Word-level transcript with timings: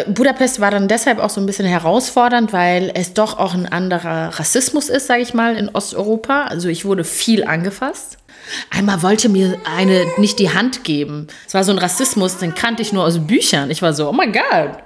äh, 0.00 0.10
Budapest 0.10 0.60
war 0.60 0.70
dann 0.70 0.88
deshalb 0.88 1.18
auch 1.18 1.30
so 1.30 1.40
ein 1.40 1.46
bisschen 1.46 1.66
herausfordernd, 1.66 2.52
weil 2.52 2.90
es 2.94 3.14
doch 3.14 3.38
auch 3.38 3.54
ein 3.54 3.66
anderer 3.66 4.38
Rassismus 4.38 4.88
ist, 4.88 5.06
sage 5.06 5.22
ich 5.22 5.34
mal, 5.34 5.56
in 5.56 5.68
Osteuropa. 5.68 6.44
Also 6.44 6.68
ich 6.68 6.84
wurde 6.84 7.04
viel 7.04 7.44
angefasst. 7.44 8.18
Einmal 8.70 9.02
wollte 9.02 9.28
mir 9.28 9.58
eine 9.64 10.06
nicht 10.16 10.38
die 10.38 10.50
Hand 10.50 10.84
geben. 10.84 11.28
Es 11.46 11.54
war 11.54 11.64
so 11.64 11.72
ein 11.72 11.78
Rassismus, 11.78 12.38
den 12.38 12.54
kannte 12.54 12.82
ich 12.82 12.92
nur 12.92 13.04
aus 13.04 13.18
Büchern. 13.18 13.70
Ich 13.70 13.82
war 13.82 13.92
so, 13.92 14.08
oh 14.08 14.12
mein 14.12 14.32
Gott. 14.32 14.78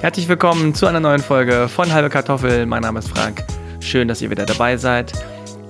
Herzlich 0.00 0.28
willkommen 0.28 0.74
zu 0.74 0.86
einer 0.86 1.00
neuen 1.00 1.20
Folge 1.20 1.68
von 1.68 1.92
Halbe 1.92 2.08
Kartoffel. 2.08 2.66
Mein 2.66 2.82
Name 2.82 3.00
ist 3.00 3.08
Frank. 3.08 3.44
Schön, 3.80 4.06
dass 4.06 4.22
ihr 4.22 4.30
wieder 4.30 4.46
dabei 4.46 4.76
seid. 4.76 5.12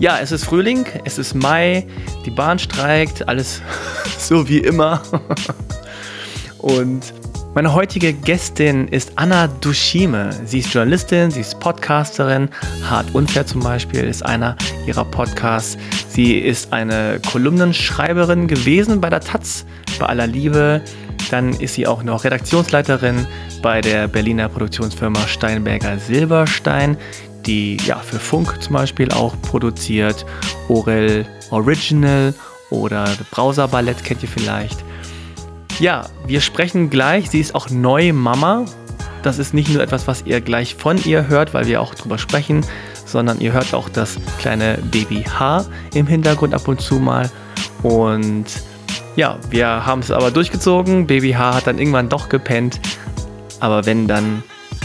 Ja, 0.01 0.21
es 0.21 0.31
ist 0.31 0.45
Frühling, 0.45 0.87
es 1.05 1.19
ist 1.19 1.35
Mai, 1.35 1.85
die 2.25 2.31
Bahn 2.31 2.61
streikt, 2.61 3.29
alles 3.29 3.61
so 4.19 4.49
wie 4.49 4.59
immer. 4.59 5.03
Und 6.59 7.13
meine 7.57 7.75
heutige 7.75 8.13
Gästin 8.13 8.87
ist 8.87 9.11
Anna 9.17 9.49
Dushime. 9.49 10.31
Sie 10.45 10.61
ist 10.61 10.73
Journalistin, 10.73 11.33
sie 11.33 11.41
ist 11.41 11.59
Podcasterin. 11.59 12.49
Hart 12.89 13.13
Unfair 13.13 13.45
zum 13.45 13.61
Beispiel 13.61 14.05
ist 14.05 14.25
einer 14.25 14.57
ihrer 14.87 15.05
Podcasts. 15.05 15.77
Sie 16.09 16.39
ist 16.39 16.73
eine 16.73 17.21
Kolumnenschreiberin 17.33 18.47
gewesen 18.47 19.01
bei 19.01 19.11
der 19.11 19.21
Taz, 19.21 19.67
bei 19.99 20.07
aller 20.07 20.29
Liebe. 20.29 20.81
Dann 21.33 21.55
ist 21.55 21.75
sie 21.75 21.89
auch 21.89 22.05
noch 22.05 22.23
Redaktionsleiterin 22.23 23.27
bei 23.63 23.81
der 23.81 24.07
Berliner 24.07 24.49
Produktionsfirma 24.49 25.27
Steinberger 25.27 25.99
Silberstein 25.99 26.97
die 27.49 27.79
ja, 27.87 27.99
für 27.99 28.19
Funk 28.19 28.63
zum 28.63 28.75
Beispiel 28.75 29.11
auch 29.11 29.35
produziert. 29.41 30.27
Orel 30.69 31.27
Original 31.51 32.35
oder 32.71 33.09
Browser 33.31 33.69
Ballett 33.69 34.05
kennt 34.05 34.23
ihr 34.23 34.29
vielleicht. 34.29 34.85
Ja, 35.81 36.07
wir 36.27 36.43
sprechen 36.43 36.91
gleich. 36.91 37.31
Sie 37.31 37.41
ist 37.41 37.55
auch 37.55 37.71
neu 37.71 38.13
Mama. 38.13 38.67
Das 39.23 39.39
ist 39.39 39.55
nicht 39.55 39.71
nur 39.71 39.83
etwas, 39.83 40.07
was 40.07 40.27
ihr 40.27 40.43
gleich 40.43 40.75
von 40.75 41.03
ihr 41.05 41.27
hört, 41.29 41.55
weil 41.55 41.67
wir 41.67 41.81
auch 41.81 41.95
drüber 41.95 42.19
sprechen, 42.19 42.65
sondern 43.07 43.41
ihr 43.41 43.53
hört 43.53 43.73
auch 43.73 43.89
das 43.89 44.19
kleine 44.39 44.79
Baby 44.91 45.25
H 45.25 45.65
im 45.95 46.07
Hintergrund 46.07 46.53
ab 46.53 46.69
und 46.69 46.83
zu 46.83 46.97
mal. 46.97 47.31
Und 47.83 48.45
ja, 49.17 49.39
wir 49.49 49.87
haben 49.87 50.01
es 50.01 50.11
aber 50.11 50.31
durchgezogen. 50.31 51.07
Baby 51.07 51.33
H 51.33 51.55
hat 51.55 51.67
dann 51.67 51.79
irgendwann 51.79 52.11
doch 52.11 52.29
gepennt. 52.29 52.79
Aber 53.61 53.87
wenn 53.87 54.07
dann 54.07 54.43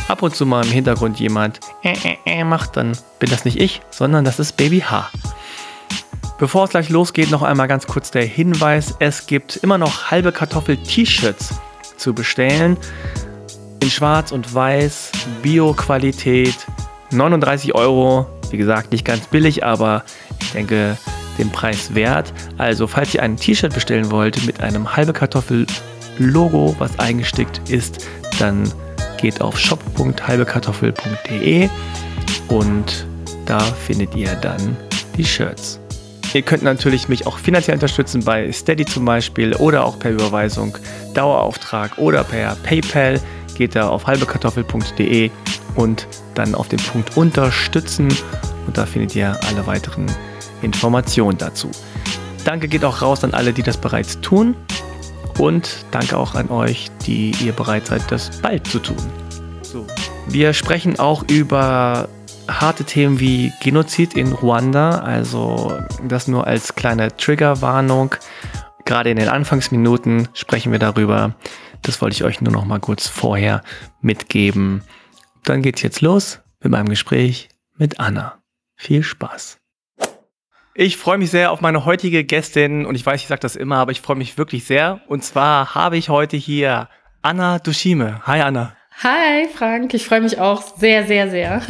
ab 0.07 0.21
und 0.21 0.35
zu 0.35 0.45
mal 0.45 0.65
im 0.65 0.71
Hintergrund 0.71 1.19
jemand 1.19 1.59
äh, 1.83 1.93
äh, 1.93 2.17
äh 2.25 2.43
macht, 2.43 2.77
dann 2.77 2.97
bin 3.19 3.29
das 3.29 3.45
nicht 3.45 3.59
ich, 3.59 3.81
sondern 3.89 4.25
das 4.25 4.39
ist 4.39 4.57
Baby 4.57 4.81
H. 4.81 5.09
Bevor 6.39 6.65
es 6.65 6.71
gleich 6.71 6.89
losgeht, 6.89 7.31
noch 7.31 7.43
einmal 7.43 7.67
ganz 7.67 7.87
kurz 7.87 8.11
der 8.11 8.25
Hinweis: 8.25 8.95
Es 8.99 9.27
gibt 9.27 9.57
immer 9.57 9.77
noch 9.77 10.11
halbe 10.11 10.31
Kartoffel-T-Shirts 10.31 11.55
zu 11.97 12.13
bestellen. 12.13 12.77
In 13.81 13.89
Schwarz 13.89 14.31
und 14.31 14.53
Weiß, 14.53 15.11
Bio-Qualität, 15.41 16.55
39 17.11 17.75
Euro. 17.75 18.27
Wie 18.49 18.57
gesagt, 18.57 18.91
nicht 18.91 19.05
ganz 19.05 19.27
billig, 19.27 19.63
aber 19.63 20.03
ich 20.41 20.51
denke, 20.51 20.97
den 21.37 21.51
Preis 21.51 21.95
wert. 21.95 22.33
Also, 22.57 22.87
falls 22.87 23.13
ihr 23.13 23.23
ein 23.23 23.37
T-Shirt 23.37 23.73
bestellen 23.73 24.11
wollt 24.11 24.45
mit 24.45 24.61
einem 24.61 24.95
halbe 24.95 25.13
Kartoffel-Logo, 25.13 26.75
was 26.79 26.97
eingestickt 26.99 27.69
ist, 27.69 28.07
dann 28.39 28.71
geht 29.23 29.41
auf 29.41 29.57
shop.halbekartoffel.de 29.57 31.69
und 32.49 33.07
da 33.45 33.59
findet 33.59 34.13
ihr 34.15 34.35
dann 34.35 34.75
die 35.17 35.23
Shirts. 35.23 35.79
Ihr 36.33 36.41
könnt 36.41 36.63
natürlich 36.63 37.07
mich 37.07 37.25
auch 37.25 37.37
finanziell 37.37 37.75
unterstützen 37.75 38.25
bei 38.25 38.51
Steady 38.51 38.83
zum 38.83 39.05
Beispiel 39.05 39.55
oder 39.55 39.85
auch 39.85 39.97
per 39.97 40.11
Überweisung, 40.11 40.77
Dauerauftrag 41.13 41.97
oder 41.97 42.25
per 42.25 42.57
PayPal. 42.63 43.17
Geht 43.55 43.77
da 43.77 43.87
auf 43.87 44.07
halbekartoffel.de 44.07 45.31
und 45.75 46.05
dann 46.35 46.53
auf 46.53 46.67
den 46.67 46.79
Punkt 46.79 47.15
Unterstützen 47.15 48.09
und 48.67 48.77
da 48.77 48.85
findet 48.85 49.15
ihr 49.15 49.39
alle 49.47 49.65
weiteren 49.65 50.05
Informationen 50.61 51.37
dazu. 51.37 51.71
Danke 52.43 52.67
geht 52.67 52.83
auch 52.83 53.01
raus 53.01 53.23
an 53.23 53.33
alle, 53.33 53.53
die 53.53 53.63
das 53.63 53.77
bereits 53.77 54.19
tun. 54.19 54.53
Und 55.39 55.85
danke 55.91 56.17
auch 56.17 56.35
an 56.35 56.49
euch, 56.49 56.89
die 57.05 57.31
ihr 57.43 57.53
bereit 57.53 57.87
seid, 57.87 58.11
das 58.11 58.41
bald 58.41 58.67
zu 58.67 58.79
tun. 58.79 58.97
So. 59.61 59.85
Wir 60.27 60.53
sprechen 60.53 60.99
auch 60.99 61.23
über 61.29 62.07
harte 62.47 62.83
Themen 62.83 63.19
wie 63.19 63.51
Genozid 63.61 64.15
in 64.15 64.31
Ruanda, 64.31 64.99
also 64.99 65.77
das 66.07 66.27
nur 66.27 66.45
als 66.45 66.75
kleine 66.75 67.15
Triggerwarnung. 67.15 68.15
Gerade 68.85 69.09
in 69.09 69.17
den 69.17 69.29
Anfangsminuten 69.29 70.27
sprechen 70.33 70.71
wir 70.71 70.79
darüber. 70.79 71.35
Das 71.81 72.01
wollte 72.01 72.15
ich 72.15 72.23
euch 72.23 72.41
nur 72.41 72.53
noch 72.53 72.65
mal 72.65 72.79
kurz 72.79 73.07
vorher 73.07 73.63
mitgeben. 74.01 74.83
Dann 75.43 75.61
geht's 75.61 75.81
jetzt 75.81 76.01
los 76.01 76.39
mit 76.61 76.71
meinem 76.71 76.89
Gespräch 76.89 77.49
mit 77.77 77.99
Anna. 77.99 78.41
Viel 78.75 79.03
Spaß. 79.03 79.62
Ich 80.75 80.97
freue 80.97 81.19
mich 81.19 81.29
sehr 81.29 81.51
auf 81.51 81.61
meine 81.61 81.85
heutige 81.85 82.23
Gästin 82.23 82.87
und 82.87 82.95
ich 82.95 83.05
weiß, 83.05 83.21
ich 83.21 83.27
sage 83.27 83.41
das 83.41 83.55
immer, 83.55 83.75
aber 83.77 83.91
ich 83.91 84.01
freue 84.01 84.15
mich 84.15 84.39
wirklich 84.39 84.63
sehr. 84.65 85.01
Und 85.07 85.23
zwar 85.23 85.75
habe 85.75 85.97
ich 85.97 86.09
heute 86.09 86.35
hier 86.35 86.89
Anna 87.21 87.59
Dushime. 87.59 88.21
Hi 88.25 88.41
Anna. 88.41 88.75
Hi 89.03 89.47
Frank, 89.53 89.93
ich 89.93 90.03
freue 90.03 90.21
mich 90.21 90.39
auch 90.39 90.63
sehr, 90.63 91.05
sehr, 91.05 91.29
sehr. 91.29 91.61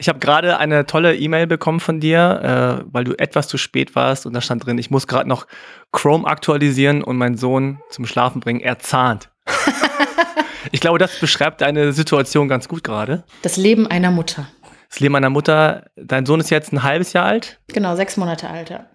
ich 0.00 0.08
habe 0.08 0.18
gerade 0.18 0.58
eine 0.58 0.84
tolle 0.84 1.14
E-Mail 1.14 1.46
bekommen 1.46 1.78
von 1.78 2.00
dir, 2.00 2.82
äh, 2.82 2.84
weil 2.92 3.04
du 3.04 3.14
etwas 3.16 3.46
zu 3.46 3.56
spät 3.56 3.94
warst 3.94 4.26
und 4.26 4.32
da 4.32 4.40
stand 4.40 4.66
drin, 4.66 4.78
ich 4.78 4.90
muss 4.90 5.06
gerade 5.06 5.28
noch 5.28 5.46
Chrome 5.92 6.26
aktualisieren 6.26 7.04
und 7.04 7.18
meinen 7.18 7.36
Sohn 7.36 7.80
zum 7.88 8.04
Schlafen 8.04 8.40
bringen. 8.40 8.60
Er 8.60 8.80
zahnt. 8.80 9.30
ich 10.72 10.80
glaube, 10.80 10.98
das 10.98 11.20
beschreibt 11.20 11.60
deine 11.60 11.92
Situation 11.92 12.48
ganz 12.48 12.66
gut 12.66 12.82
gerade. 12.82 13.22
Das 13.42 13.56
Leben 13.56 13.86
einer 13.86 14.10
Mutter 14.10 14.48
das 14.88 15.00
Leben 15.00 15.12
meiner 15.12 15.30
Mutter. 15.30 15.86
Dein 15.96 16.26
Sohn 16.26 16.40
ist 16.40 16.50
jetzt 16.50 16.72
ein 16.72 16.82
halbes 16.82 17.12
Jahr 17.12 17.26
alt? 17.26 17.60
Genau, 17.68 17.94
sechs 17.96 18.16
Monate 18.16 18.48
alt, 18.48 18.70
ja. 18.70 18.86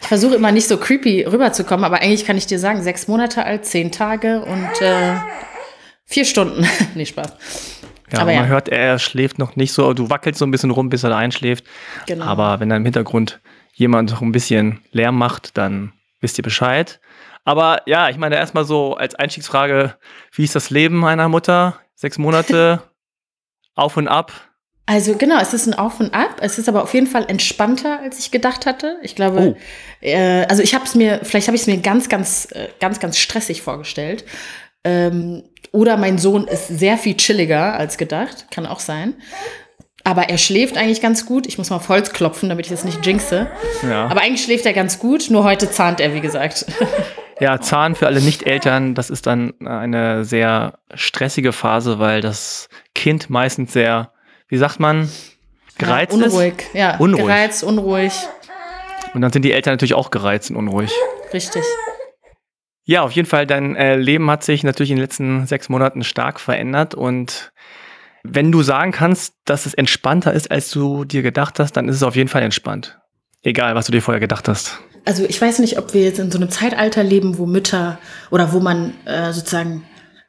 Ich 0.00 0.08
versuche 0.08 0.34
immer 0.34 0.52
nicht 0.52 0.66
so 0.66 0.78
creepy 0.78 1.22
rüberzukommen, 1.24 1.84
aber 1.84 2.02
eigentlich 2.02 2.24
kann 2.24 2.36
ich 2.36 2.46
dir 2.46 2.58
sagen, 2.58 2.82
sechs 2.82 3.08
Monate 3.08 3.44
alt, 3.44 3.64
zehn 3.64 3.92
Tage 3.92 4.40
und 4.40 4.82
äh, 4.82 5.14
vier 6.04 6.24
Stunden. 6.24 6.66
nee, 6.94 7.06
Spaß. 7.06 7.32
Ja, 8.12 8.20
aber 8.20 8.32
man 8.32 8.44
ja. 8.44 8.46
hört, 8.46 8.68
er 8.68 8.98
schläft 8.98 9.38
noch 9.38 9.56
nicht 9.56 9.72
so. 9.72 9.92
Du 9.92 10.10
wackelst 10.10 10.38
so 10.38 10.46
ein 10.46 10.50
bisschen 10.50 10.70
rum, 10.70 10.88
bis 10.88 11.02
er 11.02 11.10
da 11.10 11.16
einschläft. 11.16 11.64
Genau. 12.06 12.24
Aber 12.24 12.60
wenn 12.60 12.68
da 12.68 12.76
im 12.76 12.84
Hintergrund 12.84 13.40
jemand 13.74 14.10
noch 14.10 14.22
ein 14.22 14.32
bisschen 14.32 14.80
Lärm 14.92 15.18
macht, 15.18 15.56
dann 15.56 15.92
wisst 16.20 16.38
ihr 16.38 16.44
Bescheid. 16.44 17.00
Aber 17.44 17.82
ja, 17.86 18.08
ich 18.08 18.16
meine 18.16 18.36
erstmal 18.36 18.64
so 18.64 18.94
als 18.94 19.14
Einstiegsfrage, 19.14 19.96
wie 20.32 20.44
ist 20.44 20.54
das 20.54 20.70
Leben 20.70 20.96
meiner 20.98 21.28
Mutter? 21.28 21.78
Sechs 21.94 22.18
Monate 22.18 22.82
auf 23.74 23.96
und 23.96 24.08
ab. 24.08 24.32
Also 24.88 25.16
genau, 25.16 25.40
es 25.40 25.52
ist 25.52 25.66
ein 25.66 25.74
Auf 25.74 25.98
und 25.98 26.14
Ab. 26.14 26.36
Es 26.40 26.58
ist 26.58 26.68
aber 26.68 26.84
auf 26.84 26.94
jeden 26.94 27.08
Fall 27.08 27.24
entspannter, 27.28 27.98
als 28.00 28.20
ich 28.20 28.30
gedacht 28.30 28.66
hatte. 28.66 28.98
Ich 29.02 29.16
glaube, 29.16 29.56
oh. 29.56 30.06
äh, 30.06 30.46
also 30.48 30.62
ich 30.62 30.74
habe 30.74 30.84
es 30.84 30.94
mir, 30.94 31.20
vielleicht 31.24 31.48
habe 31.48 31.56
ich 31.56 31.62
es 31.62 31.66
mir 31.66 31.78
ganz, 31.78 32.08
ganz, 32.08 32.48
äh, 32.52 32.68
ganz, 32.78 33.00
ganz 33.00 33.18
stressig 33.18 33.62
vorgestellt. 33.62 34.24
Ähm, 34.84 35.42
oder 35.72 35.96
mein 35.96 36.18
Sohn 36.18 36.46
ist 36.46 36.68
sehr 36.68 36.98
viel 36.98 37.16
chilliger 37.16 37.74
als 37.74 37.98
gedacht, 37.98 38.46
kann 38.52 38.64
auch 38.64 38.78
sein. 38.78 39.14
Aber 40.04 40.28
er 40.28 40.38
schläft 40.38 40.78
eigentlich 40.78 41.00
ganz 41.00 41.26
gut. 41.26 41.48
Ich 41.48 41.58
muss 41.58 41.68
mal 41.70 41.76
auf 41.76 41.88
Holz 41.88 42.12
klopfen, 42.12 42.48
damit 42.48 42.66
ich 42.66 42.70
das 42.70 42.84
nicht 42.84 43.04
jinxe. 43.04 43.48
Ja. 43.82 44.06
Aber 44.06 44.20
eigentlich 44.20 44.44
schläft 44.44 44.64
er 44.66 44.72
ganz 44.72 45.00
gut, 45.00 45.30
nur 45.30 45.42
heute 45.42 45.68
zahnt 45.68 46.00
er, 46.00 46.14
wie 46.14 46.20
gesagt. 46.20 46.66
Ja, 47.38 47.60
Zahn 47.60 47.94
für 47.94 48.06
alle 48.06 48.22
Nicht-Eltern, 48.22 48.94
das 48.94 49.10
ist 49.10 49.26
dann 49.26 49.52
eine 49.60 50.24
sehr 50.24 50.78
stressige 50.94 51.52
Phase, 51.52 51.98
weil 51.98 52.22
das 52.22 52.70
Kind 52.94 53.28
meistens 53.28 53.74
sehr 53.74 54.10
wie 54.48 54.56
sagt 54.56 54.80
man, 54.80 55.10
gereizt 55.78 56.12
ja, 56.12 56.24
unruhig. 56.24 56.54
ist? 56.58 56.74
Ja, 56.74 56.96
unruhig. 56.98 57.24
gereizt, 57.24 57.64
unruhig. 57.64 58.12
Und 59.14 59.22
dann 59.22 59.32
sind 59.32 59.42
die 59.42 59.52
Eltern 59.52 59.74
natürlich 59.74 59.94
auch 59.94 60.10
gereizt 60.10 60.50
und 60.50 60.56
unruhig. 60.56 60.92
Richtig. 61.32 61.62
Ja, 62.84 63.02
auf 63.02 63.12
jeden 63.12 63.28
Fall, 63.28 63.46
dein 63.46 63.74
äh, 63.74 63.96
Leben 63.96 64.30
hat 64.30 64.44
sich 64.44 64.62
natürlich 64.62 64.90
in 64.90 64.96
den 64.96 65.02
letzten 65.02 65.46
sechs 65.46 65.68
Monaten 65.68 66.04
stark 66.04 66.38
verändert 66.38 66.94
und 66.94 67.50
wenn 68.32 68.52
du 68.52 68.62
sagen 68.62 68.92
kannst, 68.92 69.34
dass 69.44 69.66
es 69.66 69.74
entspannter 69.74 70.32
ist, 70.32 70.50
als 70.50 70.70
du 70.70 71.04
dir 71.04 71.22
gedacht 71.22 71.58
hast, 71.58 71.72
dann 71.72 71.88
ist 71.88 71.96
es 71.96 72.02
auf 72.02 72.16
jeden 72.16 72.28
Fall 72.28 72.42
entspannt. 72.42 72.98
Egal, 73.42 73.74
was 73.74 73.86
du 73.86 73.92
dir 73.92 74.02
vorher 74.02 74.20
gedacht 74.20 74.48
hast. 74.48 74.78
Also 75.04 75.24
ich 75.24 75.40
weiß 75.40 75.60
nicht, 75.60 75.78
ob 75.78 75.94
wir 75.94 76.02
jetzt 76.02 76.18
in 76.18 76.32
so 76.32 76.38
einem 76.38 76.50
Zeitalter 76.50 77.04
leben, 77.04 77.38
wo 77.38 77.46
Mütter 77.46 77.98
oder 78.30 78.52
wo 78.52 78.58
man 78.58 78.94
äh, 79.04 79.32
sozusagen 79.32 79.84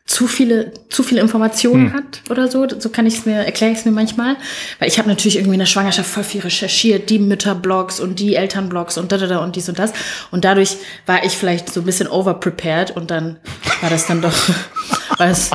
zu 0.08 0.26
viele, 0.26 0.72
zu 0.90 1.04
viele 1.04 1.20
Informationen 1.20 1.92
hm. 1.92 1.94
hat 1.94 2.22
oder 2.30 2.48
so. 2.48 2.66
So 2.80 2.90
kann 2.90 3.06
ich 3.06 3.18
es 3.18 3.26
mir, 3.26 3.46
erkläre 3.46 3.74
ich 3.74 3.80
es 3.80 3.86
mir 3.86 3.92
manchmal. 3.92 4.38
Weil 4.80 4.88
ich 4.88 4.98
habe 5.00 5.10
natürlich 5.10 5.36
irgendwie 5.36 5.56
in 5.56 5.60
der 5.60 5.66
Schwangerschaft 5.66 6.10
voll 6.10 6.24
viel 6.24 6.42
recherchiert, 6.42 7.10
die 7.10 7.20
Mütterblogs 7.20 8.00
und 8.00 8.20
die 8.20 8.36
Elternblogs 8.36 8.98
und 8.98 9.12
da, 9.12 9.18
da, 9.18 9.28
da 9.28 9.40
und 9.40 9.58
dies 9.58 9.68
und 9.68 9.78
das. 9.78 9.92
Und 10.32 10.46
dadurch 10.46 10.78
war 11.06 11.26
ich 11.26 11.34
vielleicht 11.34 11.74
so 11.74 11.82
ein 11.82 11.86
bisschen 11.86 12.08
overprepared 12.08 12.96
und 12.96 13.12
dann 13.12 13.36
war 13.82 13.90
das 13.90 14.08
dann 14.08 14.22
doch 14.22 14.34
weil 15.18 15.32
es 15.32 15.52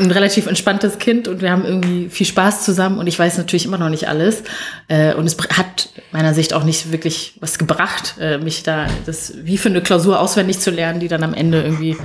ein 0.00 0.10
relativ 0.10 0.46
entspanntes 0.46 0.98
Kind 0.98 1.28
und 1.28 1.40
wir 1.40 1.50
haben 1.50 1.64
irgendwie 1.64 2.08
viel 2.08 2.26
Spaß 2.26 2.64
zusammen 2.64 2.98
und 2.98 3.06
ich 3.06 3.18
weiß 3.18 3.38
natürlich 3.38 3.64
immer 3.64 3.78
noch 3.78 3.88
nicht 3.88 4.08
alles. 4.08 4.44
Äh, 4.86 5.14
und 5.14 5.26
es 5.26 5.36
hat 5.56 5.88
meiner 6.12 6.34
Sicht 6.34 6.52
auch 6.54 6.64
nicht 6.64 6.92
wirklich 6.92 7.34
was 7.40 7.58
gebracht, 7.58 8.14
äh, 8.20 8.38
mich 8.38 8.62
da 8.62 8.86
das 9.06 9.34
wie 9.42 9.58
für 9.58 9.70
eine 9.70 9.82
Klausur 9.82 10.20
auswendig 10.20 10.60
zu 10.60 10.70
lernen, 10.70 11.00
die 11.00 11.08
dann 11.08 11.24
am 11.24 11.34
Ende 11.34 11.62
irgendwie 11.62 11.96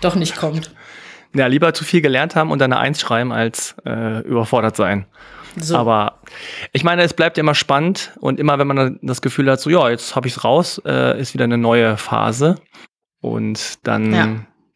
doch 0.00 0.14
nicht 0.14 0.36
kommt. 0.36 0.70
Ja, 1.34 1.46
lieber 1.46 1.74
zu 1.74 1.84
viel 1.84 2.00
gelernt 2.00 2.36
haben 2.36 2.50
und 2.50 2.62
eine 2.62 2.78
Eins 2.78 3.00
schreiben, 3.00 3.32
als 3.32 3.76
äh, 3.84 4.20
überfordert 4.22 4.76
sein. 4.76 5.06
So. 5.56 5.76
Aber 5.76 6.20
ich 6.72 6.84
meine, 6.84 7.02
es 7.02 7.14
bleibt 7.14 7.36
ja 7.36 7.42
immer 7.42 7.54
spannend 7.54 8.12
und 8.20 8.38
immer, 8.38 8.58
wenn 8.58 8.66
man 8.66 8.98
das 9.02 9.22
Gefühl 9.22 9.50
hat, 9.50 9.60
so 9.60 9.70
ja, 9.70 9.88
jetzt 9.90 10.14
habe 10.14 10.26
ich 10.26 10.36
es 10.36 10.44
raus, 10.44 10.80
äh, 10.84 11.20
ist 11.20 11.34
wieder 11.34 11.44
eine 11.44 11.58
neue 11.58 11.96
Phase 11.96 12.56
und 13.20 13.86
dann 13.86 14.12
ja. 14.12 14.28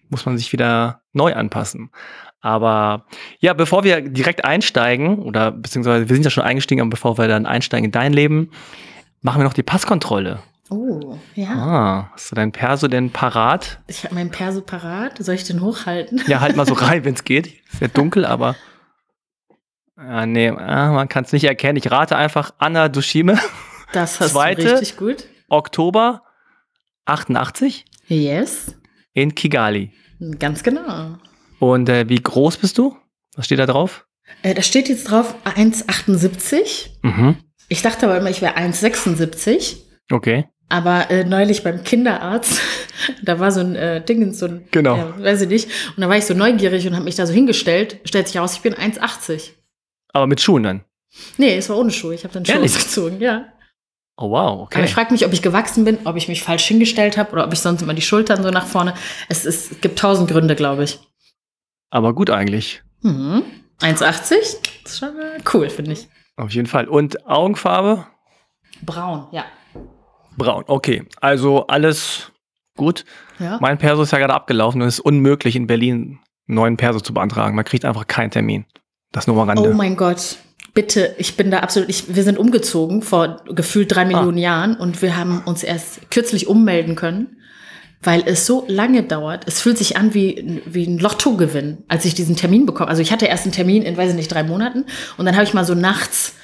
muss 0.08 0.26
man 0.26 0.36
sich 0.38 0.52
wieder 0.52 1.02
neu 1.12 1.34
anpassen. 1.34 1.90
Aber 2.40 3.06
ja, 3.38 3.54
bevor 3.54 3.84
wir 3.84 4.00
direkt 4.00 4.44
einsteigen, 4.44 5.20
oder 5.20 5.52
beziehungsweise 5.52 6.08
wir 6.08 6.16
sind 6.16 6.24
ja 6.24 6.30
schon 6.30 6.42
eingestiegen, 6.42 6.80
aber 6.80 6.90
bevor 6.90 7.16
wir 7.16 7.28
dann 7.28 7.46
einsteigen 7.46 7.84
in 7.84 7.92
dein 7.92 8.12
Leben, 8.12 8.50
machen 9.20 9.40
wir 9.40 9.44
noch 9.44 9.52
die 9.52 9.62
Passkontrolle. 9.62 10.42
Oh, 10.72 11.18
ja. 11.34 11.50
Ah, 11.50 12.10
hast 12.14 12.30
du 12.30 12.34
dein 12.34 12.50
Perso 12.50 12.88
denn 12.88 13.10
parat? 13.10 13.78
Ich 13.88 14.04
habe 14.04 14.14
mein 14.14 14.30
Perso 14.30 14.62
parat. 14.62 15.22
Soll 15.22 15.34
ich 15.34 15.44
den 15.44 15.60
hochhalten? 15.60 16.22
Ja, 16.26 16.40
halt 16.40 16.56
mal 16.56 16.64
so 16.66 16.72
rein, 16.72 17.04
wenn 17.04 17.12
es 17.12 17.24
geht. 17.24 17.48
Ist 17.70 17.82
ja 17.82 17.88
dunkel, 17.88 18.24
aber. 18.24 18.56
Ja, 19.98 20.24
nee, 20.24 20.48
ah, 20.48 20.92
man 20.92 21.08
kann 21.10 21.24
es 21.24 21.32
nicht 21.32 21.44
erkennen. 21.44 21.76
Ich 21.76 21.90
rate 21.90 22.16
einfach 22.16 22.54
Anna 22.56 22.88
Dushime. 22.88 23.38
Das 23.92 24.18
hast 24.18 24.30
Zweite, 24.30 24.62
du 24.62 24.72
richtig 24.72 24.96
gut. 24.96 25.26
Oktober 25.50 26.22
88. 27.04 27.84
Yes. 28.06 28.74
In 29.12 29.34
Kigali. 29.34 29.92
Ganz 30.38 30.62
genau. 30.62 31.18
Und 31.58 31.90
äh, 31.90 32.08
wie 32.08 32.22
groß 32.22 32.56
bist 32.56 32.78
du? 32.78 32.96
Was 33.36 33.44
steht 33.44 33.58
da 33.58 33.66
drauf? 33.66 34.06
Äh, 34.42 34.54
da 34.54 34.62
steht 34.62 34.88
jetzt 34.88 35.10
drauf 35.10 35.34
1,78. 35.44 36.88
Mhm. 37.02 37.36
Ich 37.68 37.82
dachte 37.82 38.06
aber 38.06 38.16
immer, 38.16 38.30
ich 38.30 38.40
wäre 38.40 38.56
1,76. 38.56 39.76
Okay. 40.10 40.46
Aber 40.72 41.10
äh, 41.10 41.24
neulich 41.24 41.62
beim 41.62 41.84
Kinderarzt, 41.84 42.58
da 43.22 43.38
war 43.38 43.52
so 43.52 43.60
ein 43.60 43.76
äh, 43.76 44.02
Ding, 44.02 44.32
so 44.32 44.46
ein, 44.46 44.64
genau. 44.70 44.96
Ja, 44.96 45.22
weiß 45.22 45.42
ich 45.42 45.48
nicht. 45.48 45.68
Und 45.94 46.00
da 46.00 46.08
war 46.08 46.16
ich 46.16 46.24
so 46.24 46.32
neugierig 46.32 46.86
und 46.86 46.94
habe 46.94 47.04
mich 47.04 47.14
da 47.14 47.26
so 47.26 47.34
hingestellt. 47.34 48.00
Stellt 48.06 48.26
sich 48.26 48.40
aus, 48.40 48.54
ich 48.54 48.62
bin 48.62 48.72
1,80. 48.72 49.50
Aber 50.14 50.26
mit 50.26 50.40
Schuhen 50.40 50.62
dann? 50.62 50.84
Nee, 51.36 51.58
es 51.58 51.68
war 51.68 51.76
ohne 51.76 51.90
Schuhe. 51.90 52.14
Ich 52.14 52.24
habe 52.24 52.32
dann 52.32 52.46
Schuhe 52.46 52.54
Ehrlich? 52.54 52.74
ausgezogen, 52.74 53.20
ja. 53.20 53.52
Oh 54.16 54.30
wow, 54.30 54.62
okay. 54.62 54.78
Aber 54.78 54.86
ich 54.86 54.94
frage 54.94 55.12
mich, 55.12 55.26
ob 55.26 55.34
ich 55.34 55.42
gewachsen 55.42 55.84
bin, 55.84 55.98
ob 56.04 56.16
ich 56.16 56.28
mich 56.28 56.42
falsch 56.42 56.64
hingestellt 56.64 57.18
habe 57.18 57.32
oder 57.32 57.44
ob 57.44 57.52
ich 57.52 57.58
sonst 57.58 57.82
immer 57.82 57.92
die 57.92 58.00
Schultern 58.00 58.42
so 58.42 58.48
nach 58.48 58.66
vorne. 58.66 58.94
Es, 59.28 59.44
ist, 59.44 59.72
es 59.72 59.80
gibt 59.82 59.98
tausend 59.98 60.30
Gründe, 60.30 60.56
glaube 60.56 60.84
ich. 60.84 61.00
Aber 61.90 62.14
gut 62.14 62.30
eigentlich. 62.30 62.82
Mhm. 63.02 63.42
1,80? 63.80 64.00
Das 64.84 64.92
ist 64.92 64.98
schon 64.98 65.18
äh, 65.18 65.38
cool, 65.52 65.68
finde 65.68 65.92
ich. 65.92 66.08
Auf 66.36 66.50
jeden 66.52 66.66
Fall. 66.66 66.88
Und 66.88 67.26
Augenfarbe? 67.26 68.06
Braun, 68.80 69.26
ja. 69.32 69.44
Braun, 70.36 70.64
okay. 70.66 71.04
Also 71.20 71.66
alles 71.66 72.32
gut. 72.76 73.04
Ja. 73.38 73.58
Mein 73.60 73.78
Perso 73.78 74.02
ist 74.02 74.12
ja 74.12 74.18
gerade 74.18 74.34
abgelaufen 74.34 74.80
und 74.82 74.88
es 74.88 74.94
ist 74.94 75.00
unmöglich, 75.00 75.56
in 75.56 75.66
Berlin 75.66 76.20
einen 76.48 76.56
neuen 76.56 76.76
Perso 76.76 77.00
zu 77.00 77.14
beantragen. 77.14 77.54
Man 77.54 77.64
kriegt 77.64 77.84
einfach 77.84 78.06
keinen 78.06 78.30
Termin. 78.30 78.64
Das 79.12 79.26
nur 79.26 79.36
mal 79.36 79.44
Rande. 79.44 79.68
Oh 79.68 79.74
mein 79.74 79.96
Gott. 79.96 80.36
Bitte, 80.74 81.14
ich 81.18 81.36
bin 81.36 81.50
da 81.50 81.58
absolut, 81.58 81.90
ich, 81.90 82.14
wir 82.14 82.22
sind 82.22 82.38
umgezogen 82.38 83.02
vor 83.02 83.42
gefühlt 83.46 83.94
drei 83.94 84.02
ah. 84.02 84.06
Millionen 84.06 84.38
ah. 84.38 84.40
Jahren 84.40 84.76
und 84.76 85.02
wir 85.02 85.16
haben 85.16 85.42
uns 85.44 85.62
erst 85.62 86.10
kürzlich 86.10 86.46
ummelden 86.46 86.96
können, 86.96 87.36
weil 88.02 88.22
es 88.24 88.46
so 88.46 88.64
lange 88.68 89.02
dauert. 89.02 89.46
Es 89.46 89.60
fühlt 89.60 89.76
sich 89.76 89.98
an 89.98 90.14
wie, 90.14 90.62
wie 90.64 90.86
ein 90.86 90.98
Lottogewinn, 90.98 91.84
als 91.88 92.06
ich 92.06 92.14
diesen 92.14 92.36
Termin 92.36 92.64
bekomme. 92.64 92.88
Also 92.88 93.02
ich 93.02 93.12
hatte 93.12 93.26
erst 93.26 93.44
einen 93.44 93.52
Termin 93.52 93.82
in, 93.82 93.98
weiß 93.98 94.10
ich 94.10 94.16
nicht, 94.16 94.32
drei 94.32 94.44
Monaten 94.44 94.86
und 95.18 95.26
dann 95.26 95.34
habe 95.34 95.44
ich 95.44 95.52
mal 95.52 95.66
so 95.66 95.74
nachts 95.74 96.36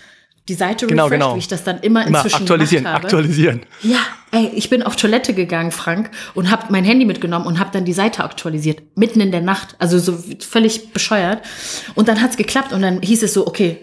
die 0.48 0.54
Seite 0.54 0.86
genau, 0.86 1.04
refreshed, 1.04 1.20
genau. 1.20 1.34
wie 1.34 1.38
ich 1.38 1.48
das 1.48 1.62
dann 1.62 1.78
immer, 1.80 2.06
immer 2.06 2.18
inzwischen 2.18 2.42
aktualisieren, 2.42 2.86
habe. 2.86 3.04
aktualisieren. 3.04 3.60
Ja, 3.82 3.98
ey, 4.32 4.50
ich 4.54 4.70
bin 4.70 4.82
auf 4.82 4.96
Toilette 4.96 5.34
gegangen, 5.34 5.72
Frank, 5.72 6.10
und 6.34 6.50
habe 6.50 6.64
mein 6.70 6.84
Handy 6.84 7.04
mitgenommen 7.04 7.46
und 7.46 7.58
habe 7.58 7.70
dann 7.72 7.84
die 7.84 7.92
Seite 7.92 8.24
aktualisiert, 8.24 8.80
mitten 8.96 9.20
in 9.20 9.30
der 9.30 9.42
Nacht, 9.42 9.76
also 9.78 9.98
so 9.98 10.18
völlig 10.40 10.92
bescheuert. 10.92 11.42
Und 11.94 12.08
dann 12.08 12.22
hat's 12.22 12.36
geklappt 12.36 12.72
und 12.72 12.80
dann 12.80 13.02
hieß 13.02 13.22
es 13.22 13.34
so, 13.34 13.46
okay, 13.46 13.78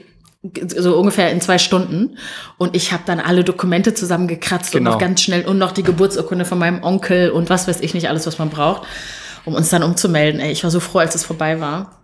so 0.75 0.97
ungefähr 0.97 1.31
in 1.31 1.41
zwei 1.41 1.57
Stunden. 1.57 2.17
Und 2.57 2.75
ich 2.75 2.91
habe 2.91 3.03
dann 3.05 3.19
alle 3.19 3.43
Dokumente 3.43 3.93
zusammengekratzt 3.93 4.71
genau. 4.71 4.89
und 4.89 4.93
noch 4.95 4.99
ganz 4.99 5.21
schnell 5.21 5.45
und 5.45 5.57
noch 5.57 5.71
die 5.71 5.83
Geburtsurkunde 5.83 6.45
von 6.45 6.57
meinem 6.57 6.83
Onkel 6.83 7.29
und 7.29 7.49
was 7.49 7.67
weiß 7.67 7.81
ich 7.81 7.93
nicht 7.93 8.09
alles, 8.09 8.25
was 8.25 8.39
man 8.39 8.49
braucht, 8.49 8.87
um 9.45 9.53
uns 9.53 9.69
dann 9.69 9.83
umzumelden. 9.83 10.39
Ey, 10.39 10.51
ich 10.51 10.63
war 10.63 10.71
so 10.71 10.79
froh, 10.79 10.99
als 10.99 11.15
es 11.15 11.23
vorbei 11.23 11.59
war. 11.59 12.01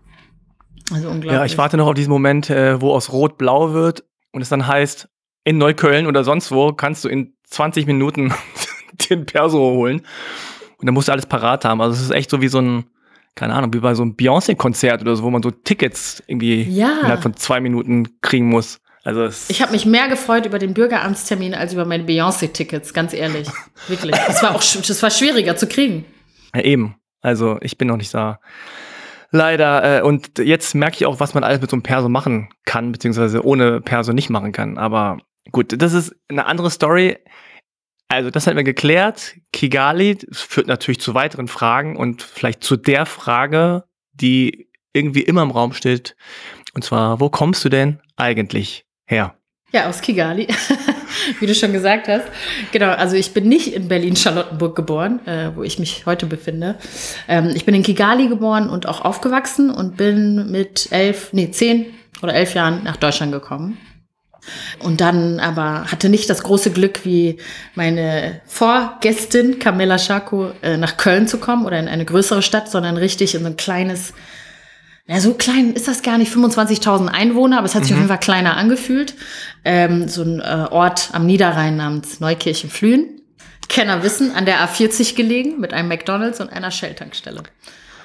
Also 0.92 1.08
unglaublich. 1.08 1.32
Ja, 1.32 1.46
ich 1.46 1.58
warte 1.58 1.78
noch 1.78 1.88
auf 1.88 1.94
diesen 1.94 2.12
Moment, 2.12 2.50
äh, 2.50 2.82
wo 2.82 2.94
aus 2.94 3.12
Rot 3.12 3.38
blau 3.38 3.74
wird 3.74 4.04
und 4.32 4.42
es 4.42 4.50
dann 4.50 4.68
heißt, 4.68 5.10
in 5.44 5.58
Neukölln 5.58 6.08
oder 6.08 6.24
sonst 6.24 6.52
wo 6.52 6.74
kannst 6.74 7.04
du 7.04 7.10
in 7.10 7.36
20 7.46 7.86
Minuten 7.88 8.34
den 9.10 9.26
Perso 9.26 9.60
holen. 9.60 10.02
Und 10.78 10.86
dann 10.86 10.94
musst 10.94 11.08
du 11.08 11.12
alles 11.12 11.26
parat 11.26 11.66
haben. 11.66 11.82
Also 11.82 11.96
es 11.96 12.02
ist 12.02 12.12
echt 12.12 12.30
so 12.30 12.42
wie 12.42 12.48
so 12.48 12.60
ein, 12.60 12.86
keine 13.36 13.54
Ahnung, 13.54 13.74
wie 13.74 13.80
bei 13.80 13.94
so 13.94 14.02
einem 14.02 14.16
Beyoncé-Konzert 14.16 15.02
oder 15.02 15.16
so, 15.16 15.24
wo 15.24 15.30
man 15.30 15.44
so 15.44 15.52
Tickets 15.52 16.24
irgendwie 16.28 16.64
ja. 16.64 16.98
innerhalb 17.00 17.22
von 17.22 17.36
zwei 17.36 17.60
Minuten 17.60 18.20
kriegen 18.22 18.48
muss. 18.48 18.80
Also 19.04 19.28
ich 19.50 19.62
habe 19.62 19.72
mich 19.72 19.86
mehr 19.86 20.08
gefreut 20.10 20.46
über 20.46 20.60
den 20.60 20.74
Bürgeramtstermin 20.74 21.56
als 21.56 21.74
über 21.74 21.86
meine 21.86 22.04
Beyoncé-Tickets, 22.04 22.94
ganz 22.94 23.14
ehrlich. 23.14 23.48
Wirklich. 23.88 24.16
Das 24.16 24.44
war 24.44 24.56
auch 24.56 24.64
das 24.64 25.04
war 25.04 25.10
schwieriger 25.10 25.56
zu 25.56 25.68
kriegen. 25.68 26.06
Ja, 26.54 26.62
eben. 26.62 26.96
Also 27.22 27.58
ich 27.62 27.78
bin 27.78 27.88
noch 27.88 27.98
nicht 27.98 28.14
da. 28.14 28.40
Leider. 29.32 30.00
Äh, 30.00 30.02
und 30.02 30.40
jetzt 30.40 30.76
merke 30.76 30.98
ich 30.98 31.06
auch, 31.06 31.20
was 31.20 31.34
man 31.34 31.44
alles 31.44 31.62
mit 31.62 31.70
so 31.70 31.76
einem 31.76 31.84
Perso 31.84 32.10
machen 32.10 32.50
kann, 32.66 32.92
beziehungsweise 32.92 33.44
ohne 33.46 33.82
Perso 33.82 34.14
nicht 34.14 34.30
machen 34.30 34.52
kann. 34.52 34.78
Aber 34.78 35.18
gut, 35.52 35.82
das 35.82 35.94
ist 35.94 36.16
eine 36.28 36.46
andere 36.46 36.70
Story. 36.70 37.18
Also 38.10 38.30
das 38.30 38.46
hat 38.46 38.58
wir 38.58 38.64
geklärt. 38.64 39.36
Kigali 39.54 40.18
führt 40.32 40.68
natürlich 40.68 41.00
zu 41.00 41.14
weiteren 41.14 41.48
Fragen 41.48 41.96
und 41.96 42.22
vielleicht 42.22 42.62
zu 42.62 42.76
der 42.76 43.06
Frage, 43.06 43.86
die 44.12 44.70
irgendwie 44.92 45.22
immer 45.22 45.44
im 45.44 45.52
Raum 45.52 45.72
steht. 45.72 46.18
Und 46.74 46.84
zwar, 46.84 47.22
wo 47.22 47.30
kommst 47.30 47.64
du 47.64 47.70
denn 47.70 48.02
eigentlich 48.18 48.86
her? 49.06 49.36
Ja, 49.72 49.88
aus 49.88 50.02
Kigali, 50.02 50.48
wie 51.40 51.46
du 51.46 51.56
schon 51.56 51.74
gesagt 51.74 52.08
hast. 52.08 52.26
Genau, 52.72 52.90
also 52.90 53.16
ich 53.16 53.34
bin 53.34 53.48
nicht 53.48 53.74
in 53.74 53.88
Berlin-Charlottenburg 53.88 54.76
geboren, 54.76 55.26
äh, 55.26 55.52
wo 55.56 55.64
ich 55.64 55.80
mich 55.80 56.06
heute 56.06 56.26
befinde. 56.26 56.76
Ähm, 57.28 57.52
ich 57.56 57.66
bin 57.66 57.76
in 57.76 57.84
Kigali 57.84 58.28
geboren 58.28 58.70
und 58.70 58.88
auch 58.88 59.02
aufgewachsen 59.02 59.70
und 59.70 59.98
bin 59.98 60.52
mit 60.52 60.88
elf, 60.92 61.34
nee, 61.34 61.52
zehn 61.52 61.88
oder 62.22 62.34
elf 62.34 62.54
Jahren 62.54 62.84
nach 62.84 62.98
Deutschland 62.98 63.32
gekommen. 63.32 63.78
Und 64.80 65.02
dann 65.02 65.40
aber 65.40 65.86
hatte 65.92 66.10
nicht 66.10 66.30
das 66.30 66.42
große 66.42 66.72
Glück, 66.72 67.06
wie 67.06 67.38
meine 67.76 68.42
Vorgästin 68.46 69.60
Camilla 69.60 70.00
Schako 70.00 70.52
äh, 70.64 70.78
nach 70.78 70.98
Köln 70.98 71.28
zu 71.28 71.38
kommen 71.38 71.66
oder 71.66 71.80
in 71.80 71.88
eine 71.88 72.06
größere 72.06 72.42
Stadt, 72.42 72.70
sondern 72.70 72.98
richtig 72.98 73.36
in 73.36 73.42
so 73.42 73.48
ein 73.48 73.58
kleines 73.58 74.14
ja, 75.12 75.20
so 75.20 75.34
klein 75.34 75.74
ist 75.74 75.90
das 75.90 76.04
gar 76.04 76.18
nicht, 76.18 76.34
25.000 76.34 77.08
Einwohner, 77.08 77.58
aber 77.58 77.66
es 77.66 77.76
hat 77.76 77.84
sich 77.84 77.92
mhm. 77.92 77.98
auf 77.98 78.00
jeden 78.04 78.08
Fall 78.08 78.20
kleiner 78.20 78.56
angefühlt. 78.56 79.14
Ähm, 79.66 80.08
so 80.08 80.24
ein 80.24 80.40
äh, 80.40 80.68
Ort 80.72 81.10
am 81.12 81.26
Niederrhein 81.26 81.76
namens 81.76 82.22
Neukirchen-Flühen. 82.22 83.22
Kenner 83.68 84.04
wissen, 84.04 84.32
an 84.34 84.46
der 84.46 84.66
A40 84.66 85.16
gelegen, 85.16 85.60
mit 85.60 85.74
einem 85.74 85.90
McDonalds 85.90 86.40
und 86.40 86.50
einer 86.50 86.72
Shell-Tankstelle. 86.72 87.44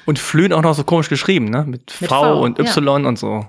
Und 0.04 0.18
Flühen 0.18 0.52
auch 0.52 0.62
noch 0.62 0.74
so 0.74 0.82
komisch 0.82 1.08
geschrieben, 1.08 1.48
ne? 1.48 1.64
Mit, 1.64 1.94
mit 2.00 2.10
v, 2.10 2.22
v, 2.22 2.40
und 2.40 2.58
Y 2.58 3.02
ja. 3.02 3.08
und 3.08 3.18
so. 3.20 3.46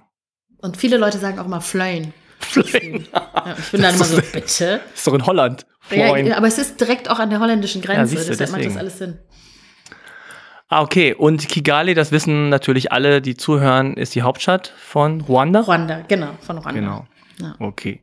Und 0.59 0.77
viele 0.77 0.97
Leute 0.97 1.17
sagen 1.17 1.39
auch 1.39 1.45
immer 1.45 1.61
Flöin. 1.61 2.13
Flöin. 2.39 3.07
Ja, 3.47 3.55
ich 3.57 3.71
bin 3.71 3.81
dann 3.81 3.95
immer 3.95 4.03
so, 4.03 4.17
bitte. 4.33 4.81
Ist 4.93 5.07
doch 5.07 5.13
in 5.13 5.25
Holland. 5.25 5.65
Ja, 5.89 6.35
aber 6.35 6.47
es 6.47 6.57
ist 6.57 6.81
direkt 6.81 7.09
auch 7.09 7.17
an 7.17 7.29
der 7.29 7.39
holländischen 7.39 7.81
Grenze, 7.81 8.15
ja, 8.15 8.23
deshalb 8.25 8.51
macht 8.51 8.65
das 8.65 8.75
alles 8.75 8.97
Sinn. 8.97 9.19
Ah, 10.69 10.81
okay. 10.81 11.13
Und 11.13 11.47
Kigali, 11.47 11.93
das 11.93 12.11
wissen 12.11 12.49
natürlich 12.49 12.91
alle, 12.91 13.21
die 13.21 13.37
zuhören, 13.37 13.95
ist 13.95 14.15
die 14.15 14.21
Hauptstadt 14.21 14.73
von 14.77 15.21
Ruanda? 15.21 15.61
Ruanda, 15.61 16.01
genau, 16.07 16.31
von 16.41 16.57
Ruanda. 16.57 16.79
Genau. 16.79 17.07
Ja. 17.39 17.55
Okay. 17.59 18.01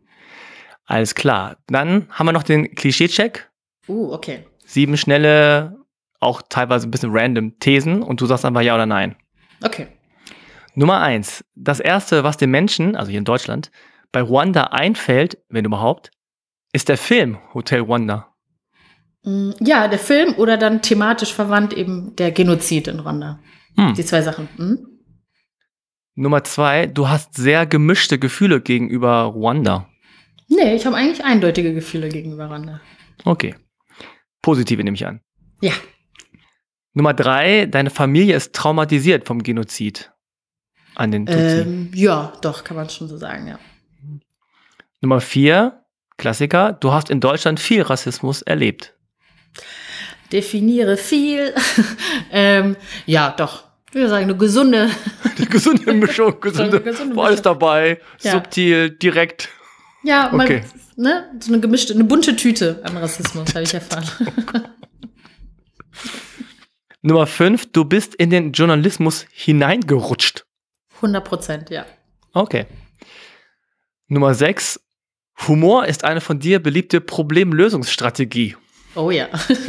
Alles 0.86 1.14
klar. 1.14 1.56
Dann 1.66 2.08
haben 2.10 2.26
wir 2.26 2.32
noch 2.32 2.42
den 2.42 2.74
Klischee-Check. 2.74 3.50
Uh, 3.88 4.12
okay. 4.12 4.44
Sieben 4.64 4.96
schnelle, 4.96 5.76
auch 6.20 6.42
teilweise 6.48 6.88
ein 6.88 6.90
bisschen 6.90 7.10
random 7.12 7.58
Thesen 7.58 8.02
und 8.02 8.20
du 8.20 8.26
sagst 8.26 8.44
einfach 8.44 8.62
ja 8.62 8.74
oder 8.74 8.86
nein. 8.86 9.16
Okay. 9.62 9.88
Nummer 10.74 11.00
eins. 11.00 11.44
Das 11.54 11.80
erste, 11.80 12.24
was 12.24 12.36
den 12.36 12.50
Menschen, 12.50 12.96
also 12.96 13.10
hier 13.10 13.18
in 13.18 13.24
Deutschland, 13.24 13.70
bei 14.10 14.22
Ruanda 14.22 14.64
einfällt, 14.64 15.38
wenn 15.48 15.64
überhaupt, 15.64 16.10
ist 16.72 16.88
der 16.88 16.98
Film 16.98 17.38
Hotel 17.52 17.80
Ruanda. 17.80 18.33
Mm, 19.24 19.50
ja, 19.60 19.88
der 19.88 19.98
Film 19.98 20.34
oder 20.34 20.56
dann 20.56 20.82
thematisch 20.82 21.32
verwandt 21.32 21.72
eben 21.72 22.14
der 22.16 22.30
Genozid 22.30 22.88
in 22.88 23.00
Rwanda. 23.00 23.40
Hm. 23.76 23.94
Die 23.94 24.04
zwei 24.04 24.22
Sachen. 24.22 24.48
Hm? 24.56 24.86
Nummer 26.14 26.44
zwei, 26.44 26.86
du 26.86 27.08
hast 27.08 27.34
sehr 27.34 27.66
gemischte 27.66 28.18
Gefühle 28.18 28.60
gegenüber 28.60 29.22
Ruanda. 29.22 29.88
Nee, 30.48 30.74
ich 30.74 30.86
habe 30.86 30.96
eigentlich 30.96 31.24
eindeutige 31.24 31.74
Gefühle 31.74 32.08
gegenüber 32.08 32.46
Rwanda. 32.46 32.80
Okay. 33.24 33.56
Positive 34.42 34.84
nehme 34.84 34.94
ich 34.94 35.06
an. 35.06 35.20
Ja. 35.60 35.72
Nummer 36.92 37.14
drei, 37.14 37.66
deine 37.66 37.90
Familie 37.90 38.36
ist 38.36 38.54
traumatisiert 38.54 39.26
vom 39.26 39.42
Genozid 39.42 40.12
an 40.94 41.10
den 41.10 41.26
Tutsi. 41.26 41.40
Ähm, 41.40 41.90
ja, 41.94 42.32
doch, 42.42 42.62
kann 42.62 42.76
man 42.76 42.88
schon 42.88 43.08
so 43.08 43.16
sagen, 43.16 43.48
ja. 43.48 43.58
Nummer 45.00 45.20
vier, 45.20 45.84
Klassiker, 46.16 46.72
du 46.72 46.92
hast 46.92 47.10
in 47.10 47.20
Deutschland 47.20 47.58
viel 47.58 47.82
Rassismus 47.82 48.42
erlebt. 48.42 48.94
Definiere 50.32 50.96
viel. 50.96 51.54
ähm, 52.32 52.76
ja, 53.06 53.30
doch. 53.30 53.64
Ich 53.88 53.94
würde 53.94 54.08
sagen, 54.08 54.24
eine 54.24 54.36
gesunde. 54.36 54.90
Die 55.38 55.46
gesunde 55.46 55.92
Mischung, 55.92 56.34
gesunde, 56.40 56.80
gesunde 56.80 57.14
Mischung. 57.14 57.24
alles 57.24 57.42
dabei, 57.42 58.00
ja. 58.22 58.32
subtil, 58.32 58.90
direkt. 58.90 59.48
Ja, 60.02 60.32
okay. 60.32 60.62
ne, 60.96 61.30
so 61.40 61.52
eine 61.52 61.60
gemischte, 61.60 61.94
eine 61.94 62.04
bunte 62.04 62.36
Tüte 62.36 62.80
an 62.84 62.96
Rassismus, 62.96 63.54
habe 63.54 63.62
ich 63.62 63.72
erfahren. 63.72 64.04
Nummer 67.02 67.26
fünf, 67.26 67.70
du 67.72 67.84
bist 67.84 68.14
in 68.14 68.30
den 68.30 68.52
Journalismus 68.52 69.26
hineingerutscht. 69.30 70.44
100 70.96 71.24
Prozent, 71.24 71.70
ja. 71.70 71.86
Okay. 72.32 72.66
Nummer 74.08 74.34
sechs, 74.34 74.80
Humor 75.46 75.86
ist 75.86 76.04
eine 76.04 76.20
von 76.20 76.38
dir 76.38 76.62
beliebte 76.62 77.00
Problemlösungsstrategie. 77.00 78.56
Oh 78.94 79.10
ja. 79.10 79.28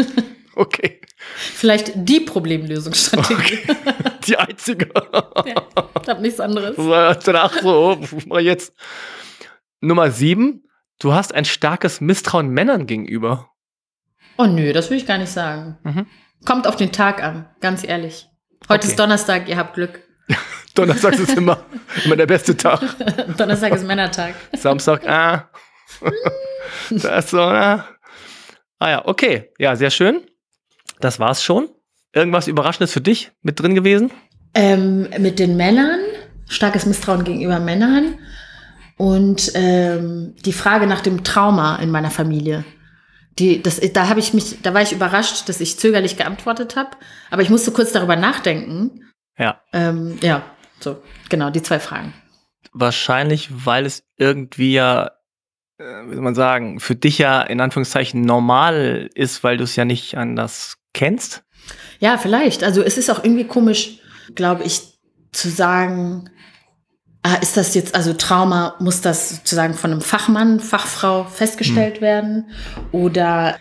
okay. 0.56 1.02
Vielleicht 1.36 1.92
die 1.96 2.20
Problemlösungsstrategie. 2.20 3.60
Okay. 3.68 3.78
Die 4.28 4.38
einzige. 4.38 4.90
ja, 5.46 5.68
ich 6.02 6.10
habe 6.10 6.22
nichts 6.22 6.40
anderes. 6.40 6.78
Ach 6.78 7.54
so, 7.62 8.00
mal 8.28 8.42
jetzt. 8.42 8.74
Nummer 9.82 10.12
sieben, 10.12 10.64
du 11.00 11.14
hast 11.14 11.34
ein 11.34 11.46
starkes 11.46 12.02
Misstrauen 12.02 12.50
Männern 12.50 12.88
gegenüber. 12.88 13.50
Oh 14.38 14.46
nö, 14.46 14.74
das 14.74 14.90
will 14.90 14.98
ich 14.98 15.06
gar 15.06 15.18
nicht 15.18 15.32
sagen. 15.32 15.78
Mhm. 15.84 16.08
Kommt 16.46 16.68
auf 16.68 16.76
den 16.76 16.92
Tag 16.92 17.24
an, 17.24 17.48
ganz 17.62 17.84
ehrlich. 17.84 18.28
Heute 18.68 18.84
okay. 18.84 18.88
ist 18.88 19.00
Donnerstag, 19.00 19.48
ihr 19.48 19.58
habt 19.58 19.76
Glück. 19.76 20.02
Donnerstag 20.76 21.14
ist 21.14 21.38
immer, 21.38 21.64
immer 22.04 22.16
der 22.16 22.26
beste 22.26 22.58
Tag. 22.58 22.82
Donnerstag 23.38 23.74
ist 23.74 23.86
Männertag. 23.86 24.36
Samstag, 24.54 25.08
ah. 25.08 25.50
das 26.90 27.26
ist 27.26 27.30
so, 27.30 27.42
ah. 27.42 27.88
Ah 28.80 28.90
ja, 28.90 29.06
okay. 29.06 29.52
Ja, 29.58 29.76
sehr 29.76 29.90
schön. 29.90 30.22
Das 31.00 31.20
war's 31.20 31.44
schon. 31.44 31.70
Irgendwas 32.14 32.48
Überraschendes 32.48 32.94
für 32.94 33.02
dich 33.02 33.32
mit 33.42 33.60
drin 33.60 33.76
gewesen? 33.76 34.12
Ähm, 34.54 35.10
mit 35.20 35.40
den 35.40 35.58
Männern. 35.58 36.00
Starkes 36.48 36.86
Misstrauen 36.86 37.24
gegenüber 37.24 37.60
Männern. 37.60 38.20
Und 38.98 39.52
ähm, 39.56 40.36
die 40.46 40.54
Frage 40.54 40.88
nach 40.88 41.02
dem 41.02 41.24
Trauma 41.24 41.78
in 41.78 41.92
meiner 41.92 42.12
Familie. 42.12 42.64
Die, 43.38 43.62
das, 43.62 43.82
da 43.92 44.08
habe 44.08 44.22
ich 44.22 44.34
mich, 44.34 44.62
da 44.62 44.74
war 44.74 44.82
ich 44.82 44.94
überrascht, 44.94 45.50
dass 45.50 45.60
ich 45.60 45.78
zögerlich 45.78 46.16
geantwortet 46.16 46.78
habe. 46.78 46.92
Aber 47.30 47.42
ich 47.42 47.50
musste 47.50 47.72
kurz 47.72 47.92
darüber 47.92 48.16
nachdenken. 48.16 49.12
Ja. 49.38 49.62
Ähm, 49.74 50.18
ja, 50.22 50.44
so, 50.80 51.02
genau, 51.28 51.50
die 51.50 51.62
zwei 51.62 51.80
Fragen. 51.80 52.14
Wahrscheinlich, 52.72 53.50
weil 53.66 53.86
es 53.86 54.04
irgendwie 54.18 54.74
ja, 54.74 55.12
äh, 55.78 55.84
wie 56.08 56.16
soll 56.16 56.24
man 56.24 56.36
sagen, 56.36 56.80
für 56.80 56.96
dich 56.96 57.18
ja 57.18 57.42
in 57.42 57.62
Anführungszeichen 57.62 58.22
normal 58.22 59.10
ist, 59.14 59.44
weil 59.44 59.58
du 59.58 59.64
es 59.64 59.76
ja 59.76 59.86
nicht 59.86 60.18
anders 60.18 60.78
kennst. 60.94 61.44
Ja, 62.00 62.18
vielleicht. 62.18 62.64
Also 62.64 62.82
es 62.82 62.98
ist 62.98 63.10
auch 63.10 63.24
irgendwie 63.24 63.46
komisch, 63.46 64.00
glaube 64.36 64.64
ich, 64.64 64.82
zu 65.32 65.50
sagen, 65.50 66.30
ah, 67.24 67.36
ist 67.36 67.58
das 67.58 67.74
jetzt, 67.76 67.96
also 67.96 68.14
Trauma, 68.14 68.76
muss 68.80 69.02
das 69.02 69.38
sozusagen 69.38 69.74
von 69.74 69.92
einem 69.92 70.02
Fachmann, 70.02 70.60
Fachfrau 70.60 71.26
festgestellt 71.26 71.96
hm. 71.96 72.02
werden? 72.02 72.50
Oder 72.92 73.58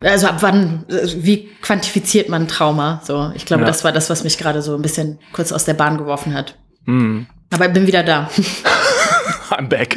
also 0.00 0.26
ab 0.26 0.36
wann, 0.40 0.84
wie 0.88 1.48
quantifiziert 1.62 2.28
man 2.28 2.48
Trauma? 2.48 3.00
So, 3.04 3.32
ich 3.34 3.46
glaube, 3.46 3.62
ja. 3.62 3.66
das 3.66 3.82
war 3.82 3.92
das, 3.92 4.10
was 4.10 4.24
mich 4.24 4.36
gerade 4.36 4.60
so 4.60 4.74
ein 4.74 4.82
bisschen 4.82 5.18
kurz 5.32 5.52
aus 5.52 5.64
der 5.64 5.74
Bahn 5.74 5.96
geworfen 5.96 6.34
hat. 6.34 6.58
Mhm. 6.84 7.26
Aber 7.50 7.66
ich 7.66 7.72
bin 7.72 7.86
wieder 7.86 8.02
da. 8.02 8.28
I'm 9.50 9.68
back. 9.68 9.96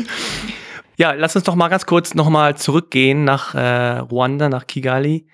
Ja, 0.99 1.13
lass 1.13 1.33
uns 1.33 1.45
doch 1.45 1.55
mal 1.55 1.69
ganz 1.69 1.85
kurz 1.85 2.13
nochmal 2.13 2.57
zurückgehen 2.57 3.23
nach 3.23 3.55
äh, 3.55 3.99
Ruanda, 3.99 4.49
nach 4.49 4.67
Kigali. 4.67 5.27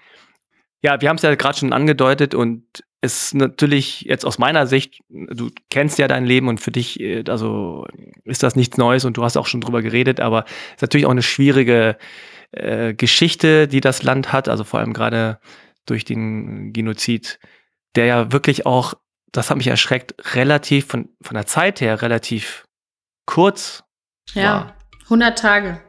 Ja, 0.84 1.01
wir 1.01 1.10
haben 1.10 1.15
es 1.15 1.24
ja 1.24 1.34
gerade 1.34 1.57
schon 1.57 1.74
angedeutet 1.74 2.36
und 2.36 2.84
es 3.01 3.34
natürlich 3.34 4.01
jetzt 4.01 4.27
aus 4.27 4.38
meiner 4.38 4.67
Sicht, 4.67 5.00
du 5.10 5.50
kennst 5.72 5.98
ja 5.98 6.07
dein 6.07 6.24
Leben 6.24 6.50
und 6.50 6.60
für 6.60 6.72
dich, 6.72 7.00
äh, 7.00 7.24
also 7.27 7.88
ist 8.25 8.43
das 8.43 8.55
nichts 8.55 8.77
Neues 8.77 9.05
und 9.05 9.17
du 9.17 9.24
hast 9.24 9.38
auch 9.38 9.48
schon 9.48 9.62
drüber 9.62 9.81
geredet, 9.81 10.19
aber 10.19 10.45
es 10.45 10.75
ist 10.75 10.81
natürlich 10.84 11.07
auch 11.07 11.12
eine 11.12 11.24
schwierige 11.24 11.98
äh, 12.51 12.93
Geschichte, 12.93 13.67
die 13.67 13.81
das 13.81 14.03
Land 14.03 14.31
hat, 14.31 14.48
also 14.48 14.63
vor 14.63 14.79
allem 14.79 14.93
gerade 14.93 15.39
durch 15.88 16.05
den 16.05 16.74
Genozid, 16.74 17.39
der 17.95 18.05
ja 18.05 18.31
wirklich 18.31 18.67
auch, 18.67 18.93
das 19.31 19.50
hat 19.50 19.57
mich 19.57 19.67
erschreckt, 19.67 20.13
relativ 20.36 20.86
von, 20.86 21.10
von 21.24 21.34
der 21.34 21.48
Zeit 21.48 21.81
her 21.81 22.03
relativ 22.03 22.65
kurz. 23.25 23.84
Ja, 24.34 24.43
war. 24.43 24.75
100 25.05 25.38
Tage. 25.38 25.81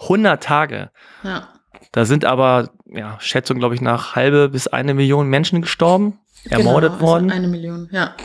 100 0.00 0.42
Tage. 0.42 0.90
Ja. 1.22 1.48
Da 1.92 2.04
sind 2.04 2.24
aber, 2.24 2.70
ja, 2.86 3.18
Schätzung, 3.20 3.58
glaube 3.58 3.74
ich, 3.74 3.80
nach 3.80 4.16
halbe 4.16 4.48
bis 4.48 4.66
eine 4.66 4.94
Million 4.94 5.28
Menschen 5.28 5.62
gestorben, 5.62 6.18
genau, 6.44 6.58
ermordet 6.58 6.92
also 6.94 7.06
worden. 7.06 7.30
Eine 7.30 7.48
Million, 7.48 7.88
ja. 7.92 8.16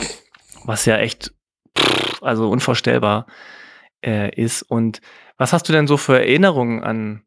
Was 0.66 0.86
ja 0.86 0.98
echt, 0.98 1.34
also 2.22 2.50
unvorstellbar 2.50 3.28
äh, 4.04 4.34
ist. 4.36 4.64
Und 4.64 5.02
was 5.38 5.54
hast 5.54 5.70
du 5.70 5.74
denn 5.74 5.88
so 5.88 5.98
für 5.98 6.18
Erinnerungen 6.20 6.84
an 6.84 7.24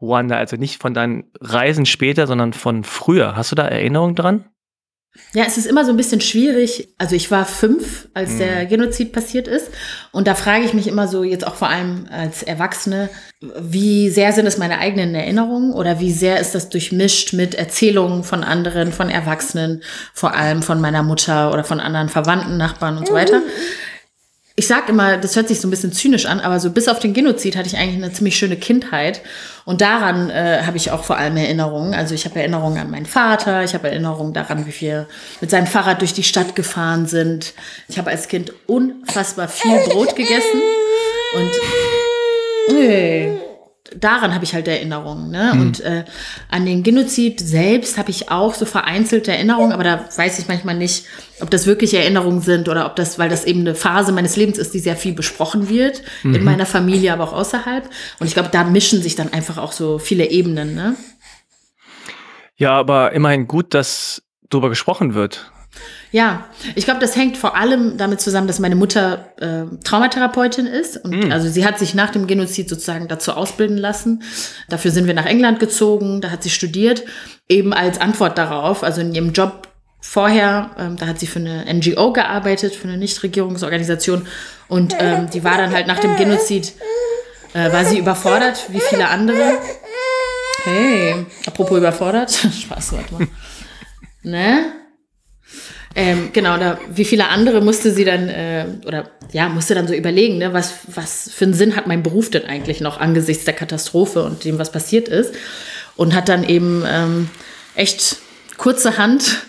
Ruanda? 0.00 0.36
Also 0.36 0.56
nicht 0.56 0.80
von 0.80 0.94
deinen 0.94 1.30
Reisen 1.40 1.86
später, 1.86 2.26
sondern 2.26 2.52
von 2.52 2.84
früher. 2.84 3.36
Hast 3.36 3.50
du 3.50 3.56
da 3.56 3.66
Erinnerungen 3.66 4.14
dran? 4.14 4.51
Ja, 5.34 5.44
es 5.46 5.58
ist 5.58 5.66
immer 5.66 5.84
so 5.84 5.90
ein 5.90 5.96
bisschen 5.96 6.20
schwierig. 6.20 6.88
Also 6.96 7.14
ich 7.14 7.30
war 7.30 7.44
fünf, 7.44 8.08
als 8.14 8.32
mhm. 8.32 8.38
der 8.38 8.66
Genozid 8.66 9.12
passiert 9.12 9.46
ist. 9.46 9.68
Und 10.10 10.26
da 10.26 10.34
frage 10.34 10.64
ich 10.64 10.72
mich 10.72 10.86
immer 10.86 11.06
so, 11.06 11.22
jetzt 11.22 11.46
auch 11.46 11.54
vor 11.54 11.68
allem 11.68 12.06
als 12.10 12.42
Erwachsene, 12.42 13.10
wie 13.40 14.08
sehr 14.08 14.32
sind 14.32 14.46
es 14.46 14.56
meine 14.56 14.78
eigenen 14.78 15.14
Erinnerungen 15.14 15.72
oder 15.74 16.00
wie 16.00 16.12
sehr 16.12 16.40
ist 16.40 16.54
das 16.54 16.70
durchmischt 16.70 17.34
mit 17.34 17.54
Erzählungen 17.54 18.24
von 18.24 18.42
anderen, 18.42 18.92
von 18.92 19.10
Erwachsenen, 19.10 19.82
vor 20.14 20.34
allem 20.34 20.62
von 20.62 20.80
meiner 20.80 21.02
Mutter 21.02 21.52
oder 21.52 21.64
von 21.64 21.80
anderen 21.80 22.08
Verwandten, 22.08 22.56
Nachbarn 22.56 22.96
und 22.96 23.08
so 23.08 23.14
weiter 23.14 23.42
ich 24.62 24.68
sag 24.68 24.88
immer, 24.88 25.16
das 25.16 25.34
hört 25.34 25.48
sich 25.48 25.60
so 25.60 25.66
ein 25.66 25.72
bisschen 25.72 25.90
zynisch 25.90 26.24
an, 26.24 26.38
aber 26.38 26.60
so 26.60 26.70
bis 26.70 26.86
auf 26.86 27.00
den 27.00 27.14
Genozid 27.14 27.56
hatte 27.56 27.66
ich 27.66 27.76
eigentlich 27.76 27.96
eine 27.96 28.12
ziemlich 28.12 28.36
schöne 28.36 28.56
Kindheit. 28.56 29.20
Und 29.64 29.80
daran 29.80 30.30
äh, 30.30 30.62
habe 30.64 30.76
ich 30.76 30.92
auch 30.92 31.02
vor 31.02 31.16
allem 31.18 31.36
Erinnerungen. 31.36 31.94
Also 31.94 32.14
ich 32.14 32.24
habe 32.26 32.38
Erinnerungen 32.38 32.78
an 32.78 32.88
meinen 32.88 33.06
Vater, 33.06 33.64
ich 33.64 33.74
habe 33.74 33.90
Erinnerungen 33.90 34.32
daran, 34.32 34.64
wie 34.64 34.80
wir 34.80 35.08
mit 35.40 35.50
seinem 35.50 35.66
Fahrrad 35.66 36.00
durch 36.00 36.12
die 36.12 36.22
Stadt 36.22 36.54
gefahren 36.54 37.06
sind. 37.06 37.54
Ich 37.88 37.98
habe 37.98 38.10
als 38.10 38.28
Kind 38.28 38.52
unfassbar 38.68 39.48
viel 39.48 39.80
Brot 39.88 40.14
gegessen. 40.14 40.62
Und 41.34 41.50
nee, 42.76 43.32
daran 43.96 44.34
habe 44.34 44.44
ich 44.44 44.54
halt 44.54 44.68
Erinnerungen. 44.68 45.30
Ne? 45.30 45.52
Mhm. 45.54 45.60
Und 45.60 45.80
äh, 45.80 46.04
an 46.48 46.64
den 46.66 46.82
Genozid 46.82 47.40
selbst 47.40 47.98
habe 47.98 48.10
ich 48.10 48.30
auch 48.30 48.54
so 48.54 48.64
vereinzelte 48.64 49.32
Erinnerungen, 49.32 49.72
aber 49.72 49.84
da 49.84 50.04
weiß 50.16 50.38
ich 50.38 50.48
manchmal 50.48 50.76
nicht, 50.76 51.06
ob 51.40 51.50
das 51.50 51.66
wirklich 51.66 51.94
Erinnerungen 51.94 52.40
sind 52.40 52.68
oder 52.68 52.86
ob 52.86 52.96
das, 52.96 53.18
weil 53.18 53.28
das 53.28 53.44
eben 53.44 53.60
eine 53.60 53.74
Phase 53.74 54.12
meines 54.12 54.36
Lebens 54.36 54.58
ist, 54.58 54.72
die 54.74 54.78
sehr 54.78 54.96
viel 54.96 55.14
besprochen 55.14 55.68
wird, 55.68 56.02
mhm. 56.22 56.36
in 56.36 56.44
meiner 56.44 56.66
Familie, 56.66 57.12
aber 57.12 57.24
auch 57.24 57.32
außerhalb. 57.32 57.88
Und 58.18 58.26
ich 58.26 58.34
glaube, 58.34 58.50
da 58.52 58.64
mischen 58.64 59.02
sich 59.02 59.16
dann 59.16 59.32
einfach 59.32 59.58
auch 59.58 59.72
so 59.72 59.98
viele 59.98 60.30
Ebenen. 60.30 60.74
Ne? 60.74 60.96
Ja, 62.56 62.72
aber 62.72 63.12
immerhin 63.12 63.46
gut, 63.46 63.74
dass 63.74 64.22
darüber 64.48 64.68
gesprochen 64.68 65.14
wird. 65.14 65.51
Ja, 66.10 66.48
ich 66.74 66.84
glaube, 66.84 67.00
das 67.00 67.16
hängt 67.16 67.38
vor 67.38 67.56
allem 67.56 67.96
damit 67.96 68.20
zusammen, 68.20 68.46
dass 68.46 68.58
meine 68.58 68.76
Mutter 68.76 69.32
äh, 69.40 69.64
Traumatherapeutin 69.82 70.66
ist. 70.66 70.98
Und 70.98 71.28
mm. 71.28 71.32
also 71.32 71.48
sie 71.48 71.64
hat 71.64 71.78
sich 71.78 71.94
nach 71.94 72.10
dem 72.10 72.26
Genozid 72.26 72.68
sozusagen 72.68 73.08
dazu 73.08 73.32
ausbilden 73.32 73.78
lassen. 73.78 74.22
Dafür 74.68 74.90
sind 74.90 75.06
wir 75.06 75.14
nach 75.14 75.24
England 75.24 75.58
gezogen, 75.58 76.20
da 76.20 76.30
hat 76.30 76.42
sie 76.42 76.50
studiert, 76.50 77.02
eben 77.48 77.72
als 77.72 77.98
Antwort 77.98 78.36
darauf, 78.36 78.82
also 78.82 79.00
in 79.00 79.14
ihrem 79.14 79.32
Job 79.32 79.68
vorher, 80.02 80.72
ähm, 80.78 80.96
da 80.96 81.06
hat 81.06 81.18
sie 81.18 81.26
für 81.26 81.38
eine 81.38 81.64
NGO 81.72 82.12
gearbeitet, 82.12 82.74
für 82.74 82.88
eine 82.88 82.98
Nichtregierungsorganisation. 82.98 84.26
Und 84.68 84.94
ähm, 84.98 85.30
die 85.30 85.44
war 85.44 85.56
dann 85.56 85.72
halt 85.72 85.86
nach 85.86 86.00
dem 86.00 86.16
Genozid, 86.16 86.74
äh, 87.54 87.72
war 87.72 87.84
sie 87.86 87.98
überfordert, 87.98 88.66
wie 88.68 88.80
viele 88.80 89.08
andere. 89.08 89.58
Hey, 90.64 91.26
apropos 91.46 91.78
überfordert. 91.78 92.30
Spaß, 92.62 92.92
warte 92.92 93.14
mal. 93.14 93.28
ne? 94.22 94.81
Ähm, 95.94 96.30
genau, 96.32 96.56
da, 96.56 96.78
wie 96.90 97.04
viele 97.04 97.28
andere 97.28 97.60
musste 97.60 97.90
sie 97.90 98.04
dann, 98.04 98.28
äh, 98.28 98.66
oder 98.86 99.10
ja, 99.32 99.48
musste 99.48 99.74
dann 99.74 99.86
so 99.86 99.94
überlegen, 99.94 100.38
ne, 100.38 100.52
was, 100.52 100.74
was 100.94 101.30
für 101.32 101.44
einen 101.44 101.54
Sinn 101.54 101.76
hat 101.76 101.86
mein 101.86 102.02
Beruf 102.02 102.30
denn 102.30 102.44
eigentlich 102.44 102.80
noch 102.80 102.98
angesichts 102.98 103.44
der 103.44 103.54
Katastrophe 103.54 104.22
und 104.22 104.44
dem, 104.44 104.58
was 104.58 104.72
passiert 104.72 105.08
ist. 105.08 105.34
Und 105.96 106.14
hat 106.14 106.28
dann 106.28 106.44
eben 106.44 106.84
ähm, 106.86 107.28
echt 107.74 108.16
kurzerhand 108.56 109.44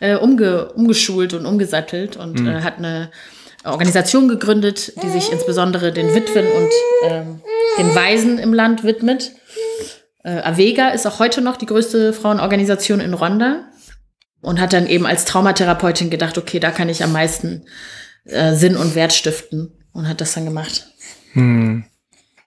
äh, 0.00 0.16
umge, 0.16 0.72
umgeschult 0.72 1.34
und 1.34 1.46
umgesattelt 1.46 2.16
und 2.16 2.40
mhm. 2.40 2.48
äh, 2.48 2.60
hat 2.62 2.78
eine 2.78 3.10
Organisation 3.64 4.28
gegründet, 4.28 4.92
die 5.02 5.08
sich 5.08 5.32
insbesondere 5.32 5.92
den 5.92 6.14
Witwen 6.14 6.46
und 6.46 6.70
ähm, 7.02 7.40
den 7.78 7.94
Waisen 7.94 8.38
im 8.38 8.54
Land 8.54 8.84
widmet. 8.84 9.32
Äh, 10.22 10.40
Avega 10.42 10.88
ist 10.90 11.06
auch 11.06 11.18
heute 11.18 11.40
noch 11.40 11.56
die 11.56 11.66
größte 11.66 12.12
Frauenorganisation 12.12 13.00
in 13.00 13.14
Rwanda. 13.14 13.64
Und 14.40 14.60
hat 14.60 14.72
dann 14.72 14.86
eben 14.86 15.06
als 15.06 15.24
Traumatherapeutin 15.24 16.10
gedacht, 16.10 16.38
okay, 16.38 16.60
da 16.60 16.70
kann 16.70 16.88
ich 16.88 17.02
am 17.02 17.12
meisten 17.12 17.64
äh, 18.24 18.54
Sinn 18.54 18.76
und 18.76 18.94
Wert 18.94 19.12
stiften 19.12 19.72
und 19.92 20.08
hat 20.08 20.20
das 20.20 20.34
dann 20.34 20.44
gemacht. 20.44 20.86
Hm. 21.32 21.84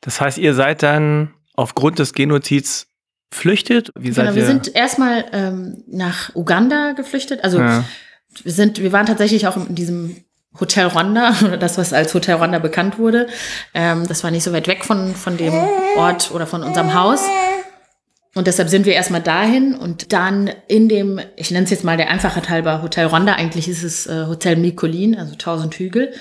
Das 0.01 0.21
heißt, 0.21 0.37
ihr 0.37 0.53
seid 0.53 0.83
dann 0.83 1.33
aufgrund 1.55 1.99
des 1.99 2.13
Genozids 2.13 2.87
flüchtet? 3.31 3.91
Wie 3.97 4.11
genau, 4.11 4.35
wir 4.35 4.45
sind 4.45 4.75
erstmal 4.75 5.25
ähm, 5.31 5.83
nach 5.87 6.35
Uganda 6.35 6.91
geflüchtet. 6.91 7.43
Also 7.43 7.59
ja. 7.59 7.83
wir 8.43 8.51
sind, 8.51 8.81
wir 8.81 8.91
waren 8.91 9.05
tatsächlich 9.05 9.47
auch 9.47 9.57
in 9.57 9.75
diesem 9.75 10.17
Hotel 10.59 10.87
Rwanda, 10.87 11.33
oder 11.43 11.57
das, 11.57 11.77
was 11.77 11.93
als 11.93 12.13
Hotel 12.13 12.35
Rwanda 12.35 12.59
bekannt 12.59 12.99
wurde. 12.99 13.27
Ähm, 13.73 14.07
das 14.07 14.23
war 14.23 14.31
nicht 14.31 14.43
so 14.43 14.51
weit 14.51 14.67
weg 14.67 14.83
von, 14.83 15.15
von 15.15 15.37
dem 15.37 15.53
Ort 15.95 16.31
oder 16.31 16.45
von 16.45 16.63
unserem 16.63 16.93
Haus. 16.93 17.23
Und 18.33 18.47
deshalb 18.47 18.69
sind 18.69 18.85
wir 18.85 18.93
erstmal 18.93 19.21
dahin 19.21 19.75
und 19.75 20.13
dann 20.13 20.49
in 20.69 20.87
dem, 20.87 21.19
ich 21.35 21.51
nenne 21.51 21.65
es 21.65 21.69
jetzt 21.69 21.83
mal 21.83 21.97
der 21.97 22.09
Einfachheit 22.09 22.49
halber 22.49 22.81
Hotel 22.81 23.07
Rwanda, 23.07 23.33
eigentlich 23.33 23.67
ist 23.67 23.83
es 23.83 24.07
äh, 24.07 24.25
Hotel 24.25 24.55
Mikolin, 24.55 25.17
also 25.17 25.33
1000 25.33 25.75
Hügel. 25.75 26.13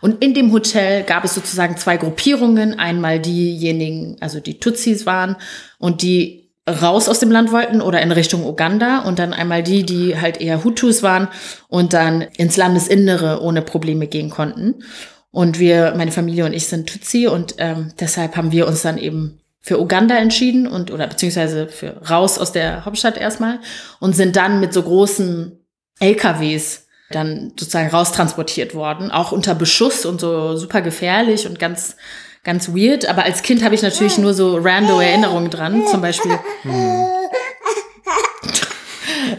Und 0.00 0.22
in 0.22 0.32
dem 0.32 0.52
Hotel 0.52 1.02
gab 1.02 1.24
es 1.24 1.34
sozusagen 1.34 1.76
zwei 1.76 1.96
Gruppierungen. 1.96 2.78
Einmal 2.78 3.18
diejenigen, 3.18 4.16
also 4.20 4.38
die 4.38 4.60
Tutsis 4.60 5.06
waren 5.06 5.34
und 5.78 6.02
die 6.02 6.46
raus 6.68 7.08
aus 7.08 7.18
dem 7.18 7.32
Land 7.32 7.50
wollten 7.50 7.80
oder 7.80 8.00
in 8.00 8.12
Richtung 8.12 8.44
Uganda 8.44 9.00
und 9.00 9.18
dann 9.18 9.32
einmal 9.32 9.64
die, 9.64 9.84
die 9.84 10.20
halt 10.20 10.40
eher 10.40 10.62
Hutus 10.62 11.02
waren 11.02 11.28
und 11.68 11.92
dann 11.92 12.22
ins 12.36 12.56
Landesinnere 12.56 13.40
ohne 13.42 13.62
Probleme 13.62 14.06
gehen 14.06 14.30
konnten. 14.30 14.76
Und 15.32 15.58
wir, 15.58 15.94
meine 15.96 16.12
Familie 16.12 16.44
und 16.44 16.52
ich 16.52 16.66
sind 16.66 16.88
Tutsi 16.88 17.26
und 17.26 17.56
ähm, 17.58 17.92
deshalb 17.98 18.36
haben 18.36 18.52
wir 18.52 18.68
uns 18.68 18.82
dann 18.82 18.98
eben 18.98 19.40
für 19.66 19.80
Uganda 19.80 20.16
entschieden 20.16 20.68
und 20.68 20.92
oder 20.92 21.08
beziehungsweise 21.08 21.66
für 21.66 22.00
raus 22.08 22.38
aus 22.38 22.52
der 22.52 22.84
Hauptstadt 22.84 23.18
erstmal 23.18 23.58
und 23.98 24.14
sind 24.14 24.36
dann 24.36 24.60
mit 24.60 24.72
so 24.72 24.80
großen 24.80 25.58
LKWs 25.98 26.86
dann 27.10 27.52
sozusagen 27.58 27.88
raustransportiert 27.88 28.76
worden, 28.76 29.10
auch 29.10 29.32
unter 29.32 29.56
Beschuss 29.56 30.06
und 30.06 30.20
so 30.20 30.56
super 30.56 30.82
gefährlich 30.82 31.48
und 31.48 31.58
ganz 31.58 31.96
ganz 32.44 32.68
weird. 32.68 33.08
Aber 33.08 33.24
als 33.24 33.42
Kind 33.42 33.64
habe 33.64 33.74
ich 33.74 33.82
natürlich 33.82 34.18
nur 34.18 34.34
so 34.34 34.56
rando 34.56 35.00
Erinnerungen 35.00 35.50
dran, 35.50 35.84
zum 35.88 36.00
Beispiel. 36.00 36.38
Hm. 36.62 37.06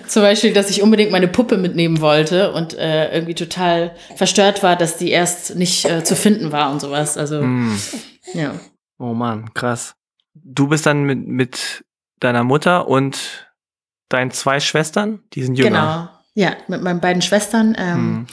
Zum 0.09 0.23
Beispiel, 0.23 0.51
dass 0.51 0.69
ich 0.69 0.81
unbedingt 0.81 1.11
meine 1.11 1.29
Puppe 1.29 1.57
mitnehmen 1.57 2.01
wollte 2.01 2.51
und 2.51 2.73
äh, 2.73 3.13
irgendwie 3.13 3.35
total 3.35 3.95
verstört 4.15 4.61
war, 4.61 4.75
dass 4.75 4.97
die 4.97 5.11
erst 5.11 5.55
nicht 5.55 5.85
äh, 5.85 6.03
zu 6.03 6.15
finden 6.15 6.51
war 6.51 6.71
und 6.71 6.81
sowas. 6.81 7.17
Also, 7.17 7.39
hm. 7.39 7.79
ja. 8.33 8.55
Oh 8.99 9.13
Mann, 9.13 9.53
krass 9.53 9.97
du 10.47 10.67
bist 10.67 10.85
dann 10.85 11.03
mit, 11.03 11.27
mit 11.27 11.85
deiner 12.19 12.43
Mutter 12.43 12.87
und 12.87 13.51
deinen 14.09 14.31
zwei 14.31 14.59
Schwestern, 14.59 15.19
die 15.33 15.43
sind 15.43 15.55
jünger. 15.55 15.69
Genau, 15.69 16.45
ja, 16.47 16.55
mit 16.67 16.81
meinen 16.81 17.01
beiden 17.01 17.21
Schwestern 17.21 17.75
ähm, 17.77 17.95
hm. 17.95 18.27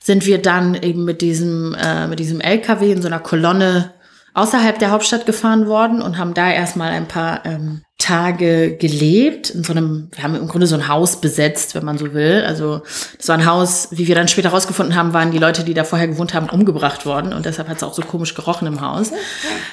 sind 0.00 0.26
wir 0.26 0.40
dann 0.40 0.74
eben 0.74 1.04
mit 1.04 1.20
diesem, 1.20 1.74
äh, 1.74 2.06
mit 2.06 2.18
diesem 2.18 2.40
LKW 2.40 2.92
in 2.92 3.02
so 3.02 3.08
einer 3.08 3.18
Kolonne 3.18 3.94
außerhalb 4.34 4.78
der 4.78 4.90
Hauptstadt 4.90 5.26
gefahren 5.26 5.66
worden 5.66 6.02
und 6.02 6.18
haben 6.18 6.34
da 6.34 6.50
erstmal 6.50 6.90
ein 6.92 7.08
paar 7.08 7.44
ähm, 7.44 7.82
Tage 8.06 8.76
gelebt. 8.76 9.50
In 9.50 9.64
so 9.64 9.72
einem, 9.72 10.08
wir 10.12 10.22
haben 10.22 10.36
im 10.36 10.46
Grunde 10.46 10.68
so 10.68 10.76
ein 10.76 10.86
Haus 10.86 11.20
besetzt, 11.20 11.74
wenn 11.74 11.84
man 11.84 11.98
so 11.98 12.14
will. 12.14 12.44
Also 12.46 12.82
das 13.16 13.26
war 13.26 13.36
ein 13.36 13.46
Haus, 13.46 13.88
wie 13.90 14.06
wir 14.06 14.14
dann 14.14 14.28
später 14.28 14.50
rausgefunden 14.50 14.94
haben, 14.94 15.12
waren 15.12 15.32
die 15.32 15.38
Leute, 15.38 15.64
die 15.64 15.74
da 15.74 15.82
vorher 15.82 16.06
gewohnt 16.06 16.32
haben, 16.32 16.48
umgebracht 16.48 17.04
worden 17.04 17.32
und 17.32 17.46
deshalb 17.46 17.68
hat 17.68 17.78
es 17.78 17.82
auch 17.82 17.94
so 17.94 18.02
komisch 18.02 18.34
gerochen 18.34 18.68
im 18.68 18.80
Haus. 18.80 19.10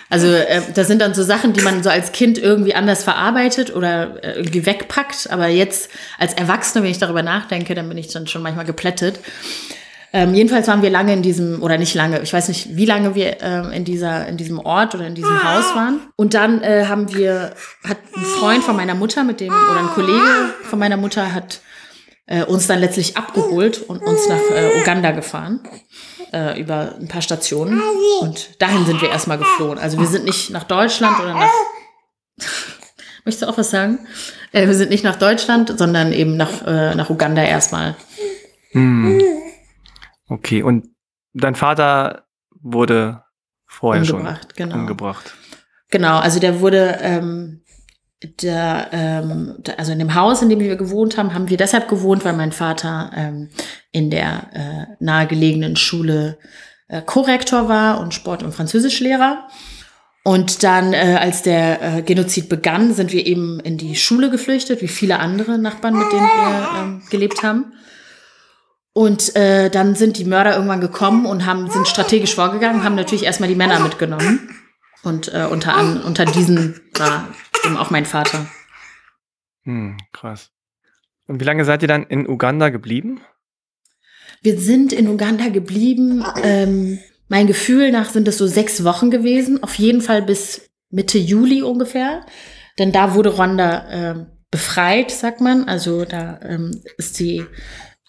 Also 0.10 0.28
äh, 0.28 0.62
das 0.74 0.88
sind 0.88 1.00
dann 1.00 1.14
so 1.14 1.22
Sachen, 1.22 1.54
die 1.54 1.62
man 1.62 1.84
so 1.84 1.92
als 1.92 2.12
Kind 2.12 2.40
irgendwie 2.40 2.74
anders 2.74 3.04
verarbeitet 3.04 3.76
oder 3.76 4.24
äh, 4.24 4.38
irgendwie 4.38 4.66
wegpackt. 4.66 5.30
Aber 5.30 5.48
jetzt 5.48 5.92
als 6.18 6.34
Erwachsene, 6.34 6.84
wenn 6.84 6.92
ich 6.92 6.98
darüber 6.98 7.22
nachdenke, 7.22 7.76
dann 7.76 7.88
bin 7.88 8.00
ich 8.00 8.08
dann 8.08 8.26
schon 8.26 8.42
manchmal 8.42 8.66
geplättet. 8.66 9.20
Ähm, 10.16 10.36
jedenfalls 10.36 10.68
waren 10.68 10.84
wir 10.84 10.92
lange 10.92 11.12
in 11.12 11.24
diesem, 11.24 11.64
oder 11.64 11.80
nicht 11.80 11.96
lange, 11.96 12.22
ich 12.22 12.32
weiß 12.32 12.48
nicht, 12.48 12.76
wie 12.76 12.86
lange 12.86 13.16
wir 13.16 13.42
ähm, 13.42 13.72
in, 13.72 13.84
dieser, 13.84 14.28
in 14.28 14.38
diesem 14.38 14.60
Ort 14.60 14.94
oder 14.94 15.08
in 15.08 15.16
diesem 15.16 15.44
Haus 15.44 15.76
waren. 15.76 16.02
Und 16.16 16.36
dann 16.36 16.62
äh, 16.62 16.86
haben 16.86 17.12
wir, 17.14 17.56
hat 17.84 17.98
ein 18.16 18.24
Freund 18.24 18.64
von 18.64 18.76
meiner 18.76 18.94
Mutter 18.94 19.24
mit 19.24 19.40
dem, 19.40 19.52
oder 19.52 19.80
ein 19.80 19.88
Kollege 19.88 20.54
von 20.64 20.78
meiner 20.78 20.98
Mutter 20.98 21.34
hat 21.34 21.62
äh, 22.28 22.44
uns 22.44 22.68
dann 22.68 22.80
letztlich 22.80 23.18
abgeholt 23.18 23.82
und 23.82 24.04
uns 24.04 24.28
nach 24.30 24.40
äh, 24.56 24.82
Uganda 24.82 25.12
gefahren. 25.12 25.62
Äh, 26.32 26.60
über 26.60 26.96
ein 27.00 27.08
paar 27.08 27.22
Stationen. 27.22 27.80
Und 28.22 28.60
dahin 28.60 28.88
sind 28.88 29.00
wir 29.04 29.10
erstmal 29.12 29.38
geflohen. 29.38 29.78
Also 29.78 30.00
wir 30.00 30.08
sind 30.08 30.26
nicht 30.26 30.50
nach 30.50 30.64
Deutschland 30.64 31.20
oder 31.20 31.36
nach. 31.36 31.52
Möchtest 33.24 33.44
du 33.44 33.50
auch 33.50 33.58
was 33.60 33.70
sagen? 33.70 34.00
Äh, 34.52 34.66
wir 34.66 34.74
sind 34.74 34.90
nicht 34.90 35.04
nach 35.04 35.16
Deutschland, 35.16 35.78
sondern 35.78 36.12
eben 36.12 36.36
nach, 36.36 36.66
äh, 36.66 36.96
nach 36.96 37.12
Uganda 37.12 37.44
erstmal. 37.44 37.96
Hm. 38.72 39.22
Okay, 40.34 40.64
und 40.64 40.90
dein 41.34 41.54
Vater 41.54 42.26
wurde 42.60 43.22
vorher 43.68 44.02
umgebracht, 44.02 44.48
schon 44.58 44.70
genau. 44.70 44.76
umgebracht. 44.76 45.36
Genau, 45.92 46.18
also 46.18 46.40
der 46.40 46.60
wurde, 46.60 46.98
ähm, 47.02 47.62
der, 48.42 48.90
ähm, 48.92 49.60
also 49.78 49.92
in 49.92 50.00
dem 50.00 50.16
Haus, 50.16 50.42
in 50.42 50.50
dem 50.50 50.60
wir 50.60 50.76
gewohnt 50.76 51.18
haben, 51.18 51.36
haben 51.36 51.52
wir 51.52 51.58
deshalb 51.58 51.88
gewohnt, 51.88 52.26
weil 52.26 52.34
mein 52.34 52.52
Vater 52.52 53.12
ähm, 53.16 53.50
in 53.92 54.10
der 54.10 54.50
äh, 54.54 54.96
nahegelegenen 55.00 55.76
Schule 55.76 56.40
äh, 56.88 57.04
Korrektor 57.04 57.70
war 57.70 58.00
und 58.00 58.16
Sport- 58.16 58.42
und 58.42 58.56
Französischlehrer. 58.56 59.48
Und 60.24 60.64
dann, 60.64 60.94
äh, 60.94 61.20
als 61.22 61.44
der 61.44 61.98
äh, 61.98 62.02
Genozid 62.02 62.50
begann, 62.50 62.92
sind 62.96 63.14
wir 63.14 63.28
eben 63.28 63.60
in 63.60 63.78
die 63.78 63.96
Schule 63.96 64.32
geflüchtet, 64.32 64.82
wie 64.82 64.88
viele 64.88 65.20
andere 65.20 65.60
Nachbarn, 65.60 65.94
mit 65.94 66.12
denen 66.12 66.26
wir 66.26 66.70
ähm, 66.80 67.04
gelebt 67.12 67.44
haben. 67.44 67.74
Und 68.94 69.36
äh, 69.36 69.72
dann 69.72 69.96
sind 69.96 70.20
die 70.20 70.26
Mörder 70.26 70.54
irgendwann 70.54 70.82
gekommen 70.82 71.26
und 71.26 71.46
haben, 71.46 71.70
sind 71.70 71.88
strategisch 71.88 72.36
vorgegangen, 72.36 72.84
haben 72.84 72.96
natürlich 72.96 73.24
erstmal 73.24 73.50
die 73.50 73.56
Männer 73.56 73.80
mitgenommen. 73.80 74.50
Und 75.02 75.34
äh, 75.34 75.48
unter, 75.50 75.76
an, 75.76 76.02
unter 76.02 76.26
diesen 76.26 76.80
war 76.98 77.28
eben 77.66 77.76
auch 77.76 77.90
mein 77.90 78.06
Vater. 78.06 78.46
Hm, 79.64 79.98
krass. 80.12 80.52
Und 81.28 81.40
wie 81.40 81.46
lange 81.46 81.66
seid 81.66 81.82
ihr 81.82 81.88
dann 81.88 82.04
in 82.04 82.28
Uganda 82.28 82.70
geblieben? 82.70 83.22
Wir 84.42 84.60
sind 84.60 84.94
in 84.94 85.08
Uganda 85.08 85.50
geblieben. 85.50 86.24
Ähm, 86.44 87.00
mein 87.30 87.48
Gefühl 87.48 87.92
nach 87.92 88.10
sind 88.10 88.28
es 88.28 88.38
so 88.38 88.46
sechs 88.46 88.84
Wochen 88.84 89.10
gewesen. 89.10 89.64
Auf 89.64 89.76
jeden 89.76 90.02
Fall 90.02 90.22
bis 90.22 90.70
Mitte 90.90 91.18
Juli 91.18 91.64
ungefähr. 91.64 92.26
Denn 92.78 92.92
da 92.92 93.16
wurde 93.16 93.38
Rwanda 93.38 93.90
äh, 93.90 94.26
befreit, 94.52 95.12
sagt 95.12 95.42
man. 95.42 95.64
Also 95.68 96.06
da 96.06 96.40
ähm, 96.44 96.82
ist 96.98 97.20
die 97.20 97.46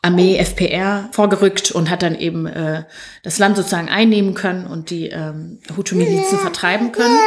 Armee 0.04 0.36
FPR 0.36 1.08
vorgerückt 1.12 1.70
und 1.70 1.90
hat 1.90 2.02
dann 2.02 2.14
eben 2.14 2.46
äh, 2.46 2.84
das 3.22 3.38
Land 3.38 3.56
sozusagen 3.56 3.88
einnehmen 3.88 4.34
können 4.34 4.66
und 4.66 4.90
die 4.90 5.08
ähm, 5.08 5.60
Hutu-Milizen 5.76 6.38
vertreiben 6.38 6.92
können. 6.92 7.18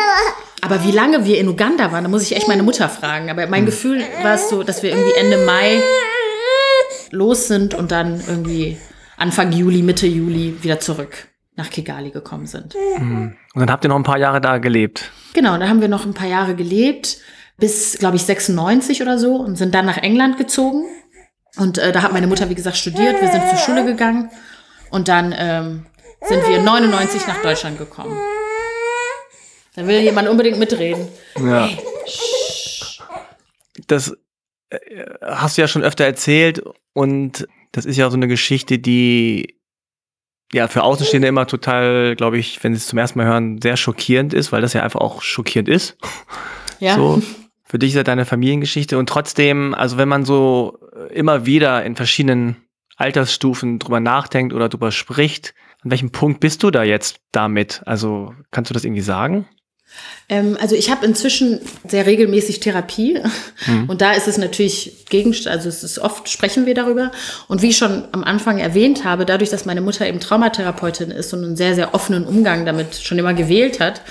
Aber 0.62 0.84
wie 0.84 0.92
lange 0.92 1.26
wir 1.26 1.40
in 1.40 1.48
Uganda 1.48 1.92
waren, 1.92 2.04
da 2.04 2.10
muss 2.10 2.22
ich 2.22 2.36
echt 2.36 2.48
meine 2.48 2.64
Mutter 2.64 2.88
fragen. 2.88 3.30
Aber 3.30 3.48
mein 3.48 3.66
Gefühl 3.66 4.02
war 4.22 4.36
es 4.36 4.50
so, 4.50 4.64
dass 4.64 4.84
wir 4.84 4.92
irgendwie 4.92 5.14
Ende 5.18 5.38
Mai 5.46 5.82
los 7.12 7.48
sind 7.48 7.74
und 7.74 7.92
dann 7.92 8.22
irgendwie 8.28 8.78
Anfang 9.18 9.52
Juli, 9.52 9.82
Mitte 9.82 10.06
Juli 10.06 10.58
wieder 10.62 10.80
zurück 10.80 11.28
nach 11.56 11.72
Kigali 11.72 12.12
gekommen 12.12 12.46
sind. 12.46 12.76
Mhm. 13.00 13.36
Und 13.56 13.60
dann 13.60 13.72
habt 13.72 13.84
ihr 13.84 13.90
noch 13.90 13.96
ein 13.96 14.04
paar 14.04 14.20
Jahre 14.20 14.40
da 14.40 14.60
gelebt. 14.60 15.12
Genau, 15.34 15.58
da 15.58 15.68
haben 15.68 15.82
wir 15.82 15.88
noch 15.88 16.06
ein 16.06 16.14
paar 16.14 16.28
Jahre 16.28 16.56
gelebt, 16.56 17.18
bis, 17.58 17.98
glaube 17.98 18.18
ich, 18.18 18.24
96 18.24 19.02
oder 19.02 19.18
so 19.18 19.38
und 19.38 19.58
sind 19.58 19.74
dann 19.74 19.88
nach 19.88 19.98
England 19.98 20.38
gezogen 20.38 20.86
und 21.56 21.78
äh, 21.78 21.92
da 21.92 22.02
hat 22.02 22.14
meine 22.14 22.28
Mutter, 22.28 22.50
wie 22.50 22.56
gesagt, 22.56 22.78
studiert. 22.78 23.22
Wir 23.22 23.32
sind 23.32 23.48
zur 23.50 23.58
Schule 23.58 23.86
gegangen. 23.86 24.30
Und 24.90 25.08
dann 25.08 25.34
ähm, 25.38 25.86
sind 26.22 26.48
wir 26.48 26.62
99 26.62 27.28
nach 27.28 27.42
Deutschland 27.42 27.78
gekommen. 27.78 28.18
Da 29.76 29.88
will 29.88 30.00
jemand 30.00 30.28
unbedingt 30.28 30.60
mitreden. 30.60 31.08
Ja. 31.38 31.68
Hey. 31.68 31.78
Das 33.88 34.16
äh, 34.70 34.78
hast 35.22 35.58
du 35.58 35.62
ja 35.62 35.68
schon 35.68 35.84
öfter 35.84 36.06
erzählt. 36.06 36.64
Und 36.94 37.48
das 37.72 37.86
ist 37.86 37.98
ja 37.98 38.10
so 38.10 38.18
eine 38.18 38.28
Geschichte, 38.28 38.80
die 38.80 39.60
ja 40.54 40.68
für 40.68 40.84
Außenstehende 40.84 41.28
immer 41.28 41.46
total, 41.48 42.16
glaube 42.16 42.38
ich, 42.38 42.64
wenn 42.64 42.74
sie 42.74 42.80
es 42.80 42.88
zum 42.88 43.00
ersten 43.00 43.20
Mal 43.20 43.28
hören, 43.28 43.62
sehr 43.62 43.78
schockierend 43.78 44.34
ist, 44.34 44.52
weil 44.52 44.62
das 44.62 44.74
ja 44.74 44.84
einfach 44.84 45.02
auch 45.02 45.22
schockierend 45.22 45.70
ist. 45.70 45.98
Ja. 46.80 46.96
So. 46.96 47.22
Für 47.68 47.80
dich 47.80 47.90
ist 47.90 47.96
ja 47.96 48.04
deine 48.04 48.26
Familiengeschichte 48.26 48.98
und 48.98 49.10
trotzdem, 49.10 49.74
also 49.74 49.98
wenn 49.98 50.08
man 50.08 50.24
so 50.24 50.80
äh, 50.96 51.14
immer 51.14 51.46
wieder 51.46 51.84
in 51.84 51.96
verschiedenen 51.96 52.56
Altersstufen 52.96 53.78
drüber 53.78 54.00
nachdenkt 54.00 54.54
oder 54.54 54.70
drüber 54.70 54.92
spricht, 54.92 55.54
an 55.84 55.92
welchem 55.92 56.12
Punkt 56.12 56.40
bist 56.40 56.64
du 56.64 56.72
da 56.72 56.84
jetzt 56.84 57.18
damit? 57.32 57.82
Also 57.86 58.34
kannst 58.52 58.70
du 58.70 58.74
das 58.74 58.86
irgendwie 58.86 59.02
sagen? 59.02 59.48
Ähm, 60.30 60.58
also 60.60 60.76
ich 60.76 60.90
habe 60.90 61.06
inzwischen 61.06 61.60
sehr 61.88 62.06
regelmäßig 62.06 62.60
Therapie 62.60 63.20
mhm. 63.66 63.90
und 63.90 64.02
da 64.02 64.14
ist 64.14 64.28
es 64.28 64.38
natürlich 64.38 65.06
Gegenstand, 65.10 65.56
also 65.56 65.70
es 65.70 65.84
ist 65.84 66.00
oft 66.00 66.30
sprechen 66.30 66.66
wir 66.66 66.74
darüber 66.74 67.12
und 67.48 67.62
wie 67.62 67.70
ich 67.70 67.78
schon 67.78 68.06
am 68.12 68.24
Anfang 68.24 68.58
erwähnt 68.58 69.06
habe, 69.06 69.26
dadurch, 69.26 69.50
dass 69.50 69.66
meine 69.66 69.82
Mutter 69.82 70.06
eben 70.06 70.20
Traumatherapeutin 70.20 71.12
ist 71.12 71.34
und 71.34 71.44
einen 71.44 71.56
sehr, 71.56 71.76
sehr 71.76 71.94
offenen 71.94 72.26
Umgang 72.26 72.66
damit 72.66 72.96
schon 72.96 73.18
immer 73.18 73.34
gewählt 73.34 73.80
hat, 73.80 74.02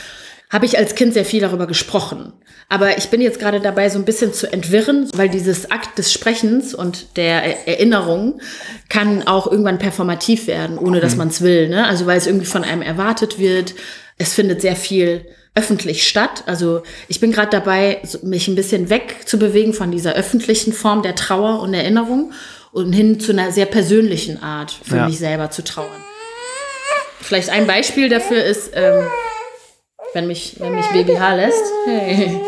habe 0.51 0.67
ich 0.67 0.79
als 0.79 0.95
Kind 0.95 1.13
sehr 1.15 1.25
viel 1.25 1.41
darüber 1.41 1.67
gesprochen. 1.67 2.33
Aber 2.69 2.99
ich 2.99 3.09
bin 3.11 3.21
jetzt 3.21 3.39
gerade 3.39 3.61
dabei, 3.61 3.89
so 3.89 3.99
ein 3.99 4.05
bisschen 4.05 4.33
zu 4.33 4.53
entwirren, 4.53 5.09
weil 5.15 5.29
dieses 5.29 5.71
Akt 5.71 5.99
des 5.99 6.13
Sprechens 6.13 6.75
und 6.75 7.17
der 7.17 7.67
Erinnerung 7.69 8.41
kann 8.89 9.27
auch 9.27 9.51
irgendwann 9.51 9.79
performativ 9.79 10.47
werden, 10.47 10.79
ohne 10.79 11.01
dass 11.01 11.13
mhm. 11.13 11.19
man 11.19 11.29
es 11.29 11.43
will. 11.43 11.69
Ne? 11.69 11.87
Also 11.87 12.07
weil 12.07 12.19
es 12.19 12.27
irgendwie 12.27 12.47
von 12.47 12.65
einem 12.65 12.83
erwartet 12.83 13.39
wird. 13.39 13.75
Es 14.19 14.35
findet 14.35 14.63
sehr 14.63 14.77
viel 14.77 15.27
öffentlich 15.55 16.07
statt. 16.07 16.45
Also 16.47 16.83
ich 17.09 17.19
bin 17.19 17.33
gerade 17.33 17.51
dabei, 17.51 18.01
mich 18.23 18.47
ein 18.47 18.55
bisschen 18.55 18.91
wegzubewegen 18.91 19.73
von 19.73 19.91
dieser 19.91 20.15
öffentlichen 20.15 20.73
Form 20.73 21.03
der 21.03 21.15
Trauer 21.15 21.61
und 21.61 21.73
Erinnerung 21.73 22.33
und 22.73 22.93
hin 22.93 23.21
zu 23.21 23.33
einer 23.33 23.53
sehr 23.53 23.67
persönlichen 23.67 24.43
Art 24.43 24.71
für 24.71 24.97
ja. 24.97 25.07
mich 25.07 25.19
selber 25.19 25.51
zu 25.51 25.65
trauern. 25.65 26.05
Vielleicht 27.21 27.49
ein 27.49 27.67
Beispiel 27.67 28.09
dafür 28.09 28.45
ist, 28.45 28.71
ähm, 28.75 29.05
wenn 30.16 30.26
mich, 30.26 30.57
wenn 30.59 30.74
mich 30.74 30.87
Baby 30.87 31.14
H 31.14 31.35
lässt. 31.35 31.62
Hey. 31.85 32.40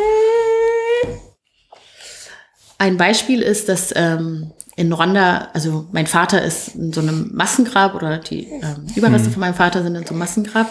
Ein 2.78 2.96
Beispiel 2.96 3.42
ist, 3.42 3.68
dass 3.68 3.92
ähm, 3.94 4.52
in 4.76 4.90
Rwanda, 4.92 5.48
also 5.52 5.86
mein 5.92 6.06
Vater 6.06 6.42
ist 6.42 6.74
in 6.76 6.92
so 6.92 7.02
einem 7.02 7.30
Massengrab 7.34 7.94
oder 7.94 8.18
die 8.18 8.46
ähm, 8.46 8.86
Überreste 8.94 9.28
mhm. 9.28 9.32
von 9.32 9.40
meinem 9.40 9.54
Vater 9.54 9.82
sind 9.82 9.96
in 9.96 10.04
so 10.04 10.10
einem 10.10 10.20
Massengrab. 10.20 10.68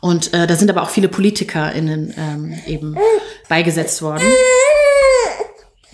Und 0.00 0.32
äh, 0.34 0.46
da 0.46 0.54
sind 0.54 0.70
aber 0.70 0.82
auch 0.82 0.90
viele 0.90 1.08
PolitikerInnen 1.08 2.14
ähm, 2.16 2.54
eben 2.66 2.96
beigesetzt 3.48 4.00
worden. 4.02 4.22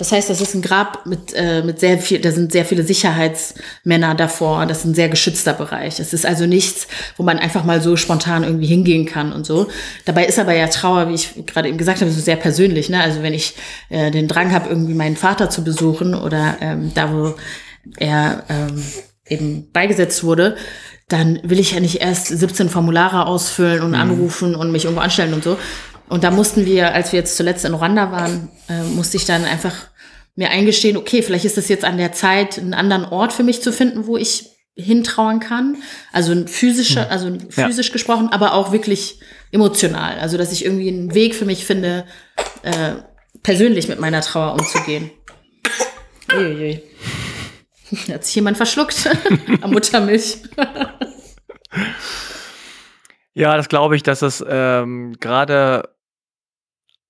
Das 0.02 0.10
heißt, 0.10 0.30
das 0.30 0.40
ist 0.40 0.56
ein 0.56 0.62
Grab 0.62 1.06
mit, 1.06 1.32
äh, 1.32 1.62
mit 1.62 1.78
sehr 1.78 1.96
viel, 1.96 2.18
da 2.18 2.32
sind 2.32 2.50
sehr 2.50 2.64
viele 2.64 2.82
Sicherheitsmänner 2.82 4.16
davor. 4.16 4.66
Das 4.66 4.78
ist 4.78 4.84
ein 4.84 4.96
sehr 4.96 5.08
geschützter 5.08 5.52
Bereich. 5.52 6.00
Es 6.00 6.12
ist 6.12 6.26
also 6.26 6.44
nichts, 6.44 6.88
wo 7.16 7.22
man 7.22 7.38
einfach 7.38 7.62
mal 7.62 7.80
so 7.80 7.94
spontan 7.94 8.42
irgendwie 8.42 8.66
hingehen 8.66 9.06
kann 9.06 9.32
und 9.32 9.46
so. 9.46 9.68
Dabei 10.04 10.26
ist 10.26 10.40
aber 10.40 10.54
ja 10.54 10.66
Trauer, 10.66 11.08
wie 11.08 11.14
ich 11.14 11.46
gerade 11.46 11.68
eben 11.68 11.78
gesagt 11.78 12.00
habe, 12.00 12.10
so 12.10 12.20
sehr 12.20 12.34
persönlich. 12.34 12.88
Ne? 12.88 13.00
Also 13.00 13.22
wenn 13.22 13.32
ich 13.32 13.54
äh, 13.90 14.10
den 14.10 14.26
Drang 14.26 14.50
habe, 14.50 14.68
irgendwie 14.68 14.94
meinen 14.94 15.16
Vater 15.16 15.50
zu 15.50 15.62
besuchen 15.62 16.16
oder 16.16 16.56
ähm, 16.60 16.90
da, 16.96 17.14
wo 17.14 17.36
er 17.96 18.42
ähm, 18.48 18.82
eben 19.28 19.70
beigesetzt 19.70 20.24
wurde, 20.24 20.56
dann 21.08 21.38
will 21.44 21.60
ich 21.60 21.74
ja 21.74 21.80
nicht 21.80 22.00
erst 22.00 22.26
17 22.26 22.70
Formulare 22.70 23.26
ausfüllen 23.26 23.82
und 23.82 23.90
mhm. 23.90 24.00
anrufen 24.00 24.56
und 24.56 24.72
mich 24.72 24.82
irgendwo 24.82 25.02
anstellen 25.02 25.32
und 25.32 25.44
so. 25.44 25.58
Und 26.08 26.24
da 26.24 26.32
mussten 26.32 26.66
wir, 26.66 26.92
als 26.92 27.12
wir 27.12 27.20
jetzt 27.20 27.36
zuletzt 27.36 27.64
in 27.64 27.72
Rwanda 27.72 28.10
waren, 28.10 28.50
äh, 28.68 28.82
musste 28.82 29.16
ich 29.16 29.24
dann 29.24 29.44
einfach 29.44 29.91
mir 30.35 30.51
eingestehen, 30.51 30.97
okay, 30.97 31.23
vielleicht 31.23 31.45
ist 31.45 31.59
es 31.59 31.68
jetzt 31.68 31.85
an 31.85 31.99
der 31.99 32.12
Zeit, 32.12 32.59
einen 32.59 32.75
anderen 32.75 33.05
Ort 33.05 33.33
für 33.33 33.42
mich 33.42 33.62
zu 33.62 33.73
finden, 33.73 34.07
wo 34.07 34.16
ich 34.16 34.47
hintrauern 34.75 35.40
kann. 35.40 35.77
Also 36.12 36.33
ein 36.33 36.49
physischer, 36.49 37.05
hm. 37.05 37.11
also 37.11 37.38
physisch 37.51 37.88
ja. 37.88 37.92
gesprochen, 37.92 38.29
aber 38.31 38.55
auch 38.55 38.73
wirklich 38.73 39.21
emotional. 39.51 40.18
Also 40.18 40.38
dass 40.38 40.53
ich 40.53 40.64
irgendwie 40.64 40.88
einen 40.88 41.14
Weg 41.14 41.35
für 41.35 41.45
mich 41.45 41.64
finde, 41.64 42.07
äh, 42.62 42.95
persönlich 43.42 43.88
mit 43.88 44.01
meiner 44.01 44.23
Trauer 44.23 44.55
umzugehen. 44.55 45.11
Uiuiui. 46.33 46.83
Hat 48.11 48.25
sich 48.25 48.35
jemand 48.35 48.57
verschluckt 48.57 49.11
am 49.61 49.73
Muttermilch. 49.73 50.38
ja, 53.35 53.57
das 53.57 53.68
glaube 53.68 53.97
ich, 53.97 54.03
dass 54.03 54.23
es 54.23 54.42
ähm, 54.49 55.16
gerade 55.21 55.90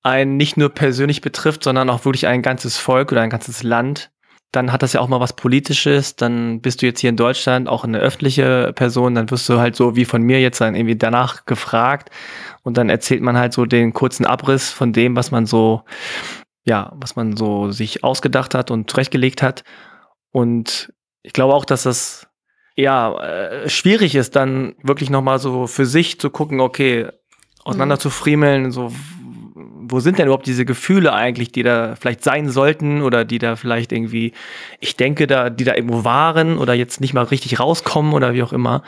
einen 0.03 0.37
nicht 0.37 0.57
nur 0.57 0.69
persönlich 0.71 1.21
betrifft, 1.21 1.65
sondern 1.65 1.91
auch 1.91 2.05
wirklich 2.05 2.27
ein 2.27 2.43
ganzes 2.43 2.77
Volk 2.77 3.13
oder 3.13 3.21
ein 3.21 3.31
ganzes 3.31 3.63
Land, 3.63 4.11
dann 4.53 4.71
hat 4.71 4.83
das 4.83 4.93
ja 4.93 5.01
auch 5.01 5.09
mal 5.09 5.21
was 5.21 5.33
Politisches, 5.33 6.15
dann 6.15 6.61
bist 6.61 6.83
du 6.83 6.87
jetzt 6.87 7.01
hier 7.01 7.11
in 7.11 7.17
Deutschland 7.17 7.69
auch 7.69 7.85
eine 7.85 7.99
öffentliche 7.99 8.73
Person, 8.75 9.15
dann 9.15 9.31
wirst 9.31 9.49
du 9.49 9.59
halt 9.59 9.75
so 9.77 9.97
wie 9.97 10.05
von 10.05 10.23
mir 10.23 10.41
jetzt 10.41 10.61
dann 10.61 10.75
irgendwie 10.75 10.97
danach 10.97 11.47
gefragt 11.47 12.11
und 12.63 12.77
dann 12.77 12.91
erzählt 12.91 13.23
man 13.23 13.39
halt 13.39 13.55
so 13.55 13.65
den 13.65 13.95
kurzen 13.95 14.27
Abriss 14.27 14.71
von 14.71 14.93
dem, 14.93 15.17
was 15.17 15.31
man 15.31 15.47
so, 15.47 15.85
ja, 16.65 16.93
was 16.97 17.17
man 17.17 17.35
so 17.35 17.71
sich 17.71 18.05
ausgedacht 18.05 18.55
hat 18.55 18.71
und 18.71 18.91
zurechtgelegt 18.91 19.43
hat. 19.43 19.65
Und 20.33 20.93
ich 21.23 21.33
glaube 21.33 21.55
auch, 21.55 21.65
dass 21.65 21.85
das 21.85 22.29
ja 22.77 23.19
äh, 23.23 23.71
schwierig 23.71 24.15
ist, 24.15 24.37
dann 24.37 24.75
wirklich 24.83 25.09
nochmal 25.09 25.39
so 25.39 25.67
für 25.67 25.87
sich 25.87 26.21
zu 26.21 26.29
gucken, 26.29 26.61
okay, 26.61 27.09
auseinander 27.65 27.97
mhm. 27.97 28.01
zu 28.01 28.11
friemeln, 28.11 28.71
so 28.71 28.93
wo 29.93 30.01
sind 30.01 30.19
denn 30.19 30.27
überhaupt 30.27 30.47
diese 30.47 30.65
Gefühle 30.65 31.13
eigentlich, 31.13 31.53
die 31.53 31.63
da 31.63 31.95
vielleicht 31.95 32.25
sein 32.25 32.49
sollten 32.49 33.03
oder 33.03 33.25
die 33.25 33.39
da 33.39 33.57
vielleicht 33.57 33.93
irgendwie, 33.93 34.33
ich 34.81 34.97
denke, 34.97 35.27
da, 35.27 35.51
die 35.51 35.65
da 35.65 35.75
irgendwo 35.75 36.05
waren 36.05 36.59
oder 36.59 36.75
jetzt 36.75 37.01
nicht 37.01 37.15
mal 37.15 37.25
richtig 37.25 37.61
rauskommen 37.61 38.15
oder 38.15 38.35
wie 38.35 38.43
auch 38.43 38.53
immer. 38.53 38.83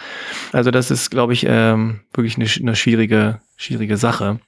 Also 0.53 0.71
das 0.71 0.91
ist, 0.91 1.11
glaube 1.11 1.35
ich, 1.35 1.47
ähm, 1.49 2.01
wirklich 2.13 2.37
eine, 2.37 2.49
eine 2.69 2.77
schwierige, 2.77 3.41
schwierige 3.57 3.97
Sache. 3.97 4.41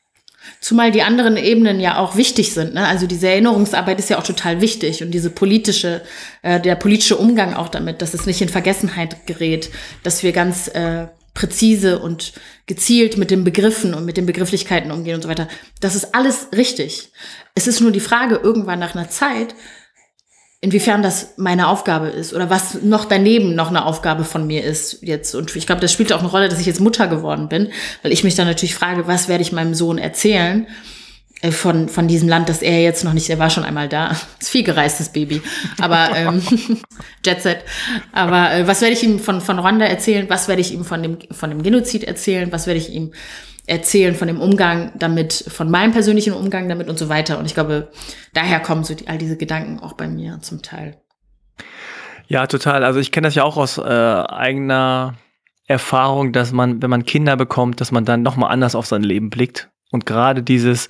Zumal 0.60 0.92
die 0.92 1.02
anderen 1.02 1.36
Ebenen 1.36 1.80
ja 1.80 1.98
auch 1.98 2.16
wichtig 2.16 2.52
sind. 2.52 2.74
Ne? 2.74 2.86
Also 2.86 3.06
diese 3.06 3.28
Erinnerungsarbeit 3.28 3.98
ist 3.98 4.10
ja 4.10 4.18
auch 4.18 4.22
total 4.22 4.60
wichtig 4.60 5.02
und 5.02 5.10
diese 5.10 5.30
politische, 5.30 6.02
äh, 6.42 6.60
der 6.60 6.76
politische 6.76 7.16
Umgang 7.16 7.54
auch 7.54 7.68
damit, 7.68 8.00
dass 8.00 8.14
es 8.14 8.26
nicht 8.26 8.40
in 8.40 8.48
Vergessenheit 8.48 9.26
gerät, 9.26 9.70
dass 10.02 10.22
wir 10.22 10.32
ganz 10.32 10.68
äh, 10.68 11.08
präzise 11.37 11.99
und 12.01 12.33
gezielt 12.66 13.18
mit 13.18 13.31
den 13.31 13.44
Begriffen 13.44 13.94
und 13.94 14.05
mit 14.05 14.16
den 14.16 14.27
Begrifflichkeiten 14.27 14.90
umgehen 14.90 15.14
und 15.14 15.22
so 15.22 15.29
weiter. 15.29 15.46
Das 15.81 15.94
ist 15.94 16.14
alles 16.14 16.49
richtig. 16.57 17.12
Es 17.55 17.68
ist 17.68 17.81
nur 17.81 17.92
die 17.92 18.01
Frage 18.01 18.40
irgendwann 18.42 18.81
nach 18.81 18.94
einer 18.94 19.09
Zeit, 19.09 19.55
inwiefern 20.62 21.03
das 21.03 21.35
meine 21.37 21.68
Aufgabe 21.68 22.09
ist 22.09 22.33
oder 22.33 22.49
was 22.49 22.83
noch 22.83 23.05
daneben 23.05 23.55
noch 23.55 23.68
eine 23.68 23.85
Aufgabe 23.85 24.25
von 24.25 24.46
mir 24.46 24.64
ist 24.64 25.03
jetzt. 25.03 25.35
Und 25.35 25.55
ich 25.55 25.66
glaube, 25.66 25.83
das 25.83 25.92
spielt 25.92 26.12
auch 26.12 26.20
eine 26.20 26.31
Rolle, 26.31 26.49
dass 26.49 26.59
ich 26.59 26.66
jetzt 26.66 26.81
Mutter 26.81 27.07
geworden 27.07 27.49
bin, 27.49 27.70
weil 28.03 28.12
ich 28.12 28.25
mich 28.25 28.35
dann 28.35 28.46
natürlich 28.46 28.75
frage, 28.75 29.07
was 29.07 29.29
werde 29.29 29.42
ich 29.42 29.53
meinem 29.53 29.75
Sohn 29.75 29.99
erzählen? 29.99 30.66
Äh, 31.42 31.51
von, 31.51 31.88
von 31.88 32.09
diesem 32.09 32.29
Land, 32.29 32.49
das 32.49 32.62
er 32.62 32.83
jetzt 32.83 33.05
noch 33.05 33.12
nicht, 33.12 33.29
er 33.29 33.38
war 33.38 33.51
schon 33.51 33.64
einmal 33.64 33.88
da. 33.88 34.16
Ist 34.40 34.51
viel 34.51 34.64
gereistes 34.64 35.11
Baby. 35.11 35.42
Aber 35.81 36.11
ähm, 36.14 36.42
Jet 37.25 37.42
Set. 37.42 37.64
Aber 38.12 38.53
äh, 38.53 38.66
was 38.66 38.81
werde 38.81 38.94
ich 38.94 39.03
ihm 39.03 39.18
von, 39.18 39.40
von 39.40 39.59
Rwanda 39.59 39.85
erzählen? 39.85 40.27
Was 40.29 40.49
werde 40.49 40.61
ich 40.61 40.72
ihm 40.72 40.85
von 40.85 41.03
dem, 41.03 41.18
von 41.31 41.51
dem 41.51 41.62
Genozid 41.62 42.05
erzählen? 42.05 42.51
Was 42.53 42.66
werde 42.66 42.79
ich 42.79 42.90
ihm 42.90 43.12
erzählen 43.66 44.14
von 44.14 44.29
dem 44.29 44.40
Umgang 44.40 44.92
damit, 44.96 45.44
von 45.49 45.70
meinem 45.70 45.92
persönlichen 45.92 46.33
Umgang 46.33 46.68
damit 46.68 46.88
und 46.88 46.99
so 46.99 47.09
weiter. 47.09 47.38
Und 47.38 47.46
ich 47.46 47.55
glaube, 47.55 47.88
daher 48.33 48.61
kommen 48.61 48.85
so 48.85 48.94
die, 48.94 49.09
all 49.09 49.18
diese 49.18 49.37
Gedanken 49.37 49.81
auch 49.81 49.94
bei 49.94 50.07
mir 50.07 50.38
zum 50.40 50.62
Teil. 50.62 50.96
Ja, 52.29 52.46
total. 52.46 52.85
Also 52.85 53.01
ich 53.01 53.12
kenne 53.12 53.27
das 53.27 53.35
ja 53.35 53.42
auch 53.42 53.57
aus 53.57 53.79
äh, 53.79 53.83
eigener 53.83 55.14
Erfahrung, 55.66 56.33
dass 56.33 56.53
man, 56.53 56.81
wenn 56.81 56.90
man 56.90 57.05
Kinder 57.05 57.37
bekommt, 57.37 57.81
dass 57.81 57.90
man 57.90 58.05
dann 58.05 58.22
nochmal 58.22 58.53
anders 58.53 58.77
auf 58.77 58.87
sein 58.87 59.03
Leben 59.03 59.31
blickt. 59.31 59.68
Und 59.90 60.07
gerade 60.07 60.42
dieses, 60.42 60.88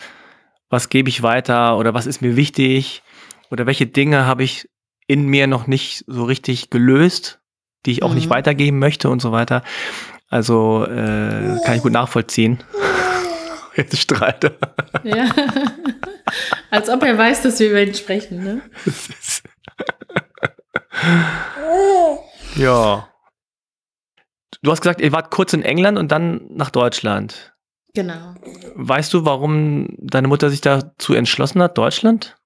was 0.68 0.88
gebe 0.88 1.08
ich 1.08 1.22
weiter 1.22 1.76
oder 1.78 1.94
was 1.94 2.06
ist 2.06 2.22
mir 2.22 2.36
wichtig 2.36 3.02
oder 3.50 3.66
welche 3.66 3.86
Dinge 3.86 4.26
habe 4.26 4.42
ich 4.42 4.68
in 5.06 5.26
mir 5.26 5.46
noch 5.46 5.66
nicht 5.66 6.04
so 6.06 6.24
richtig 6.24 6.70
gelöst, 6.70 7.40
die 7.84 7.92
ich 7.92 8.02
auch 8.02 8.10
mhm. 8.10 8.16
nicht 8.16 8.30
weitergeben 8.30 8.78
möchte 8.78 9.08
und 9.08 9.22
so 9.22 9.32
weiter. 9.32 9.62
Also 10.28 10.84
äh, 10.84 11.60
kann 11.64 11.76
ich 11.76 11.82
gut 11.82 11.92
nachvollziehen. 11.92 12.62
Jetzt 13.76 13.98
streite. 13.98 14.56
Ja. 15.04 15.26
Als 16.70 16.88
ob 16.88 17.02
er 17.02 17.16
weiß, 17.16 17.42
dass 17.42 17.60
wir 17.60 17.70
über 17.70 17.82
ihn 17.82 17.94
sprechen, 17.94 18.42
ne? 18.42 18.62
ja. 22.56 23.08
Du 24.62 24.70
hast 24.70 24.80
gesagt, 24.80 25.02
ihr 25.02 25.12
wart 25.12 25.30
kurz 25.30 25.52
in 25.52 25.62
England 25.62 25.98
und 25.98 26.10
dann 26.10 26.46
nach 26.48 26.70
Deutschland. 26.70 27.54
Genau. 27.96 28.34
Weißt 28.74 29.14
du, 29.14 29.24
warum 29.24 29.88
deine 29.98 30.28
Mutter 30.28 30.50
sich 30.50 30.60
dazu 30.60 31.14
entschlossen 31.14 31.62
hat, 31.62 31.78
Deutschland? 31.78 32.36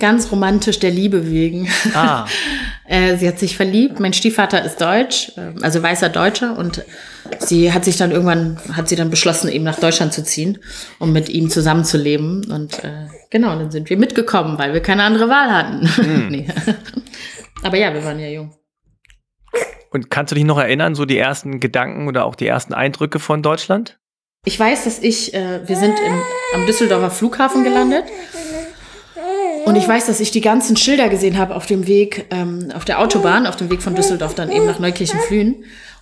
Ganz 0.00 0.32
romantisch 0.32 0.80
der 0.80 0.90
Liebe 0.90 1.30
wegen. 1.30 1.68
Ah. 1.94 2.26
Äh, 2.88 3.16
sie 3.16 3.26
hat 3.26 3.40
sich 3.40 3.56
verliebt. 3.56 3.98
Mein 3.98 4.12
Stiefvater 4.12 4.64
ist 4.64 4.80
deutsch, 4.80 5.32
äh, 5.36 5.60
also 5.60 5.82
weißer 5.82 6.08
Deutscher 6.08 6.56
und 6.56 6.84
sie 7.40 7.72
hat 7.72 7.84
sich 7.84 7.96
dann 7.96 8.12
irgendwann, 8.12 8.60
hat 8.74 8.88
sie 8.88 8.94
dann 8.94 9.10
beschlossen, 9.10 9.50
eben 9.50 9.64
nach 9.64 9.80
Deutschland 9.80 10.12
zu 10.12 10.22
ziehen, 10.22 10.58
um 11.00 11.12
mit 11.12 11.28
ihm 11.28 11.50
zusammenzuleben. 11.50 12.48
Und 12.48 12.84
äh, 12.84 13.08
genau, 13.28 13.58
dann 13.58 13.72
sind 13.72 13.90
wir 13.90 13.98
mitgekommen, 13.98 14.56
weil 14.56 14.72
wir 14.72 14.82
keine 14.82 15.02
andere 15.02 15.28
Wahl 15.28 15.50
hatten. 15.50 15.88
Hm. 15.96 16.28
nee. 16.30 16.46
Aber 17.64 17.76
ja, 17.76 17.92
wir 17.92 18.04
waren 18.04 18.20
ja 18.20 18.28
jung. 18.28 18.54
Und 19.90 20.08
kannst 20.08 20.30
du 20.30 20.36
dich 20.36 20.44
noch 20.44 20.58
erinnern, 20.58 20.94
so 20.94 21.06
die 21.06 21.18
ersten 21.18 21.58
Gedanken 21.58 22.06
oder 22.06 22.24
auch 22.24 22.36
die 22.36 22.46
ersten 22.46 22.72
Eindrücke 22.72 23.18
von 23.18 23.42
Deutschland? 23.42 23.98
Ich 24.46 24.58
weiß, 24.60 24.84
dass 24.84 25.00
ich, 25.00 25.34
äh, 25.34 25.60
wir 25.66 25.76
sind 25.76 25.98
im, 25.98 26.22
am 26.54 26.66
Düsseldorfer 26.66 27.10
Flughafen 27.10 27.64
gelandet. 27.64 28.04
Und 29.64 29.74
ich 29.74 29.88
weiß, 29.88 30.06
dass 30.06 30.20
ich 30.20 30.30
die 30.30 30.40
ganzen 30.40 30.76
Schilder 30.76 31.08
gesehen 31.08 31.36
habe 31.36 31.56
auf 31.56 31.66
dem 31.66 31.88
Weg, 31.88 32.26
ähm, 32.30 32.70
auf 32.72 32.84
der 32.84 33.00
Autobahn, 33.00 33.48
auf 33.48 33.56
dem 33.56 33.68
Weg 33.70 33.82
von 33.82 33.96
Düsseldorf 33.96 34.36
dann 34.36 34.52
eben 34.52 34.64
nach 34.64 34.78
Neukirchen-Flühen 34.78 35.56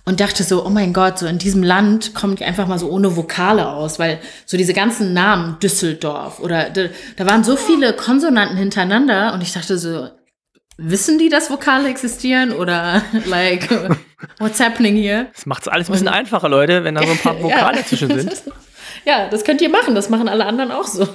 und 0.05 0.19
dachte 0.19 0.43
so, 0.43 0.63
oh 0.63 0.69
mein 0.69 0.93
Gott, 0.93 1.17
so 1.17 1.25
in 1.25 1.39
diesem 1.39 1.63
Land 1.63 2.11
die 2.39 2.45
einfach 2.45 2.67
mal 2.67 2.77
so 2.77 2.87
ohne 2.91 3.17
Vokale 3.17 3.67
aus, 3.67 3.97
weil 3.97 4.19
so 4.45 4.57
diese 4.57 4.73
ganzen 4.73 5.13
Namen 5.13 5.57
Düsseldorf 5.59 6.39
oder 6.39 6.69
da 6.69 7.25
waren 7.25 7.43
so 7.43 7.55
viele 7.55 7.93
Konsonanten 7.93 8.57
hintereinander 8.57 9.33
und 9.33 9.41
ich 9.41 9.53
dachte 9.53 9.79
so, 9.79 10.09
wissen 10.77 11.17
die, 11.17 11.29
dass 11.29 11.49
Vokale 11.49 11.89
existieren 11.89 12.51
oder 12.51 13.03
like 13.25 13.69
what's 14.39 14.59
happening 14.59 14.95
here? 14.95 15.27
Das 15.33 15.45
macht 15.45 15.63
es 15.63 15.67
alles 15.67 15.89
ein 15.89 15.93
bisschen 15.93 16.07
und, 16.07 16.13
einfacher, 16.13 16.49
Leute, 16.49 16.83
wenn 16.83 16.95
da 16.95 17.03
so 17.03 17.11
ein 17.11 17.17
paar 17.17 17.39
Vokale 17.41 17.77
ja. 17.77 17.85
zwischen 17.85 18.09
sind. 18.19 18.43
Ja, 19.03 19.27
das 19.29 19.43
könnt 19.43 19.61
ihr 19.61 19.69
machen. 19.69 19.93
Das 19.93 20.09
machen 20.09 20.27
alle 20.27 20.47
anderen 20.47 20.71
auch 20.71 20.85
so. 20.87 21.07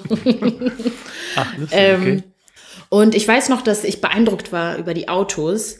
Ach, 1.34 1.56
lustig, 1.56 1.78
ähm, 1.78 2.00
okay. 2.00 2.22
Und 2.88 3.16
ich 3.16 3.26
weiß 3.26 3.48
noch, 3.48 3.62
dass 3.62 3.82
ich 3.82 4.00
beeindruckt 4.00 4.52
war 4.52 4.76
über 4.76 4.94
die 4.94 5.08
Autos. 5.08 5.78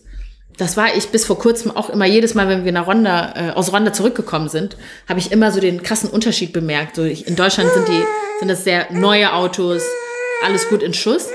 Das 0.57 0.77
war 0.77 0.97
ich 0.97 1.11
bis 1.11 1.25
vor 1.25 1.39
kurzem 1.39 1.71
auch 1.77 1.89
immer 1.89 2.07
jedes 2.07 2.35
Mal, 2.35 2.49
wenn 2.49 2.65
wir 2.65 2.73
nach 2.73 2.89
Ronda, 2.89 3.35
äh, 3.37 3.51
aus 3.53 3.73
Ronda 3.73 3.93
zurückgekommen 3.93 4.49
sind, 4.49 4.77
habe 5.09 5.21
ich 5.21 5.31
immer 5.31 5.53
so 5.53 5.61
den 5.61 5.85
krassen 5.85 6.11
Unterschied 6.11 6.53
bemerkt. 6.53 6.97
So, 6.97 7.05
ich, 7.05 7.29
in 7.29 7.37
Deutschland 7.37 7.71
sind 7.73 7.87
die, 7.87 8.05
sind 8.41 8.49
das 8.49 8.65
sehr 8.65 8.93
neue 8.93 9.33
Autos, 9.33 9.85
alles 10.45 10.69
gut 10.69 10.83
in 10.83 10.95
Schuss. 10.95 11.29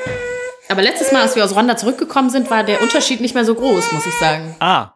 Aber 0.70 0.82
letztes 0.82 1.12
Mal, 1.12 1.22
als 1.22 1.36
wir 1.36 1.44
aus 1.44 1.56
Ronda 1.56 1.78
zurückgekommen 1.78 2.30
sind, 2.30 2.50
war 2.50 2.64
der 2.64 2.82
Unterschied 2.82 3.22
nicht 3.22 3.36
mehr 3.36 3.46
so 3.46 3.56
groß, 3.56 3.92
muss 3.92 4.06
ich 4.06 4.18
sagen. 4.20 4.56
Ah. 4.60 4.94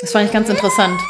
Das 0.00 0.12
fand 0.12 0.26
ich 0.26 0.32
ganz 0.32 0.48
interessant. 0.48 1.00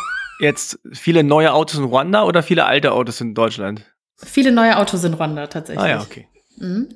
Jetzt 0.41 0.79
viele 0.93 1.23
neue 1.23 1.53
Autos 1.53 1.79
in 1.79 1.85
Rwanda 1.85 2.25
oder 2.25 2.43
viele 2.43 2.65
alte 2.65 2.93
Autos 2.93 3.21
in 3.21 3.35
Deutschland? 3.35 3.83
Viele 4.17 4.53
neue 4.53 4.77
Autos 4.77 5.05
in 5.05 5.15
Rwanda 5.15 5.47
tatsächlich. 5.47 5.85
Ah 5.85 5.89
ja, 5.89 6.01
okay. 6.01 6.29
Mhm. 6.57 6.89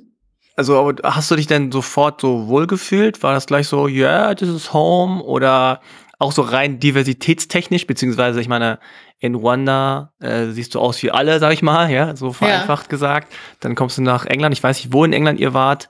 Also 0.55 0.93
hast 1.03 1.31
du 1.31 1.35
dich 1.37 1.47
denn 1.47 1.71
sofort 1.71 2.19
so 2.19 2.47
wohlgefühlt? 2.47 3.23
War 3.23 3.33
das 3.33 3.45
gleich 3.45 3.67
so, 3.67 3.87
ja, 3.87 4.25
yeah, 4.25 4.35
this 4.35 4.49
is 4.49 4.73
home? 4.73 5.23
Oder 5.23 5.79
auch 6.19 6.33
so 6.33 6.41
rein 6.41 6.79
diversitätstechnisch, 6.81 7.87
beziehungsweise 7.87 8.41
ich 8.41 8.49
meine, 8.49 8.79
in 9.19 9.35
Rwanda 9.35 10.13
äh, 10.19 10.47
siehst 10.47 10.75
du 10.75 10.79
aus 10.79 11.01
wie 11.01 11.11
alle, 11.11 11.39
sag 11.39 11.53
ich 11.53 11.61
mal, 11.61 11.89
ja, 11.89 12.15
so 12.15 12.33
vereinfacht 12.33 12.87
ja. 12.87 12.89
gesagt. 12.89 13.33
Dann 13.61 13.75
kommst 13.75 13.97
du 13.97 14.01
nach 14.01 14.25
England. 14.25 14.53
Ich 14.53 14.61
weiß 14.61 14.83
nicht, 14.83 14.93
wo 14.93 15.05
in 15.05 15.13
England 15.13 15.39
ihr 15.39 15.53
wart. 15.53 15.89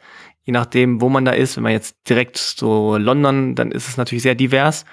Je 0.50 0.54
nachdem, 0.54 1.00
wo 1.00 1.10
man 1.10 1.26
da 1.26 1.32
ist. 1.32 1.58
Wenn 1.58 1.64
man 1.64 1.74
jetzt 1.74 1.96
direkt 2.10 2.36
so 2.36 2.98
London, 2.98 3.54
dann 3.54 3.72
ist 3.72 3.88
es 3.88 3.98
natürlich 3.98 4.24
sehr 4.24 4.34
divers. 4.34 4.84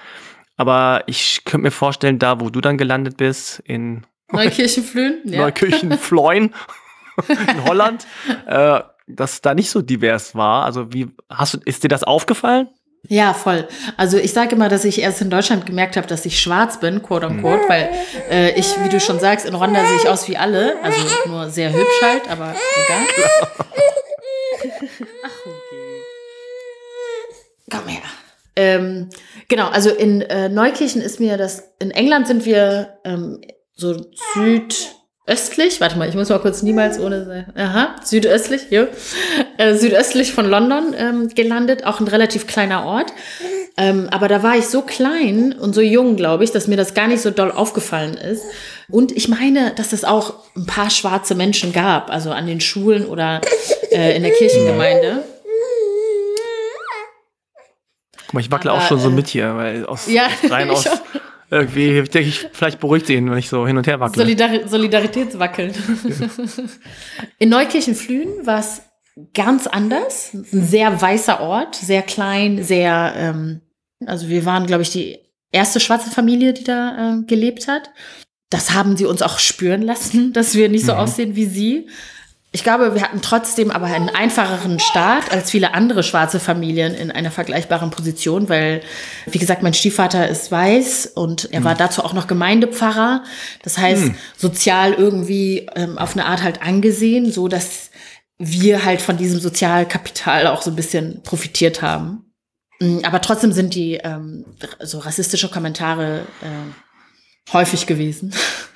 Aber 0.55 1.03
ich 1.07 1.45
könnte 1.45 1.63
mir 1.63 1.71
vorstellen, 1.71 2.19
da 2.19 2.39
wo 2.39 2.51
du 2.51 2.61
dann 2.61 2.77
gelandet 2.77 3.17
bist, 3.17 3.63
in 3.65 4.05
Neukirchenflöhen, 4.31 5.21
ja. 5.25 5.41
Neukirchenfloin 5.41 6.53
in 7.27 7.63
Holland, 7.65 8.05
äh, 8.45 8.81
dass 9.07 9.41
da 9.41 9.55
nicht 9.55 9.71
so 9.71 9.81
divers 9.81 10.35
war. 10.35 10.63
Also 10.63 10.93
wie 10.93 11.07
hast 11.27 11.55
du, 11.55 11.59
ist 11.65 11.83
dir 11.83 11.87
das 11.87 12.03
aufgefallen? 12.03 12.69
Ja, 13.07 13.33
voll. 13.33 13.67
Also 13.95 14.17
ich 14.19 14.33
sage 14.33 14.53
immer, 14.53 14.69
dass 14.69 14.85
ich 14.85 15.01
erst 15.01 15.23
in 15.23 15.31
Deutschland 15.31 15.65
gemerkt 15.65 15.97
habe, 15.97 16.05
dass 16.05 16.23
ich 16.27 16.39
schwarz 16.39 16.79
bin, 16.79 17.01
quote 17.01 17.25
unquote, 17.25 17.63
mhm. 17.63 17.69
weil 17.69 17.89
äh, 18.29 18.59
ich, 18.59 18.75
wie 18.83 18.89
du 18.89 18.99
schon 18.99 19.19
sagst, 19.19 19.47
in 19.47 19.55
Rwanda 19.55 19.83
sehe 19.83 19.97
ich 20.03 20.07
aus 20.07 20.29
wie 20.29 20.37
alle, 20.37 20.75
also 20.83 20.99
nur 21.25 21.49
sehr 21.49 21.73
hübsch 21.73 22.01
halt, 22.03 22.29
aber 22.29 22.53
egal. 22.85 23.47
Komm 27.69 27.87
her. 27.87 28.01
Ähm, 28.55 29.09
genau, 29.49 29.67
also 29.67 29.91
in 29.91 30.21
äh, 30.21 30.49
Neukirchen 30.49 31.01
ist 31.01 31.19
mir 31.19 31.37
das, 31.37 31.75
in 31.79 31.91
England 31.91 32.27
sind 32.27 32.43
wir 32.45 32.97
ähm, 33.03 33.39
so 33.75 34.07
südöstlich, 34.33 35.79
warte 35.79 35.97
mal, 35.99 36.09
ich 36.09 36.15
muss 36.15 36.29
mal 36.29 36.39
kurz 36.39 36.63
niemals 36.63 36.99
ohne, 36.99 37.53
aha, 37.55 37.95
südöstlich, 38.03 38.71
jo, 38.71 38.87
äh, 39.59 39.75
südöstlich 39.75 40.33
von 40.33 40.49
London 40.49 40.95
ähm, 40.97 41.29
gelandet, 41.29 41.85
auch 41.85 41.99
ein 41.99 42.07
relativ 42.07 42.47
kleiner 42.47 42.85
Ort. 42.85 43.13
Ähm, 43.79 44.07
aber 44.09 44.27
da 44.27 44.41
war 44.41 44.57
ich 44.57 44.65
so 44.65 44.81
klein 44.81 45.53
und 45.53 45.75
so 45.75 45.81
jung, 45.81 46.15
glaube 46.15 46.43
ich, 46.43 46.51
dass 46.51 46.67
mir 46.67 46.77
das 46.77 46.95
gar 46.95 47.07
nicht 47.07 47.21
so 47.21 47.29
doll 47.29 47.51
aufgefallen 47.51 48.17
ist. 48.17 48.43
Und 48.89 49.11
ich 49.11 49.27
meine, 49.27 49.71
dass 49.75 49.93
es 49.93 50.03
auch 50.03 50.33
ein 50.55 50.65
paar 50.65 50.89
schwarze 50.89 51.35
Menschen 51.35 51.73
gab, 51.73 52.09
also 52.09 52.31
an 52.31 52.47
den 52.47 52.59
Schulen 52.59 53.05
oder 53.05 53.41
äh, 53.91 54.15
in 54.15 54.23
der 54.23 54.31
Kirchengemeinde. 54.31 55.21
Guck 58.27 58.33
mal, 58.35 58.39
ich 58.41 58.51
wackle 58.51 58.71
Aber, 58.71 58.79
auch 58.79 58.87
schon 58.87 58.99
so 58.99 59.09
äh, 59.09 59.13
mit 59.13 59.27
hier, 59.27 59.55
weil 59.55 59.85
aus, 59.85 60.07
ja, 60.07 60.27
rein 60.49 60.69
aus 60.71 60.87
irgendwie 61.49 62.01
denke 62.03 62.29
ich, 62.29 62.47
vielleicht 62.51 62.79
beruhigt 62.79 63.09
ihn, 63.09 63.31
wenn 63.31 63.37
ich 63.37 63.49
so 63.49 63.65
hin 63.65 63.77
und 63.77 63.87
her 63.87 63.99
wackle. 63.99 64.21
Solidar 64.21 64.67
Solidaritätswackeln. 64.67 65.73
In 67.39 67.49
Neukirchen-Flühen 67.49 68.45
war 68.45 68.59
es 68.59 68.81
ganz 69.33 69.65
anders. 69.65 70.33
Ein 70.33 70.65
sehr 70.65 71.01
weißer 71.01 71.39
Ort, 71.39 71.75
sehr 71.75 72.01
klein, 72.01 72.63
sehr, 72.63 73.13
ähm, 73.15 73.61
also 74.05 74.27
wir 74.27 74.45
waren, 74.45 74.65
glaube 74.65 74.83
ich, 74.83 74.91
die 74.91 75.19
erste 75.51 75.79
schwarze 75.79 76.11
Familie, 76.11 76.53
die 76.53 76.65
da 76.65 77.15
äh, 77.15 77.23
gelebt 77.23 77.67
hat. 77.67 77.91
Das 78.49 78.73
haben 78.73 78.97
sie 78.97 79.05
uns 79.05 79.21
auch 79.21 79.39
spüren 79.39 79.81
lassen, 79.81 80.33
dass 80.33 80.55
wir 80.55 80.67
nicht 80.67 80.85
so 80.85 80.93
mhm. 80.93 80.99
aussehen 80.99 81.35
wie 81.35 81.45
sie. 81.45 81.87
Ich 82.57 82.63
glaube, 82.63 82.95
wir 82.95 83.03
hatten 83.03 83.21
trotzdem 83.21 83.69
aber 83.69 83.85
einen 83.85 84.09
einfacheren 84.09 84.79
Start 84.79 85.31
als 85.31 85.51
viele 85.51 85.75
andere 85.75 86.01
schwarze 86.01 86.39
Familien 86.39 86.95
in 86.95 87.11
einer 87.11 87.29
vergleichbaren 87.29 87.91
Position, 87.91 88.49
weil, 88.49 88.81
wie 89.27 89.37
gesagt, 89.37 89.61
mein 89.61 89.75
Stiefvater 89.75 90.27
ist 90.27 90.51
weiß 90.51 91.11
und 91.13 91.53
er 91.53 91.63
war 91.63 91.73
hm. 91.73 91.77
dazu 91.77 92.03
auch 92.03 92.13
noch 92.13 92.25
Gemeindepfarrer. 92.25 93.23
Das 93.61 93.77
heißt, 93.77 94.05
hm. 94.05 94.15
sozial 94.35 94.93
irgendwie 94.93 95.69
ähm, 95.75 95.99
auf 95.99 96.13
eine 96.13 96.25
Art 96.25 96.41
halt 96.41 96.63
angesehen, 96.63 97.31
so 97.31 97.47
dass 97.47 97.91
wir 98.39 98.83
halt 98.83 99.03
von 99.03 99.17
diesem 99.17 99.39
Sozialkapital 99.39 100.47
auch 100.47 100.63
so 100.63 100.71
ein 100.71 100.75
bisschen 100.75 101.21
profitiert 101.21 101.83
haben. 101.83 102.25
Hm, 102.79 103.01
aber 103.03 103.21
trotzdem 103.21 103.51
sind 103.51 103.75
die 103.75 103.99
ähm, 104.03 104.45
so 104.79 104.97
rassistische 104.97 105.49
Kommentare 105.49 106.21
äh, 106.41 107.53
häufig 107.53 107.85
gewesen. 107.85 108.33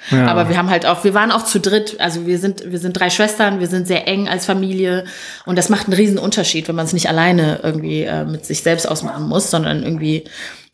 Ja. 0.09 0.27
Aber 0.27 0.49
wir 0.49 0.57
haben 0.57 0.69
halt 0.69 0.85
auch, 0.85 1.03
wir 1.03 1.13
waren 1.13 1.31
auch 1.31 1.45
zu 1.45 1.59
dritt, 1.59 1.99
also 1.99 2.25
wir 2.25 2.39
sind, 2.39 2.63
wir 2.71 2.79
sind 2.79 2.93
drei 2.93 3.09
Schwestern, 3.09 3.59
wir 3.59 3.67
sind 3.67 3.87
sehr 3.87 4.07
eng 4.07 4.27
als 4.27 4.45
Familie 4.45 5.05
und 5.45 5.57
das 5.57 5.69
macht 5.69 5.85
einen 5.85 5.93
riesen 5.93 6.17
Unterschied, 6.17 6.67
wenn 6.67 6.75
man 6.75 6.85
es 6.85 6.93
nicht 6.93 7.07
alleine 7.07 7.59
irgendwie 7.61 8.03
äh, 8.03 8.25
mit 8.25 8.45
sich 8.45 8.63
selbst 8.63 8.87
ausmachen 8.87 9.27
muss, 9.27 9.51
sondern 9.51 9.83
irgendwie 9.83 10.23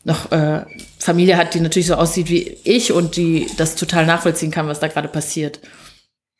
noch 0.04 0.32
äh, 0.32 0.64
Familie 0.98 1.36
hat, 1.36 1.54
die 1.54 1.60
natürlich 1.60 1.88
so 1.88 1.96
aussieht 1.96 2.30
wie 2.30 2.56
ich 2.64 2.92
und 2.92 3.16
die 3.16 3.46
das 3.58 3.74
total 3.74 4.06
nachvollziehen 4.06 4.50
kann, 4.50 4.66
was 4.66 4.80
da 4.80 4.88
gerade 4.88 5.08
passiert. 5.08 5.60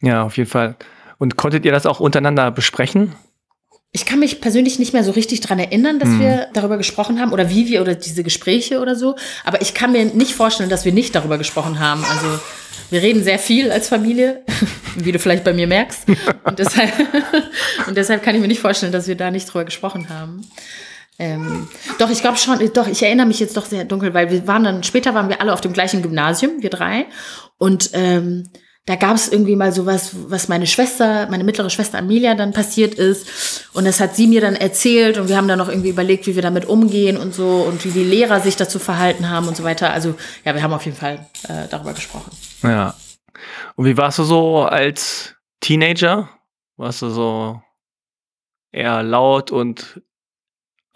Ja, 0.01 0.23
auf 0.23 0.37
jeden 0.37 0.49
Fall. 0.49 0.77
Und 1.19 1.37
konntet 1.37 1.65
ihr 1.65 1.73
das 1.73 1.85
auch 1.85 2.01
untereinander 2.01 2.51
besprechen? 2.51 3.15
ich 3.93 4.05
kann 4.05 4.19
mich 4.19 4.41
persönlich 4.41 4.79
nicht 4.79 4.93
mehr 4.93 5.03
so 5.03 5.13
richtig 5.13 5.41
dran 5.41 5.59
erinnern, 5.59 5.99
dass 5.99 6.11
hm. 6.11 6.21
wir 6.21 6.49
darüber 6.53 6.77
gesprochen 6.77 7.21
haben 7.21 7.33
oder 7.33 7.49
wie 7.49 7.69
wir 7.69 7.81
oder 7.81 7.95
diese 7.95 8.23
Gespräche 8.23 8.81
oder 8.81 8.95
so. 8.95 9.17
Aber 9.45 9.63
ich 9.63 9.73
kann 9.73 9.93
mir 9.93 10.05
nicht 10.05 10.35
vorstellen, 10.35 10.69
dass 10.69 10.85
wir 10.85 10.93
nicht 10.93 11.15
darüber 11.15 11.39
gesprochen 11.39 11.79
haben. 11.79 12.05
Also 12.05 12.39
wir 12.91 13.03
reden 13.03 13.23
sehr 13.23 13.39
viel 13.39 13.71
als 13.71 13.89
Familie, 13.89 14.43
wie 14.97 15.13
du 15.13 15.19
vielleicht 15.19 15.45
bei 15.45 15.53
mir 15.53 15.67
merkst. 15.67 16.09
Und 16.45 16.59
deshalb, 16.59 16.93
und 17.87 17.97
deshalb 17.97 18.23
kann 18.23 18.35
ich 18.35 18.41
mir 18.41 18.49
nicht 18.49 18.61
vorstellen, 18.61 18.93
dass 18.93 19.07
wir 19.07 19.17
da 19.17 19.31
nicht 19.31 19.47
drüber 19.47 19.65
gesprochen 19.65 20.09
haben. 20.09 20.43
Ähm, 21.19 21.69
doch, 21.99 22.11
ich 22.11 22.21
glaube 22.21 22.39
schon, 22.39 22.59
doch, 22.73 22.87
ich 22.87 23.03
erinnere 23.03 23.27
mich 23.27 23.41
jetzt 23.41 23.57
doch 23.57 23.67
sehr 23.67 23.85
dunkel, 23.85 24.15
weil 24.15 24.31
wir 24.31 24.47
waren 24.47 24.63
dann, 24.63 24.85
später 24.85 25.15
waren 25.15 25.29
wir 25.29 25.41
alle 25.41 25.53
auf 25.53 25.61
dem 25.61 25.73
gleichen 25.73 26.01
Gymnasium, 26.01 26.63
wir 26.63 26.71
drei. 26.71 27.07
Und 27.59 27.91
ähm, 27.93 28.49
da 28.87 28.97
gab 28.97 29.17
es 29.17 29.29
irgendwie 29.29 29.57
mal 29.57 29.71
sowas, 29.73 30.13
was 30.29 30.49
meine 30.49 30.67
Schwester, 30.67 31.29
meine 31.29 31.45
mittlere 31.45 31.69
Schwester 31.69 31.99
Amelia 31.99 32.35
dann 32.35 32.55
passiert 32.55 32.95
ist. 32.95 33.67
Und 33.75 33.85
das 33.85 34.01
hat 34.01 34.17
sie 34.17 34.27
mir 34.27 34.41
dann 34.41 34.55
erzählt 34.55 35.19
und 35.19 35.29
wir 35.29 35.37
haben 35.37 35.49
dann 35.49 35.59
noch 35.59 35.69
irgendwie 35.69 35.91
überlegt, 35.91 36.27
wie 36.27 36.37
wir 36.37 36.43
damit 36.43 36.65
umgehen 36.65 37.19
und 37.19 37.35
so 37.35 37.67
und 37.69 37.85
wie 37.85 37.91
die 37.91 38.05
Lehrer 38.05 38.41
sich 38.41 38.57
dazu 38.57 38.79
verhalten 38.79 39.29
haben 39.29 39.47
und 39.47 39.57
so 39.57 39.65
weiter. 39.65 39.93
Also 39.93 40.15
ja, 40.45 40.55
wir 40.55 40.63
haben 40.63 40.73
auf 40.73 40.87
jeden 40.87 40.97
Fall 40.97 41.27
äh, 41.49 41.69
darüber 41.69 41.93
gesprochen. 41.93 42.31
Ja. 42.63 42.95
Und 43.77 43.85
wie 43.87 43.97
warst 43.97 44.19
du 44.19 44.25
so 44.25 44.63
als 44.63 45.37
Teenager? 45.61 46.29
Warst 46.77 47.03
du 47.03 47.11
so 47.11 47.63
eher 48.73 49.03
laut 49.03 49.51
und 49.51 50.01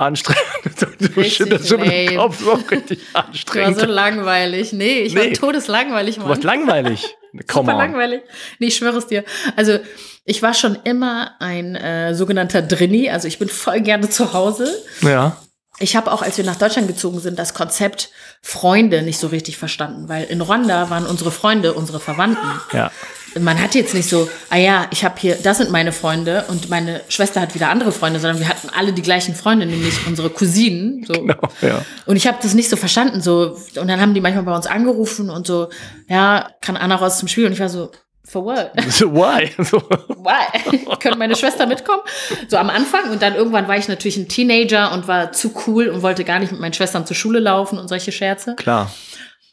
anstrengend. 0.03 0.43
Du 1.15 1.25
schütterst 1.25 1.69
schon 1.69 1.81
den 1.81 2.17
Kopf 2.17 2.41
so 2.41 2.53
richtig 2.53 3.01
anstrengend. 3.13 3.77
war 3.77 3.87
so 3.87 3.93
langweilig. 3.93 4.73
Nee, 4.73 5.01
ich 5.01 5.15
nee. 5.15 5.27
war 5.29 5.33
todeslangweilig. 5.33 6.17
Mann. 6.17 6.27
Du 6.27 6.31
warst 6.31 6.45
langweilig. 6.45 7.17
Komm 7.47 7.67
Super 7.67 7.79
langweilig. 7.79 8.23
Nee, 8.59 8.69
ich 8.69 8.77
schwöre 8.77 8.99
es 8.99 9.07
dir. 9.07 9.25
Also, 9.57 9.79
ich 10.25 10.43
war 10.43 10.55
schon 10.55 10.79
immer 10.85 11.33
ein 11.41 11.75
äh, 11.75 12.15
sogenannter 12.15 12.63
Drini. 12.63 13.11
Also, 13.11 13.29
ich 13.29 13.39
bin 13.39 13.49
voll 13.49 13.81
gerne 13.81 14.09
zu 14.09 14.33
Hause. 14.33 14.69
Ja. 15.03 15.37
Ich 15.79 15.97
habe 15.97 16.13
auch, 16.13 16.23
als 16.23 16.37
wir 16.37 16.45
nach 16.45 16.57
Deutschland 16.57 16.87
gezogen 16.87 17.19
sind, 17.21 17.39
das 17.39 17.55
Konzept 17.55 18.11
Freunde 18.41 19.03
nicht 19.03 19.19
so 19.19 19.29
richtig 19.29 19.57
verstanden, 19.57 20.09
weil 20.09 20.25
in 20.25 20.41
Rwanda 20.41 20.91
waren 20.91 21.07
unsere 21.07 21.31
Freunde 21.31 21.73
unsere 21.75 21.99
Verwandten. 21.99 22.47
Ja 22.73 22.91
man 23.41 23.61
hat 23.61 23.75
jetzt 23.75 23.95
nicht 23.95 24.09
so, 24.09 24.29
ah 24.51 24.57
ja, 24.57 24.87
ich 24.91 25.05
habe 25.05 25.15
hier, 25.19 25.37
das 25.37 25.59
sind 25.59 25.71
meine 25.71 25.93
Freunde 25.93 26.45
und 26.49 26.69
meine 26.69 27.01
Schwester 27.09 27.41
hat 27.41 27.55
wieder 27.55 27.71
andere 27.71 27.93
Freunde, 27.93 28.21
sondern 28.21 28.41
wir 28.41 28.49
hatten 28.49 28.69
alle 28.69 28.93
die 28.93 29.03
gleichen 29.03 29.35
Freunde, 29.35 29.67
nämlich 29.67 30.07
unsere 30.07 30.31
Cousinen. 30.31 31.05
So. 31.07 31.15
Genau, 31.15 31.49
ja. 31.61 31.85
Und 32.07 32.17
ich 32.17 32.27
habe 32.27 32.39
das 32.43 32.55
nicht 32.55 32.69
so 32.69 32.77
verstanden. 32.77 33.21
So. 33.21 33.57
Und 33.81 33.89
dann 33.89 34.01
haben 34.01 34.15
die 34.15 34.21
manchmal 34.21 34.45
bei 34.45 34.55
uns 34.55 34.67
angerufen 34.67 35.31
und 35.31 35.47
so, 35.47 35.69
ja, 36.09 36.51
kann 36.61 36.77
Anna 36.77 36.97
raus 36.97 37.19
zum 37.19 37.29
Spiel? 37.29 37.47
Und 37.47 37.53
ich 37.53 37.61
war 37.61 37.69
so, 37.69 37.91
for 38.25 38.45
what? 38.45 38.73
So, 38.91 39.13
why? 39.13 39.51
why? 39.59 40.97
Können 41.01 41.19
meine 41.19 41.37
Schwester 41.37 41.67
mitkommen? 41.67 42.03
So 42.49 42.57
am 42.57 42.71
Anfang 42.71 43.11
und 43.11 43.23
dann 43.23 43.35
irgendwann 43.35 43.69
war 43.69 43.77
ich 43.77 43.89
natürlich 43.89 44.17
ein 44.17 44.29
Teenager 44.29 44.93
und 44.93 45.09
war 45.09 45.33
zu 45.33 45.53
cool 45.67 45.89
und 45.89 46.03
wollte 46.03 46.25
gar 46.25 46.39
nicht 46.39 46.53
mit 46.53 46.61
meinen 46.61 46.73
Schwestern 46.73 47.07
zur 47.07 47.17
Schule 47.17 47.41
laufen 47.41 47.79
und 47.79 47.89
solche 47.89 48.13
Scherze. 48.13 48.55
Klar. 48.57 48.93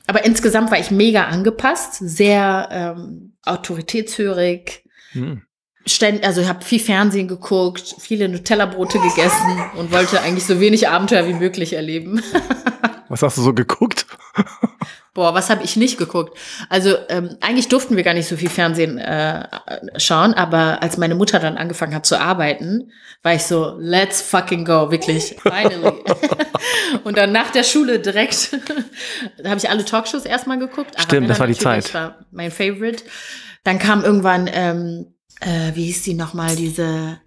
Aber 0.07 0.25
insgesamt 0.25 0.71
war 0.71 0.79
ich 0.79 0.89
mega 0.89 1.25
angepasst, 1.25 1.97
sehr 1.99 2.69
ähm, 2.71 3.33
autoritätshörig. 3.45 4.83
Hm. 5.11 5.43
Ständ, 5.85 6.23
also 6.23 6.41
ich 6.41 6.47
habe 6.47 6.63
viel 6.63 6.79
Fernsehen 6.79 7.27
geguckt, 7.27 7.95
viele 7.99 8.27
Nutella-Brote 8.29 8.99
gegessen 8.99 9.63
und 9.77 9.91
wollte 9.91 10.21
eigentlich 10.21 10.45
so 10.45 10.59
wenig 10.59 10.87
Abenteuer 10.87 11.27
wie 11.27 11.33
möglich 11.33 11.73
erleben. 11.73 12.21
Was 13.09 13.23
hast 13.23 13.37
du 13.37 13.41
so 13.41 13.53
geguckt? 13.53 14.05
Boah, 15.15 15.33
was 15.33 15.49
habe 15.49 15.63
ich 15.63 15.75
nicht 15.75 15.97
geguckt? 15.97 16.37
Also 16.69 16.95
ähm, 17.09 17.35
eigentlich 17.41 17.67
durften 17.67 17.95
wir 17.97 18.03
gar 18.03 18.13
nicht 18.13 18.27
so 18.27 18.37
viel 18.37 18.49
Fernsehen 18.49 18.99
äh, 18.99 19.47
schauen, 19.97 20.33
aber 20.33 20.81
als 20.81 20.97
meine 20.97 21.15
Mutter 21.15 21.39
dann 21.39 21.57
angefangen 21.57 21.95
hat 21.95 22.05
zu 22.05 22.19
arbeiten, 22.19 22.91
war 23.23 23.33
ich 23.33 23.43
so, 23.43 23.75
let's 23.79 24.21
fucking 24.21 24.63
go, 24.63 24.91
wirklich, 24.91 25.35
finally. 25.41 26.03
und 27.03 27.17
dann 27.17 27.31
nach 27.31 27.49
der 27.49 27.63
Schule 27.63 27.99
direkt, 27.99 28.51
da 29.37 29.49
habe 29.49 29.59
ich 29.59 29.69
alle 29.69 29.83
Talkshows 29.83 30.25
erstmal 30.25 30.59
geguckt. 30.59 30.95
Stimmt, 31.01 31.29
das 31.29 31.39
war 31.39 31.47
die 31.47 31.55
Zeit. 31.55 31.85
Das 31.85 31.93
war 31.95 32.19
mein 32.31 32.51
Favorite. 32.51 33.03
Dann 33.63 33.79
kam 33.79 34.05
irgendwann, 34.05 34.49
ähm, 34.53 35.07
äh, 35.41 35.75
wie 35.75 35.85
hieß 35.85 36.03
die 36.03 36.13
nochmal, 36.13 36.55
diese 36.55 37.19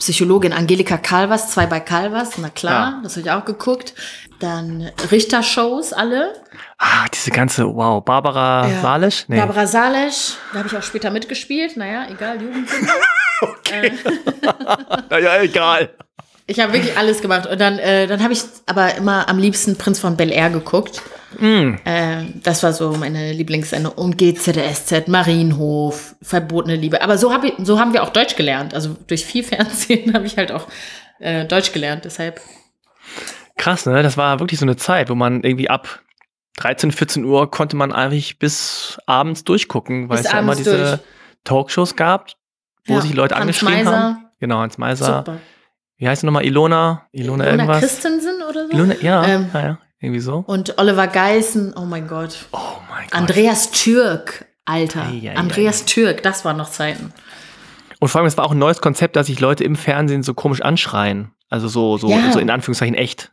Psychologin 0.00 0.54
Angelika 0.54 0.96
Calvas, 0.96 1.52
zwei 1.52 1.66
bei 1.66 1.78
Calvas, 1.78 2.38
na 2.38 2.48
klar, 2.48 2.92
ja. 2.92 3.00
das 3.02 3.16
habe 3.16 3.20
ich 3.20 3.30
auch 3.30 3.44
geguckt. 3.44 3.94
Dann 4.38 4.90
Richter-Shows 5.10 5.92
alle. 5.92 6.32
Ah, 6.78 7.04
diese 7.12 7.30
ganze, 7.30 7.66
wow, 7.66 8.02
Barbara 8.02 8.66
ja. 8.66 8.80
Salisch? 8.80 9.26
Nee. 9.28 9.36
Barbara 9.36 9.66
Salisch, 9.66 10.36
da 10.52 10.60
habe 10.60 10.68
ich 10.68 10.76
auch 10.76 10.82
später 10.82 11.10
mitgespielt. 11.10 11.76
Naja, 11.76 12.06
egal, 12.08 12.40
Jugendfilme. 12.40 12.88
okay. 13.42 13.88
Äh. 13.88 13.92
naja, 15.10 15.42
egal. 15.42 15.90
Ich 16.50 16.58
habe 16.58 16.72
wirklich 16.72 16.98
alles 16.98 17.22
gemacht. 17.22 17.46
Und 17.46 17.60
dann, 17.60 17.78
äh, 17.78 18.08
dann 18.08 18.24
habe 18.24 18.32
ich 18.32 18.42
aber 18.66 18.96
immer 18.96 19.28
am 19.28 19.38
liebsten 19.38 19.78
Prinz 19.78 20.00
von 20.00 20.16
Bel 20.16 20.32
Air 20.32 20.50
geguckt. 20.50 21.00
Mm. 21.38 21.74
Äh, 21.84 22.24
das 22.42 22.64
war 22.64 22.72
so 22.72 22.90
meine 22.94 23.32
Lieblingssendung. 23.32 23.92
Und 23.92 24.18
GZSZ, 24.18 25.06
Marienhof, 25.06 26.16
Verbotene 26.20 26.74
Liebe. 26.74 27.02
Aber 27.02 27.18
so, 27.18 27.32
hab 27.32 27.44
ich, 27.44 27.52
so 27.58 27.78
haben 27.78 27.92
wir 27.92 28.02
auch 28.02 28.10
Deutsch 28.10 28.34
gelernt. 28.34 28.74
Also 28.74 28.96
durch 29.06 29.24
viel 29.24 29.44
Fernsehen 29.44 30.12
habe 30.12 30.26
ich 30.26 30.36
halt 30.36 30.50
auch 30.50 30.66
äh, 31.20 31.44
Deutsch 31.44 31.70
gelernt. 31.70 32.04
Deshalb. 32.04 32.40
Krass, 33.56 33.86
ne? 33.86 34.02
Das 34.02 34.16
war 34.16 34.40
wirklich 34.40 34.58
so 34.58 34.64
eine 34.64 34.76
Zeit, 34.76 35.08
wo 35.08 35.14
man 35.14 35.44
irgendwie 35.44 35.70
ab 35.70 36.00
13, 36.56 36.90
14 36.90 37.24
Uhr 37.24 37.48
konnte 37.48 37.76
man 37.76 37.92
eigentlich 37.92 38.40
bis 38.40 38.98
abends 39.06 39.44
durchgucken, 39.44 40.08
weil 40.08 40.16
bis 40.16 40.26
es 40.26 40.32
ja 40.32 40.40
immer 40.40 40.56
diese 40.56 40.76
durch. 40.76 41.00
Talkshows 41.44 41.94
gab, 41.94 42.30
wo 42.86 42.94
ja, 42.94 43.00
sich 43.02 43.14
Leute 43.14 43.36
Hans 43.36 43.42
angeschrieben 43.42 43.84
Meiser. 43.84 43.96
haben. 43.96 44.26
Genau, 44.40 44.58
Hans 44.58 44.78
Meiser. 44.78 45.18
Super 45.18 45.38
wie 46.00 46.08
heißt 46.08 46.22
sie 46.22 46.26
nochmal? 46.26 46.46
Ilona? 46.46 47.06
Ilona, 47.12 47.44
Ilona 47.44 47.50
irgendwas? 47.50 47.80
Christensen 47.80 48.42
oder 48.48 48.66
so? 48.66 48.72
Ilona, 48.72 48.94
ja, 49.02 49.22
ähm, 49.26 49.50
ja, 49.52 49.60
ja, 49.60 49.78
irgendwie 50.00 50.20
so. 50.20 50.42
Und 50.46 50.78
Oliver 50.78 51.06
Geissen, 51.06 51.74
oh 51.76 51.84
mein 51.84 52.08
Gott. 52.08 52.46
Oh 52.52 52.58
mein 52.88 53.04
Gott. 53.04 53.14
Andreas 53.14 53.70
Türk, 53.70 54.46
Alter. 54.64 55.02
Ei, 55.02 55.28
ei, 55.28 55.36
Andreas 55.36 55.82
ei. 55.82 55.86
Türk, 55.86 56.22
das 56.22 56.42
waren 56.46 56.56
noch 56.56 56.70
Zeiten. 56.70 57.12
Und 57.98 58.08
vor 58.08 58.20
allem, 58.20 58.26
es 58.26 58.38
war 58.38 58.46
auch 58.46 58.52
ein 58.52 58.58
neues 58.58 58.80
Konzept, 58.80 59.14
dass 59.14 59.26
sich 59.26 59.40
Leute 59.40 59.62
im 59.62 59.76
Fernsehen 59.76 60.22
so 60.22 60.32
komisch 60.32 60.62
anschreien. 60.62 61.32
Also 61.50 61.68
so, 61.68 61.98
so, 61.98 62.08
ja. 62.08 62.32
so 62.32 62.38
in 62.38 62.48
Anführungszeichen 62.48 62.94
echt. 62.94 63.30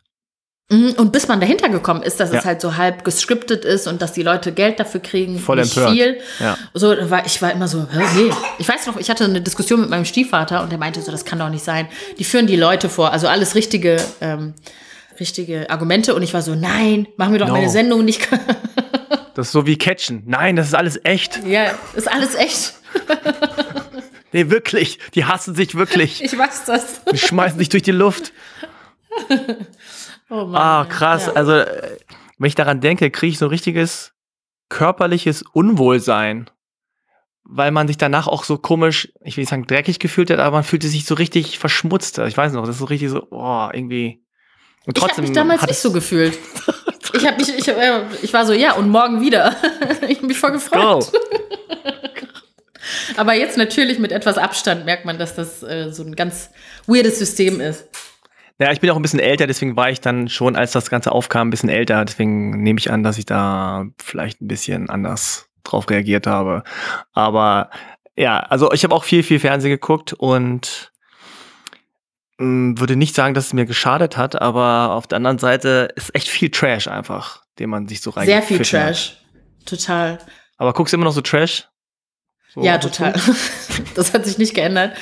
Mhm, 0.69 0.95
und 0.97 1.13
bis 1.13 1.29
man 1.29 1.39
dahinter 1.39 1.69
gekommen 1.69 2.03
ist, 2.03 2.19
dass 2.19 2.33
ja. 2.33 2.39
es 2.39 2.45
halt 2.45 2.59
so 2.59 2.75
halb 2.75 3.05
gescriptet 3.05 3.63
ist 3.63 3.87
und 3.87 4.01
dass 4.01 4.11
die 4.11 4.21
Leute 4.21 4.51
Geld 4.51 4.81
dafür 4.81 4.99
kriegen, 4.99 5.39
Voll 5.39 5.57
nicht 5.61 5.77
empört. 5.77 5.93
viel. 5.93 6.17
Ja. 6.39 6.57
So 6.73 6.89
war 7.09 7.25
ich 7.25 7.41
war 7.41 7.53
immer 7.53 7.69
so, 7.69 7.87
nee. 7.93 8.31
Ich 8.59 8.67
weiß 8.67 8.85
noch, 8.87 8.97
ich 8.97 9.09
hatte 9.09 9.23
eine 9.23 9.39
Diskussion 9.39 9.79
mit 9.79 9.89
meinem 9.89 10.03
Stiefvater 10.03 10.61
und 10.61 10.69
der 10.69 10.77
meinte 10.77 11.01
so, 11.01 11.09
das 11.09 11.23
kann 11.23 11.39
doch 11.39 11.49
nicht 11.49 11.63
sein. 11.63 11.87
Die 12.19 12.25
führen 12.25 12.47
die 12.47 12.57
Leute 12.57 12.89
vor, 12.89 13.13
also 13.13 13.29
alles 13.29 13.55
richtige, 13.55 13.95
ähm, 14.19 14.55
richtige 15.21 15.69
Argumente 15.69 16.13
und 16.13 16.21
ich 16.21 16.33
war 16.33 16.41
so, 16.41 16.53
nein, 16.53 17.07
machen 17.15 17.31
wir 17.31 17.39
doch 17.39 17.47
no. 17.47 17.53
meine 17.53 17.69
Sendung 17.69 18.03
nicht. 18.03 18.27
das 19.35 19.47
ist 19.47 19.51
so 19.53 19.65
wie 19.65 19.77
Catchen. 19.77 20.23
Nein, 20.25 20.57
das 20.57 20.67
ist 20.67 20.75
alles 20.75 20.99
echt. 21.05 21.45
Ja, 21.45 21.75
ist 21.95 22.11
alles 22.11 22.35
echt. 22.35 22.73
nee, 24.33 24.49
wirklich. 24.49 24.99
Die 25.15 25.23
hassen 25.23 25.55
sich 25.55 25.75
wirklich. 25.75 26.21
Ich 26.21 26.37
weiß 26.37 26.65
das. 26.65 27.05
Die 27.09 27.17
schmeißen 27.17 27.57
sich 27.57 27.69
durch 27.69 27.83
die 27.83 27.91
Luft. 27.93 28.33
Oh 30.29 30.45
Mann, 30.45 30.55
ah, 30.55 30.85
krass. 30.85 31.27
Ja. 31.27 31.33
Also, 31.33 31.53
äh, 31.53 31.97
wenn 32.37 32.47
ich 32.47 32.55
daran 32.55 32.81
denke, 32.81 33.09
kriege 33.11 33.31
ich 33.31 33.39
so 33.39 33.45
ein 33.45 33.49
richtiges 33.49 34.13
körperliches 34.69 35.43
Unwohlsein. 35.53 36.49
Weil 37.49 37.71
man 37.71 37.87
sich 37.87 37.97
danach 37.97 38.27
auch 38.27 38.43
so 38.43 38.57
komisch, 38.57 39.13
ich 39.23 39.37
will 39.37 39.43
nicht 39.43 39.49
sagen 39.49 39.65
dreckig 39.65 39.99
gefühlt 39.99 40.29
hat, 40.29 40.39
aber 40.39 40.57
man 40.57 40.63
fühlte 40.65 40.89
sich 40.89 41.05
so 41.05 41.15
richtig 41.15 41.59
verschmutzt. 41.59 42.17
Ich 42.17 42.35
weiß 42.35 42.51
noch, 42.51 42.65
das 42.65 42.75
ist 42.75 42.79
so 42.79 42.85
richtig 42.85 43.09
so, 43.09 43.25
oh, 43.31 43.69
irgendwie. 43.71 44.21
Und 44.85 44.97
trotzdem 44.97 45.23
ich 45.23 45.29
habe 45.29 45.47
mich 45.47 45.59
damals 45.59 45.67
nicht 45.67 45.79
so 45.79 45.93
gefühlt. 45.93 46.37
ich 47.13 47.25
habe 47.25 47.37
mich, 47.37 47.57
ich, 47.57 47.67
äh, 47.69 48.01
ich 48.21 48.33
war 48.33 48.45
so, 48.45 48.51
ja, 48.51 48.73
und 48.73 48.89
morgen 48.89 49.21
wieder. 49.21 49.55
ich 50.09 50.17
habe 50.17 50.27
mich 50.27 50.37
voll 50.37 50.51
gefreut. 50.51 51.09
aber 53.17 53.33
jetzt 53.33 53.57
natürlich 53.57 53.97
mit 53.97 54.11
etwas 54.11 54.37
Abstand 54.37 54.83
merkt 54.83 55.05
man, 55.05 55.17
dass 55.17 55.35
das 55.35 55.63
äh, 55.63 55.91
so 55.91 56.03
ein 56.03 56.17
ganz 56.17 56.49
weirdes 56.85 57.17
System 57.17 57.61
ist. 57.61 57.87
Ja, 58.59 58.71
ich 58.71 58.79
bin 58.79 58.89
auch 58.89 58.95
ein 58.95 59.01
bisschen 59.03 59.19
älter, 59.19 59.45
deswegen 59.45 59.75
war 59.75 59.91
ich 59.91 60.01
dann 60.01 60.29
schon, 60.29 60.55
als 60.55 60.71
das 60.71 60.89
Ganze 60.89 61.11
aufkam, 61.11 61.47
ein 61.47 61.51
bisschen 61.51 61.69
älter. 61.69 62.03
Deswegen 62.05 62.63
nehme 62.63 62.79
ich 62.79 62.91
an, 62.91 63.03
dass 63.03 63.19
ich 63.19 63.25
da 63.25 63.85
vielleicht 63.97 64.41
ein 64.41 64.47
bisschen 64.47 64.89
anders 64.89 65.49
drauf 65.63 65.89
reagiert 65.89 66.25
habe. 66.25 66.63
Aber 67.13 67.69
ja, 68.15 68.39
also 68.39 68.71
ich 68.71 68.83
habe 68.83 68.95
auch 68.95 69.03
viel, 69.03 69.21
viel 69.21 69.39
Fernsehen 69.39 69.69
geguckt 69.69 70.13
und 70.13 70.91
mh, 72.39 72.45
hm, 72.45 72.79
würde 72.79 72.95
nicht 72.95 73.13
sagen, 73.13 73.35
dass 73.35 73.47
es 73.47 73.53
mir 73.53 73.65
geschadet 73.65 74.17
hat, 74.17 74.41
aber 74.41 74.93
auf 74.93 75.05
der 75.05 75.17
anderen 75.17 75.37
Seite 75.37 75.89
ist 75.95 76.15
echt 76.15 76.27
viel 76.27 76.49
Trash 76.49 76.87
einfach, 76.87 77.43
den 77.59 77.69
man 77.69 77.87
sich 77.87 78.01
so 78.01 78.09
rein. 78.09 78.25
Sehr 78.25 78.41
viel 78.41 78.59
Trash. 78.59 79.11
Hat. 79.11 79.67
Total. 79.67 80.17
Aber 80.57 80.73
guckst 80.73 80.93
du 80.93 80.97
immer 80.97 81.05
noch 81.05 81.11
so 81.11 81.21
Trash? 81.21 81.67
So 82.53 82.63
ja, 82.63 82.77
total. 82.77 83.13
das 83.95 84.13
hat 84.13 84.25
sich 84.25 84.37
nicht 84.37 84.55
geändert. 84.55 84.95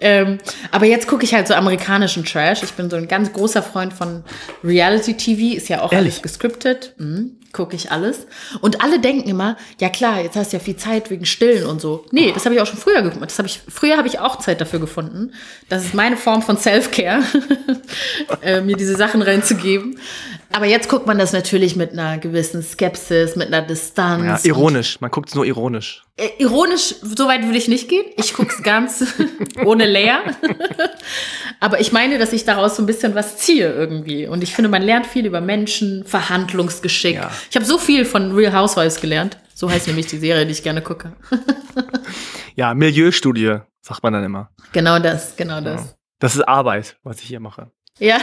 Ähm, 0.00 0.38
aber 0.72 0.86
jetzt 0.86 1.06
gucke 1.06 1.24
ich 1.24 1.32
halt 1.32 1.46
so 1.46 1.54
amerikanischen 1.54 2.24
Trash. 2.24 2.62
Ich 2.62 2.72
bin 2.72 2.90
so 2.90 2.96
ein 2.96 3.06
ganz 3.06 3.32
großer 3.32 3.62
Freund 3.62 3.92
von 3.92 4.24
Reality 4.64 5.14
TV. 5.14 5.56
Ist 5.56 5.68
ja 5.68 5.82
auch 5.82 5.92
Ehrlich? 5.92 6.14
alles 6.14 6.22
gescriptet. 6.22 6.94
Mhm, 6.98 7.36
gucke 7.52 7.76
ich 7.76 7.92
alles. 7.92 8.26
Und 8.60 8.82
alle 8.82 8.98
denken 8.98 9.28
immer, 9.28 9.56
ja 9.80 9.88
klar, 9.90 10.20
jetzt 10.20 10.36
hast 10.36 10.52
du 10.52 10.56
ja 10.56 10.62
viel 10.62 10.76
Zeit 10.76 11.08
wegen 11.10 11.24
Stillen 11.24 11.66
und 11.66 11.80
so. 11.80 12.04
Nee, 12.10 12.32
das 12.32 12.44
habe 12.44 12.56
ich 12.56 12.60
auch 12.60 12.66
schon 12.66 12.78
früher 12.78 13.02
gemacht. 13.02 13.30
Das 13.30 13.38
hab 13.38 13.46
ich, 13.46 13.60
früher 13.68 13.96
habe 13.96 14.08
ich 14.08 14.18
auch 14.18 14.36
Zeit 14.36 14.60
dafür 14.60 14.80
gefunden. 14.80 15.32
Das 15.68 15.84
ist 15.84 15.94
meine 15.94 16.16
Form 16.16 16.42
von 16.42 16.56
Self-Care, 16.56 17.22
äh, 18.42 18.60
mir 18.60 18.76
diese 18.76 18.96
Sachen 18.96 19.22
reinzugeben. 19.22 20.00
Aber 20.50 20.66
jetzt 20.66 20.88
guckt 20.88 21.06
man 21.06 21.18
das 21.18 21.32
natürlich 21.32 21.76
mit 21.76 21.92
einer 21.92 22.18
gewissen 22.18 22.62
Skepsis, 22.62 23.36
mit 23.36 23.48
einer 23.48 23.62
Distanz. 23.62 24.44
Ja, 24.44 24.48
ironisch. 24.48 25.00
Man 25.00 25.10
guckt 25.10 25.28
es 25.28 25.34
nur 25.34 25.44
ironisch. 25.44 26.04
Äh, 26.16 26.28
ironisch, 26.38 26.94
so 27.02 27.28
weit 27.28 27.44
würde 27.44 27.58
ich 27.58 27.68
nicht 27.68 27.88
gehen. 27.88 28.06
Ich 28.16 28.32
gucke 28.32 28.54
es 28.56 28.62
ganz 28.62 29.04
ohne 29.64 29.86
Leer. 29.86 30.20
Aber 31.60 31.80
ich 31.80 31.92
meine, 31.92 32.18
dass 32.18 32.32
ich 32.32 32.44
daraus 32.44 32.76
so 32.76 32.82
ein 32.82 32.86
bisschen 32.86 33.14
was 33.14 33.36
ziehe 33.36 33.70
irgendwie. 33.72 34.26
Und 34.26 34.42
ich 34.42 34.54
finde, 34.54 34.70
man 34.70 34.82
lernt 34.82 35.06
viel 35.06 35.26
über 35.26 35.40
Menschen, 35.40 36.04
Verhandlungsgeschick. 36.04 37.16
Ja. 37.16 37.30
Ich 37.50 37.56
habe 37.56 37.66
so 37.66 37.76
viel 37.76 38.04
von 38.04 38.32
Real 38.34 38.54
Housewives 38.54 39.00
gelernt. 39.00 39.38
So 39.54 39.70
heißt 39.70 39.86
nämlich 39.86 40.06
die 40.06 40.18
Serie, 40.18 40.46
die 40.46 40.52
ich 40.52 40.62
gerne 40.62 40.80
gucke. 40.82 41.12
ja, 42.54 42.74
Milieustudie, 42.74 43.58
sagt 43.82 44.02
man 44.02 44.12
dann 44.14 44.24
immer. 44.24 44.50
Genau 44.72 44.98
das, 44.98 45.36
genau 45.36 45.60
das. 45.60 45.82
Ja. 45.82 45.90
Das 46.20 46.34
ist 46.34 46.42
Arbeit, 46.42 46.96
was 47.02 47.20
ich 47.20 47.26
hier 47.26 47.40
mache. 47.40 47.70
Ja. 47.98 48.18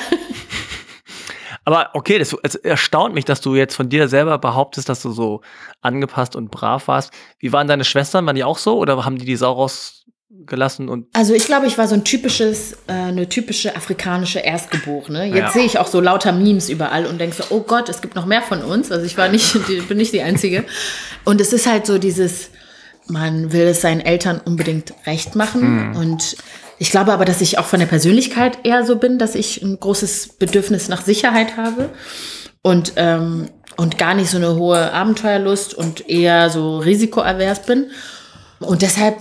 Aber 1.65 1.89
okay, 1.93 2.19
das, 2.19 2.35
es 2.43 2.55
erstaunt 2.55 3.15
mich, 3.15 3.25
dass 3.25 3.41
du 3.41 3.55
jetzt 3.55 3.75
von 3.75 3.89
dir 3.89 4.07
selber 4.07 4.37
behauptest, 4.37 4.87
dass 4.87 5.01
du 5.01 5.11
so 5.11 5.41
angepasst 5.81 6.35
und 6.35 6.51
brav 6.51 6.87
warst. 6.87 7.11
Wie 7.39 7.51
waren 7.51 7.67
deine 7.67 7.83
Schwestern? 7.83 8.25
Waren 8.27 8.35
die 8.35 8.43
auch 8.43 8.59
so 8.59 8.77
oder 8.77 9.03
haben 9.03 9.17
die 9.17 9.25
die 9.25 9.35
Sau 9.35 9.51
rausgelassen? 9.51 10.89
Und 10.89 11.07
also 11.13 11.33
ich 11.33 11.45
glaube, 11.45 11.65
ich 11.65 11.77
war 11.79 11.87
so 11.87 11.95
ein 11.95 12.03
typisches, 12.03 12.73
äh, 12.85 12.93
eine 12.93 13.27
typische 13.27 13.75
afrikanische 13.75 14.39
Erstgeborene. 14.39 15.25
Jetzt 15.25 15.37
ja. 15.37 15.49
sehe 15.49 15.65
ich 15.65 15.79
auch 15.79 15.87
so 15.87 15.99
lauter 15.99 16.31
Memes 16.31 16.69
überall 16.69 17.07
und 17.07 17.19
denke 17.19 17.35
so, 17.35 17.43
oh 17.49 17.61
Gott, 17.61 17.89
es 17.89 18.01
gibt 18.01 18.13
noch 18.13 18.27
mehr 18.27 18.43
von 18.43 18.61
uns. 18.61 18.91
Also 18.91 19.03
ich 19.03 19.17
war 19.17 19.27
nicht, 19.27 19.57
bin 19.87 19.97
nicht 19.97 20.13
die 20.13 20.21
Einzige. 20.21 20.65
Und 21.23 21.41
es 21.41 21.51
ist 21.51 21.65
halt 21.65 21.87
so 21.87 21.97
dieses, 21.97 22.51
man 23.07 23.51
will 23.51 23.63
es 23.63 23.81
seinen 23.81 24.01
Eltern 24.01 24.39
unbedingt 24.45 24.93
recht 25.07 25.35
machen 25.35 25.89
mhm. 25.89 25.95
und 25.95 26.37
ich 26.77 26.91
glaube 26.91 27.13
aber, 27.13 27.25
dass 27.25 27.41
ich 27.41 27.57
auch 27.57 27.65
von 27.65 27.79
der 27.79 27.87
Persönlichkeit 27.87 28.59
eher 28.63 28.85
so 28.85 28.97
bin, 28.97 29.17
dass 29.17 29.35
ich 29.35 29.61
ein 29.61 29.79
großes 29.79 30.37
Bedürfnis 30.37 30.89
nach 30.89 31.01
Sicherheit 31.01 31.57
habe 31.57 31.89
und, 32.61 32.93
ähm, 32.97 33.49
und 33.77 33.97
gar 33.97 34.13
nicht 34.13 34.29
so 34.29 34.37
eine 34.37 34.55
hohe 34.55 34.91
Abenteuerlust 34.91 35.73
und 35.73 36.09
eher 36.09 36.49
so 36.49 36.79
risikoavers 36.79 37.65
bin. 37.65 37.91
Und 38.59 38.81
deshalb, 38.81 39.17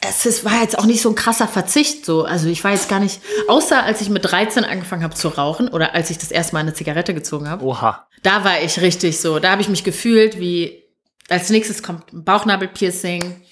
es 0.00 0.26
ist, 0.26 0.44
war 0.44 0.60
jetzt 0.60 0.78
auch 0.78 0.86
nicht 0.86 1.02
so 1.02 1.08
ein 1.08 1.14
krasser 1.14 1.46
Verzicht 1.46 2.04
so. 2.04 2.24
Also 2.24 2.48
ich 2.48 2.64
war 2.64 2.72
jetzt 2.72 2.88
gar 2.88 3.00
nicht, 3.00 3.20
außer 3.48 3.82
als 3.82 4.00
ich 4.00 4.08
mit 4.08 4.24
13 4.24 4.64
angefangen 4.64 5.04
habe 5.04 5.14
zu 5.14 5.28
rauchen 5.28 5.68
oder 5.68 5.94
als 5.94 6.10
ich 6.10 6.18
das 6.18 6.30
erste 6.32 6.54
Mal 6.54 6.60
eine 6.60 6.74
Zigarette 6.74 7.14
gezogen 7.14 7.48
habe. 7.48 7.64
Oha. 7.64 8.08
Da 8.22 8.44
war 8.44 8.60
ich 8.60 8.80
richtig 8.80 9.20
so. 9.20 9.38
Da 9.38 9.52
habe 9.52 9.62
ich 9.62 9.68
mich 9.68 9.84
gefühlt 9.84 10.38
wie, 10.40 10.82
als 11.28 11.50
nächstes 11.50 11.82
kommt 11.82 12.12
ein 12.12 12.24
Bauchnabelpiercing 12.24 13.42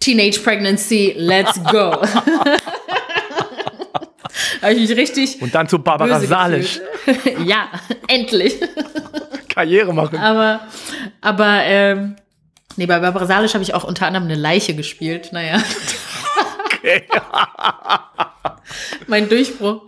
Teenage 0.00 0.40
Pregnancy, 0.40 1.14
let's 1.16 1.62
go. 1.64 2.02
Habe 4.62 4.74
ich 4.74 4.88
mich 4.88 4.96
richtig. 4.96 5.40
Und 5.40 5.54
dann 5.54 5.68
zu 5.68 5.78
Barbara 5.78 6.20
Salisch. 6.20 6.80
ja, 7.44 7.68
endlich. 8.08 8.54
Karriere 9.48 9.92
machen. 9.92 10.18
Aber, 10.18 10.60
aber, 11.20 11.60
ähm, 11.64 12.16
nee, 12.76 12.86
bei 12.86 12.98
Barbara 12.98 13.26
Salisch 13.26 13.54
habe 13.54 13.62
ich 13.62 13.74
auch 13.74 13.84
unter 13.84 14.06
anderem 14.06 14.26
eine 14.26 14.36
Leiche 14.36 14.74
gespielt. 14.74 15.30
Naja. 15.32 15.62
Okay. 16.66 17.02
mein 19.06 19.28
Durchbruch. 19.28 19.82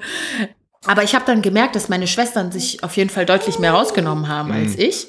Aber 0.86 1.04
ich 1.04 1.14
habe 1.14 1.24
dann 1.26 1.42
gemerkt, 1.42 1.76
dass 1.76 1.88
meine 1.88 2.06
Schwestern 2.06 2.50
sich 2.50 2.82
auf 2.82 2.96
jeden 2.96 3.10
Fall 3.10 3.24
deutlich 3.24 3.58
mehr 3.58 3.72
rausgenommen 3.72 4.28
haben 4.28 4.48
mhm. 4.48 4.64
als 4.64 4.76
ich. 4.76 5.08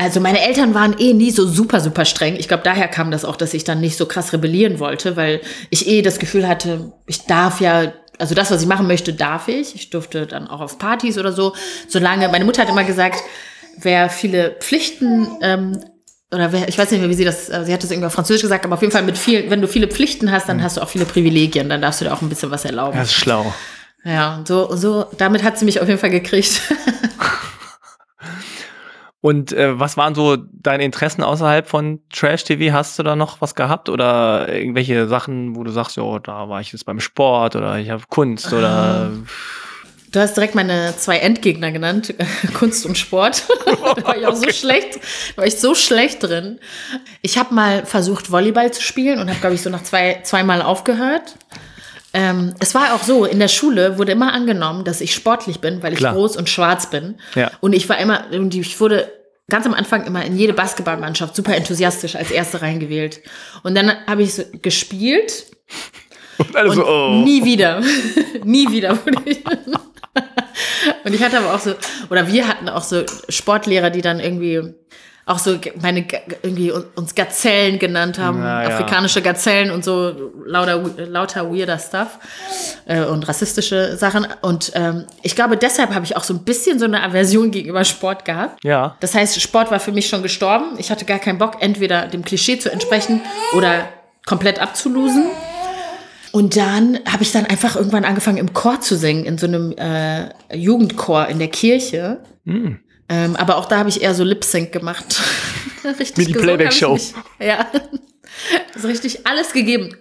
Also 0.00 0.18
meine 0.18 0.40
Eltern 0.40 0.72
waren 0.72 0.98
eh 0.98 1.12
nie 1.12 1.30
so 1.30 1.46
super, 1.46 1.78
super 1.82 2.06
streng. 2.06 2.36
Ich 2.36 2.48
glaube, 2.48 2.62
daher 2.64 2.88
kam 2.88 3.10
das 3.10 3.26
auch, 3.26 3.36
dass 3.36 3.52
ich 3.52 3.64
dann 3.64 3.82
nicht 3.82 3.98
so 3.98 4.06
krass 4.06 4.32
rebellieren 4.32 4.78
wollte, 4.78 5.14
weil 5.14 5.42
ich 5.68 5.86
eh 5.86 6.00
das 6.00 6.18
Gefühl 6.18 6.48
hatte, 6.48 6.90
ich 7.06 7.26
darf 7.26 7.60
ja, 7.60 7.92
also 8.16 8.34
das, 8.34 8.50
was 8.50 8.62
ich 8.62 8.66
machen 8.66 8.86
möchte, 8.86 9.12
darf 9.12 9.48
ich. 9.48 9.74
Ich 9.74 9.90
durfte 9.90 10.26
dann 10.26 10.48
auch 10.48 10.62
auf 10.62 10.78
Partys 10.78 11.18
oder 11.18 11.34
so. 11.34 11.54
Solange, 11.86 12.28
meine 12.28 12.46
Mutter 12.46 12.62
hat 12.62 12.70
immer 12.70 12.84
gesagt, 12.84 13.22
wer 13.76 14.08
viele 14.08 14.56
Pflichten 14.60 15.28
ähm, 15.42 15.78
oder 16.32 16.50
wer, 16.50 16.66
ich 16.66 16.78
weiß 16.78 16.90
nicht 16.92 17.00
mehr, 17.00 17.10
wie 17.10 17.14
sie 17.14 17.26
das, 17.26 17.50
äh, 17.50 17.64
sie 17.66 17.72
hat 17.74 17.82
das 17.82 17.90
irgendwie 17.90 18.06
auf 18.06 18.14
Französisch 18.14 18.40
gesagt, 18.40 18.64
aber 18.64 18.76
auf 18.76 18.80
jeden 18.80 18.92
Fall 18.94 19.02
mit 19.02 19.18
viel, 19.18 19.50
wenn 19.50 19.60
du 19.60 19.68
viele 19.68 19.86
Pflichten 19.86 20.32
hast, 20.32 20.48
dann 20.48 20.56
mhm. 20.56 20.62
hast 20.62 20.78
du 20.78 20.80
auch 20.80 20.88
viele 20.88 21.04
Privilegien, 21.04 21.68
dann 21.68 21.82
darfst 21.82 22.00
du 22.00 22.06
dir 22.06 22.14
auch 22.14 22.22
ein 22.22 22.30
bisschen 22.30 22.50
was 22.50 22.64
erlauben. 22.64 22.96
Das 22.96 23.08
ist 23.08 23.16
schlau. 23.16 23.52
Ja, 24.02 24.42
so, 24.48 24.74
so, 24.76 25.04
damit 25.18 25.42
hat 25.42 25.58
sie 25.58 25.66
mich 25.66 25.78
auf 25.82 25.88
jeden 25.88 26.00
Fall 26.00 26.08
gekriegt. 26.08 26.62
und 29.20 29.52
äh, 29.52 29.78
was 29.78 29.96
waren 29.96 30.14
so 30.14 30.36
deine 30.36 30.84
Interessen 30.84 31.22
außerhalb 31.22 31.68
von 31.68 32.00
Trash 32.10 32.44
TV? 32.44 32.72
Hast 32.72 32.98
du 32.98 33.02
da 33.02 33.16
noch 33.16 33.40
was 33.40 33.54
gehabt 33.54 33.88
oder 33.88 34.52
irgendwelche 34.52 35.08
Sachen, 35.08 35.56
wo 35.56 35.64
du 35.64 35.70
sagst, 35.70 35.96
ja, 35.96 36.18
da 36.18 36.48
war 36.48 36.60
ich 36.60 36.72
jetzt 36.72 36.86
beim 36.86 37.00
Sport 37.00 37.54
oder 37.56 37.78
ich 37.78 37.90
habe 37.90 38.02
Kunst 38.08 38.52
oder 38.52 38.68
ah. 38.68 39.10
Du 40.12 40.18
hast 40.18 40.36
direkt 40.36 40.56
meine 40.56 40.92
zwei 40.96 41.18
Endgegner 41.18 41.70
genannt, 41.70 42.14
Kunst 42.54 42.84
und 42.84 42.98
Sport. 42.98 43.44
da 43.66 44.04
war 44.04 44.16
ich 44.16 44.26
auch 44.26 44.32
okay. 44.36 44.50
so 44.50 44.52
schlecht, 44.52 44.96
da 45.36 45.42
war 45.42 45.46
ich 45.46 45.60
so 45.60 45.74
schlecht 45.74 46.22
drin. 46.22 46.58
Ich 47.22 47.38
habe 47.38 47.54
mal 47.54 47.86
versucht, 47.86 48.32
Volleyball 48.32 48.72
zu 48.72 48.82
spielen 48.82 49.20
und 49.20 49.28
habe, 49.28 49.38
glaube 49.38 49.54
ich, 49.54 49.62
so 49.62 49.70
nach 49.70 49.84
zwei, 49.84 50.20
zweimal 50.24 50.62
aufgehört. 50.62 51.36
Ähm, 52.12 52.54
es 52.58 52.74
war 52.74 52.94
auch 52.94 53.02
so, 53.02 53.24
in 53.24 53.38
der 53.38 53.48
Schule 53.48 53.98
wurde 53.98 54.12
immer 54.12 54.32
angenommen, 54.32 54.84
dass 54.84 55.00
ich 55.00 55.14
sportlich 55.14 55.60
bin, 55.60 55.82
weil 55.82 55.92
ich 55.92 55.98
Klar. 55.98 56.14
groß 56.14 56.36
und 56.36 56.48
schwarz 56.48 56.90
bin. 56.90 57.18
Ja. 57.34 57.50
Und 57.60 57.72
ich 57.72 57.88
war 57.88 57.98
immer, 57.98 58.24
und 58.32 58.54
ich 58.54 58.80
wurde 58.80 59.10
ganz 59.48 59.66
am 59.66 59.74
Anfang 59.74 60.06
immer 60.06 60.24
in 60.24 60.36
jede 60.36 60.52
Basketballmannschaft 60.52 61.36
super 61.36 61.54
enthusiastisch 61.54 62.16
als 62.16 62.30
Erste 62.30 62.62
reingewählt. 62.62 63.20
Und 63.62 63.76
dann 63.76 63.92
habe 64.06 64.22
ich 64.22 64.34
so 64.34 64.42
gespielt. 64.60 65.46
Und, 66.38 66.56
alle 66.56 66.72
so, 66.72 66.86
oh. 66.86 67.22
nie 67.22 67.44
wieder. 67.44 67.82
nie 68.44 68.70
wieder 68.70 68.96
wurde 69.04 69.22
ich. 69.26 69.44
und 71.04 71.14
ich 71.14 71.22
hatte 71.22 71.38
aber 71.38 71.54
auch 71.54 71.60
so, 71.60 71.74
oder 72.08 72.26
wir 72.26 72.48
hatten 72.48 72.68
auch 72.68 72.82
so 72.82 73.04
Sportlehrer, 73.28 73.90
die 73.90 74.02
dann 74.02 74.18
irgendwie 74.20 74.74
auch 75.30 75.38
so 75.38 75.56
meine 75.80 76.04
irgendwie 76.42 76.72
uns 76.72 77.14
Gazellen 77.14 77.78
genannt 77.78 78.18
haben, 78.18 78.42
ja, 78.42 78.60
afrikanische 78.60 79.22
Gazellen 79.22 79.70
und 79.70 79.84
so 79.84 80.32
lauter 80.44 80.82
lauter 80.98 81.50
weirder 81.52 81.78
Stuff 81.78 82.18
äh, 82.86 83.02
und 83.02 83.26
rassistische 83.28 83.96
Sachen 83.96 84.26
und 84.42 84.72
ähm, 84.74 85.04
ich 85.22 85.36
glaube 85.36 85.56
deshalb 85.56 85.94
habe 85.94 86.04
ich 86.04 86.16
auch 86.16 86.24
so 86.24 86.34
ein 86.34 86.44
bisschen 86.44 86.78
so 86.78 86.84
eine 86.84 87.02
Aversion 87.02 87.50
gegenüber 87.50 87.84
Sport 87.84 88.24
gehabt. 88.24 88.64
Ja. 88.64 88.96
Das 89.00 89.14
heißt, 89.14 89.40
Sport 89.40 89.70
war 89.70 89.80
für 89.80 89.92
mich 89.92 90.08
schon 90.08 90.22
gestorben. 90.22 90.74
Ich 90.78 90.90
hatte 90.90 91.04
gar 91.04 91.18
keinen 91.18 91.38
Bock 91.38 91.56
entweder 91.60 92.06
dem 92.06 92.24
Klischee 92.24 92.58
zu 92.58 92.70
entsprechen 92.70 93.20
oder 93.56 93.88
komplett 94.26 94.60
abzulosen. 94.60 95.26
Und 96.32 96.56
dann 96.56 97.00
habe 97.10 97.22
ich 97.22 97.32
dann 97.32 97.46
einfach 97.46 97.76
irgendwann 97.76 98.04
angefangen, 98.04 98.38
im 98.38 98.52
Chor 98.52 98.80
zu 98.80 98.96
singen, 98.96 99.24
in 99.24 99.38
so 99.38 99.46
einem 99.46 99.72
äh, 99.72 100.28
Jugendchor 100.54 101.26
in 101.26 101.38
der 101.38 101.48
Kirche. 101.48 102.20
Mm. 102.44 102.74
Ähm, 103.10 103.34
aber 103.34 103.56
auch 103.56 103.66
da 103.66 103.78
habe 103.78 103.88
ich 103.88 104.02
eher 104.02 104.14
so 104.14 104.22
Lip-Sync 104.22 104.70
gemacht. 104.70 105.20
richtig 105.98 106.16
Wie 106.16 106.32
die 106.32 106.38
Playback-Show. 106.38 106.96
Ja. 107.38 107.66
So 108.76 108.86
richtig 108.86 109.26
alles 109.26 109.52
gegeben. 109.52 109.94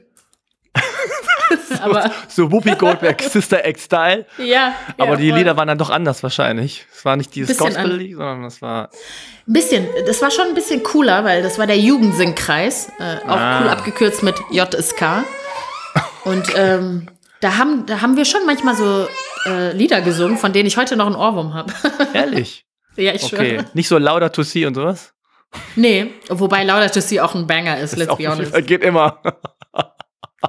so, 1.67 1.75
aber 1.81 2.11
so 2.29 2.51
Whoopi 2.51 2.75
Goldberg, 2.75 3.21
Sister 3.21 3.65
Act-Style. 3.65 4.25
Ja. 4.37 4.75
Aber 4.97 5.13
ja, 5.13 5.15
die 5.17 5.31
Lieder 5.31 5.57
waren 5.57 5.67
dann 5.67 5.79
doch 5.79 5.89
anders 5.89 6.23
wahrscheinlich. 6.23 6.85
Es 6.93 7.03
war 7.03 7.17
nicht 7.17 7.35
dieses 7.35 7.57
Gospel-Lied, 7.57 8.15
sondern 8.15 8.43
das 8.43 8.61
war. 8.61 8.91
Ein 9.47 9.53
bisschen, 9.53 9.87
das 10.05 10.21
war 10.21 10.31
schon 10.31 10.47
ein 10.47 10.53
bisschen 10.53 10.83
cooler, 10.83 11.25
weil 11.25 11.41
das 11.41 11.57
war 11.57 11.67
der 11.67 11.79
Jugendsingkreis. 11.79 12.89
Äh, 12.99 13.27
auch 13.27 13.35
ah. 13.35 13.61
cool 13.61 13.69
abgekürzt 13.69 14.23
mit 14.23 14.35
JSK. 14.51 15.25
Und 16.23 16.47
ähm, 16.55 17.07
da, 17.41 17.57
haben, 17.57 17.87
da 17.87 18.01
haben 18.01 18.15
wir 18.15 18.25
schon 18.25 18.45
manchmal 18.45 18.75
so 18.75 19.07
äh, 19.47 19.73
Lieder 19.73 20.01
gesungen, 20.01 20.37
von 20.37 20.53
denen 20.53 20.67
ich 20.67 20.77
heute 20.77 20.95
noch 20.95 21.07
einen 21.07 21.15
Ohrwurm 21.15 21.55
habe. 21.55 21.73
Ehrlich? 22.13 22.63
Ja, 22.95 23.13
ich 23.13 23.23
okay. 23.23 23.57
schwöre. 23.57 23.65
Nicht 23.73 23.87
so 23.87 23.97
Lauder 23.97 24.31
to 24.31 24.43
See 24.43 24.65
und 24.65 24.75
sowas? 24.75 25.13
Nee, 25.75 26.11
wobei 26.29 26.63
Lauder 26.63 26.91
to 26.91 27.01
See 27.01 27.19
auch 27.19 27.35
ein 27.35 27.47
Banger 27.47 27.79
ist, 27.79 27.95
let's 27.97 28.15
be 28.15 28.29
honest. 28.29 28.53
Geht 28.67 28.83
immer. 28.83 29.21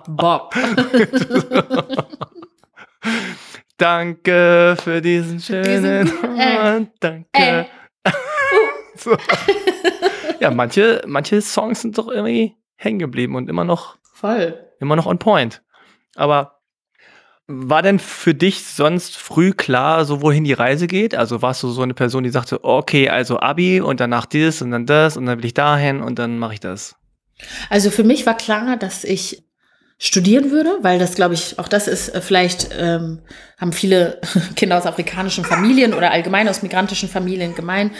Bob. 0.06 0.54
Danke 3.76 4.76
für 4.82 5.00
diesen 5.00 5.40
schönen 5.40 6.04
diesen, 6.06 6.38
äh, 6.38 6.86
Danke. 7.00 7.28
Äh. 7.32 7.64
so. 8.96 9.16
Ja, 10.38 10.50
manche, 10.50 11.02
manche 11.06 11.40
Songs 11.40 11.80
sind 11.80 11.96
doch 11.96 12.08
irgendwie 12.08 12.56
hängen 12.76 12.98
geblieben 12.98 13.36
und 13.36 13.48
immer 13.48 13.64
noch 13.64 13.96
Voll 14.12 14.70
immer 14.80 14.96
noch 14.96 15.06
on 15.06 15.18
point. 15.18 15.62
Aber 16.16 16.59
war 17.52 17.82
denn 17.82 17.98
für 17.98 18.32
dich 18.32 18.64
sonst 18.64 19.16
früh 19.16 19.52
klar, 19.52 20.04
so 20.04 20.22
wohin 20.22 20.44
die 20.44 20.52
Reise 20.52 20.86
geht? 20.86 21.16
Also 21.16 21.42
warst 21.42 21.62
du 21.64 21.68
so 21.68 21.82
eine 21.82 21.94
Person, 21.94 22.22
die 22.22 22.30
sagte, 22.30 22.62
okay, 22.62 23.08
also 23.08 23.40
Abi 23.40 23.80
und 23.80 23.98
danach 23.98 24.26
das 24.26 24.62
und 24.62 24.70
dann 24.70 24.86
das 24.86 25.16
und 25.16 25.26
dann 25.26 25.38
will 25.38 25.44
ich 25.44 25.54
dahin 25.54 26.00
und 26.00 26.18
dann 26.18 26.38
mache 26.38 26.54
ich 26.54 26.60
das? 26.60 26.94
Also 27.68 27.90
für 27.90 28.04
mich 28.04 28.24
war 28.24 28.36
klar, 28.36 28.76
dass 28.76 29.02
ich 29.02 29.42
studieren 29.98 30.50
würde, 30.50 30.78
weil 30.80 30.98
das, 30.98 31.14
glaube 31.14 31.34
ich, 31.34 31.58
auch 31.58 31.68
das 31.68 31.86
ist 31.86 32.14
äh, 32.14 32.20
vielleicht, 32.20 32.70
ähm, 32.78 33.20
haben 33.58 33.72
viele 33.72 34.20
Kinder 34.56 34.78
aus 34.78 34.86
afrikanischen 34.86 35.44
Familien 35.44 35.92
oder 35.92 36.10
allgemein 36.12 36.48
aus 36.48 36.62
migrantischen 36.62 37.08
Familien 37.08 37.54
gemein. 37.54 37.90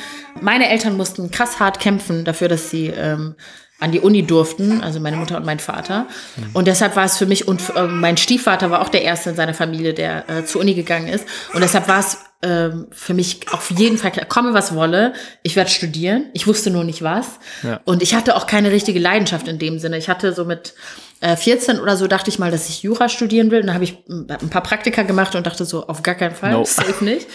Meine 0.41 0.71
Eltern 0.71 0.97
mussten 0.97 1.31
krass 1.31 1.61
hart 1.61 1.81
kämpfen 1.81 2.25
dafür, 2.25 2.49
dass 2.49 2.71
sie 2.71 2.87
ähm, 2.87 3.35
an 3.81 3.93
die 3.93 4.01
Uni 4.01 4.23
durften, 4.23 4.83
also 4.83 5.01
meine 5.01 5.17
Mutter 5.17 5.37
und 5.37 5.45
mein 5.45 5.59
Vater. 5.59 6.07
Mhm. 6.37 6.51
Und 6.53 6.69
deshalb 6.69 6.97
war 6.97 7.05
es 7.05 7.17
für 7.17 7.27
mich, 7.27 7.49
und 7.49 7.63
äh, 7.75 7.87
mein 7.87 8.17
Stiefvater 8.17 8.71
war 8.71 8.83
auch 8.83 8.91
der 8.91 9.03
Erste 9.03 9.31
in 9.31 9.37
seiner 9.37 9.55
Familie, 9.55 9.95
der 9.95 10.29
äh, 10.29 10.45
zur 10.45 10.61
Uni 10.61 10.75
gegangen 10.75 11.09
ist. 11.09 11.27
Und 11.55 11.63
deshalb 11.63 11.89
war 11.89 12.01
es 12.01 12.19
ähm, 12.43 12.87
für 12.91 13.15
mich 13.15 13.41
auf 13.53 13.71
jeden 13.71 13.99
Fall 13.99 14.13
klar, 14.13 14.27
komme 14.27 14.55
was 14.55 14.75
wolle, 14.75 15.13
ich 15.43 15.57
werde 15.57 15.71
studieren. 15.71 16.27
Ich 16.33 16.47
wusste 16.47 16.71
nur 16.71 16.85
nicht 16.85 17.03
was. 17.03 17.27
Ja. 17.63 17.81
Und 17.85 18.03
ich 18.03 18.15
hatte 18.15 18.37
auch 18.37 18.47
keine 18.47 18.71
richtige 18.71 18.99
Leidenschaft 18.99 19.49
in 19.49 19.59
dem 19.59 19.79
Sinne. 19.79 19.99
Ich 19.99 20.09
hatte 20.09 20.33
so 20.33 20.45
mit 20.45 20.75
äh, 21.21 21.37
14 21.37 21.81
oder 21.81 21.97
so 21.97 22.07
dachte 22.07 22.31
ich 22.31 22.39
mal, 22.39 22.51
dass 22.51 22.69
ich 22.69 22.83
Jura 22.83 23.09
studieren 23.09 23.51
will. 23.51 23.61
Und 23.61 23.67
dann 23.67 23.75
habe 23.75 23.85
ich 23.85 23.99
ein 24.09 24.51
paar 24.51 24.63
Praktika 24.63 25.03
gemacht 25.03 25.35
und 25.35 25.47
dachte 25.47 25.65
so, 25.65 25.87
auf 25.87 26.03
gar 26.03 26.15
keinen 26.15 26.35
Fall, 26.35 26.53
no. 26.53 26.65
safe 26.65 27.05
nicht. 27.05 27.27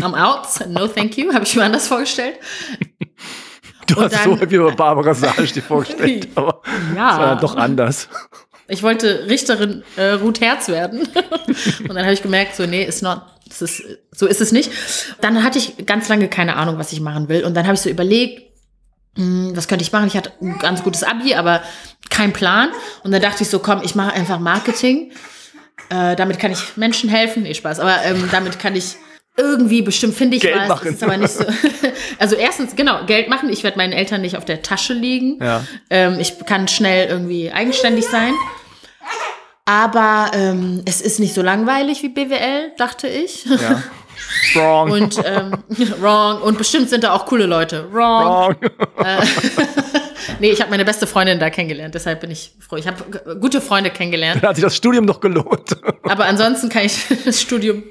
I'm 0.00 0.14
out, 0.14 0.66
no 0.68 0.88
thank 0.88 1.16
you, 1.16 1.32
habe 1.32 1.44
ich 1.44 1.54
mir 1.54 1.64
anders 1.64 1.86
vorgestellt. 1.88 2.34
Du 3.88 3.96
und 3.96 4.04
hast 4.04 4.14
dann, 4.14 4.38
so 4.38 4.50
wie 4.50 4.54
über 4.54 4.72
Barbara 4.72 5.14
Salisch 5.14 5.52
dir 5.52 5.62
vorgestellt, 5.62 6.28
aber 6.34 6.60
ja. 6.94 7.12
es 7.12 7.18
war 7.18 7.26
dann 7.26 7.40
doch 7.40 7.56
anders. 7.56 8.08
Ich 8.68 8.82
wollte 8.82 9.26
Richterin 9.28 9.82
äh, 9.96 10.10
Ruth 10.10 10.40
Herz 10.42 10.68
werden. 10.68 11.00
und 11.80 11.88
dann 11.88 12.04
habe 12.04 12.12
ich 12.12 12.22
gemerkt, 12.22 12.54
so, 12.54 12.66
nee, 12.66 12.84
ist 12.84 13.02
not, 13.02 13.22
das 13.48 13.62
ist, 13.62 13.82
so 14.12 14.26
ist 14.26 14.42
es 14.42 14.52
nicht. 14.52 14.70
Dann 15.22 15.42
hatte 15.42 15.58
ich 15.58 15.86
ganz 15.86 16.08
lange 16.08 16.28
keine 16.28 16.56
Ahnung, 16.56 16.78
was 16.78 16.92
ich 16.92 17.00
machen 17.00 17.30
will. 17.30 17.44
Und 17.44 17.54
dann 17.54 17.64
habe 17.64 17.74
ich 17.74 17.80
so 17.80 17.88
überlegt, 17.88 18.42
mh, 19.16 19.24
hm, 19.24 19.56
was 19.56 19.68
könnte 19.68 19.82
ich 19.82 19.92
machen? 19.92 20.06
Ich 20.06 20.16
hatte 20.16 20.32
ein 20.42 20.58
ganz 20.58 20.82
gutes 20.82 21.02
Abi, 21.02 21.34
aber 21.34 21.62
kein 22.10 22.34
Plan. 22.34 22.70
Und 23.04 23.12
dann 23.12 23.22
dachte 23.22 23.42
ich 23.42 23.48
so, 23.48 23.58
komm, 23.58 23.80
ich 23.82 23.94
mache 23.94 24.12
einfach 24.12 24.38
Marketing. 24.38 25.12
Äh, 25.88 26.14
damit 26.16 26.38
kann 26.38 26.52
ich 26.52 26.76
Menschen 26.76 27.08
helfen. 27.08 27.44
Nee, 27.44 27.54
Spaß. 27.54 27.80
Aber 27.80 28.02
ähm, 28.04 28.28
damit 28.30 28.58
kann 28.58 28.76
ich 28.76 28.96
irgendwie 29.38 29.82
bestimmt 29.82 30.14
finde 30.14 30.36
ich 30.36 30.42
Geld 30.42 30.56
was, 30.56 30.68
machen. 30.68 30.94
ist 30.94 31.02
aber 31.02 31.16
nicht 31.16 31.30
so. 31.30 31.44
also 32.18 32.34
erstens, 32.34 32.76
genau, 32.76 33.06
Geld 33.06 33.28
machen. 33.28 33.48
Ich 33.50 33.62
werde 33.62 33.78
meinen 33.78 33.92
Eltern 33.92 34.20
nicht 34.20 34.36
auf 34.36 34.44
der 34.44 34.62
Tasche 34.62 34.92
liegen. 34.92 35.38
Ja. 35.40 35.64
Ähm, 35.88 36.18
ich 36.18 36.44
kann 36.44 36.68
schnell 36.68 37.08
irgendwie 37.08 37.50
eigenständig 37.50 38.06
sein. 38.06 38.34
Aber 39.64 40.30
ähm, 40.34 40.82
es 40.86 41.00
ist 41.00 41.20
nicht 41.20 41.34
so 41.34 41.42
langweilig 41.42 42.02
wie 42.02 42.08
BWL, 42.08 42.72
dachte 42.76 43.06
ich. 43.06 43.44
Ja. 43.44 43.82
Wrong. 44.54 44.90
Und 44.90 45.20
ähm, 45.24 45.62
wrong. 46.00 46.42
Und 46.42 46.58
bestimmt 46.58 46.88
sind 46.88 47.04
da 47.04 47.14
auch 47.14 47.26
coole 47.26 47.46
Leute. 47.46 47.86
Wrong. 47.92 48.24
wrong. 48.24 48.56
Äh, 49.04 49.20
nee, 50.40 50.50
ich 50.50 50.60
habe 50.60 50.70
meine 50.70 50.84
beste 50.84 51.06
Freundin 51.06 51.38
da 51.38 51.50
kennengelernt, 51.50 51.94
deshalb 51.94 52.20
bin 52.20 52.30
ich 52.30 52.52
froh. 52.58 52.76
Ich 52.76 52.86
habe 52.86 53.38
gute 53.40 53.60
Freunde 53.60 53.90
kennengelernt. 53.90 54.42
Dann 54.42 54.50
hat 54.50 54.56
sich 54.56 54.64
das 54.64 54.76
Studium 54.76 55.04
noch 55.04 55.20
gelohnt. 55.20 55.76
Aber 56.02 56.24
ansonsten 56.24 56.68
kann 56.68 56.84
ich 56.84 57.04
das 57.24 57.40
Studium 57.40 57.84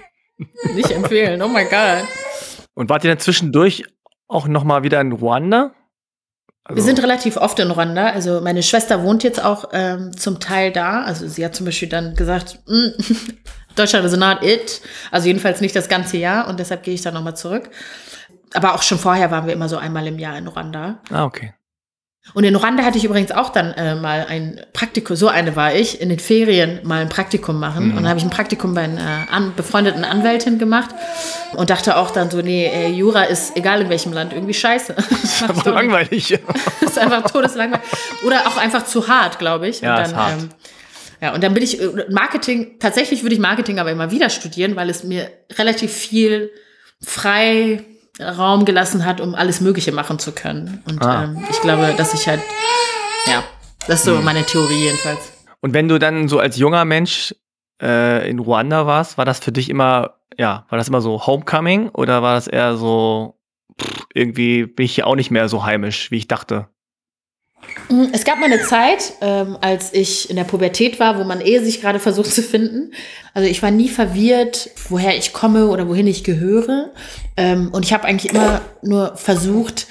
nicht 0.76 0.92
empfehlen. 0.92 1.42
Oh 1.42 1.48
mein 1.48 1.70
Gott. 1.70 2.08
Und 2.74 2.90
wart 2.90 3.04
ihr 3.04 3.10
dann 3.10 3.20
zwischendurch 3.20 3.84
auch 4.28 4.48
noch 4.48 4.64
mal 4.64 4.84
wieder 4.84 5.02
in 5.02 5.12
Ruanda? 5.12 5.72
Also 6.64 6.76
wir 6.76 6.84
sind 6.84 7.02
relativ 7.02 7.38
oft 7.38 7.60
in 7.60 7.72
Ruanda. 7.72 8.08
Also 8.08 8.42
meine 8.42 8.62
Schwester 8.62 9.02
wohnt 9.04 9.24
jetzt 9.24 9.44
auch 9.44 9.70
ähm, 9.72 10.16
zum 10.18 10.40
Teil 10.40 10.72
da. 10.72 11.04
Also 11.04 11.28
sie 11.28 11.46
hat 11.46 11.56
zum 11.56 11.66
Beispiel 11.66 11.88
dann 11.88 12.14
gesagt, 12.16 12.60
mm, 12.68 12.90
Deutschland 13.76 14.06
is 14.06 14.18
not 14.18 14.44
it. 14.44 14.82
Also 15.12 15.28
jedenfalls 15.28 15.62
nicht 15.62 15.76
das 15.76 15.88
ganze 15.88 16.18
Jahr 16.18 16.48
und 16.48 16.60
deshalb 16.60 16.84
gehe 16.84 16.94
ich 16.94 17.02
dann 17.02 17.14
nochmal 17.14 17.38
zurück. 17.38 17.70
Aber 18.54 18.76
auch 18.76 18.84
schon 18.84 18.98
vorher 19.00 19.32
waren 19.32 19.46
wir 19.46 19.54
immer 19.54 19.70
so 19.70 19.78
einmal 19.78 20.06
im 20.08 20.20
Jahr 20.20 20.38
in 20.38 20.48
Ruanda. 20.48 21.00
Ah, 21.10 21.26
okay. 21.26 21.54
Und 22.34 22.44
in 22.44 22.56
Ruanda 22.56 22.84
hatte 22.84 22.98
ich 22.98 23.06
übrigens 23.06 23.32
auch 23.32 23.50
dann 23.50 23.74
äh, 23.74 23.96
mal 23.96 24.26
ein 24.30 24.62
Praktikum, 24.74 25.16
so 25.16 25.28
eine 25.28 25.56
war 25.56 25.74
ich, 25.74 26.02
in 26.02 26.10
den 26.10 26.20
Ferien 26.20 26.80
mal 26.84 27.02
ein 27.02 27.10
Praktikum 27.10 27.60
machen. 27.60 27.86
Mhm. 27.86 27.92
Und 27.92 27.98
dann 27.98 28.10
habe 28.10 28.20
ich 28.20 28.26
ein 28.26 28.30
Praktikum 28.30 28.74
bei 28.74 28.84
einer 28.84 29.28
an, 29.32 29.54
befreundeten 29.56 30.04
Anwältin 30.04 30.60
gemacht 30.60 30.90
und 31.54 31.70
dachte 31.70 31.98
auch 31.98 32.12
dann 32.12 32.30
so, 32.30 32.42
nee, 32.42 32.68
ey, 32.68 32.92
Jura 32.92 33.24
ist 33.24 33.56
egal 33.58 33.82
in 33.82 33.90
welchem 33.90 34.14
Land 34.14 34.34
irgendwie 34.34 34.54
scheiße. 34.54 34.96
Das 35.38 35.42
ist 35.42 35.44
einfach 35.44 35.66
langweilig. 35.66 36.40
das 36.82 36.92
ist 36.92 37.00
einfach 37.00 37.30
todeslangweilig. 37.30 37.86
Oder 38.26 38.48
auch 38.48 38.58
einfach 38.58 38.86
zu 38.86 39.08
hart, 39.08 39.40
glaube 39.40 39.68
ich. 39.68 39.82
Ja, 39.82 39.92
und 39.92 39.98
dann, 39.98 40.12
ist 40.12 40.16
hart. 40.16 40.42
Ähm, 40.42 40.50
ja, 41.22 41.34
und 41.34 41.44
dann 41.44 41.54
bin 41.54 41.64
ich 41.64 41.82
äh, 41.82 42.06
Marketing, 42.10 42.80
tatsächlich 42.80 43.24
würde 43.24 43.36
ich 43.36 43.42
Marketing 43.42 43.80
aber 43.80 43.92
immer 43.92 44.12
wieder 44.12 44.30
studieren, 44.30 44.76
weil 44.76 44.90
es 44.90 45.04
mir 45.04 45.30
relativ 45.58 45.92
viel 45.92 46.52
frei 47.02 47.84
Raum 48.20 48.66
gelassen 48.66 49.06
hat, 49.06 49.22
um 49.22 49.36
alles 49.36 49.62
Mögliche 49.62 49.92
machen 49.92 50.20
zu 50.20 50.32
können. 50.32 50.82
Und 50.88 51.04
ah. 51.04 51.26
ähm, 51.26 51.46
ich 51.50 51.62
glaube, 51.62 51.94
dass 51.98 52.14
ich 52.14 52.28
halt, 52.28 52.42
ja, 53.28 53.44
das 53.88 54.00
ist 54.00 54.06
so 54.06 54.18
hm. 54.18 54.26
meine 54.26 54.44
Theorie 54.44 54.86
jedenfalls. 54.86 55.34
Und 55.62 55.74
wenn 55.74 55.88
du 55.88 56.00
dann 56.00 56.28
so 56.28 56.40
als 56.40 56.58
junger 56.58 56.86
Mensch 56.86 57.36
äh, 57.82 58.30
in 58.30 58.40
Ruanda 58.40 58.86
warst, 58.86 59.18
war 59.18 59.26
das 59.26 59.40
für 59.40 59.52
dich 59.52 59.70
immer, 59.70 60.16
ja, 60.38 60.66
war 60.70 60.78
das 60.78 60.88
immer 60.88 61.02
so 61.02 61.26
Homecoming 61.26 61.90
oder 61.90 62.22
war 62.22 62.36
das 62.36 62.48
eher 62.48 62.78
so, 62.78 63.40
pff, 63.80 64.08
irgendwie 64.14 64.66
bin 64.66 64.86
ich 64.86 64.96
hier 64.96 65.08
auch 65.08 65.16
nicht 65.16 65.32
mehr 65.32 65.50
so 65.50 65.64
heimisch, 65.64 66.12
wie 66.12 66.18
ich 66.18 66.28
dachte? 66.28 66.68
Mhm, 67.90 68.10
es 68.12 68.24
gab 68.24 68.40
mal 68.40 68.52
eine 68.52 68.62
Zeit, 68.62 69.14
ähm, 69.22 69.58
als 69.62 69.94
ich 69.94 70.30
in 70.30 70.36
der 70.36 70.44
Pubertät 70.44 71.00
war, 71.00 71.18
wo 71.18 71.24
man 71.24 71.42
eh 71.42 71.60
sich 71.60 71.82
gerade 71.82 72.00
versucht 72.00 72.34
zu 72.34 72.42
finden. 72.42 72.92
Also 73.34 73.48
ich 73.48 73.62
war 73.62 73.72
nie 73.72 73.90
verwirrt, 73.90 74.70
woher 74.90 75.18
ich 75.18 75.34
komme 75.34 75.68
oder 75.68 75.88
wohin 75.88 76.08
ich 76.08 76.24
gehöre. 76.24 76.92
Ähm, 77.36 77.70
und 77.72 77.86
ich 77.86 77.94
habe 77.94 78.06
eigentlich 78.06 78.32
immer 78.32 78.62
nur 78.82 79.16
versucht, 79.16 79.88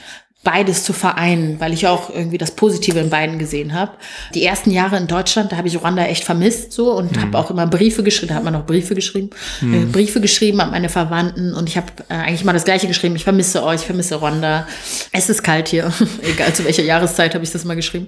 beides 0.47 0.85
zu 0.85 0.93
vereinen, 0.93 1.59
weil 1.59 1.73
ich 1.73 1.89
auch 1.89 2.09
irgendwie 2.09 2.39
das 2.39 2.53
Positive 2.53 3.01
in 3.01 3.11
beiden 3.11 3.37
gesehen 3.37 3.75
habe. 3.75 3.91
Die 4.33 4.45
ersten 4.45 4.71
Jahre 4.71 4.97
in 4.97 5.09
Deutschland, 5.09 5.51
da 5.51 5.57
habe 5.57 5.67
ich 5.67 5.77
Rwanda 5.77 6.05
echt 6.05 6.23
vermisst 6.23 6.73
so 6.73 6.93
und 6.93 7.17
mhm. 7.17 7.21
habe 7.21 7.37
auch 7.37 7.51
immer 7.51 7.67
Briefe 7.67 8.05
geschrieben, 8.05 8.29
da 8.29 8.37
hat 8.37 8.45
man 8.45 8.55
auch 8.55 8.65
Briefe 8.65 8.95
geschrieben, 8.95 9.31
mhm. 9.61 9.75
äh, 9.75 9.85
Briefe 9.87 10.21
geschrieben 10.21 10.61
an 10.61 10.71
meine 10.71 10.89
Verwandten 10.89 11.53
und 11.53 11.69
ich 11.69 11.77
habe 11.77 11.89
äh, 12.09 12.15
eigentlich 12.15 12.45
mal 12.45 12.53
das 12.53 12.65
gleiche 12.65 12.87
geschrieben, 12.87 13.17
ich 13.17 13.25
vermisse 13.25 13.65
euch, 13.65 13.81
ich 13.81 13.87
vermisse 13.87 14.15
Rwanda. 14.15 14.69
Es 15.11 15.29
ist 15.29 15.43
kalt 15.43 15.67
hier, 15.67 15.93
egal 16.23 16.53
zu 16.53 16.65
welcher 16.65 16.85
Jahreszeit 16.85 17.35
habe 17.35 17.43
ich 17.43 17.51
das 17.51 17.65
mal 17.65 17.75
geschrieben. 17.75 18.07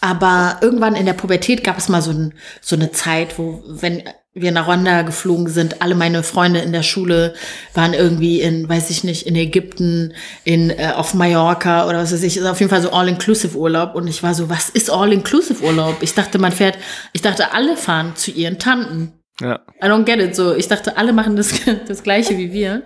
Aber 0.00 0.58
irgendwann 0.60 0.94
in 0.94 1.04
der 1.04 1.14
Pubertät 1.14 1.64
gab 1.64 1.78
es 1.78 1.88
mal 1.88 2.00
so, 2.00 2.12
ein, 2.12 2.34
so 2.60 2.76
eine 2.76 2.92
Zeit, 2.92 3.40
wo, 3.40 3.60
wenn 3.66 4.04
wir 4.32 4.52
nach 4.52 4.68
Rwanda 4.68 5.02
geflogen 5.02 5.48
sind, 5.48 5.82
alle 5.82 5.96
meine 5.96 6.22
Freunde 6.22 6.60
in 6.60 6.72
der 6.72 6.84
Schule 6.84 7.34
waren 7.74 7.94
irgendwie 7.94 8.40
in, 8.40 8.68
weiß 8.68 8.90
ich 8.90 9.02
nicht, 9.02 9.26
in 9.26 9.34
Ägypten, 9.34 10.14
in 10.44 10.70
äh, 10.70 10.92
auf 10.94 11.14
Mallorca 11.14 11.88
oder 11.88 11.98
was 11.98 12.12
weiß 12.12 12.22
ich, 12.22 12.36
ist 12.36 12.46
auf 12.46 12.60
jeden 12.60 12.70
Fall 12.70 12.82
so 12.82 12.92
All-Inclusive-Urlaub. 12.92 13.96
Und 13.96 14.06
ich 14.06 14.22
war 14.22 14.34
so, 14.34 14.48
was 14.48 14.70
ist 14.70 14.88
All-Inclusive-Urlaub? 14.88 15.96
Ich 16.00 16.14
dachte, 16.14 16.38
man 16.38 16.52
fährt, 16.52 16.78
ich 17.12 17.22
dachte, 17.22 17.52
alle 17.52 17.76
fahren 17.76 18.12
zu 18.14 18.30
ihren 18.30 18.58
Tanten. 18.58 19.12
Ja. 19.40 19.60
I 19.82 19.86
don't 19.86 20.04
get 20.04 20.20
it. 20.20 20.36
So, 20.36 20.54
ich 20.54 20.68
dachte, 20.68 20.96
alle 20.96 21.12
machen 21.12 21.34
das, 21.34 21.52
das 21.88 22.04
Gleiche 22.04 22.38
wie 22.38 22.52
wir. 22.52 22.82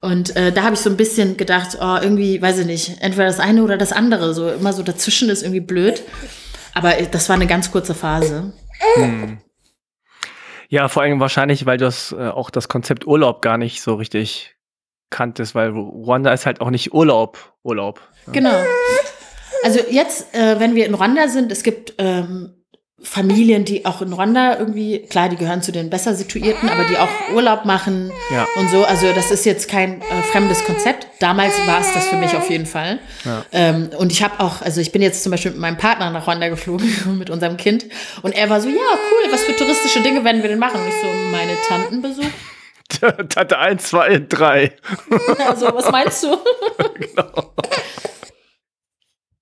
Und 0.00 0.36
äh, 0.36 0.52
da 0.52 0.64
habe 0.64 0.74
ich 0.74 0.80
so 0.80 0.90
ein 0.90 0.98
bisschen 0.98 1.38
gedacht, 1.38 1.78
oh, 1.80 1.96
irgendwie, 2.00 2.42
weiß 2.42 2.58
ich 2.58 2.66
nicht, 2.66 2.96
entweder 3.00 3.26
das 3.26 3.40
eine 3.40 3.64
oder 3.64 3.78
das 3.78 3.92
andere. 3.92 4.34
So 4.34 4.50
immer 4.50 4.74
so 4.74 4.82
dazwischen 4.82 5.30
ist 5.30 5.42
irgendwie 5.42 5.60
blöd. 5.60 6.02
Aber 6.74 6.92
das 7.10 7.28
war 7.30 7.36
eine 7.36 7.46
ganz 7.46 7.72
kurze 7.72 7.94
Phase. 7.94 8.52
Hm. 8.94 9.38
Ja, 10.68 10.88
vor 10.88 11.02
allem 11.02 11.18
wahrscheinlich, 11.18 11.64
weil 11.66 11.78
du 11.78 11.86
das, 11.86 12.12
äh, 12.12 12.28
auch 12.28 12.50
das 12.50 12.68
Konzept 12.68 13.06
Urlaub 13.06 13.42
gar 13.42 13.56
nicht 13.56 13.80
so 13.80 13.94
richtig 13.94 14.56
kanntest, 15.10 15.54
weil 15.54 15.70
Ruanda 15.70 16.32
ist 16.32 16.44
halt 16.44 16.60
auch 16.60 16.70
nicht 16.70 16.92
Urlaub, 16.92 17.54
Urlaub. 17.62 18.00
Ja. 18.26 18.32
Genau. 18.32 18.64
Also 19.64 19.80
jetzt, 19.90 20.34
äh, 20.34 20.60
wenn 20.60 20.74
wir 20.74 20.86
in 20.86 20.94
Ruanda 20.94 21.28
sind, 21.28 21.50
es 21.50 21.62
gibt 21.62 21.94
ähm, 21.98 22.57
Familien, 23.00 23.64
die 23.64 23.86
auch 23.86 24.02
in 24.02 24.12
Rwanda 24.12 24.58
irgendwie, 24.58 24.98
klar, 24.98 25.28
die 25.28 25.36
gehören 25.36 25.62
zu 25.62 25.70
den 25.70 25.88
besser 25.88 26.14
situierten, 26.14 26.68
aber 26.68 26.82
die 26.84 26.96
auch 26.96 27.08
Urlaub 27.32 27.64
machen 27.64 28.10
ja. 28.32 28.44
und 28.56 28.68
so. 28.70 28.84
Also 28.84 29.12
das 29.12 29.30
ist 29.30 29.46
jetzt 29.46 29.68
kein 29.68 30.02
äh, 30.02 30.22
fremdes 30.32 30.64
Konzept. 30.64 31.06
Damals 31.20 31.54
war 31.66 31.80
es 31.80 31.92
das 31.92 32.08
für 32.08 32.16
mich 32.16 32.34
auf 32.34 32.50
jeden 32.50 32.66
Fall. 32.66 32.98
Ja. 33.24 33.44
Ähm, 33.52 33.90
und 33.96 34.10
ich 34.10 34.24
habe 34.24 34.40
auch, 34.40 34.62
also 34.62 34.80
ich 34.80 34.90
bin 34.90 35.00
jetzt 35.00 35.22
zum 35.22 35.30
Beispiel 35.30 35.52
mit 35.52 35.60
meinem 35.60 35.76
Partner 35.76 36.10
nach 36.10 36.26
Rwanda 36.26 36.48
geflogen, 36.48 36.92
mit 37.18 37.30
unserem 37.30 37.56
Kind. 37.56 37.86
Und 38.22 38.32
er 38.32 38.50
war 38.50 38.60
so, 38.60 38.68
ja, 38.68 38.74
cool, 38.74 39.32
was 39.32 39.44
für 39.44 39.54
touristische 39.54 40.00
Dinge 40.00 40.24
werden 40.24 40.42
wir 40.42 40.48
denn 40.48 40.58
machen? 40.58 40.80
Und 40.80 40.88
ich 40.88 41.00
so, 41.00 41.06
meine 41.30 41.52
Tanten 41.68 42.02
besuchen. 42.02 42.34
Tante 43.28 43.58
1, 43.58 43.82
2, 43.84 44.26
3. 44.28 44.72
Also, 45.46 45.66
was 45.66 45.90
meinst 45.90 46.24
du? 46.24 46.36
genau. 46.94 47.54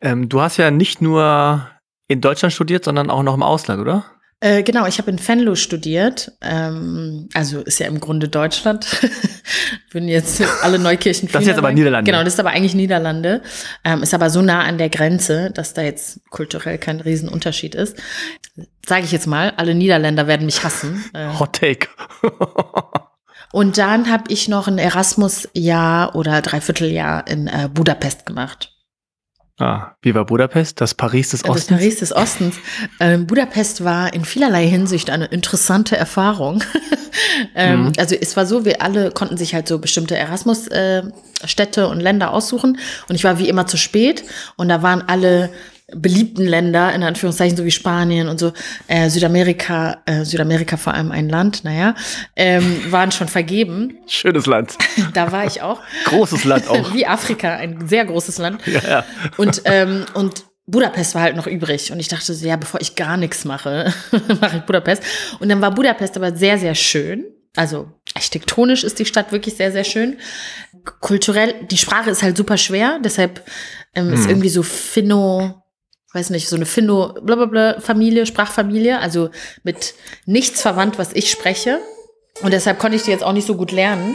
Ähm, 0.00 0.28
du 0.28 0.40
hast 0.42 0.58
ja 0.58 0.70
nicht 0.70 1.00
nur 1.00 1.70
in 2.08 2.20
Deutschland 2.20 2.52
studiert, 2.52 2.84
sondern 2.84 3.10
auch 3.10 3.22
noch 3.22 3.34
im 3.34 3.42
Ausland, 3.42 3.80
oder? 3.80 4.04
Äh, 4.40 4.62
genau, 4.62 4.86
ich 4.86 4.98
habe 4.98 5.10
in 5.10 5.18
Venlo 5.18 5.54
studiert. 5.54 6.32
Ähm, 6.42 7.28
also 7.32 7.60
ist 7.60 7.80
ja 7.80 7.86
im 7.86 8.00
Grunde 8.00 8.28
Deutschland. 8.28 8.86
Würden 9.90 10.08
jetzt 10.08 10.42
alle 10.62 10.78
Neukirchen. 10.78 11.28
Das 11.32 11.42
ist 11.42 11.48
jetzt 11.48 11.58
aber 11.58 11.72
Niederlande. 11.72 12.10
Genau, 12.10 12.22
das 12.22 12.34
ist 12.34 12.40
aber 12.40 12.50
eigentlich 12.50 12.74
Niederlande. 12.74 13.42
Ähm, 13.82 14.02
ist 14.02 14.12
aber 14.12 14.28
so 14.28 14.42
nah 14.42 14.62
an 14.62 14.76
der 14.76 14.90
Grenze, 14.90 15.50
dass 15.52 15.72
da 15.72 15.82
jetzt 15.82 16.20
kulturell 16.28 16.76
kein 16.76 17.00
Riesenunterschied 17.00 17.74
ist. 17.74 17.96
Sage 18.86 19.04
ich 19.04 19.12
jetzt 19.12 19.26
mal, 19.26 19.54
alle 19.56 19.74
Niederländer 19.74 20.26
werden 20.26 20.44
mich 20.44 20.62
hassen. 20.62 21.02
Äh, 21.14 21.28
Hot 21.38 21.54
Take. 21.54 21.88
Und 23.52 23.78
dann 23.78 24.10
habe 24.10 24.24
ich 24.28 24.48
noch 24.48 24.68
ein 24.68 24.76
Erasmus-Jahr 24.76 26.14
oder 26.14 26.42
Dreivierteljahr 26.42 27.26
in 27.26 27.46
äh, 27.46 27.70
Budapest 27.72 28.26
gemacht. 28.26 28.75
Ah, 29.58 29.92
wie 30.02 30.14
war 30.14 30.26
Budapest? 30.26 30.82
Das 30.82 30.94
Paris 30.94 31.30
des 31.30 31.44
Ostens? 31.44 31.66
Das 31.66 31.78
Paris 31.78 31.98
des 32.00 32.14
Ostens. 32.14 32.56
Ähm, 33.00 33.26
Budapest 33.26 33.82
war 33.84 34.12
in 34.12 34.26
vielerlei 34.26 34.66
Hinsicht 34.66 35.08
eine 35.08 35.24
interessante 35.26 35.96
Erfahrung. 35.96 36.62
ähm, 37.54 37.84
mhm. 37.84 37.92
Also 37.96 38.14
es 38.20 38.36
war 38.36 38.44
so, 38.44 38.66
wir 38.66 38.82
alle 38.82 39.10
konnten 39.12 39.38
sich 39.38 39.54
halt 39.54 39.66
so 39.66 39.78
bestimmte 39.78 40.14
Erasmus-Städte 40.14 41.80
äh, 41.80 41.84
und 41.84 42.00
Länder 42.00 42.34
aussuchen. 42.34 42.78
Und 43.08 43.14
ich 43.14 43.24
war 43.24 43.38
wie 43.38 43.48
immer 43.48 43.66
zu 43.66 43.78
spät. 43.78 44.24
Und 44.56 44.68
da 44.68 44.82
waren 44.82 45.02
alle 45.06 45.48
beliebten 45.94 46.44
Länder, 46.44 46.92
in 46.94 47.04
Anführungszeichen, 47.04 47.56
so 47.56 47.64
wie 47.64 47.70
Spanien 47.70 48.28
und 48.28 48.40
so, 48.40 48.52
äh, 48.88 49.08
Südamerika, 49.08 50.02
äh, 50.06 50.24
Südamerika 50.24 50.76
vor 50.76 50.94
allem 50.94 51.12
ein 51.12 51.28
Land, 51.28 51.62
naja, 51.62 51.94
ähm, 52.34 52.90
waren 52.90 53.12
schon 53.12 53.28
vergeben. 53.28 53.98
Schönes 54.08 54.46
Land. 54.46 54.76
da 55.14 55.30
war 55.30 55.46
ich 55.46 55.62
auch. 55.62 55.80
Großes 56.06 56.44
Land 56.44 56.68
auch. 56.68 56.92
wie 56.94 57.06
Afrika, 57.06 57.54
ein 57.54 57.86
sehr 57.86 58.04
großes 58.04 58.38
Land. 58.38 58.66
Ja, 58.66 58.80
ja. 58.80 59.04
Und, 59.36 59.62
ähm, 59.64 60.06
und 60.14 60.44
Budapest 60.66 61.14
war 61.14 61.22
halt 61.22 61.36
noch 61.36 61.46
übrig. 61.46 61.92
Und 61.92 62.00
ich 62.00 62.08
dachte 62.08 62.34
so, 62.34 62.46
ja, 62.46 62.56
bevor 62.56 62.80
ich 62.80 62.96
gar 62.96 63.16
nichts 63.16 63.44
mache, 63.44 63.92
mache 64.40 64.56
ich 64.56 64.62
Budapest. 64.62 65.04
Und 65.38 65.48
dann 65.48 65.60
war 65.60 65.72
Budapest 65.72 66.16
aber 66.16 66.34
sehr, 66.34 66.58
sehr 66.58 66.74
schön. 66.74 67.26
Also 67.54 67.92
architektonisch 68.14 68.82
ist 68.82 68.98
die 68.98 69.06
Stadt 69.06 69.30
wirklich 69.30 69.54
sehr, 69.54 69.70
sehr 69.70 69.84
schön. 69.84 70.18
Kulturell, 71.00 71.54
die 71.70 71.78
Sprache 71.78 72.10
ist 72.10 72.22
halt 72.22 72.36
super 72.36 72.56
schwer, 72.56 72.98
deshalb 73.02 73.44
ähm, 73.94 74.08
hm. 74.08 74.14
ist 74.14 74.28
irgendwie 74.28 74.48
so 74.48 74.62
Finno, 74.62 75.62
weiß 76.12 76.30
nicht, 76.30 76.48
so 76.48 76.56
eine 76.56 76.66
Finno, 76.66 77.14
blablabla 77.20 77.80
Familie, 77.80 78.26
Sprachfamilie, 78.26 78.98
also 78.98 79.30
mit 79.62 79.94
nichts 80.24 80.62
verwandt, 80.62 80.98
was 80.98 81.12
ich 81.12 81.30
spreche. 81.30 81.80
Und 82.42 82.52
deshalb 82.52 82.78
konnte 82.78 82.96
ich 82.96 83.02
die 83.02 83.10
jetzt 83.10 83.24
auch 83.24 83.32
nicht 83.32 83.46
so 83.46 83.56
gut 83.56 83.72
lernen. 83.72 84.14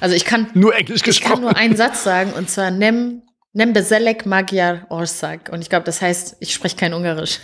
Also 0.00 0.14
ich 0.14 0.24
kann 0.24 0.50
nur 0.54 0.74
Englisch 0.74 1.02
gesprochen. 1.02 1.32
Ich 1.32 1.34
kann 1.34 1.40
nur 1.42 1.56
einen 1.56 1.76
Satz 1.76 2.04
sagen 2.04 2.32
und 2.32 2.50
zwar 2.50 2.70
Nem 2.70 3.22
Nem 3.54 3.72
Beselek 3.72 4.26
Magyar 4.26 4.84
Orsak. 4.88 5.48
Und 5.52 5.62
ich 5.62 5.70
glaube, 5.70 5.84
das 5.84 6.02
heißt, 6.02 6.36
ich 6.40 6.52
spreche 6.52 6.76
kein 6.76 6.92
Ungarisch. 6.92 7.38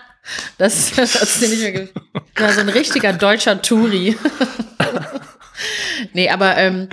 das, 0.58 0.92
das 0.94 1.20
hat 1.20 1.40
nicht 1.40 1.60
mehr 1.60 1.88
war 2.36 2.52
so 2.52 2.60
ein 2.60 2.68
richtiger 2.68 3.12
deutscher 3.12 3.60
Touri. 3.60 4.16
nee, 6.12 6.28
aber 6.30 6.56
ähm, 6.56 6.88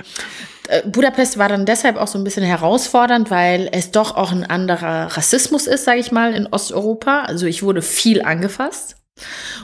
äh, 0.68 0.82
Budapest 0.88 1.38
war 1.38 1.48
dann 1.48 1.66
deshalb 1.66 1.96
auch 1.96 2.06
so 2.06 2.18
ein 2.18 2.24
bisschen 2.24 2.44
herausfordernd, 2.44 3.30
weil 3.30 3.68
es 3.72 3.90
doch 3.90 4.16
auch 4.16 4.32
ein 4.32 4.44
anderer 4.44 5.16
Rassismus 5.16 5.66
ist, 5.66 5.84
sage 5.84 6.00
ich 6.00 6.12
mal, 6.12 6.34
in 6.34 6.46
Osteuropa. 6.46 7.22
Also 7.22 7.46
ich 7.46 7.62
wurde 7.62 7.82
viel 7.82 8.22
angefasst. 8.22 8.96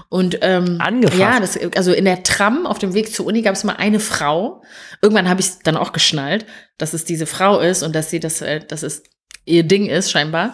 Und 0.09 0.39
ähm, 0.43 0.77
angefasst. 0.81 1.19
ja, 1.19 1.41
das, 1.41 1.59
also 1.77 1.93
in 1.93 2.05
der 2.05 2.23
Tram 2.23 2.67
auf 2.67 2.79
dem 2.79 2.95
Weg 2.95 3.13
zur 3.13 3.27
Uni 3.27 3.43
gab 3.43 3.55
es 3.55 3.65
mal 3.65 3.75
eine 3.75 3.99
Frau. 3.99 4.63
Irgendwann 5.03 5.29
habe 5.29 5.41
ich 5.41 5.59
dann 5.65 5.77
auch 5.77 5.93
geschnallt, 5.93 6.47
dass 6.79 6.93
es 6.93 7.05
diese 7.05 7.27
Frau 7.27 7.59
ist 7.59 7.83
und 7.83 7.95
dass 7.95 8.11
sie 8.11 8.21
das, 8.21 8.43
äh, 8.43 8.61
das 8.61 8.83
ist 8.83 9.09
ihr 9.45 9.62
Ding 9.64 9.86
ist, 9.86 10.11
scheinbar. 10.11 10.53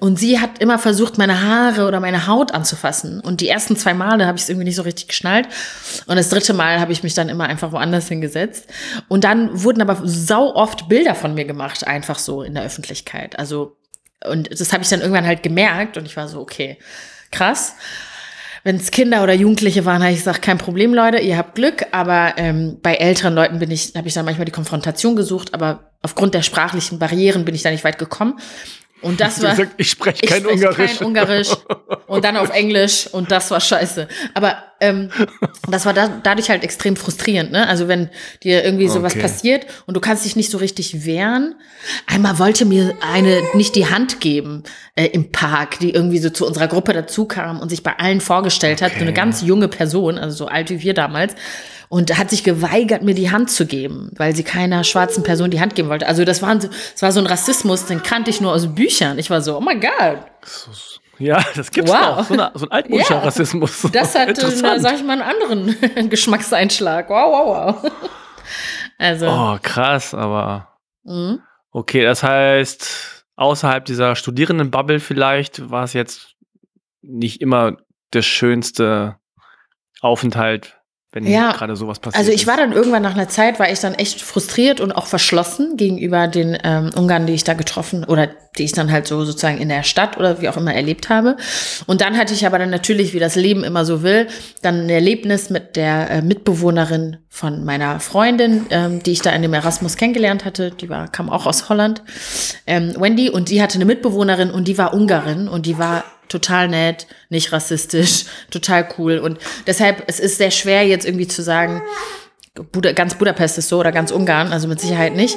Und 0.00 0.18
sie 0.18 0.40
hat 0.40 0.58
immer 0.58 0.78
versucht, 0.78 1.18
meine 1.18 1.42
Haare 1.42 1.86
oder 1.86 2.00
meine 2.00 2.26
Haut 2.26 2.52
anzufassen. 2.52 3.20
Und 3.20 3.40
die 3.40 3.48
ersten 3.48 3.76
zwei 3.76 3.94
Male 3.94 4.26
habe 4.26 4.36
ich 4.36 4.44
es 4.44 4.48
irgendwie 4.48 4.66
nicht 4.66 4.76
so 4.76 4.82
richtig 4.82 5.08
geschnallt. 5.08 5.48
Und 6.06 6.16
das 6.16 6.28
dritte 6.28 6.52
Mal 6.52 6.80
habe 6.80 6.92
ich 6.92 7.02
mich 7.02 7.14
dann 7.14 7.28
immer 7.28 7.44
einfach 7.44 7.72
woanders 7.72 8.08
hingesetzt. 8.08 8.66
Und 9.08 9.24
dann 9.24 9.62
wurden 9.62 9.80
aber 9.80 10.00
sau 10.04 10.54
oft 10.54 10.88
Bilder 10.88 11.14
von 11.14 11.34
mir 11.34 11.44
gemacht, 11.44 11.86
einfach 11.86 12.18
so 12.18 12.42
in 12.42 12.54
der 12.54 12.64
Öffentlichkeit. 12.64 13.38
Also, 13.38 13.76
und 14.24 14.50
das 14.50 14.72
habe 14.72 14.82
ich 14.82 14.88
dann 14.88 15.00
irgendwann 15.00 15.26
halt 15.26 15.42
gemerkt 15.42 15.96
und 15.96 16.06
ich 16.06 16.16
war 16.16 16.28
so, 16.28 16.40
okay, 16.40 16.78
krass 17.30 17.74
wenn 18.64 18.76
es 18.76 18.90
Kinder 18.90 19.22
oder 19.22 19.34
Jugendliche 19.34 19.84
waren, 19.84 20.02
habe 20.02 20.12
ich 20.12 20.18
gesagt, 20.18 20.40
kein 20.40 20.56
Problem, 20.56 20.94
Leute, 20.94 21.18
ihr 21.18 21.36
habt 21.36 21.54
Glück. 21.54 21.84
Aber 21.92 22.32
ähm, 22.38 22.78
bei 22.82 22.94
älteren 22.94 23.34
Leuten 23.34 23.58
bin 23.58 23.70
ich, 23.70 23.92
habe 23.94 24.08
ich 24.08 24.14
dann 24.14 24.24
manchmal 24.24 24.46
die 24.46 24.52
Konfrontation 24.52 25.16
gesucht, 25.16 25.52
aber 25.52 25.90
aufgrund 26.00 26.32
der 26.34 26.42
sprachlichen 26.42 26.98
Barrieren 26.98 27.44
bin 27.44 27.54
ich 27.54 27.62
da 27.62 27.70
nicht 27.70 27.84
weit 27.84 27.98
gekommen. 27.98 28.38
Und 29.04 29.20
das 29.20 29.42
war. 29.42 29.50
Gesagt, 29.50 29.74
ich 29.76 29.90
spreche 29.90 30.26
kein, 30.26 30.40
sprech 30.40 30.54
Ungarisch. 30.54 30.98
kein 30.98 31.06
Ungarisch. 31.06 31.48
Und 32.06 32.24
dann 32.24 32.36
auf 32.36 32.50
Englisch. 32.50 33.06
Und 33.06 33.30
das 33.30 33.50
war 33.50 33.60
scheiße. 33.60 34.08
Aber 34.32 34.56
ähm, 34.80 35.10
das 35.68 35.86
war 35.86 35.92
da, 35.92 36.08
dadurch 36.22 36.50
halt 36.50 36.64
extrem 36.64 36.96
frustrierend. 36.96 37.52
Ne? 37.52 37.68
Also 37.68 37.86
wenn 37.86 38.08
dir 38.42 38.64
irgendwie 38.64 38.88
sowas 38.88 39.12
okay. 39.12 39.22
passiert 39.22 39.66
und 39.86 39.94
du 39.94 40.00
kannst 40.00 40.24
dich 40.24 40.36
nicht 40.36 40.50
so 40.50 40.58
richtig 40.58 41.04
wehren. 41.04 41.54
Einmal 42.06 42.38
wollte 42.38 42.64
mir 42.64 42.94
eine 43.00 43.42
nicht 43.54 43.76
die 43.76 43.86
Hand 43.86 44.20
geben 44.20 44.62
äh, 44.96 45.06
im 45.06 45.32
Park, 45.32 45.78
die 45.80 45.90
irgendwie 45.90 46.18
so 46.18 46.30
zu 46.30 46.46
unserer 46.46 46.68
Gruppe 46.68 46.92
dazu 46.92 47.26
kam 47.26 47.60
und 47.60 47.68
sich 47.68 47.82
bei 47.82 47.98
allen 47.98 48.20
vorgestellt 48.20 48.80
okay. 48.80 48.90
hat. 48.90 48.98
So 48.98 49.02
eine 49.02 49.12
ganz 49.12 49.42
junge 49.42 49.68
Person, 49.68 50.18
also 50.18 50.34
so 50.36 50.46
alt 50.46 50.70
wie 50.70 50.82
wir 50.82 50.94
damals 50.94 51.34
und 51.88 52.16
hat 52.18 52.30
sich 52.30 52.44
geweigert, 52.44 53.02
mir 53.02 53.14
die 53.14 53.30
Hand 53.30 53.50
zu 53.50 53.66
geben, 53.66 54.10
weil 54.16 54.34
sie 54.34 54.42
keiner 54.42 54.84
schwarzen 54.84 55.22
Person 55.22 55.50
die 55.50 55.60
Hand 55.60 55.74
geben 55.74 55.88
wollte. 55.88 56.06
Also 56.06 56.24
das, 56.24 56.42
waren 56.42 56.60
so, 56.60 56.68
das 56.68 57.02
war 57.02 57.12
so 57.12 57.20
ein 57.20 57.26
Rassismus, 57.26 57.86
den 57.86 58.02
kannte 58.02 58.30
ich 58.30 58.40
nur 58.40 58.52
aus 58.52 58.74
Büchern. 58.74 59.18
Ich 59.18 59.30
war 59.30 59.40
so, 59.40 59.56
oh 59.56 59.60
my 59.60 59.74
God. 59.74 60.18
Ja, 61.18 61.44
das 61.54 61.70
gibt's 61.70 61.90
wow. 61.90 62.18
auch. 62.18 62.24
So, 62.24 62.34
eine, 62.34 62.50
so 62.54 62.66
ein 62.66 62.72
altmodischer 62.72 63.14
ja, 63.14 63.20
Rassismus. 63.20 63.88
Das 63.92 64.14
hat, 64.14 64.36
na, 64.62 64.78
sag 64.80 64.94
ich 64.94 65.04
mal, 65.04 65.20
einen 65.20 65.22
anderen 65.22 66.10
Geschmackseinschlag. 66.10 67.08
Wow, 67.08 67.32
wow, 67.32 67.82
wow. 67.82 67.92
Also. 68.98 69.26
Oh, 69.26 69.58
krass, 69.60 70.14
aber. 70.14 70.68
Mhm. 71.02 71.40
Okay, 71.72 72.04
das 72.04 72.22
heißt, 72.22 73.26
außerhalb 73.34 73.84
dieser 73.84 74.14
Studierendenbubble 74.14 75.00
vielleicht 75.00 75.68
war 75.70 75.82
es 75.82 75.92
jetzt 75.92 76.34
nicht 77.02 77.40
immer 77.40 77.76
der 78.12 78.22
schönste 78.22 79.16
Aufenthalt 80.00 80.78
wenn 81.14 81.24
ja, 81.28 81.52
gerade 81.52 81.76
sowas 81.76 82.00
passiert. 82.00 82.18
Also 82.18 82.32
ich 82.32 82.48
war 82.48 82.56
dann 82.56 82.72
irgendwann 82.72 83.02
nach 83.02 83.14
einer 83.14 83.28
Zeit, 83.28 83.60
war 83.60 83.70
ich 83.70 83.78
dann 83.78 83.94
echt 83.94 84.20
frustriert 84.20 84.80
und 84.80 84.90
auch 84.90 85.06
verschlossen 85.06 85.76
gegenüber 85.76 86.26
den 86.26 86.58
ähm, 86.64 86.90
Ungarn, 86.96 87.26
die 87.26 87.34
ich 87.34 87.44
da 87.44 87.54
getroffen 87.54 88.04
oder 88.04 88.28
die 88.58 88.64
ich 88.64 88.72
dann 88.72 88.90
halt 88.90 89.06
so 89.06 89.24
sozusagen 89.24 89.58
in 89.58 89.68
der 89.68 89.84
Stadt 89.84 90.16
oder 90.16 90.40
wie 90.40 90.48
auch 90.48 90.56
immer 90.56 90.74
erlebt 90.74 91.10
habe. 91.10 91.36
Und 91.86 92.00
dann 92.00 92.16
hatte 92.18 92.34
ich 92.34 92.46
aber 92.46 92.58
dann 92.58 92.70
natürlich, 92.70 93.14
wie 93.14 93.20
das 93.20 93.36
Leben 93.36 93.62
immer 93.62 93.84
so 93.84 94.02
will, 94.02 94.26
dann 94.60 94.86
ein 94.86 94.90
Erlebnis 94.90 95.50
mit 95.50 95.76
der 95.76 96.10
äh, 96.10 96.22
Mitbewohnerin 96.22 97.18
von 97.28 97.64
meiner 97.64 98.00
Freundin, 98.00 98.66
ähm, 98.70 99.00
die 99.00 99.12
ich 99.12 99.22
da 99.22 99.30
in 99.30 99.42
dem 99.42 99.54
Erasmus 99.54 99.96
kennengelernt 99.96 100.44
hatte. 100.44 100.72
Die 100.72 100.88
war, 100.88 101.06
kam 101.06 101.30
auch 101.30 101.46
aus 101.46 101.68
Holland, 101.68 102.02
ähm, 102.66 102.94
Wendy. 102.98 103.30
Und 103.30 103.50
die 103.50 103.62
hatte 103.62 103.76
eine 103.76 103.84
Mitbewohnerin 103.84 104.50
und 104.50 104.66
die 104.66 104.78
war 104.78 104.94
Ungarin 104.94 105.46
und 105.46 105.66
die 105.66 105.78
war 105.78 106.04
total 106.28 106.68
nett, 106.68 107.06
nicht 107.28 107.52
rassistisch, 107.52 108.24
total 108.50 108.88
cool. 108.98 109.18
Und 109.18 109.38
deshalb, 109.66 110.04
es 110.06 110.20
ist 110.20 110.38
sehr 110.38 110.50
schwer 110.50 110.86
jetzt 110.86 111.06
irgendwie 111.06 111.28
zu 111.28 111.42
sagen, 111.42 111.82
Buda, 112.72 112.92
ganz 112.92 113.16
Budapest 113.16 113.58
ist 113.58 113.68
so 113.68 113.80
oder 113.80 113.90
ganz 113.90 114.12
Ungarn, 114.12 114.52
also 114.52 114.68
mit 114.68 114.80
Sicherheit 114.80 115.14
nicht. 115.16 115.36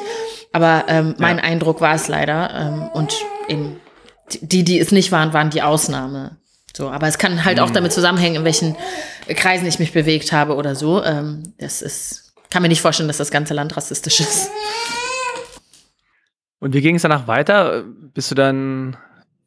Aber 0.53 0.85
ähm, 0.87 1.15
mein 1.17 1.37
ja. 1.37 1.43
Eindruck 1.43 1.81
war 1.81 1.95
es 1.95 2.07
leider. 2.07 2.51
Ähm, 2.53 2.89
und 2.93 3.15
eben 3.47 3.79
die, 4.41 4.63
die 4.63 4.79
es 4.79 4.91
nicht 4.91 5.11
waren, 5.11 5.33
waren 5.33 5.49
die 5.49 5.61
Ausnahme. 5.61 6.37
So, 6.75 6.89
aber 6.89 7.07
es 7.07 7.17
kann 7.17 7.43
halt 7.43 7.57
mhm. 7.57 7.63
auch 7.63 7.69
damit 7.71 7.91
zusammenhängen, 7.91 8.35
in 8.37 8.43
welchen 8.43 8.75
Kreisen 9.27 9.65
ich 9.65 9.79
mich 9.79 9.93
bewegt 9.93 10.31
habe 10.31 10.55
oder 10.55 10.75
so. 10.75 11.03
Ähm, 11.03 11.53
das 11.57 11.81
ist, 11.81 12.33
kann 12.51 12.61
mir 12.61 12.69
nicht 12.69 12.81
vorstellen, 12.81 13.07
dass 13.07 13.17
das 13.17 13.31
ganze 13.31 13.55
Land 13.55 13.75
rassistisch 13.75 14.19
ist. 14.19 14.51
Und 16.59 16.73
wie 16.73 16.81
ging 16.81 16.95
es 16.95 17.01
danach 17.01 17.27
weiter? 17.27 17.83
Bist 18.13 18.29
du 18.29 18.35
dann 18.35 18.95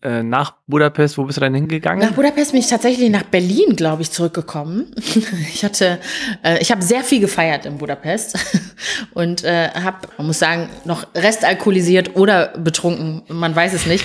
äh, 0.03 0.23
nach 0.23 0.55
Budapest, 0.67 1.19
wo 1.19 1.25
bist 1.25 1.37
du 1.37 1.41
dann 1.41 1.55
hingegangen? 1.55 2.01
Nach 2.01 2.15
Budapest 2.15 2.53
bin 2.53 2.61
ich 2.61 2.69
tatsächlich 2.69 3.11
nach 3.11 3.25
Berlin, 3.25 3.77
glaube 3.77 4.03
ich, 4.03 4.11
zurückgekommen. 4.11 4.95
ich 5.53 5.63
hatte, 5.65 5.99
äh, 6.43 6.59
ich 6.61 6.71
habe 6.71 6.83
sehr 6.83 7.05
viel 7.05 7.21
gefeiert 7.21 7.67
in 7.67 7.77
Budapest 7.77 8.39
und 9.15 9.45
äh, 9.45 9.69
habe, 9.69 10.09
man 10.17 10.29
muss 10.29 10.39
sagen, 10.39 10.69
noch 10.85 11.07
restalkoholisiert 11.15 12.17
oder 12.17 12.49
betrunken, 12.59 13.23
man 13.29 13.55
weiß 13.55 13.75
es 13.75 13.87
nicht, 13.87 14.05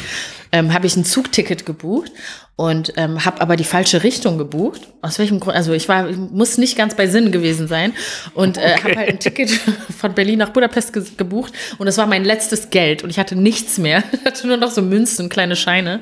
ähm, 0.51 0.73
habe 0.73 0.85
ich 0.85 0.97
ein 0.97 1.05
Zugticket 1.05 1.65
gebucht 1.65 2.11
und 2.57 2.93
ähm, 2.95 3.25
habe 3.25 3.41
aber 3.41 3.57
die 3.57 3.65
falsche 3.65 4.03
Richtung 4.03 4.37
gebucht. 4.37 4.81
Aus 5.01 5.19
welchem 5.19 5.41
Grund? 5.41 5.57
Also 5.57 5.73
ich 5.73 5.89
war, 5.89 6.09
ich 6.09 6.15
muss 6.15 6.57
nicht 6.57 6.77
ganz 6.77 6.95
bei 6.95 7.07
Sinn 7.07 7.31
gewesen 7.33 7.67
sein 7.67 7.93
und 8.33 8.57
äh, 8.57 8.61
okay. 8.61 8.83
habe 8.83 8.95
halt 8.95 9.09
ein 9.09 9.19
Ticket 9.19 9.49
von 9.97 10.13
Berlin 10.13 10.39
nach 10.39 10.49
Budapest 10.49 10.93
ge 10.93 11.03
gebucht 11.17 11.53
und 11.77 11.85
das 11.85 11.97
war 11.97 12.07
mein 12.07 12.23
letztes 12.23 12.69
Geld 12.69 13.03
und 13.03 13.09
ich 13.09 13.19
hatte 13.19 13.35
nichts 13.35 13.77
mehr. 13.77 14.03
Ich 14.25 14.31
hatte 14.31 14.47
nur 14.47 14.57
noch 14.57 14.71
so 14.71 14.81
Münzen, 14.81 15.29
kleine 15.29 15.55
Scheine. 15.55 16.01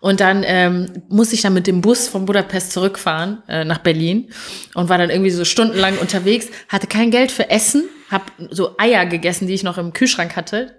Und 0.00 0.20
dann 0.20 0.44
ähm, 0.46 1.02
musste 1.08 1.34
ich 1.34 1.40
dann 1.40 1.54
mit 1.54 1.66
dem 1.66 1.80
Bus 1.80 2.08
von 2.08 2.26
Budapest 2.26 2.72
zurückfahren 2.72 3.42
äh, 3.48 3.64
nach 3.64 3.78
Berlin 3.78 4.28
und 4.74 4.90
war 4.90 4.98
dann 4.98 5.08
irgendwie 5.08 5.30
so 5.30 5.46
stundenlang 5.46 5.96
unterwegs, 5.96 6.48
hatte 6.68 6.86
kein 6.86 7.10
Geld 7.10 7.32
für 7.32 7.48
Essen, 7.48 7.84
habe 8.10 8.24
so 8.50 8.76
Eier 8.76 9.06
gegessen, 9.06 9.46
die 9.46 9.54
ich 9.54 9.62
noch 9.62 9.78
im 9.78 9.94
Kühlschrank 9.94 10.36
hatte, 10.36 10.74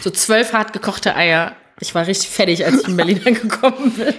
so 0.00 0.10
zwölf 0.10 0.52
hart 0.52 0.72
gekochte 0.72 1.14
Eier 1.14 1.54
ich 1.80 1.94
war 1.94 2.06
richtig 2.06 2.30
fertig, 2.30 2.64
als 2.64 2.82
ich 2.82 2.88
in 2.88 2.96
Berlin 2.96 3.20
angekommen 3.26 3.92
bin. 3.92 4.14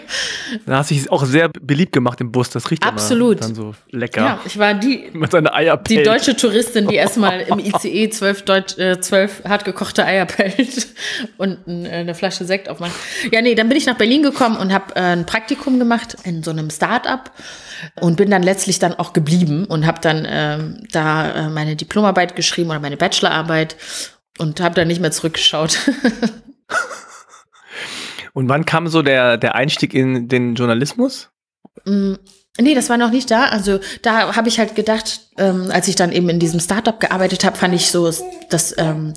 Da 0.65 0.77
hast 0.77 0.91
du 0.91 0.95
dich 0.95 1.11
auch 1.11 1.25
sehr 1.25 1.49
beliebt 1.49 1.91
gemacht 1.91 2.21
im 2.21 2.31
Bus. 2.31 2.49
Das 2.49 2.69
riecht 2.71 2.83
Absolut. 2.83 3.41
dann 3.41 3.55
so 3.55 3.75
lecker. 3.91 4.21
Ja, 4.21 4.39
ich 4.45 4.57
war 4.57 4.73
die, 4.73 5.09
Mit 5.13 5.31
seiner 5.31 5.77
die 5.77 6.03
deutsche 6.03 6.35
Touristin, 6.35 6.87
die 6.87 6.95
erstmal 6.95 7.41
im 7.41 7.59
ICE 7.59 8.09
zwölf, 8.09 8.43
Deutsch, 8.43 8.77
äh, 8.77 8.99
zwölf 9.01 9.43
hart 9.43 9.65
gekochte 9.65 10.05
Eier 10.05 10.25
pellt 10.25 10.87
und 11.37 11.57
äh, 11.67 11.89
eine 11.89 12.15
Flasche 12.15 12.45
Sekt 12.45 12.69
aufmacht. 12.69 12.93
Ja, 13.31 13.41
nee, 13.41 13.55
dann 13.55 13.67
bin 13.67 13.77
ich 13.77 13.85
nach 13.85 13.97
Berlin 13.97 14.23
gekommen 14.23 14.57
und 14.57 14.73
habe 14.73 14.95
äh, 14.95 14.99
ein 14.99 15.25
Praktikum 15.25 15.79
gemacht 15.79 16.15
in 16.23 16.43
so 16.43 16.51
einem 16.51 16.69
Start-up 16.69 17.31
und 17.99 18.15
bin 18.15 18.29
dann 18.29 18.43
letztlich 18.43 18.79
dann 18.79 18.93
auch 18.93 19.13
geblieben 19.13 19.65
und 19.65 19.85
habe 19.85 19.99
dann 20.01 20.25
ähm, 20.29 20.83
da 20.91 21.47
äh, 21.47 21.49
meine 21.49 21.75
Diplomarbeit 21.75 22.35
geschrieben 22.35 22.69
oder 22.69 22.79
meine 22.79 22.97
Bachelorarbeit 22.97 23.75
und 24.37 24.61
habe 24.61 24.75
dann 24.75 24.87
nicht 24.87 25.01
mehr 25.01 25.11
zurückgeschaut. 25.11 25.77
Und 28.33 28.49
wann 28.49 28.65
kam 28.65 28.87
so 28.87 29.01
der, 29.01 29.37
der 29.37 29.55
Einstieg 29.55 29.93
in 29.93 30.27
den 30.27 30.55
Journalismus? 30.55 31.29
Mm, 31.85 32.13
nee, 32.59 32.75
das 32.75 32.89
war 32.89 32.97
noch 32.97 33.11
nicht 33.11 33.31
da. 33.31 33.45
Also 33.45 33.79
da 34.01 34.35
habe 34.35 34.49
ich 34.49 34.59
halt 34.59 34.75
gedacht, 34.75 35.21
ähm, 35.37 35.69
als 35.71 35.87
ich 35.87 35.95
dann 35.95 36.11
eben 36.11 36.29
in 36.29 36.39
diesem 36.39 36.59
Startup 36.59 36.99
gearbeitet 36.99 37.43
habe, 37.43 37.57
fand 37.57 37.73
ich 37.73 37.91
so 37.91 38.11
das 38.49 38.75
ähm, 38.77 39.13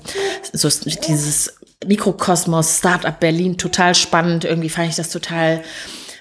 so 0.51 0.69
dieses 1.07 1.57
Mikrokosmos 1.85 2.77
Startup 2.77 3.19
Berlin 3.19 3.57
total 3.57 3.95
spannend. 3.95 4.45
Irgendwie 4.45 4.69
fand 4.69 4.89
ich 4.89 4.95
das 4.95 5.09
total 5.09 5.63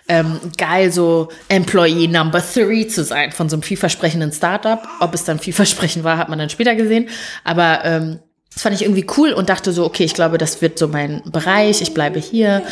ähm, 0.08 0.40
geil, 0.58 0.92
so 0.92 1.28
Employee 1.48 2.08
Number 2.08 2.42
Three 2.42 2.86
zu 2.86 3.04
sein 3.04 3.32
von 3.32 3.48
so 3.48 3.56
einem 3.56 3.62
vielversprechenden 3.62 4.32
Startup. 4.32 4.82
Ob 5.00 5.14
es 5.14 5.24
dann 5.24 5.38
vielversprechend 5.38 6.04
war, 6.04 6.18
hat 6.18 6.28
man 6.28 6.38
dann 6.38 6.50
später 6.50 6.74
gesehen. 6.74 7.08
Aber 7.44 7.84
ähm, 7.84 8.18
das 8.54 8.62
fand 8.62 8.74
ich 8.74 8.82
irgendwie 8.82 9.06
cool 9.16 9.32
und 9.32 9.48
dachte 9.48 9.72
so, 9.72 9.84
okay, 9.84 10.04
ich 10.04 10.14
glaube, 10.14 10.38
das 10.38 10.60
wird 10.60 10.78
so 10.78 10.88
mein 10.88 11.22
Bereich, 11.24 11.80
ich 11.80 11.94
bleibe 11.94 12.18
hier. 12.18 12.62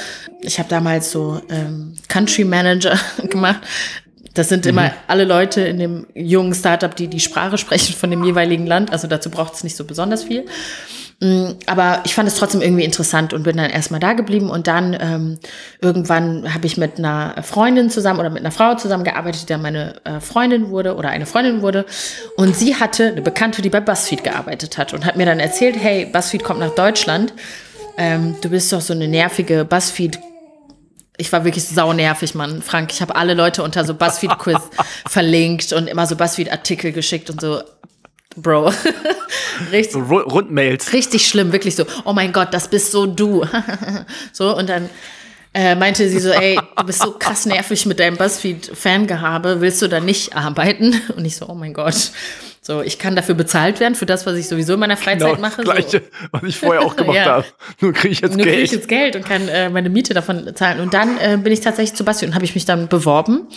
Ich 0.43 0.59
habe 0.59 0.69
damals 0.69 1.11
so 1.11 1.41
ähm, 1.49 1.95
Country 2.09 2.45
Manager 2.45 2.99
gemacht. 3.31 3.61
Das 4.35 4.49
sind 4.49 4.65
mhm. 4.65 4.71
immer 4.71 4.93
alle 5.07 5.25
Leute 5.25 5.63
in 5.63 5.79
dem 5.79 6.07
jungen 6.15 6.55
Startup, 6.55 6.95
die 6.95 7.09
die 7.09 7.21
Sprache 7.21 7.59
sprechen 7.59 7.95
von 7.95 8.11
dem 8.11 8.25
jeweiligen 8.25 8.67
Land. 8.67 8.93
Also 8.93 9.09
dazu 9.09 9.31
braucht 9.31 9.55
es 9.55 9.65
nicht 9.65 9.77
so 9.77 9.85
besonders 9.85 10.25
viel. 10.25 10.45
Mm, 11.21 11.51
aber 11.67 12.01
ich 12.05 12.15
fand 12.15 12.27
es 12.29 12.37
trotzdem 12.37 12.63
irgendwie 12.63 12.85
interessant 12.85 13.35
und 13.35 13.43
bin 13.43 13.59
dann 13.59 13.71
erstmal 13.71 14.01
da 14.01 14.15
geblieben. 14.15 14.49
Und 14.49 14.67
dann 14.67 14.97
ähm, 14.99 15.39
irgendwann 15.81 16.53
habe 16.53 16.67
ich 16.67 16.79
mit 16.79 16.99
einer 16.99 17.43
Freundin 17.43 17.91
zusammen 17.91 18.21
oder 18.21 18.31
mit 18.31 18.41
einer 18.41 18.51
Frau 18.51 18.75
zusammengearbeitet, 18.75 19.43
die 19.43 19.47
dann 19.47 19.63
meine 19.63 19.95
äh, 20.05 20.21
Freundin 20.21 20.71
wurde 20.71 20.97
oder 20.97 21.11
eine 21.11 21.27
Freundin 21.27 21.61
wurde. 21.61 21.85
Und 22.37 22.57
sie 22.57 22.77
hatte 22.77 23.09
eine 23.09 23.23
Bekannte, 23.23 23.61
die 23.61 23.71
bei 23.71 23.81
BuzzFeed 23.81 24.25
gearbeitet 24.25 24.79
hat 24.79 24.95
und 24.95 25.05
hat 25.05 25.17
mir 25.17 25.27
dann 25.27 25.41
erzählt, 25.41 25.77
hey, 25.79 26.07
BuzzFeed 26.07 26.43
kommt 26.43 26.61
nach 26.61 26.75
Deutschland. 26.75 27.35
Ähm, 27.99 28.37
du 28.41 28.49
bist 28.49 28.73
doch 28.73 28.81
so 28.81 28.95
eine 28.95 29.07
nervige 29.07 29.65
BuzzFeed 29.65 30.19
ich 31.21 31.31
war 31.33 31.45
wirklich 31.45 31.65
sau 31.65 31.93
nervig, 31.93 32.35
Mann. 32.35 32.63
Frank, 32.63 32.93
ich 32.93 33.03
habe 33.03 33.15
alle 33.15 33.35
Leute 33.35 33.63
unter 33.63 33.85
so 33.85 33.93
Buzzfeed-Quiz 33.93 34.57
verlinkt 35.07 35.71
und 35.75 35.87
immer 35.87 36.07
so 36.07 36.17
Buzzfeed-Artikel 36.17 36.93
geschickt 36.93 37.29
und 37.29 37.43
so. 37.43 37.61
Bro. 38.37 38.73
richtig, 39.73 39.93
so 39.93 40.01
Rundmails. 40.01 40.93
Richtig 40.93 41.27
schlimm, 41.27 41.53
wirklich 41.53 41.75
so. 41.75 41.85
Oh 42.05 42.13
mein 42.13 42.33
Gott, 42.33 42.49
das 42.53 42.69
bist 42.69 42.93
so 42.93 43.07
du. 43.07 43.45
so, 44.33 44.57
und 44.57 44.69
dann 44.69 44.89
äh, 45.53 45.75
meinte 45.75 46.09
sie 46.09 46.21
so, 46.21 46.31
ey, 46.31 46.59
du 46.77 46.85
bist 46.85 47.03
so 47.03 47.13
krass 47.13 47.45
nervig 47.45 47.85
mit 47.87 47.99
deinem 47.99 48.17
Buzzfeed-Fangehabe, 48.17 49.61
willst 49.61 49.83
du 49.83 49.89
da 49.89 49.99
nicht 49.99 50.37
arbeiten? 50.37 51.01
Und 51.17 51.25
ich 51.25 51.37
so, 51.37 51.49
oh 51.49 51.55
mein 51.55 51.75
Gott. 51.75 52.13
So, 52.63 52.83
ich 52.83 52.99
kann 53.01 53.17
dafür 53.17 53.35
bezahlt 53.35 53.81
werden 53.81 53.95
für 53.97 54.07
das, 54.07 54.27
was 54.27 54.37
ich 54.37 54.47
sowieso 54.47 54.75
in 54.75 54.81
meiner 54.81 54.97
Freizeit 54.97 55.31
genau, 55.31 55.41
mache. 55.41 55.65
Das 55.65 55.75
Gleiche, 55.75 56.03
so. 56.03 56.29
was 56.31 56.43
ich 56.45 56.59
vorher 56.59 56.83
auch 56.83 56.95
gemacht 56.95 57.17
ja. 57.17 57.25
habe. 57.25 57.45
Nur 57.81 57.93
kriege 57.93 58.13
ich 58.13 58.21
jetzt 58.21 58.37
Nur 58.37 58.45
Geld. 58.45 58.47
Nur 58.47 58.55
kriege 58.55 58.65
ich 58.65 58.71
jetzt 58.71 58.89
Geld 58.89 59.17
und 59.17 59.25
kann 59.25 59.49
äh, 59.49 59.71
meine 59.71 59.89
Miete 59.89 60.15
davon 60.15 60.55
zahlen. 60.55 60.79
Und 60.79 60.95
dann 60.95 61.19
äh, 61.19 61.37
bin 61.37 61.53
ich 61.53 61.61
tatsächlich 61.61 61.97
zu 61.97 62.05
BuzzFeed 62.05 62.29
und 62.29 62.35
habe 62.35 62.45
ich 62.45 62.55
mich 62.55 62.67
dann 62.67 62.87
beworben 62.87 63.49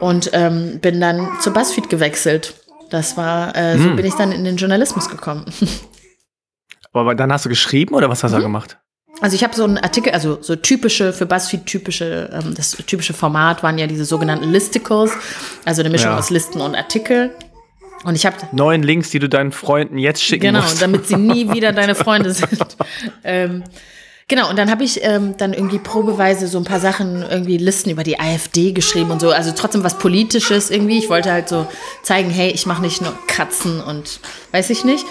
und 0.00 0.30
ähm, 0.32 0.80
bin 0.80 1.00
dann 1.00 1.28
zu 1.40 1.52
BuzzFeed 1.52 1.88
gewechselt. 1.88 2.54
Das 2.92 3.16
war, 3.16 3.56
äh, 3.56 3.78
so 3.78 3.84
hm. 3.84 3.96
bin 3.96 4.04
ich 4.04 4.14
dann 4.14 4.32
in 4.32 4.44
den 4.44 4.56
Journalismus 4.56 5.08
gekommen. 5.08 5.46
Aber 6.92 7.14
dann 7.14 7.32
hast 7.32 7.46
du 7.46 7.48
geschrieben 7.48 7.94
oder 7.94 8.10
was 8.10 8.22
hast 8.22 8.32
du 8.32 8.36
mhm. 8.36 8.40
da 8.40 8.46
gemacht? 8.46 8.78
Also 9.22 9.34
ich 9.34 9.42
habe 9.42 9.54
so 9.54 9.64
einen 9.64 9.78
Artikel, 9.78 10.12
also 10.12 10.42
so 10.42 10.56
typische, 10.56 11.14
für 11.14 11.24
BuzzFeed 11.24 11.64
typische, 11.64 12.28
ähm, 12.30 12.54
das 12.54 12.72
typische 12.72 13.14
Format 13.14 13.62
waren 13.62 13.78
ja 13.78 13.86
diese 13.86 14.04
sogenannten 14.04 14.50
Listicles, 14.50 15.10
also 15.64 15.80
eine 15.80 15.88
Mischung 15.88 16.10
ja. 16.10 16.18
aus 16.18 16.28
Listen 16.28 16.60
und 16.60 16.74
Artikel. 16.74 17.30
Und 18.04 18.14
ich 18.14 18.26
habe 18.26 18.36
neun 18.52 18.82
Links, 18.82 19.08
die 19.08 19.20
du 19.20 19.28
deinen 19.30 19.52
Freunden 19.52 19.96
jetzt 19.96 20.22
schicken 20.22 20.42
genau, 20.42 20.60
musst. 20.60 20.80
Genau, 20.80 20.92
damit 20.92 21.06
sie 21.06 21.16
nie 21.16 21.50
wieder 21.54 21.72
deine 21.72 21.94
Freunde 21.94 22.32
sind. 22.34 22.76
ähm, 23.24 23.64
Genau, 24.28 24.48
und 24.48 24.58
dann 24.58 24.70
habe 24.70 24.84
ich 24.84 25.02
ähm, 25.02 25.36
dann 25.36 25.52
irgendwie 25.52 25.78
probeweise 25.78 26.46
so 26.46 26.58
ein 26.58 26.64
paar 26.64 26.80
Sachen, 26.80 27.22
irgendwie 27.22 27.58
Listen 27.58 27.90
über 27.90 28.02
die 28.02 28.18
AfD 28.18 28.72
geschrieben 28.72 29.10
und 29.10 29.20
so. 29.20 29.30
Also 29.30 29.52
trotzdem 29.52 29.84
was 29.84 29.98
Politisches 29.98 30.70
irgendwie. 30.70 30.98
Ich 30.98 31.10
wollte 31.10 31.30
halt 31.32 31.48
so 31.48 31.66
zeigen, 32.02 32.30
hey, 32.30 32.50
ich 32.50 32.66
mache 32.66 32.82
nicht 32.82 33.02
nur 33.02 33.12
Katzen 33.26 33.80
und 33.80 34.20
weiß 34.52 34.70
ich 34.70 34.84
nicht. 34.84 35.04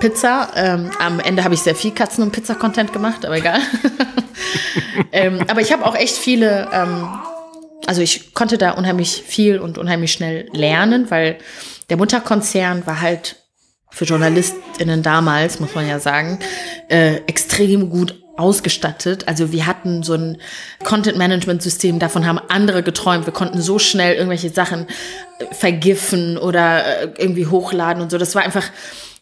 Pizza. 0.00 0.50
Ähm, 0.56 0.90
am 0.98 1.20
Ende 1.20 1.44
habe 1.44 1.54
ich 1.54 1.60
sehr 1.60 1.74
viel 1.74 1.92
Katzen- 1.92 2.22
und 2.22 2.32
Pizza-Content 2.32 2.92
gemacht, 2.92 3.24
aber 3.24 3.36
egal. 3.36 3.60
ähm, 5.12 5.40
aber 5.48 5.60
ich 5.60 5.72
habe 5.72 5.86
auch 5.86 5.94
echt 5.94 6.16
viele, 6.16 6.68
ähm, 6.72 7.08
also 7.86 8.02
ich 8.02 8.34
konnte 8.34 8.58
da 8.58 8.72
unheimlich 8.72 9.22
viel 9.26 9.58
und 9.58 9.78
unheimlich 9.78 10.12
schnell 10.12 10.48
lernen, 10.52 11.10
weil 11.10 11.38
der 11.88 11.96
Mutterkonzern 11.96 12.86
war 12.86 13.00
halt 13.00 13.36
für 13.90 14.04
JournalistInnen 14.04 15.02
damals, 15.02 15.60
muss 15.60 15.74
man 15.74 15.88
ja 15.88 15.98
sagen, 15.98 16.38
äh, 16.88 17.16
extrem 17.26 17.88
gut 17.88 18.14
ausgestattet. 18.36 19.28
Also 19.28 19.52
wir 19.52 19.66
hatten 19.66 20.02
so 20.02 20.14
ein 20.14 20.38
Content-Management-System, 20.84 21.98
davon 21.98 22.26
haben 22.26 22.40
andere 22.48 22.82
geträumt. 22.82 23.26
Wir 23.26 23.32
konnten 23.32 23.60
so 23.60 23.78
schnell 23.78 24.14
irgendwelche 24.14 24.50
Sachen 24.50 24.86
äh, 25.38 25.54
vergiffen 25.54 26.38
oder 26.38 27.02
äh, 27.02 27.08
irgendwie 27.18 27.46
hochladen 27.46 28.02
und 28.02 28.10
so. 28.10 28.18
Das 28.18 28.34
war 28.34 28.42
einfach 28.42 28.64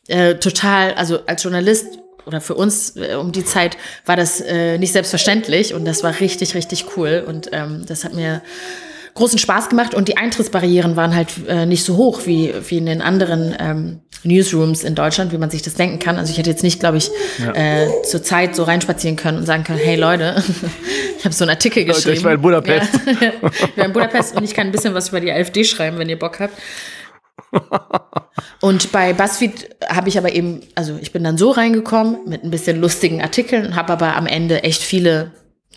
äh, 0.08 0.34
total, 0.34 0.94
also 0.94 1.20
als 1.26 1.42
Journalist 1.42 1.86
oder 2.26 2.40
für 2.40 2.54
uns 2.54 2.96
äh, 2.96 3.14
um 3.14 3.32
die 3.32 3.44
Zeit 3.44 3.76
war 4.06 4.16
das 4.16 4.40
äh, 4.40 4.78
nicht 4.78 4.92
selbstverständlich 4.92 5.74
und 5.74 5.84
das 5.84 6.02
war 6.02 6.18
richtig, 6.20 6.54
richtig 6.54 6.96
cool. 6.96 7.24
Und 7.26 7.50
ähm, 7.52 7.84
das 7.86 8.04
hat 8.04 8.14
mir 8.14 8.42
großen 9.14 9.38
Spaß 9.38 9.68
gemacht 9.68 9.94
und 9.94 10.08
die 10.08 10.16
Eintrittsbarrieren 10.16 10.96
waren 10.96 11.14
halt 11.14 11.28
äh, 11.48 11.66
nicht 11.66 11.84
so 11.84 11.96
hoch 11.96 12.22
wie, 12.26 12.52
wie 12.68 12.78
in 12.78 12.86
den 12.86 13.00
anderen 13.00 13.54
ähm, 13.58 14.00
Newsrooms 14.24 14.82
in 14.82 14.94
Deutschland, 14.94 15.32
wie 15.32 15.38
man 15.38 15.50
sich 15.50 15.62
das 15.62 15.74
denken 15.74 15.98
kann. 15.98 16.16
Also 16.18 16.32
ich 16.32 16.38
hätte 16.38 16.50
jetzt 16.50 16.62
nicht, 16.62 16.80
glaube 16.80 16.96
ich, 16.96 17.10
ja. 17.38 17.52
äh, 17.52 18.02
zur 18.02 18.22
Zeit 18.22 18.56
so 18.56 18.64
reinspazieren 18.64 19.16
können 19.16 19.38
und 19.38 19.46
sagen 19.46 19.64
können, 19.64 19.78
hey 19.78 19.96
Leute, 19.96 20.42
ich 21.18 21.24
habe 21.24 21.34
so 21.34 21.44
einen 21.44 21.50
Artikel 21.50 21.84
geschrieben. 21.84 22.08
Leute, 22.08 22.18
ich 22.18 22.24
war 22.24 22.32
in 22.32 22.40
Budapest. 22.40 22.92
Ja, 23.20 23.32
ich 23.68 23.76
war 23.76 23.84
in 23.84 23.92
Budapest 23.92 24.36
und 24.36 24.44
ich 24.44 24.54
kann 24.54 24.66
ein 24.66 24.72
bisschen 24.72 24.94
was 24.94 25.10
über 25.10 25.20
die 25.20 25.30
AfD 25.30 25.64
schreiben, 25.64 25.98
wenn 25.98 26.08
ihr 26.08 26.18
Bock 26.18 26.40
habt. 26.40 26.54
Und 28.60 28.90
bei 28.92 29.12
BuzzFeed 29.12 29.76
habe 29.88 30.08
ich 30.08 30.18
aber 30.18 30.32
eben, 30.32 30.62
also 30.74 30.98
ich 31.00 31.12
bin 31.12 31.22
dann 31.22 31.38
so 31.38 31.50
reingekommen 31.50 32.18
mit 32.26 32.42
ein 32.42 32.50
bisschen 32.50 32.80
lustigen 32.80 33.22
Artikeln 33.22 33.66
und 33.66 33.76
habe 33.76 33.92
aber 33.92 34.16
am 34.16 34.26
Ende 34.26 34.64
echt 34.64 34.82
viele 34.82 35.32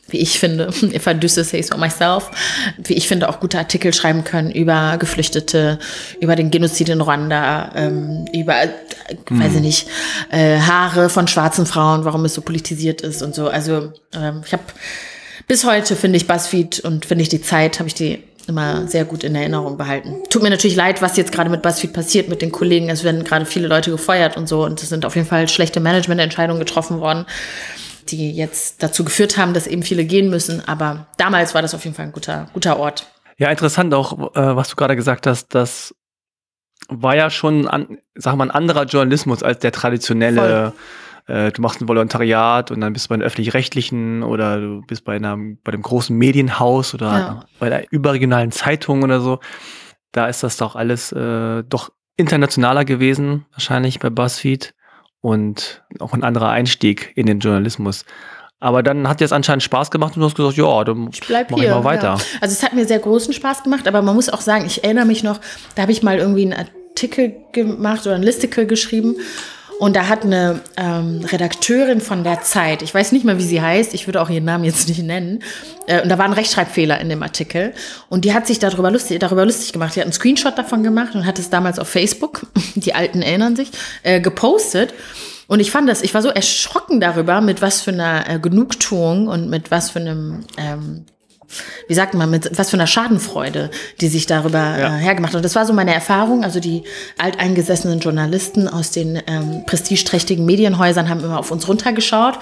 wie 0.10 0.18
ich 0.18 0.40
finde, 0.40 0.68
if 0.94 1.08
I 1.08 1.14
do 1.14 1.28
say 1.28 1.62
so 1.62 1.78
myself, 1.78 2.32
wie 2.78 2.94
ich 2.94 3.08
finde, 3.08 3.30
auch 3.30 3.40
gute 3.40 3.58
Artikel 3.58 3.94
schreiben 3.94 4.24
können 4.24 4.52
über 4.52 4.98
Geflüchtete, 4.98 5.80
über 6.20 6.36
den 6.36 6.52
Genozid 6.52 6.90
in 6.90 7.02
Ruanda, 7.02 7.72
ähm, 7.76 8.26
über, 8.34 8.64
äh, 8.64 8.70
mhm. 9.30 9.44
weiß 9.44 9.56
ich 9.56 9.62
nicht, 9.62 9.88
äh, 10.32 10.60
Haare 10.60 11.10
von 11.10 11.28
schwarzen 11.28 11.66
Frauen, 11.66 12.06
warum 12.06 12.26
es 12.26 12.34
so 12.34 12.42
politisiert 12.42 13.02
ist 13.02 13.22
und 13.22 13.36
so. 13.36 13.50
Also 13.50 13.94
ähm, 14.14 14.42
ich 14.46 14.54
habe 14.54 14.64
bis 15.48 15.66
heute 15.66 15.96
finde 15.96 16.18
ich 16.18 16.28
BuzzFeed 16.28 16.82
und 16.82 17.06
finde 17.06 17.24
ich 17.24 17.30
die 17.30 17.42
Zeit, 17.42 17.80
habe 17.80 17.88
ich 17.88 17.96
die 17.96 18.24
immer 18.48 18.88
sehr 18.88 19.04
gut 19.04 19.24
in 19.24 19.36
Erinnerung 19.36 19.78
behalten. 19.78 20.16
Tut 20.30 20.42
mir 20.42 20.50
natürlich 20.50 20.78
leid, 20.78 21.02
was 21.02 21.18
jetzt 21.18 21.34
gerade 21.34 21.50
mit 21.50 21.62
BuzzFeed 21.62 21.92
passiert 21.92 22.30
mit 22.30 22.42
den 22.42 22.52
Kollegen. 22.52 22.90
Es 22.90 23.04
werden 23.04 23.24
gerade 23.26 23.46
viele 23.46 23.68
Leute 23.68 23.92
gefeuert 23.92 24.38
und 24.38 24.48
so 24.48 24.64
und 24.64 24.82
es 24.82 24.90
sind 24.90 25.06
auf 25.06 25.16
jeden 25.16 25.28
Fall 25.28 25.50
schlechte 25.50 25.80
Managemententscheidungen 25.82 26.60
getroffen 26.60 27.00
worden 27.02 27.26
die 28.12 28.32
jetzt 28.32 28.84
dazu 28.84 29.04
geführt 29.04 29.38
haben, 29.38 29.54
dass 29.54 29.68
eben 29.68 29.84
viele 29.84 30.06
gehen 30.06 30.30
müssen. 30.30 30.68
Aber 30.68 31.08
damals 31.18 31.54
war 31.54 31.62
das 31.62 31.74
auf 31.74 31.84
jeden 31.84 31.96
Fall 31.96 32.06
ein 32.06 32.12
guter, 32.12 32.48
guter 32.54 32.80
Ort. 32.80 33.08
Ja, 33.38 33.50
interessant 33.52 33.94
auch, 33.94 34.36
äh, 34.36 34.56
was 34.56 34.70
du 34.70 34.76
gerade 34.76 34.96
gesagt 34.96 35.28
hast, 35.28 35.54
das 35.54 35.94
war 36.90 37.16
ja 37.16 37.30
schon, 37.30 37.68
an, 37.68 37.98
sag 38.16 38.36
mal, 38.36 38.46
ein 38.46 38.52
anderer 38.52 38.86
Journalismus 38.86 39.44
als 39.44 39.60
der 39.60 39.72
traditionelle. 39.72 40.74
Äh, 41.28 41.52
du 41.52 41.62
machst 41.62 41.82
ein 41.82 41.88
Volontariat 41.88 42.72
und 42.72 42.82
dann 42.82 42.94
bist 42.94 43.06
du 43.06 43.10
bei 43.10 43.18
den 43.18 43.24
öffentlich-rechtlichen 43.24 44.24
oder 44.24 44.60
du 44.60 44.82
bist 44.88 45.04
bei 45.04 45.18
einer, 45.18 45.38
bei 45.64 45.72
dem 45.72 45.82
großen 45.82 46.18
Medienhaus 46.18 46.94
oder 46.94 47.12
ja. 47.12 47.46
bei 47.60 47.70
der 47.70 47.92
überregionalen 47.92 48.52
Zeitung 48.52 49.04
oder 49.04 49.20
so. 49.20 49.40
Da 50.14 50.28
ist 50.28 50.44
das 50.44 50.58
doch 50.58 50.76
alles 50.76 51.12
äh, 51.12 51.64
doch 51.64 51.92
internationaler 52.16 52.86
gewesen, 52.86 53.46
wahrscheinlich 53.52 54.00
bei 54.00 54.10
BuzzFeed 54.10 54.74
und 55.22 55.84
auch 56.00 56.14
ein 56.14 56.24
anderer 56.24 56.50
Einstieg 56.50 57.12
in 57.16 57.26
den 57.26 57.40
Journalismus. 57.40 58.06
Aber 58.60 58.82
dann 58.82 59.08
hat 59.08 59.20
dir 59.20 59.26
es 59.26 59.32
anscheinend 59.32 59.64
Spaß 59.64 59.92
gemacht 59.92 60.16
und 60.16 60.22
du 60.22 60.26
hast 60.26 60.36
gesagt, 60.36 60.58
ja, 60.58 60.84
dann 60.84 61.10
ich 61.12 61.22
bleib 61.22 61.52
mach 61.52 61.60
hier, 61.60 61.70
ich 61.70 61.76
mal 61.76 61.84
weiter. 61.84 62.16
Ja. 62.18 62.18
Also 62.42 62.54
es 62.54 62.64
hat 62.64 62.74
mir 62.74 62.86
sehr 62.86 63.00
großen 63.00 63.34
Spaß 63.34 63.64
gemacht, 63.64 63.88
aber 63.88 64.02
man 64.02 64.16
muss 64.16 64.30
auch 64.30 64.42
sagen, 64.42 64.66
ich 64.66 64.84
erinnere 64.84 65.06
mich 65.06 65.24
noch, 65.24 65.40
da 65.76 65.84
habe 65.84 65.92
ich 65.92 66.02
mal 66.02 66.18
irgendwie 66.18 66.42
einen 66.42 66.54
Artikel 66.54 67.36
gemacht 67.52 68.08
oder 68.08 68.16
ein 68.16 68.24
Listicle 68.24 68.66
geschrieben 68.66 69.18
und 69.80 69.96
da 69.96 70.08
hat 70.08 70.24
eine 70.24 70.62
ähm, 70.76 71.22
Redakteurin 71.24 72.02
von 72.02 72.24
der 72.24 72.42
Zeit, 72.42 72.82
ich 72.82 72.94
weiß 72.94 73.12
nicht 73.12 73.26
mehr, 73.26 73.38
wie 73.38 73.44
sie 73.44 73.62
heißt, 73.62 73.94
ich 73.94 74.08
würde 74.08 74.22
auch 74.22 74.30
ihren 74.30 74.46
Namen 74.46 74.64
jetzt 74.64 74.88
nicht 74.88 75.02
nennen, 75.04 75.44
äh, 75.88 76.02
und 76.02 76.10
da 76.10 76.18
war 76.18 76.26
ein 76.26 76.34
Rechtschreibfehler 76.34 77.00
in 77.00 77.10
dem 77.10 77.24
Artikel. 77.24 77.74
Und 78.10 78.26
die 78.26 78.34
hat 78.34 78.48
sich 78.48 78.60
darüber 78.60 78.92
lustig, 78.92 79.20
darüber 79.20 79.46
lustig 79.46 79.74
gemacht. 79.74 79.96
Die 79.96 80.00
hat 80.00 80.06
einen 80.06 80.14
Screenshot 80.14 80.58
davon 80.58 80.84
gemacht 80.84 81.16
und 81.16 81.26
hat 81.26 81.40
es 81.40 81.50
damals 81.50 81.80
auf 81.80 81.88
Facebook, 81.88 82.48
die 82.76 82.94
Alten 82.94 83.22
erinnern 83.22 83.56
sich, 83.56 83.72
äh, 84.04 84.20
gepostet. 84.20 84.94
Und 85.48 85.62
ich 85.62 85.72
fand 85.72 85.88
das, 85.88 86.02
ich 86.02 86.14
war 86.14 86.22
so 86.22 86.30
erschrocken 86.30 87.00
darüber, 87.00 87.40
mit 87.40 87.62
was 87.62 87.82
für 87.82 87.92
einer 87.92 88.30
äh, 88.30 88.40
Genugtuung 88.40 89.28
und 89.28 89.50
mit 89.50 89.72
was 89.72 89.92
für 89.92 90.00
einem 90.00 90.44
ähm, 90.58 91.06
wie 91.88 91.94
sagt 91.94 92.14
man, 92.14 92.30
mit 92.30 92.58
was 92.58 92.70
für 92.70 92.78
einer 92.78 92.88
Schadenfreude, 92.88 93.70
die 94.02 94.08
sich 94.08 94.26
darüber 94.26 94.60
ja. 94.60 94.98
äh, 94.98 95.00
hergemacht 95.00 95.34
hat. 95.34 95.38
Und 95.38 95.46
das 95.46 95.56
war 95.56 95.66
so 95.66 95.74
meine 95.74 95.94
Erfahrung. 95.94 96.44
Also 96.44 96.60
die 96.60 96.84
alteingesessenen 97.18 98.00
Journalisten 98.00 98.68
aus 98.68 98.92
den 98.92 99.22
ähm, 99.28 99.64
prestigeträchtigen 99.66 100.46
Medienhäusern 100.46 101.10
haben 101.10 101.24
immer 101.24 101.40
auf 101.40 101.52
uns 101.52 101.68
runtergeschaut 101.68 102.40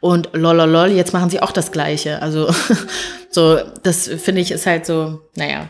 und 0.00 0.30
lololol, 0.32 0.88
jetzt 0.88 1.12
machen 1.12 1.30
sie 1.30 1.40
auch 1.40 1.52
das 1.52 1.72
Gleiche. 1.72 2.22
Also 2.22 2.52
so, 3.30 3.58
das 3.82 4.08
finde 4.08 4.40
ich 4.40 4.50
ist 4.50 4.66
halt 4.66 4.86
so, 4.86 5.20
naja. 5.36 5.68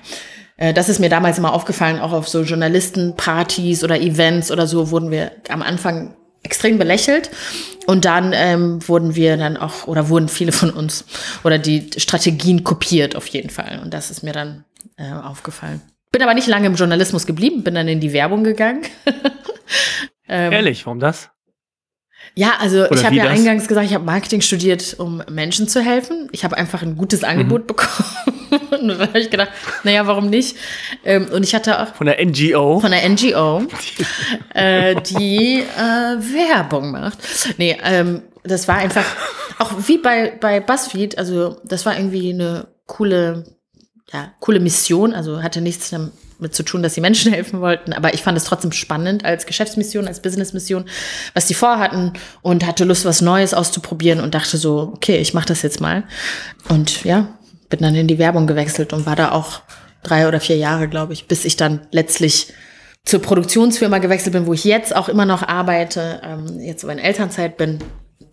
Äh, 0.56 0.72
das 0.72 0.88
ist 0.88 1.00
mir 1.00 1.08
damals 1.08 1.38
immer 1.38 1.52
aufgefallen, 1.52 2.00
auch 2.00 2.12
auf 2.12 2.28
so 2.28 2.42
Journalistenpartys 2.42 3.84
oder 3.84 4.00
Events 4.00 4.50
oder 4.50 4.66
so 4.66 4.90
wurden 4.90 5.10
wir 5.10 5.32
am 5.48 5.62
Anfang 5.62 6.16
extrem 6.46 6.78
belächelt. 6.78 7.30
Und 7.86 8.04
dann 8.04 8.32
ähm, 8.34 8.86
wurden 8.88 9.14
wir 9.14 9.36
dann 9.36 9.56
auch, 9.56 9.86
oder 9.86 10.08
wurden 10.08 10.28
viele 10.28 10.52
von 10.52 10.70
uns, 10.70 11.04
oder 11.44 11.58
die 11.58 11.90
Strategien 11.98 12.64
kopiert 12.64 13.14
auf 13.14 13.26
jeden 13.26 13.50
Fall. 13.50 13.80
Und 13.82 13.92
das 13.92 14.10
ist 14.10 14.22
mir 14.22 14.32
dann 14.32 14.64
äh, 14.96 15.12
aufgefallen. 15.12 15.82
Bin 16.10 16.22
aber 16.22 16.34
nicht 16.34 16.46
lange 16.46 16.66
im 16.66 16.74
Journalismus 16.74 17.26
geblieben, 17.26 17.62
bin 17.62 17.74
dann 17.74 17.88
in 17.88 18.00
die 18.00 18.12
Werbung 18.12 18.42
gegangen. 18.42 18.82
ähm, 20.28 20.52
Ehrlich, 20.52 20.86
warum 20.86 20.98
das? 20.98 21.30
Ja, 22.34 22.54
also 22.58 22.86
Oder 22.86 22.92
ich 22.92 23.04
habe 23.04 23.14
ja 23.14 23.24
das? 23.24 23.32
eingangs 23.32 23.68
gesagt, 23.68 23.86
ich 23.86 23.94
habe 23.94 24.04
Marketing 24.04 24.40
studiert, 24.40 24.96
um 24.98 25.22
Menschen 25.30 25.68
zu 25.68 25.80
helfen. 25.80 26.28
Ich 26.32 26.44
habe 26.44 26.56
einfach 26.56 26.82
ein 26.82 26.96
gutes 26.96 27.24
Angebot 27.24 27.62
mhm. 27.62 27.66
bekommen. 27.66 28.35
Und 28.82 28.88
dann 28.88 29.00
habe 29.00 29.18
ich 29.18 29.30
gedacht, 29.30 29.50
naja, 29.84 30.06
warum 30.06 30.28
nicht? 30.30 30.56
Ähm, 31.04 31.28
und 31.32 31.42
ich 31.42 31.54
hatte 31.54 31.80
auch. 31.80 31.94
Von 31.94 32.06
der 32.06 32.24
NGO. 32.24 32.80
Von 32.80 32.90
der 32.90 33.08
NGO, 33.08 33.62
äh, 34.54 34.94
die 35.02 35.60
äh, 35.60 35.80
Werbung 35.80 36.92
macht. 36.92 37.18
Nee, 37.58 37.78
ähm, 37.82 38.22
das 38.42 38.68
war 38.68 38.76
einfach, 38.76 39.04
auch 39.58 39.72
wie 39.86 39.98
bei, 39.98 40.36
bei 40.40 40.60
BuzzFeed, 40.60 41.18
also 41.18 41.60
das 41.64 41.86
war 41.86 41.96
irgendwie 41.96 42.30
eine 42.32 42.68
coole, 42.86 43.44
ja, 44.12 44.32
coole 44.40 44.60
Mission, 44.60 45.12
also 45.12 45.42
hatte 45.42 45.60
nichts 45.60 45.90
damit 45.90 46.12
mit 46.38 46.54
zu 46.54 46.62
tun, 46.62 46.82
dass 46.82 46.94
sie 46.94 47.00
Menschen 47.00 47.32
helfen 47.32 47.60
wollten. 47.60 47.92
Aber 47.92 48.14
ich 48.14 48.22
fand 48.22 48.36
es 48.36 48.44
trotzdem 48.44 48.72
spannend 48.72 49.24
als 49.24 49.46
Geschäftsmission, 49.46 50.06
als 50.06 50.20
Businessmission, 50.20 50.84
was 51.34 51.46
die 51.46 51.54
vorhatten 51.54 52.12
und 52.42 52.66
hatte 52.66 52.84
Lust, 52.84 53.04
was 53.04 53.20
Neues 53.20 53.54
auszuprobieren 53.54 54.20
und 54.20 54.34
dachte 54.34 54.56
so, 54.56 54.92
okay, 54.94 55.16
ich 55.18 55.34
mache 55.34 55.46
das 55.46 55.62
jetzt 55.62 55.80
mal. 55.80 56.04
Und 56.68 57.04
ja, 57.04 57.28
bin 57.68 57.80
dann 57.80 57.94
in 57.94 58.06
die 58.06 58.18
Werbung 58.18 58.46
gewechselt 58.46 58.92
und 58.92 59.06
war 59.06 59.16
da 59.16 59.32
auch 59.32 59.60
drei 60.02 60.28
oder 60.28 60.40
vier 60.40 60.56
Jahre, 60.56 60.88
glaube 60.88 61.12
ich, 61.12 61.26
bis 61.26 61.44
ich 61.44 61.56
dann 61.56 61.80
letztlich 61.90 62.52
zur 63.04 63.22
Produktionsfirma 63.22 63.98
gewechselt 63.98 64.32
bin, 64.32 64.46
wo 64.46 64.52
ich 64.52 64.64
jetzt 64.64 64.94
auch 64.94 65.08
immer 65.08 65.26
noch 65.26 65.42
arbeite, 65.42 66.20
ähm, 66.24 66.60
jetzt 66.60 66.84
aber 66.84 66.92
in 66.92 66.98
Elternzeit 66.98 67.56
bin 67.56 67.78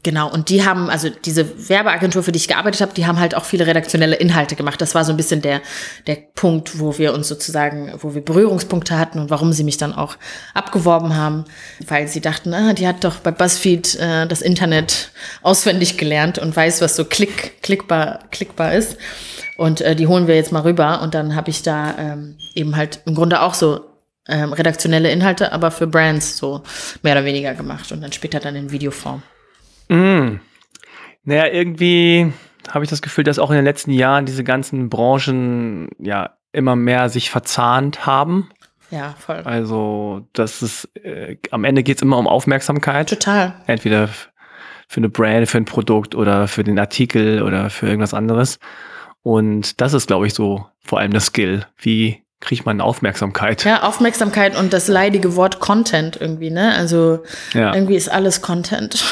Genau, 0.04 0.30
und 0.30 0.49
die 0.49 0.66
haben, 0.66 0.89
also 0.89 1.10
diese 1.10 1.70
Werbeagentur, 1.70 2.24
für 2.24 2.34
die 2.34 2.38
ich 2.38 2.49
gearbeitet 2.49 2.82
habe, 2.82 2.93
die 2.93 3.08
haben 3.08 3.20
halt 3.20 3.36
auch 3.36 3.45
viele 3.45 3.66
redaktionelle 3.66 4.18
Inhalte 4.18 4.58
gemacht. 4.58 4.82
Das 4.82 4.95
war 4.95 5.06
so 5.06 5.14
ein 5.14 5.18
bisschen 5.18 5.41
der, 5.41 5.62
der 6.08 6.18
Punkt, 6.36 6.78
wo 6.78 6.97
wir 6.97 7.14
uns 7.14 7.30
sozusagen, 7.30 7.93
wo 7.99 8.14
wir 8.14 8.22
Berührungspunkte 8.22 8.99
hatten 8.99 9.20
und 9.20 9.30
warum 9.30 9.54
sie 9.54 9.64
mich 9.64 9.78
dann 9.78 9.93
auch 9.93 10.18
abgeworben 10.54 11.16
haben, 11.16 11.45
weil 11.88 12.10
sie 12.10 12.20
dachten, 12.20 12.54
ah, 12.54 12.74
die 12.74 12.86
hat 12.86 13.06
doch 13.06 13.20
bei 13.20 13.32
BuzzFeed 13.32 13.95
äh, 13.95 14.28
das 14.28 14.41
Internet 14.41 15.12
auswendig 15.41 15.97
gelernt 15.97 16.38
und 16.38 16.54
weiß, 16.54 16.82
was 16.82 16.97
so 16.97 17.06
klick, 17.06 17.62
klickbar, 17.62 18.20
klickbar 18.30 18.74
ist. 18.74 18.97
Und 19.56 19.80
äh, 19.80 19.95
die 19.95 20.08
holen 20.08 20.28
wir 20.28 20.36
jetzt 20.36 20.51
mal 20.51 20.64
rüber. 20.64 21.01
Und 21.01 21.14
dann 21.14 21.34
habe 21.34 21.49
ich 21.49 21.62
da 21.62 21.95
ähm, 21.97 22.36
eben 22.56 22.76
halt 22.76 22.99
im 23.06 23.16
Grunde 23.16 23.41
auch 23.41 23.54
so 23.54 23.86
ähm, 24.28 24.51
redaktionelle 24.51 25.10
Inhalte, 25.12 25.54
aber 25.54 25.72
für 25.72 25.88
Brands 25.88 26.38
so 26.38 26.64
mehr 27.04 27.14
oder 27.14 27.24
weniger 27.24 27.54
gemacht 27.54 27.93
und 27.93 28.01
dann 28.01 28.12
später 28.12 28.41
dann 28.41 28.58
in 28.58 28.72
Videoform. 28.72 29.24
Mm. 29.89 30.39
Naja, 31.23 31.47
irgendwie 31.47 32.31
habe 32.69 32.84
ich 32.84 32.89
das 32.89 33.01
Gefühl, 33.01 33.23
dass 33.23 33.39
auch 33.39 33.49
in 33.49 33.55
den 33.55 33.65
letzten 33.65 33.91
Jahren 33.91 34.25
diese 34.25 34.43
ganzen 34.43 34.89
Branchen 34.89 35.89
ja 35.99 36.38
immer 36.51 36.75
mehr 36.75 37.09
sich 37.09 37.29
verzahnt 37.29 38.05
haben. 38.05 38.49
Ja, 38.91 39.15
voll. 39.17 39.41
Also, 39.43 40.27
das 40.34 40.61
ist, 40.61 40.89
äh, 41.03 41.38
am 41.51 41.63
Ende 41.63 41.84
geht 41.84 41.97
es 41.97 42.01
immer 42.03 42.17
um 42.17 42.27
Aufmerksamkeit. 42.27 43.09
Total. 43.09 43.55
Entweder 43.65 44.07
für 44.88 44.97
eine 44.97 45.09
Brand, 45.09 45.49
für 45.49 45.57
ein 45.57 45.65
Produkt 45.65 46.13
oder 46.13 46.47
für 46.47 46.63
den 46.63 46.77
Artikel 46.77 47.41
oder 47.41 47.71
für 47.71 47.88
irgendwas 47.88 48.13
anderes. 48.13 48.59
Und 49.23 49.81
das 49.81 49.93
ist, 49.93 50.07
glaube 50.07 50.27
ich, 50.27 50.34
so 50.34 50.67
vor 50.79 50.99
allem 50.99 51.13
das 51.13 51.27
Skill. 51.27 51.65
Wie 51.77 52.23
kriegt 52.39 52.65
man 52.65 52.81
Aufmerksamkeit? 52.81 53.63
Ja, 53.63 53.84
Aufmerksamkeit 53.84 54.57
und 54.57 54.73
das 54.73 54.88
leidige 54.88 55.36
Wort 55.36 55.59
Content 55.59 56.19
irgendwie, 56.19 56.51
ne? 56.51 56.75
Also 56.75 57.23
ja. 57.53 57.73
irgendwie 57.73 57.95
ist 57.95 58.09
alles 58.09 58.41
Content. 58.41 59.03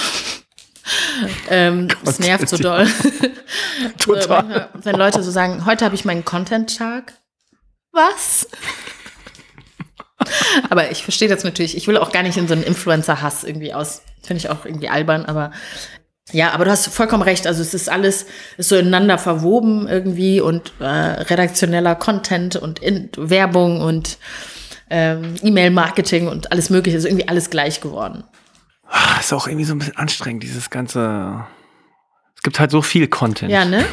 ähm, 1.49 1.87
das 2.03 2.19
nervt 2.19 2.49
so 2.49 2.57
doll. 2.57 2.87
Total. 3.97 4.21
so, 4.21 4.29
manchmal, 4.29 4.69
wenn 4.73 4.95
Leute 4.95 5.23
so 5.23 5.31
sagen, 5.31 5.65
heute 5.65 5.85
habe 5.85 5.95
ich 5.95 6.05
meinen 6.05 6.25
Content-Tag. 6.25 7.13
Was? 7.91 8.47
aber 10.69 10.91
ich 10.91 11.03
verstehe 11.03 11.27
das 11.27 11.43
natürlich. 11.43 11.75
Ich 11.77 11.87
will 11.87 11.97
auch 11.97 12.11
gar 12.11 12.23
nicht 12.23 12.37
in 12.37 12.47
so 12.47 12.53
einen 12.53 12.63
Influencer-Hass 12.63 13.43
irgendwie 13.43 13.73
aus. 13.73 14.01
Finde 14.23 14.39
ich 14.39 14.49
auch 14.49 14.65
irgendwie 14.65 14.89
albern, 14.89 15.25
aber 15.25 15.51
ja, 16.31 16.51
aber 16.51 16.65
du 16.65 16.71
hast 16.71 16.87
vollkommen 16.87 17.23
recht. 17.23 17.47
Also 17.47 17.61
es 17.61 17.73
ist 17.73 17.89
alles 17.89 18.25
ist 18.57 18.69
so 18.69 18.77
ineinander 18.77 19.17
verwoben 19.17 19.87
irgendwie 19.87 20.39
und 20.39 20.71
äh, 20.79 20.85
redaktioneller 20.85 21.95
Content 21.95 22.55
und 22.55 22.79
in 22.79 23.09
Werbung 23.17 23.81
und 23.81 24.17
ähm, 24.89 25.35
E-Mail-Marketing 25.41 26.27
und 26.27 26.51
alles 26.51 26.69
Mögliche. 26.69 26.97
Ist 26.97 27.05
irgendwie 27.05 27.27
alles 27.27 27.49
gleich 27.49 27.81
geworden. 27.81 28.23
Ah, 28.91 29.19
ist 29.19 29.31
auch 29.31 29.47
irgendwie 29.47 29.65
so 29.65 29.73
ein 29.73 29.79
bisschen 29.79 29.97
anstrengend, 29.97 30.43
dieses 30.43 30.69
ganze. 30.69 31.45
Es 32.35 32.43
gibt 32.43 32.59
halt 32.59 32.71
so 32.71 32.81
viel 32.81 33.07
Content. 33.07 33.51
Ja, 33.51 33.63
ne? 33.63 33.85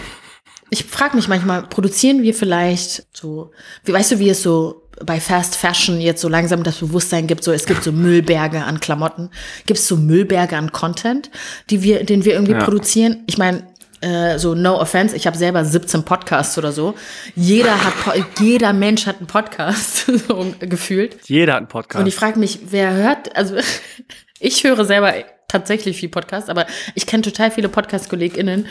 Ich 0.71 0.85
frage 0.85 1.17
mich 1.17 1.29
manchmal, 1.29 1.63
produzieren 1.63 2.23
wir 2.23 2.35
vielleicht 2.35 3.07
so, 3.17 3.53
wie 3.85 3.93
weißt 3.93 4.13
du, 4.13 4.19
wie 4.19 4.29
es 4.29 4.43
so 4.43 4.89
bei 5.05 5.21
Fast 5.21 5.57
Fashion 5.57 6.01
jetzt 6.01 6.21
so 6.21 6.29
langsam 6.29 6.63
das 6.63 6.79
Bewusstsein 6.79 7.27
gibt, 7.27 7.45
so 7.45 7.53
es 7.53 7.67
gibt 7.67 7.85
so 7.85 7.93
Müllberge 7.93 8.65
an 8.65 8.81
Klamotten, 8.81 9.31
gibt 9.67 9.79
es 9.79 9.87
so 9.87 9.97
Müllberge 9.97 10.57
an 10.57 10.73
Content, 10.73 11.31
die 11.71 11.83
wir, 11.83 12.05
den 12.05 12.25
wir 12.25 12.35
irgendwie 12.35 12.53
ja. 12.53 12.65
produzieren. 12.65 13.23
Ich 13.27 13.39
meine, 13.39 13.65
äh, 14.01 14.39
so 14.39 14.55
no 14.55 14.81
offense, 14.81 15.17
ich 15.17 15.27
habe 15.27 15.37
selber 15.37 15.65
17 15.65 16.05
Podcasts 16.05 16.59
oder 16.59 16.73
so. 16.73 16.95
Jeder 17.35 17.85
hat, 17.85 17.95
jeder 18.41 18.73
Mensch 18.73 19.07
hat 19.07 19.19
einen 19.19 19.27
Podcast, 19.27 20.07
so 20.29 20.55
gefühlt. 20.61 21.17
Jeder 21.25 21.55
hat 21.55 21.59
einen 21.59 21.69
Podcast. 21.69 22.01
Und 22.01 22.07
ich 22.07 22.15
frage 22.15 22.39
mich, 22.39 22.61
wer 22.71 22.93
hört, 22.93 23.35
also 23.37 23.57
ich 24.41 24.65
höre 24.65 24.85
selber 24.85 25.15
tatsächlich 25.49 25.99
viel 25.99 26.09
Podcast, 26.09 26.51
aber 26.51 26.67
ich 26.95 27.07
kenne 27.07 27.23
total 27.23 27.51
viele 27.51 27.69
Podcast-KollegInnen, 27.69 28.67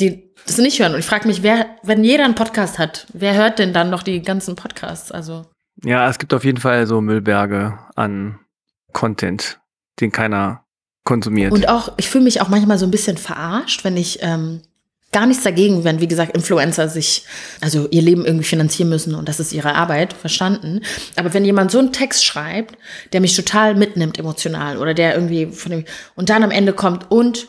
die 0.00 0.32
das 0.46 0.58
nicht 0.58 0.80
hören. 0.80 0.94
Und 0.94 1.00
ich 1.00 1.06
frage 1.06 1.28
mich, 1.28 1.42
wer, 1.42 1.66
wenn 1.82 2.04
jeder 2.04 2.24
einen 2.24 2.34
Podcast 2.34 2.78
hat, 2.78 3.06
wer 3.12 3.34
hört 3.34 3.58
denn 3.58 3.72
dann 3.72 3.90
noch 3.90 4.02
die 4.02 4.22
ganzen 4.22 4.56
Podcasts? 4.56 5.12
Also. 5.12 5.46
Ja, 5.84 6.08
es 6.08 6.18
gibt 6.18 6.32
auf 6.34 6.44
jeden 6.44 6.58
Fall 6.58 6.86
so 6.86 7.00
Müllberge 7.00 7.78
an 7.94 8.40
Content, 8.92 9.60
den 10.00 10.10
keiner 10.10 10.64
konsumiert. 11.04 11.52
Und 11.52 11.68
auch, 11.68 11.92
ich 11.96 12.08
fühle 12.08 12.24
mich 12.24 12.40
auch 12.40 12.48
manchmal 12.48 12.78
so 12.78 12.86
ein 12.86 12.90
bisschen 12.90 13.16
verarscht, 13.16 13.84
wenn 13.84 13.96
ich 13.96 14.18
ähm, 14.22 14.62
gar 15.12 15.26
nichts 15.26 15.42
dagegen, 15.42 15.84
wenn, 15.84 16.00
wie 16.00 16.08
gesagt, 16.08 16.36
Influencer 16.36 16.88
sich, 16.88 17.24
also 17.60 17.88
ihr 17.90 18.02
Leben 18.02 18.26
irgendwie 18.26 18.44
finanzieren 18.44 18.90
müssen 18.90 19.14
und 19.14 19.28
das 19.28 19.40
ist 19.40 19.52
ihre 19.52 19.74
Arbeit, 19.74 20.12
verstanden. 20.12 20.80
Aber 21.16 21.32
wenn 21.32 21.44
jemand 21.44 21.70
so 21.70 21.78
einen 21.78 21.92
Text 21.92 22.24
schreibt, 22.24 22.76
der 23.12 23.20
mich 23.20 23.34
total 23.34 23.74
mitnimmt 23.74 24.18
emotional 24.18 24.76
oder 24.76 24.92
der 24.92 25.14
irgendwie 25.14 25.46
von 25.46 25.70
dem, 25.70 25.84
und 26.14 26.28
dann 26.28 26.44
am 26.44 26.50
Ende 26.50 26.74
kommt 26.74 27.10
und 27.10 27.48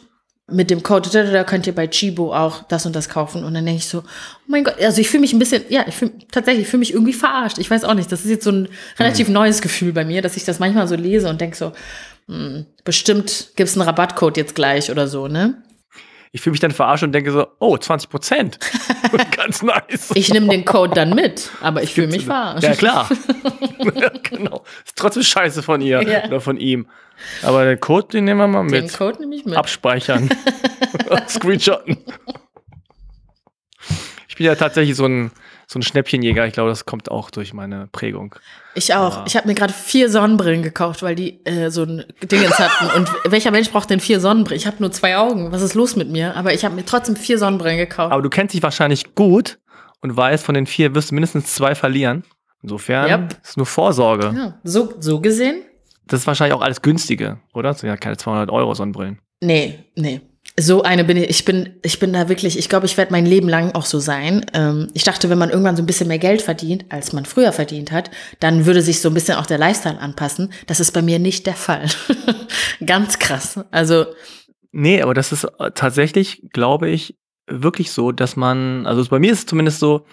mit 0.51 0.69
dem 0.69 0.83
Code, 0.83 1.09
da, 1.11 1.23
da 1.23 1.43
könnt 1.43 1.67
ihr 1.67 1.75
bei 1.75 1.87
Chibo 1.87 2.33
auch 2.33 2.63
das 2.63 2.85
und 2.85 2.95
das 2.95 3.09
kaufen. 3.09 3.43
Und 3.43 3.53
dann 3.53 3.65
denke 3.65 3.79
ich 3.79 3.87
so, 3.87 3.99
oh 3.99 4.03
mein 4.47 4.63
Gott, 4.63 4.81
also 4.81 4.99
ich 5.01 5.09
fühle 5.09 5.21
mich 5.21 5.33
ein 5.33 5.39
bisschen, 5.39 5.63
ja, 5.69 5.85
ich 5.87 5.95
fühle 5.95 6.11
tatsächlich, 6.31 6.63
ich 6.63 6.69
fühle 6.69 6.79
mich 6.79 6.93
irgendwie 6.93 7.13
verarscht. 7.13 7.59
Ich 7.59 7.69
weiß 7.69 7.83
auch 7.83 7.93
nicht, 7.93 8.11
das 8.11 8.21
ist 8.21 8.31
jetzt 8.31 8.43
so 8.43 8.51
ein 8.51 8.67
relativ 8.97 9.27
mhm. 9.27 9.35
neues 9.35 9.61
Gefühl 9.61 9.93
bei 9.93 10.05
mir, 10.05 10.21
dass 10.21 10.37
ich 10.37 10.45
das 10.45 10.59
manchmal 10.59 10.87
so 10.87 10.95
lese 10.95 11.29
und 11.29 11.39
denke 11.39 11.55
so, 11.55 11.71
hm, 12.27 12.65
bestimmt 12.83 13.51
gibt 13.55 13.69
es 13.69 13.75
einen 13.75 13.87
Rabattcode 13.87 14.37
jetzt 14.37 14.55
gleich 14.55 14.91
oder 14.91 15.07
so, 15.07 15.27
ne? 15.27 15.61
Ich 16.31 16.41
fühle 16.41 16.51
mich 16.51 16.59
dann 16.59 16.71
verarscht 16.71 17.03
und 17.03 17.11
denke 17.11 17.31
so, 17.31 17.47
oh, 17.59 17.75
20 17.75 18.09
Prozent. 18.09 18.59
Ganz 19.35 19.63
nice. 19.63 20.11
Ich 20.13 20.31
nehme 20.31 20.47
den 20.47 20.63
Code 20.63 20.93
dann 20.93 21.15
mit, 21.15 21.49
aber 21.61 21.81
ich 21.81 21.93
fühle 21.95 22.07
mich 22.07 22.25
verarscht. 22.25 22.63
Ja, 22.63 22.73
klar. 22.75 23.09
ja, 23.95 24.09
genau. 24.23 24.63
Ist 24.85 24.95
trotzdem 24.95 25.23
scheiße 25.23 25.63
von 25.63 25.81
ihr 25.81 26.03
ja. 26.03 26.25
oder 26.25 26.39
von 26.39 26.57
ihm. 26.57 26.87
Aber 27.41 27.65
den 27.65 27.79
Code, 27.79 28.07
den 28.09 28.25
nehmen 28.25 28.39
wir 28.39 28.47
mal 28.47 28.63
mit. 28.63 28.73
Den 28.73 28.91
Code 28.91 29.19
nehme 29.19 29.35
ich 29.35 29.45
mit. 29.45 29.55
Abspeichern. 29.55 30.29
Screenshotten. 31.27 31.97
Ich 34.27 34.35
bin 34.35 34.45
ja 34.45 34.55
tatsächlich 34.55 34.95
so 34.95 35.05
ein, 35.05 35.31
so 35.71 35.77
ein 35.77 35.83
Schnäppchenjäger. 35.83 36.47
Ich 36.47 36.53
glaube, 36.53 36.69
das 36.69 36.85
kommt 36.85 37.11
auch 37.11 37.29
durch 37.29 37.53
meine 37.53 37.87
Prägung. 37.91 38.35
Ich 38.73 38.95
auch. 38.95 39.17
Aber 39.17 39.27
ich 39.27 39.35
habe 39.35 39.47
mir 39.47 39.53
gerade 39.53 39.71
vier 39.71 40.09
Sonnenbrillen 40.09 40.63
gekauft, 40.63 41.03
weil 41.03 41.13
die 41.13 41.45
äh, 41.45 41.69
so 41.69 41.83
ein 41.83 42.05
Dingens 42.23 42.57
hatten. 42.57 42.97
Und 42.97 43.11
welcher 43.31 43.51
Mensch 43.51 43.69
braucht 43.69 43.89
denn 43.89 43.99
vier 43.99 44.19
Sonnenbrillen? 44.19 44.59
Ich 44.59 44.65
habe 44.65 44.77
nur 44.79 44.91
zwei 44.91 45.17
Augen. 45.17 45.51
Was 45.51 45.61
ist 45.61 45.75
los 45.75 45.95
mit 45.95 46.09
mir? 46.09 46.35
Aber 46.35 46.53
ich 46.53 46.65
habe 46.65 46.73
mir 46.73 46.85
trotzdem 46.85 47.15
vier 47.15 47.37
Sonnenbrillen 47.37 47.77
gekauft. 47.77 48.11
Aber 48.11 48.23
du 48.23 48.29
kennst 48.29 48.55
dich 48.55 48.63
wahrscheinlich 48.63 49.13
gut 49.13 49.59
und 50.01 50.17
weißt, 50.17 50.43
von 50.43 50.55
den 50.55 50.65
vier 50.65 50.95
wirst 50.95 51.11
du 51.11 51.15
mindestens 51.15 51.53
zwei 51.53 51.75
verlieren. 51.75 52.23
Insofern 52.63 53.07
yep. 53.07 53.37
ist 53.43 53.57
nur 53.57 53.67
Vorsorge. 53.67 54.33
Ja, 54.35 54.59
so, 54.63 54.93
so 54.99 55.21
gesehen 55.21 55.63
das 56.09 56.21
ist 56.21 56.27
wahrscheinlich 56.27 56.55
auch 56.55 56.61
alles 56.61 56.81
günstige, 56.81 57.37
oder? 57.53 57.69
Das 57.69 57.79
sind 57.79 57.89
ja 57.89 57.95
keine 57.95 58.17
200 58.17 58.49
Euro 58.49 58.73
Sonnenbrillen. 58.73 59.19
Nee, 59.41 59.79
nee. 59.95 60.21
So 60.59 60.83
eine 60.83 61.03
bin 61.03 61.17
ich. 61.17 61.29
Ich 61.29 61.45
bin, 61.45 61.79
ich 61.83 61.99
bin 61.99 62.13
da 62.13 62.27
wirklich, 62.27 62.57
ich 62.57 62.69
glaube, 62.69 62.85
ich 62.85 62.97
werde 62.97 63.11
mein 63.11 63.25
Leben 63.25 63.47
lang 63.47 63.71
auch 63.75 63.85
so 63.85 63.99
sein. 63.99 64.45
Ähm, 64.53 64.87
ich 64.93 65.03
dachte, 65.03 65.29
wenn 65.29 65.37
man 65.37 65.49
irgendwann 65.49 65.75
so 65.75 65.83
ein 65.83 65.85
bisschen 65.85 66.07
mehr 66.07 66.19
Geld 66.19 66.41
verdient, 66.41 66.85
als 66.89 67.13
man 67.13 67.25
früher 67.25 67.51
verdient 67.51 67.91
hat, 67.91 68.11
dann 68.39 68.65
würde 68.65 68.81
sich 68.81 68.99
so 68.99 69.09
ein 69.09 69.13
bisschen 69.13 69.35
auch 69.35 69.45
der 69.45 69.57
Lifestyle 69.57 69.99
anpassen. 69.99 70.51
Das 70.67 70.79
ist 70.79 70.91
bei 70.91 71.01
mir 71.01 71.19
nicht 71.19 71.45
der 71.47 71.53
Fall. 71.53 71.85
Ganz 72.85 73.19
krass. 73.19 73.59
Also. 73.71 74.05
Nee, 74.71 75.01
aber 75.01 75.13
das 75.13 75.31
ist 75.31 75.45
äh, 75.45 75.71
tatsächlich, 75.73 76.43
glaube 76.51 76.89
ich, 76.89 77.17
wirklich 77.47 77.91
so, 77.91 78.11
dass 78.11 78.35
man, 78.35 78.85
also 78.85 79.03
bei 79.09 79.19
mir 79.19 79.31
ist 79.31 79.39
es 79.39 79.45
zumindest 79.45 79.79
so, 79.79 80.05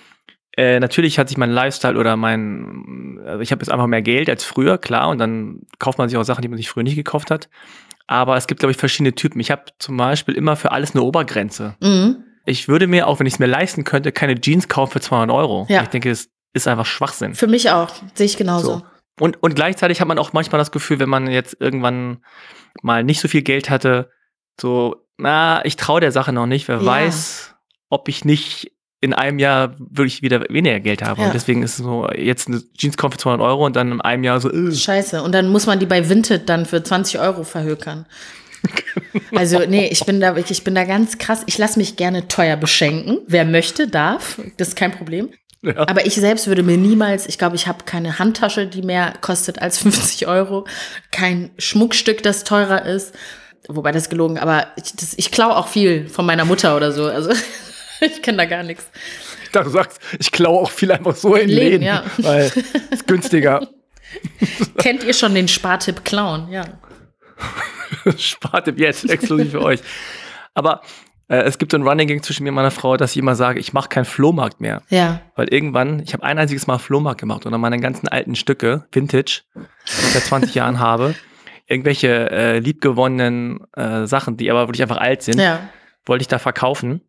äh, 0.57 0.80
natürlich 0.80 1.18
hat 1.18 1.28
sich 1.28 1.36
mein 1.36 1.51
Lifestyle 1.51 1.99
oder 1.99 2.16
mein, 2.16 3.20
also 3.26 3.40
ich 3.40 3.53
habe 3.53 3.61
jetzt 3.61 3.70
einfach 3.70 3.86
mehr 3.86 4.01
Geld 4.01 4.30
als 4.30 4.44
früher, 4.44 4.78
klar, 4.78 5.11
und 5.11 5.18
dann 5.18 5.61
kauft 5.78 5.99
man 5.99 6.09
sich 6.09 6.16
auch 6.16 6.24
Sachen, 6.24 6.40
die 6.40 6.49
man 6.49 6.57
sich 6.57 6.70
früher 6.70 6.84
nicht 6.84 6.97
gekauft 6.97 7.30
hat. 7.30 7.51
Aber 8.07 8.36
es 8.36 8.46
gibt, 8.46 8.61
glaube 8.61 8.70
ich, 8.70 8.76
verschiedene 8.76 9.14
Typen. 9.14 9.40
Ich 9.40 9.50
habe 9.50 9.64
zum 9.78 9.96
Beispiel 9.96 10.34
immer 10.34 10.57
für 10.57 10.72
alles 10.72 10.94
eine 10.94 11.02
Obergrenze. 11.02 11.76
Mhm. 11.80 12.24
Ich 12.44 12.68
würde 12.68 12.86
mir, 12.86 13.09
auch 13.09 13.18
wenn 13.18 13.26
ich 13.26 13.34
es 13.34 13.38
mir 13.38 13.46
leisten 13.46 13.84
könnte, 13.84 14.12
keine 14.12 14.40
Jeans 14.40 14.68
kaufen 14.68 14.92
für 14.92 15.00
200 15.00 15.36
Euro. 15.36 15.66
Ja. 15.68 15.82
Ich 15.82 15.88
denke, 15.88 16.11
das 16.11 16.28
ist 16.52 16.68
einfach 16.68 16.86
Schwachsinn. 16.86 17.34
Für 17.34 17.48
mich 17.48 17.70
auch, 17.70 17.90
sehe 18.14 18.26
ich 18.26 18.36
genauso. 18.36 18.78
So. 18.78 18.82
Und, 19.18 19.42
und 19.42 19.54
gleichzeitig 19.54 20.00
hat 20.00 20.09
man 20.09 20.18
auch 20.18 20.32
manchmal 20.32 20.59
das 20.59 20.70
Gefühl, 20.70 21.00
wenn 21.00 21.09
man 21.09 21.28
jetzt 21.28 21.57
irgendwann 21.59 22.24
mal 22.82 23.02
nicht 23.02 23.20
so 23.20 23.28
viel 23.28 23.42
Geld 23.42 23.70
hatte, 23.70 24.11
so, 24.61 24.96
na, 25.16 25.64
ich 25.64 25.76
traue 25.76 26.00
der 26.00 26.12
Sache 26.12 26.32
noch 26.32 26.46
nicht, 26.46 26.68
wer 26.68 26.76
ja. 26.76 26.84
weiß, 26.84 27.54
ob 27.88 28.09
ich 28.09 28.24
nicht 28.24 28.72
in 29.01 29.12
einem 29.12 29.38
Jahr 29.38 29.76
wirklich 29.78 30.22
wieder 30.22 30.44
weniger 30.49 30.80
Geld 30.80 31.03
habe. 31.03 31.20
Ja. 31.20 31.26
Und 31.26 31.34
deswegen 31.34 31.62
ist 31.62 31.78
es 31.78 31.84
so, 31.84 32.09
jetzt 32.16 32.49
eine 32.49 32.62
Jeans 32.76 32.97
kaufen 32.97 33.12
für 33.12 33.18
200 33.18 33.47
Euro 33.47 33.66
und 33.66 33.76
dann 33.76 33.92
in 33.92 34.01
einem 34.01 34.24
Jahr 34.24 34.40
so, 34.40 34.51
äh. 34.51 34.72
Scheiße. 34.72 35.22
Und 35.22 35.32
dann 35.32 35.49
muss 35.49 35.66
man 35.66 35.78
die 35.78 35.86
bei 35.86 36.09
Vinted 36.09 36.49
dann 36.49 36.66
für 36.66 36.82
20 36.82 37.20
Euro 37.20 37.44
verhökern. 37.44 38.07
Also, 39.34 39.61
nee, 39.68 39.86
ich 39.86 40.05
bin 40.05 40.20
da 40.20 40.34
wirklich, 40.34 40.59
ich 40.59 40.64
bin 40.64 40.74
da 40.74 40.84
ganz 40.84 41.18
krass. 41.18 41.42
Ich 41.47 41.59
lasse 41.59 41.78
mich 41.78 41.97
gerne 41.97 42.26
teuer 42.26 42.57
beschenken. 42.57 43.18
Wer 43.26 43.44
möchte, 43.44 43.86
darf. 43.86 44.40
Das 44.57 44.68
ist 44.68 44.76
kein 44.76 44.92
Problem. 44.92 45.30
Ja. 45.62 45.88
Aber 45.88 46.07
ich 46.07 46.14
selbst 46.14 46.47
würde 46.47 46.62
mir 46.62 46.76
niemals, 46.76 47.26
ich 47.26 47.38
glaube, 47.38 47.57
ich 47.57 47.66
habe 47.66 47.84
keine 47.84 48.18
Handtasche, 48.18 48.66
die 48.66 48.82
mehr 48.82 49.14
kostet 49.20 49.61
als 49.61 49.78
50 49.78 50.26
Euro. 50.26 50.66
Kein 51.11 51.51
Schmuckstück, 51.59 52.22
das 52.22 52.44
teurer 52.44 52.84
ist. 52.86 53.14
Wobei 53.68 53.90
das 53.90 54.09
gelogen, 54.09 54.38
aber 54.38 54.68
ich, 54.76 54.94
das, 54.94 55.14
ich 55.16 55.32
klaue 55.32 55.57
auch 55.57 55.66
viel 55.66 56.09
von 56.09 56.24
meiner 56.24 56.44
Mutter 56.44 56.76
oder 56.76 56.92
so. 56.92 57.07
Also 57.07 57.30
ich 58.01 58.22
kenne 58.22 58.38
da 58.38 58.44
gar 58.44 58.62
nichts. 58.62 58.90
Ich 59.44 59.51
dachte, 59.51 59.66
du 59.66 59.72
sagst, 59.72 60.01
ich 60.18 60.32
klaue 60.32 60.61
auch 60.61 60.70
viel 60.70 60.92
einfach 60.92 61.16
so 61.16 61.34
in 61.34 61.49
Läden, 61.49 61.82
Läden 61.82 61.82
ja. 61.82 62.05
weil 62.18 62.53
es 62.90 63.05
günstiger. 63.07 63.68
Kennt 64.78 65.05
ihr 65.05 65.14
schon 65.14 65.34
den 65.34 65.49
Spartipp 65.49 66.05
Clown? 66.05 66.49
Ja. 66.51 66.64
Spartipp 68.16 68.78
jetzt, 68.78 69.09
exklusiv 69.09 69.53
für 69.53 69.62
euch. 69.62 69.80
Aber 70.55 70.80
äh, 71.28 71.42
es 71.42 71.59
gibt 71.59 71.72
so 71.72 71.78
ein 71.78 71.82
Running 71.82 72.09
Gang 72.09 72.24
zwischen 72.24 72.44
mir 72.44 72.51
und 72.51 72.55
meiner 72.55 72.70
Frau, 72.70 72.97
dass 72.97 73.12
ich 73.12 73.18
immer 73.18 73.34
sage, 73.34 73.59
ich 73.61 73.72
mache 73.72 73.88
keinen 73.88 74.05
Flohmarkt 74.05 74.61
mehr. 74.61 74.82
Ja. 74.88 75.20
Weil 75.34 75.49
irgendwann, 75.49 76.01
ich 76.01 76.12
habe 76.12 76.22
ein 76.22 76.38
einziges 76.38 76.66
Mal 76.66 76.78
Flohmarkt 76.78 77.20
gemacht 77.20 77.47
und 77.47 77.53
dann 77.53 77.61
meine 77.61 77.78
ganzen 77.78 78.09
alten 78.09 78.36
Stücke, 78.36 78.86
Vintage, 78.92 79.42
die 79.55 79.61
ich 79.88 80.12
seit 80.12 80.22
20 80.22 80.55
Jahren 80.55 80.78
habe, 80.78 81.14
irgendwelche 81.66 82.30
äh, 82.30 82.59
liebgewonnenen 82.59 83.61
äh, 83.74 84.07
Sachen, 84.07 84.36
die 84.36 84.51
aber 84.51 84.68
wirklich 84.68 84.82
einfach 84.82 84.99
alt 84.99 85.22
sind, 85.22 85.40
ja. 85.40 85.68
wollte 86.05 86.22
ich 86.22 86.28
da 86.28 86.38
verkaufen 86.38 87.03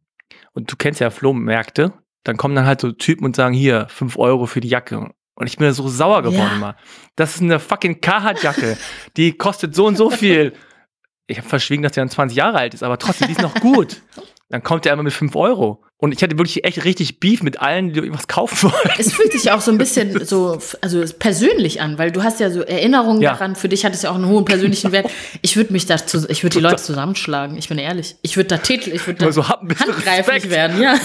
und 0.57 0.71
du 0.71 0.75
kennst 0.75 0.99
ja 0.99 1.11
Flohmärkte, 1.11 1.93
dann 2.23 2.35
kommen 2.35 2.55
dann 2.55 2.65
halt 2.65 2.81
so 2.81 2.91
Typen 2.91 3.25
und 3.25 3.35
sagen, 3.35 3.53
hier, 3.53 3.85
5 3.89 4.17
Euro 4.17 4.47
für 4.47 4.59
die 4.59 4.69
Jacke. 4.69 5.11
Und 5.35 5.45
ich 5.45 5.57
bin 5.57 5.67
da 5.67 5.73
so 5.73 5.87
sauer 5.87 6.23
geworden 6.23 6.49
ja. 6.53 6.57
mal. 6.57 6.75
Das 7.15 7.35
ist 7.35 7.43
eine 7.43 7.59
fucking 7.59 8.01
Carhartt-Jacke. 8.01 8.75
die 9.17 9.33
kostet 9.33 9.75
so 9.75 9.85
und 9.85 9.97
so 9.97 10.09
viel. 10.09 10.53
Ich 11.27 11.37
habe 11.37 11.47
verschwiegen, 11.47 11.83
dass 11.83 11.91
die 11.91 11.99
dann 11.99 12.09
20 12.09 12.35
Jahre 12.35 12.57
alt 12.57 12.73
ist, 12.73 12.81
aber 12.81 12.97
trotzdem, 12.97 13.27
die 13.27 13.33
ist 13.33 13.41
noch 13.43 13.53
gut. 13.53 14.01
dann 14.49 14.63
kommt 14.63 14.85
er 14.85 14.93
immer 14.93 15.03
mit 15.03 15.13
5 15.13 15.35
Euro. 15.35 15.83
Und 15.99 16.11
ich 16.13 16.21
hatte 16.21 16.37
wirklich 16.37 16.63
echt 16.63 16.85
richtig 16.85 17.19
Beef 17.19 17.41
mit 17.41 17.59
allen, 17.59 17.91
die 17.91 17.99
irgendwas 17.99 18.27
kaufen 18.27 18.71
wollen. 18.71 18.93
Es 18.97 19.13
fühlt 19.13 19.31
sich 19.31 19.51
auch 19.51 19.61
so 19.61 19.71
ein 19.71 19.77
bisschen 19.77 20.25
so, 20.25 20.59
also 20.81 21.03
persönlich 21.17 21.81
an, 21.81 21.97
weil 21.97 22.11
du 22.11 22.23
hast 22.23 22.39
ja 22.39 22.51
so 22.51 22.61
Erinnerungen 22.61 23.21
ja. 23.21 23.33
daran. 23.33 23.55
Für 23.55 23.67
dich 23.67 23.83
hat 23.83 23.95
es 23.95 24.03
ja 24.03 24.11
auch 24.11 24.15
einen 24.15 24.27
hohen 24.27 24.45
persönlichen 24.45 24.91
Wert. 24.91 25.09
Ich 25.41 25.57
würde 25.57 25.73
mich 25.73 25.87
dazu, 25.87 26.29
ich 26.29 26.43
würde 26.43 26.57
die 26.57 26.63
Leute 26.63 26.81
zusammenschlagen. 26.81 27.57
Ich 27.57 27.67
bin 27.67 27.79
ehrlich. 27.79 28.15
Ich 28.21 28.37
würde 28.37 28.49
da 28.49 28.57
Titel, 28.57 28.91
ich 28.91 29.05
würde 29.07 29.25
da 29.25 29.31
so 29.31 29.49
handgreiflich 29.49 30.49
werden, 30.49 30.81
ja. 30.81 30.95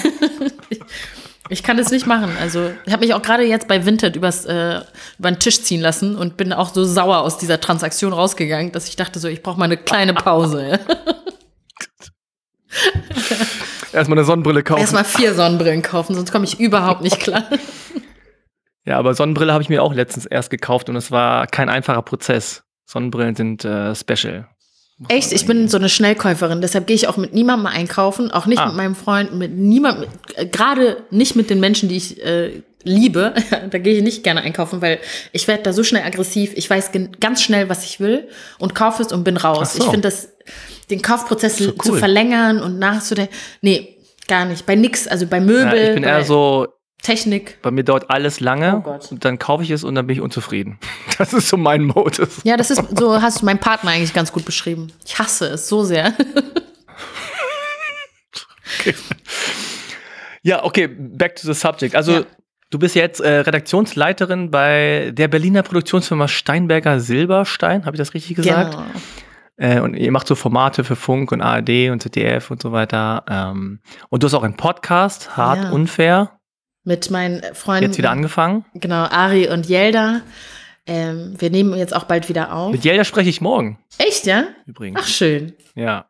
Ich 1.48 1.62
kann 1.62 1.76
das 1.76 1.90
nicht 1.90 2.06
machen. 2.06 2.30
Also 2.40 2.70
ich 2.86 2.92
habe 2.92 3.04
mich 3.04 3.14
auch 3.14 3.20
gerade 3.20 3.44
jetzt 3.44 3.68
bei 3.68 3.84
Vinted 3.84 4.16
übers, 4.16 4.46
äh, 4.46 4.80
über 5.18 5.30
den 5.30 5.38
Tisch 5.38 5.62
ziehen 5.62 5.80
lassen 5.80 6.16
und 6.16 6.36
bin 6.36 6.52
auch 6.52 6.72
so 6.72 6.84
sauer 6.84 7.18
aus 7.18 7.36
dieser 7.36 7.60
Transaktion 7.60 8.12
rausgegangen, 8.12 8.72
dass 8.72 8.88
ich 8.88 8.96
dachte 8.96 9.18
so, 9.18 9.28
ich 9.28 9.42
brauche 9.42 9.58
mal 9.58 9.66
eine 9.66 9.76
kleine 9.76 10.14
Pause. 10.14 10.78
Erstmal 13.92 14.18
eine 14.18 14.24
Sonnenbrille 14.24 14.62
kaufen. 14.62 14.80
Erstmal 14.80 15.04
vier 15.04 15.34
Sonnenbrillen 15.34 15.82
kaufen, 15.82 16.14
sonst 16.14 16.32
komme 16.32 16.44
ich 16.44 16.58
überhaupt 16.58 17.02
nicht 17.02 17.20
klar. 17.20 17.44
Ja, 18.84 18.98
aber 18.98 19.14
Sonnenbrille 19.14 19.52
habe 19.52 19.62
ich 19.62 19.68
mir 19.68 19.80
auch 19.80 19.94
letztens 19.94 20.26
erst 20.26 20.50
gekauft 20.50 20.88
und 20.88 20.96
es 20.96 21.12
war 21.12 21.46
kein 21.46 21.68
einfacher 21.68 22.02
Prozess. 22.02 22.64
Sonnenbrillen 22.84 23.36
sind 23.36 23.64
äh, 23.64 23.94
special. 23.94 24.48
Echt? 25.08 25.32
Ich 25.32 25.46
bin 25.46 25.68
so 25.68 25.78
eine 25.78 25.88
Schnellkäuferin, 25.88 26.60
deshalb 26.60 26.86
gehe 26.86 26.96
ich 26.96 27.08
auch 27.08 27.16
mit 27.16 27.32
niemandem 27.32 27.66
einkaufen, 27.66 28.30
auch 28.30 28.46
nicht 28.46 28.58
ah. 28.58 28.66
mit 28.66 28.76
meinem 28.76 28.94
Freund, 28.94 29.34
mit 29.34 29.52
niemandem, 29.52 30.10
äh, 30.34 30.46
gerade 30.46 30.98
nicht 31.10 31.36
mit 31.36 31.50
den 31.50 31.60
Menschen, 31.60 31.88
die 31.88 31.96
ich 31.96 32.24
äh, 32.24 32.62
liebe. 32.84 33.34
da 33.70 33.78
gehe 33.78 33.96
ich 33.96 34.02
nicht 34.02 34.24
gerne 34.24 34.42
einkaufen, 34.42 34.82
weil 34.82 34.98
ich 35.32 35.48
werde 35.48 35.62
da 35.62 35.72
so 35.72 35.84
schnell 35.84 36.02
aggressiv. 36.02 36.52
Ich 36.54 36.68
weiß 36.68 36.90
ganz 37.20 37.42
schnell, 37.42 37.68
was 37.68 37.84
ich 37.84 38.00
will 38.00 38.28
und 38.58 38.74
kaufe 38.74 39.02
es 39.02 39.12
und 39.12 39.24
bin 39.24 39.36
raus. 39.36 39.74
So. 39.74 39.84
Ich 39.84 39.90
finde 39.90 40.08
das, 40.08 40.31
den 40.90 41.02
Kaufprozess 41.02 41.58
so 41.58 41.70
cool. 41.70 41.76
zu 41.78 41.94
verlängern 41.94 42.60
und 42.60 42.78
nachzudenken. 42.78 43.34
Nee, 43.60 43.98
gar 44.28 44.44
nicht. 44.44 44.66
Bei 44.66 44.74
nix, 44.74 45.06
also 45.06 45.26
bei 45.26 45.40
Möbel. 45.40 45.78
Ja, 45.78 45.88
ich 45.88 45.94
bin 45.94 46.04
eher 46.04 46.24
so 46.24 46.68
Technik. 47.02 47.60
Bei 47.62 47.70
mir 47.70 47.82
dauert 47.82 48.10
alles 48.10 48.40
lange 48.40 48.82
oh 48.86 48.98
und 49.10 49.24
dann 49.24 49.38
kaufe 49.38 49.64
ich 49.64 49.70
es 49.70 49.82
und 49.82 49.96
dann 49.96 50.06
bin 50.06 50.16
ich 50.16 50.22
unzufrieden. 50.22 50.78
Das 51.18 51.32
ist 51.32 51.48
so 51.48 51.56
mein 51.56 51.84
Modus. 51.84 52.40
Ja, 52.42 52.56
das 52.56 52.70
ist 52.70 52.82
so 52.98 53.20
hast 53.20 53.42
du 53.42 53.46
meinen 53.46 53.58
Partner 53.58 53.90
eigentlich 53.90 54.14
ganz 54.14 54.32
gut 54.32 54.44
beschrieben. 54.44 54.92
Ich 55.04 55.18
hasse 55.18 55.46
es 55.48 55.68
so 55.68 55.84
sehr. 55.84 56.14
okay. 58.80 58.94
Ja, 60.42 60.64
okay, 60.64 60.88
back 60.88 61.36
to 61.36 61.46
the 61.46 61.54
subject. 61.54 61.94
Also 61.94 62.12
ja. 62.12 62.26
du 62.70 62.78
bist 62.78 62.96
jetzt 62.96 63.20
äh, 63.20 63.40
Redaktionsleiterin 63.40 64.50
bei 64.50 65.12
der 65.12 65.28
Berliner 65.28 65.62
Produktionsfirma 65.62 66.26
Steinberger 66.26 66.98
Silberstein, 66.98 67.84
habe 67.84 67.96
ich 67.96 67.98
das 67.98 68.14
richtig 68.14 68.36
gesagt? 68.36 68.72
Genau. 68.72 68.86
Äh, 69.62 69.78
und 69.78 69.94
ihr 69.94 70.10
macht 70.10 70.26
so 70.26 70.34
Formate 70.34 70.82
für 70.82 70.96
Funk 70.96 71.30
und 71.30 71.40
ARD 71.40 71.90
und 71.90 72.02
ZDF 72.02 72.50
und 72.50 72.60
so 72.60 72.72
weiter. 72.72 73.24
Ähm, 73.28 73.78
und 74.08 74.22
du 74.22 74.26
hast 74.26 74.34
auch 74.34 74.42
einen 74.42 74.56
Podcast, 74.56 75.36
Hart 75.36 75.62
ja. 75.62 75.70
Unfair 75.70 76.40
mit 76.82 77.12
meinen 77.12 77.42
Freunden. 77.54 77.84
Jetzt 77.84 77.98
wieder 77.98 78.10
angefangen? 78.10 78.64
Genau, 78.74 79.04
Ari 79.04 79.48
und 79.48 79.68
Jelda. 79.68 80.22
Ähm, 80.84 81.36
wir 81.38 81.50
nehmen 81.50 81.74
jetzt 81.78 81.94
auch 81.94 82.04
bald 82.04 82.28
wieder 82.28 82.52
auf. 82.52 82.72
Mit 82.72 82.84
Jelda 82.84 83.04
spreche 83.04 83.30
ich 83.30 83.40
morgen. 83.40 83.78
Echt, 83.98 84.26
ja? 84.26 84.46
Übrigens. 84.66 84.98
Ach, 85.00 85.06
schön. 85.06 85.52
Ja. 85.76 86.06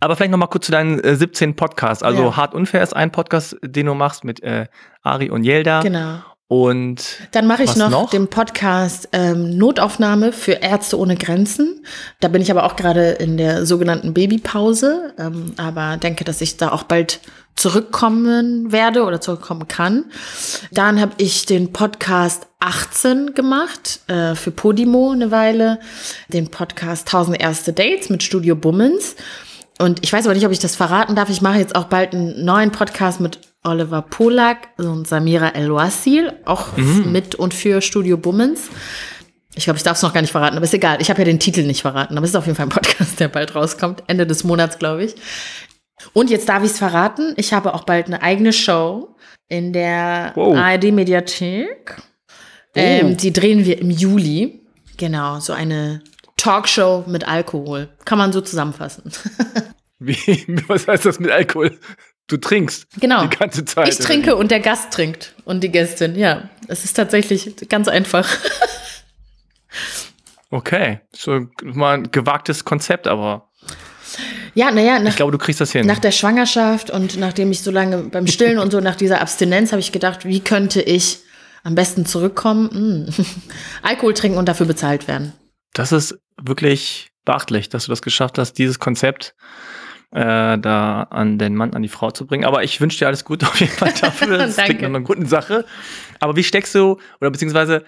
Aber 0.00 0.16
vielleicht 0.16 0.30
noch 0.30 0.38
mal 0.38 0.46
kurz 0.46 0.64
zu 0.64 0.72
deinen 0.72 0.98
äh, 1.00 1.16
17 1.16 1.54
Podcasts. 1.54 2.02
Also 2.02 2.22
ja. 2.22 2.36
Hart 2.36 2.54
Unfair 2.54 2.82
ist 2.82 2.96
ein 2.96 3.12
Podcast, 3.12 3.58
den 3.62 3.84
du 3.84 3.94
machst 3.94 4.24
mit 4.24 4.42
äh, 4.42 4.68
Ari 5.02 5.28
und 5.28 5.44
Jelda. 5.44 5.82
Genau. 5.82 6.20
Und 6.48 7.02
dann 7.32 7.48
mache 7.48 7.64
ich 7.64 7.74
noch, 7.74 7.90
noch, 7.90 8.10
den 8.10 8.28
Podcast 8.28 9.08
ähm, 9.12 9.58
Notaufnahme 9.58 10.32
für 10.32 10.52
Ärzte 10.52 10.96
ohne 10.96 11.16
Grenzen. 11.16 11.84
Da 12.20 12.28
bin 12.28 12.40
ich 12.40 12.52
aber 12.52 12.64
auch 12.64 12.76
gerade 12.76 13.10
in 13.10 13.36
der 13.36 13.66
sogenannten 13.66 14.14
Babypause, 14.14 15.12
ähm, 15.18 15.54
aber 15.56 15.96
denke, 15.96 16.22
dass 16.22 16.40
ich 16.40 16.56
da 16.56 16.70
auch 16.70 16.84
bald 16.84 17.20
zurückkommen 17.56 18.70
werde 18.70 19.04
oder 19.04 19.20
zurückkommen 19.20 19.66
kann. 19.66 20.04
Dann 20.70 21.00
habe 21.00 21.12
ich 21.16 21.46
den 21.46 21.72
Podcast 21.72 22.46
18 22.60 23.34
gemacht 23.34 24.00
äh, 24.06 24.36
für 24.36 24.52
Podimo 24.52 25.10
eine 25.10 25.32
Weile, 25.32 25.80
den 26.28 26.48
Podcast 26.48 27.08
1000 27.08 27.40
erste 27.40 27.72
Dates 27.72 28.08
mit 28.08 28.22
Studio 28.22 28.54
Bummens. 28.54 29.16
Und 29.78 30.04
ich 30.04 30.12
weiß 30.12 30.26
aber 30.26 30.34
nicht, 30.34 30.46
ob 30.46 30.52
ich 30.52 30.58
das 30.58 30.76
verraten 30.76 31.16
darf. 31.16 31.28
Ich 31.28 31.42
mache 31.42 31.58
jetzt 31.58 31.74
auch 31.74 31.84
bald 31.84 32.14
einen 32.14 32.44
neuen 32.44 32.70
Podcast 32.70 33.20
mit 33.20 33.40
Oliver 33.66 34.02
Polak 34.02 34.68
und 34.78 35.06
Samira 35.06 35.50
El-Wassil, 35.50 36.32
auch 36.44 36.76
mhm. 36.76 37.12
mit 37.12 37.34
und 37.34 37.52
für 37.52 37.80
Studio 37.82 38.16
Bummens. 38.16 38.70
Ich 39.54 39.64
glaube, 39.64 39.78
ich 39.78 39.82
darf 39.82 39.96
es 39.96 40.02
noch 40.02 40.12
gar 40.12 40.20
nicht 40.20 40.30
verraten, 40.30 40.56
aber 40.56 40.64
ist 40.64 40.74
egal. 40.74 40.98
Ich 41.00 41.10
habe 41.10 41.20
ja 41.20 41.24
den 41.24 41.38
Titel 41.38 41.62
nicht 41.62 41.82
verraten, 41.82 42.16
aber 42.16 42.24
es 42.24 42.30
ist 42.30 42.36
auf 42.36 42.46
jeden 42.46 42.56
Fall 42.56 42.66
ein 42.66 42.70
Podcast, 42.70 43.18
der 43.18 43.28
bald 43.28 43.54
rauskommt, 43.54 44.04
Ende 44.06 44.26
des 44.26 44.44
Monats, 44.44 44.78
glaube 44.78 45.04
ich. 45.04 45.14
Und 46.12 46.30
jetzt 46.30 46.48
darf 46.48 46.62
ich 46.62 46.70
es 46.70 46.78
verraten. 46.78 47.34
Ich 47.36 47.52
habe 47.52 47.74
auch 47.74 47.84
bald 47.84 48.06
eine 48.06 48.22
eigene 48.22 48.52
Show 48.52 49.16
in 49.48 49.72
der 49.72 50.32
wow. 50.34 50.56
ARD-Mediathek. 50.56 51.96
Oh. 51.98 52.02
Ähm, 52.74 53.16
die 53.16 53.32
drehen 53.32 53.64
wir 53.64 53.80
im 53.80 53.90
Juli. 53.90 54.60
Genau, 54.98 55.40
so 55.40 55.52
eine 55.52 56.02
Talkshow 56.36 57.04
mit 57.06 57.26
Alkohol. 57.26 57.88
Kann 58.04 58.18
man 58.18 58.32
so 58.32 58.40
zusammenfassen. 58.40 59.10
Wie, 59.98 60.16
was 60.68 60.86
heißt 60.86 61.06
das 61.06 61.18
mit 61.18 61.30
Alkohol? 61.30 61.78
Du 62.28 62.36
trinkst. 62.36 62.88
Genau. 62.98 63.26
Die 63.26 63.36
ganze 63.36 63.64
Zeit. 63.64 63.88
Ich 63.88 63.98
trinke 63.98 64.34
und 64.34 64.50
der 64.50 64.60
Gast 64.60 64.92
trinkt. 64.92 65.34
Und 65.44 65.62
die 65.62 65.70
Gästin, 65.70 66.16
ja. 66.16 66.48
Es 66.66 66.84
ist 66.84 66.94
tatsächlich 66.94 67.54
ganz 67.68 67.86
einfach. 67.86 68.28
okay. 70.50 71.00
So 71.14 71.46
mal 71.62 71.98
ein 71.98 72.10
gewagtes 72.10 72.64
Konzept, 72.64 73.06
aber. 73.06 73.48
Ja, 74.54 74.72
naja. 74.72 75.00
Ich 75.04 75.16
glaube, 75.16 75.32
du 75.32 75.38
kriegst 75.38 75.60
das 75.60 75.70
hin. 75.70 75.86
Nach 75.86 76.00
der 76.00 76.10
Schwangerschaft 76.10 76.90
und 76.90 77.16
nachdem 77.16 77.52
ich 77.52 77.62
so 77.62 77.70
lange 77.70 77.98
beim 77.98 78.26
Stillen 78.26 78.58
und 78.58 78.72
so 78.72 78.80
nach 78.80 78.96
dieser 78.96 79.20
Abstinenz 79.20 79.70
habe 79.70 79.80
ich 79.80 79.92
gedacht, 79.92 80.24
wie 80.24 80.40
könnte 80.40 80.82
ich 80.82 81.20
am 81.62 81.76
besten 81.76 82.06
zurückkommen? 82.06 82.70
Hm. 83.16 83.24
Alkohol 83.82 84.14
trinken 84.14 84.38
und 84.38 84.48
dafür 84.48 84.66
bezahlt 84.66 85.06
werden. 85.06 85.32
Das 85.74 85.92
ist 85.92 86.18
wirklich 86.42 87.10
beachtlich, 87.24 87.68
dass 87.68 87.84
du 87.84 87.92
das 87.92 88.02
geschafft 88.02 88.38
hast, 88.38 88.54
dieses 88.54 88.78
Konzept 88.78 89.34
äh, 90.16 90.58
da 90.58 91.02
an 91.10 91.36
den 91.38 91.54
Mann, 91.54 91.74
an 91.74 91.82
die 91.82 91.88
Frau 91.88 92.10
zu 92.10 92.26
bringen. 92.26 92.46
Aber 92.46 92.64
ich 92.64 92.80
wünsche 92.80 92.98
dir 92.98 93.06
alles 93.06 93.24
Gute 93.24 93.46
auf 93.46 93.60
jeden 93.60 93.72
Fall 93.72 93.92
dafür. 94.00 94.38
Das 94.38 94.56
klingt 94.56 94.80
nach 94.80 94.88
einer 94.88 95.00
guten 95.00 95.26
Sache. 95.26 95.66
Aber 96.20 96.36
wie 96.36 96.42
steckst 96.42 96.74
du, 96.74 96.98
oder 97.20 97.30
beziehungsweise, 97.30 97.84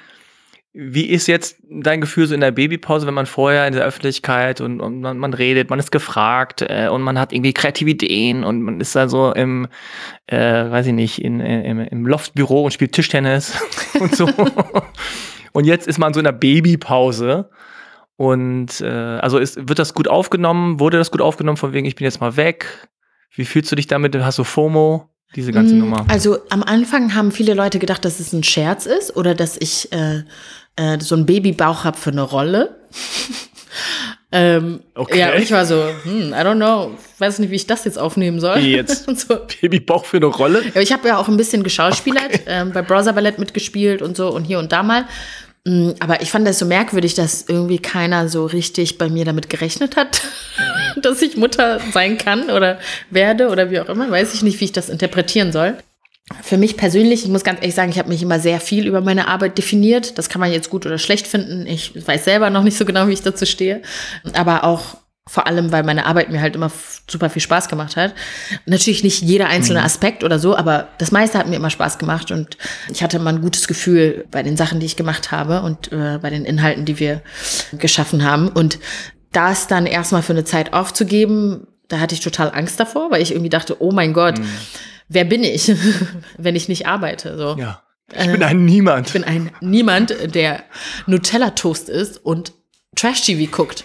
wie 0.75 1.07
ist 1.07 1.27
jetzt 1.27 1.57
dein 1.71 2.03
Gefühl 2.03 2.27
so 2.27 2.35
in 2.35 2.43
der 2.43 2.51
Babypause, 2.51 3.07
wenn 3.07 3.15
man 3.15 3.25
vorher 3.25 3.67
in 3.67 3.73
der 3.73 3.83
Öffentlichkeit 3.83 4.61
und, 4.61 4.81
und 4.81 5.01
man, 5.01 5.17
man, 5.17 5.33
redet, 5.33 5.71
man 5.71 5.79
ist 5.79 5.91
gefragt 5.91 6.61
äh, 6.61 6.89
und 6.89 7.01
man 7.01 7.19
hat 7.19 7.33
irgendwie 7.33 7.55
kreative 7.55 7.91
Ideen 7.91 8.45
und 8.45 8.61
man 8.61 8.79
ist 8.79 8.95
da 8.95 9.09
so 9.09 9.33
im, 9.33 9.67
äh, 10.27 10.37
weiß 10.37 10.87
ich 10.89 10.93
nicht, 10.93 11.23
in, 11.23 11.41
im, 11.41 11.81
im 11.81 12.07
Loftbüro 12.07 12.65
und 12.65 12.73
spielt 12.73 12.93
Tischtennis 12.93 13.59
und 13.99 14.15
so. 14.15 14.29
und 15.53 15.65
jetzt 15.65 15.89
ist 15.89 15.99
man 15.99 16.13
so 16.13 16.21
in 16.21 16.25
der 16.25 16.33
Babypause 16.33 17.49
und 18.19 18.81
äh, 18.81 18.87
also 18.87 19.39
ist, 19.39 19.69
wird 19.69 19.79
das 19.79 19.95
gut 19.95 20.09
aufgenommen? 20.09 20.81
Wurde 20.81 20.99
das 20.99 21.13
gut 21.13 21.21
aufgenommen 21.21 21.57
von 21.57 21.73
wegen, 21.73 21.87
ich 21.87 21.95
bin 21.95 22.05
jetzt 22.05 22.21
mal 22.21 22.37
weg? 22.37 22.89
Wie 23.31 23.45
fühlst 23.45 23.71
du 23.71 23.77
dich 23.77 23.87
damit? 23.87 24.17
Hast 24.17 24.39
du 24.39 24.45
FOMO? 24.45 25.09
Diese 25.37 25.53
ganze 25.53 25.77
mm, 25.77 25.79
Nummer. 25.79 26.05
Also 26.09 26.39
am 26.49 26.65
Anfang 26.65 27.15
haben 27.15 27.31
viele 27.31 27.55
Leute 27.55 27.79
gedacht, 27.79 28.05
dass 28.05 28.19
es 28.19 28.33
ein 28.33 28.43
Scherz 28.43 28.87
ist 28.87 29.15
oder 29.15 29.37
dass 29.37 29.57
ich 29.57 29.93
äh, 29.93 30.25
äh, 30.75 30.99
so 30.99 31.15
einen 31.15 31.27
Babybauch 31.27 31.85
habe 31.85 31.97
für 31.97 32.11
eine 32.11 32.23
Rolle. 32.23 32.81
ähm, 34.33 34.81
okay. 34.97 35.21
Ja, 35.21 35.35
ich 35.37 35.53
war 35.53 35.65
so, 35.65 35.81
hm, 36.03 36.33
I 36.33 36.43
don't 36.43 36.57
know, 36.57 36.99
weiß 37.19 37.39
nicht, 37.39 37.53
wie 37.53 37.57
ich 37.57 37.69
das 37.69 37.85
jetzt 37.85 38.01
aufnehmen 38.01 38.41
soll. 38.41 38.57
Wie 38.57 38.73
jetzt? 38.75 39.05
so. 39.17 39.37
Babybauch 39.61 40.05
für 40.05 40.17
eine 40.17 40.27
Rolle? 40.27 40.65
Ja, 40.75 40.81
ich 40.81 40.93
habe 40.93 41.07
ja 41.07 41.19
auch 41.19 41.29
ein 41.29 41.37
bisschen 41.37 41.63
geschauspielert, 41.63 42.35
okay. 42.35 42.43
ähm, 42.49 42.73
bei 42.73 42.83
Browser 42.83 43.13
Ballett 43.13 43.39
mitgespielt 43.39 44.03
und 44.03 44.17
so 44.17 44.35
und 44.35 44.43
hier 44.43 44.59
und 44.59 44.73
da 44.73 44.83
mal. 44.83 45.05
Mm, 45.69 45.91
aber 46.01 46.23
ich 46.23 46.31
fand 46.31 46.47
das 46.47 46.59
so 46.59 46.65
merkwürdig, 46.65 47.15
dass 47.15 47.45
irgendwie 47.47 47.79
keiner 47.79 48.31
so 48.31 48.47
richtig 48.47 48.97
bei 48.97 49.11
mir 49.11 49.27
damit 49.27 49.51
gerechnet 49.51 49.97
hat, 49.97 50.23
dass 51.03 51.21
ich 51.21 51.37
Mutter 51.37 51.79
sein 51.93 52.17
kann 52.17 52.51
oder 52.51 52.79
werde 53.11 53.49
oder 53.49 53.71
wie 53.71 53.79
auch 53.79 53.89
immer. 53.91 54.11
Weiß 54.11 54.33
ich 54.33 54.43
nicht, 54.43 54.59
wie 54.61 54.65
ich 54.65 54.73
das 54.73 54.89
interpretieren 54.89 55.53
soll. 55.53 55.77
Für 56.43 56.57
mich 56.57 56.77
persönlich, 56.77 57.25
ich 57.25 57.31
muss 57.31 57.45
ganz 57.45 57.61
ehrlich 57.61 57.75
sagen, 57.75 57.91
ich 57.91 57.99
habe 57.99 58.09
mich 58.09 58.23
immer 58.23 58.41
sehr 58.41 58.61
viel 58.61 58.87
über 58.87 59.03
meine 59.03 59.29
Arbeit 59.29 59.59
definiert. 59.59 60.17
Das 60.17 60.31
kann 60.31 60.41
man 60.41 60.53
jetzt 60.53 60.71
gut 60.71 60.87
oder 60.87 60.99
schlecht 60.99 61.27
finden. 61.27 61.67
Ich 61.67 62.07
weiß 62.07 62.25
selber 62.25 62.49
noch 62.49 62.63
nicht 62.63 62.77
so 62.77 62.87
genau, 62.87 63.09
wie 63.09 63.13
ich 63.13 63.23
dazu 63.23 63.45
stehe. 63.45 63.83
Aber 64.33 64.65
auch 64.65 64.97
vor 65.29 65.47
allem, 65.47 65.71
weil 65.71 65.85
meine 65.85 66.07
Arbeit 66.07 66.31
mir 66.31 66.41
halt 66.41 66.57
immer 66.57 66.73
super 67.09 67.31
viel 67.31 67.43
Spaß 67.43 67.69
gemacht 67.69 67.97
hat. 67.97 68.15
Natürlich 68.67 69.05
nicht 69.05 69.23
jeder 69.23 69.49
einzelne 69.49 69.81
mhm. 69.81 69.85
Aspekt 69.85 70.25
oder 70.25 70.39
so, 70.39 70.57
aber 70.57 70.89
das 70.99 71.13
meiste 71.13 71.39
hat 71.39 71.47
mir 71.47 71.57
immer 71.57 71.71
Spaß 71.71 71.99
gemacht 71.99 72.31
und 72.31 72.57
ich 72.91 73.03
hatte 73.03 73.19
immer 73.19 73.31
ein 73.31 73.43
gutes 73.43 73.69
Gefühl 73.69 74.25
bei 74.31 74.43
den 74.43 74.57
Sachen, 74.57 74.81
die 74.81 74.87
ich 74.87 74.97
gemacht 74.97 75.31
habe 75.31 75.63
und 75.63 75.93
äh, 75.93 76.19
bei 76.21 76.31
den 76.31 76.45
Inhalten, 76.45 76.87
die 76.87 76.99
wir 76.99 77.21
geschaffen 77.73 78.25
haben. 78.25 78.49
Und 78.49 78.79
das 79.33 79.67
dann 79.67 79.87
erstmal 79.87 80.23
für 80.23 80.33
eine 80.33 80.45
Zeit 80.45 80.73
aufzugeben, 80.73 81.67
da 81.89 82.01
hatte 82.01 82.15
ich 82.15 82.21
total 82.21 82.51
Angst 82.51 82.81
davor, 82.81 83.11
weil 83.11 83.23
ich 83.23 83.33
irgendwie 83.33 83.51
dachte, 83.51 83.83
oh 83.83 83.93
mein 83.93 84.15
Gott, 84.15 84.39
mhm. 84.39 84.49
wer 85.09 85.25
bin 85.25 85.45
ich, 85.45 85.71
wenn 86.39 86.57
ich 86.57 86.69
nicht 86.69 86.87
arbeite? 86.87 87.37
So. 87.37 87.57
Ja. 87.59 87.83
Ich 88.11 88.27
bin 88.27 88.43
ein 88.43 88.65
Niemand. 88.65 89.09
Ich 89.09 89.13
bin 89.13 89.25
ein 89.25 89.51
Niemand, 89.61 90.15
der 90.35 90.63
Nutella-Toast 91.07 91.91
ist 91.91 92.25
und 92.25 92.55
Trash-TV 92.97 93.55
guckt 93.55 93.85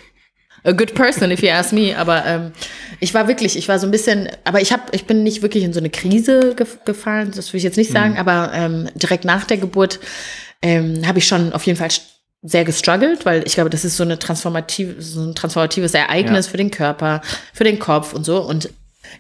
a 0.64 0.72
good 0.72 0.94
person, 0.96 1.32
if 1.32 1.42
you 1.42 1.50
ask 1.50 1.72
me. 1.74 1.98
Aber 1.98 2.26
ähm, 2.26 2.52
ich 3.00 3.14
war 3.14 3.28
wirklich, 3.28 3.58
ich 3.58 3.68
war 3.68 3.80
so 3.80 3.88
ein 3.88 3.92
bisschen, 3.92 4.30
aber 4.44 4.62
ich 4.62 4.72
habe, 4.72 4.84
ich 4.92 5.06
bin 5.06 5.24
nicht 5.24 5.42
wirklich 5.42 5.64
in 5.64 5.74
so 5.74 5.80
eine 5.80 5.90
Krise 5.90 6.56
ge 6.56 6.66
gefallen, 6.86 7.32
das 7.36 7.52
will 7.54 7.58
ich 7.58 7.64
jetzt 7.64 7.78
nicht 7.78 7.92
sagen, 7.92 8.14
mhm. 8.14 8.20
aber 8.20 8.52
ähm, 8.54 8.90
direkt 8.96 9.26
nach 9.26 9.46
der 9.46 9.58
Geburt 9.58 10.00
ähm, 10.62 11.06
habe 11.06 11.20
ich 11.20 11.28
schon 11.28 11.54
auf 11.54 11.66
jeden 11.66 11.78
Fall 11.78 11.90
sehr 12.42 12.66
gestruggelt, 12.66 13.26
weil 13.26 13.44
ich 13.46 13.56
glaube, 13.56 13.70
das 13.70 13.86
ist 13.86 13.96
so 13.96 14.04
eine 14.04 14.20
transformative, 14.20 15.02
so 15.02 15.22
ein 15.22 15.36
transformatives 15.36 15.94
Ereignis 15.94 16.46
ja. 16.48 16.52
für 16.52 16.58
den 16.58 16.72
Körper, 16.72 17.22
für 17.54 17.64
den 17.64 17.80
Kopf 17.80 18.14
und 18.14 18.26
so. 18.26 18.42
Und 18.42 18.70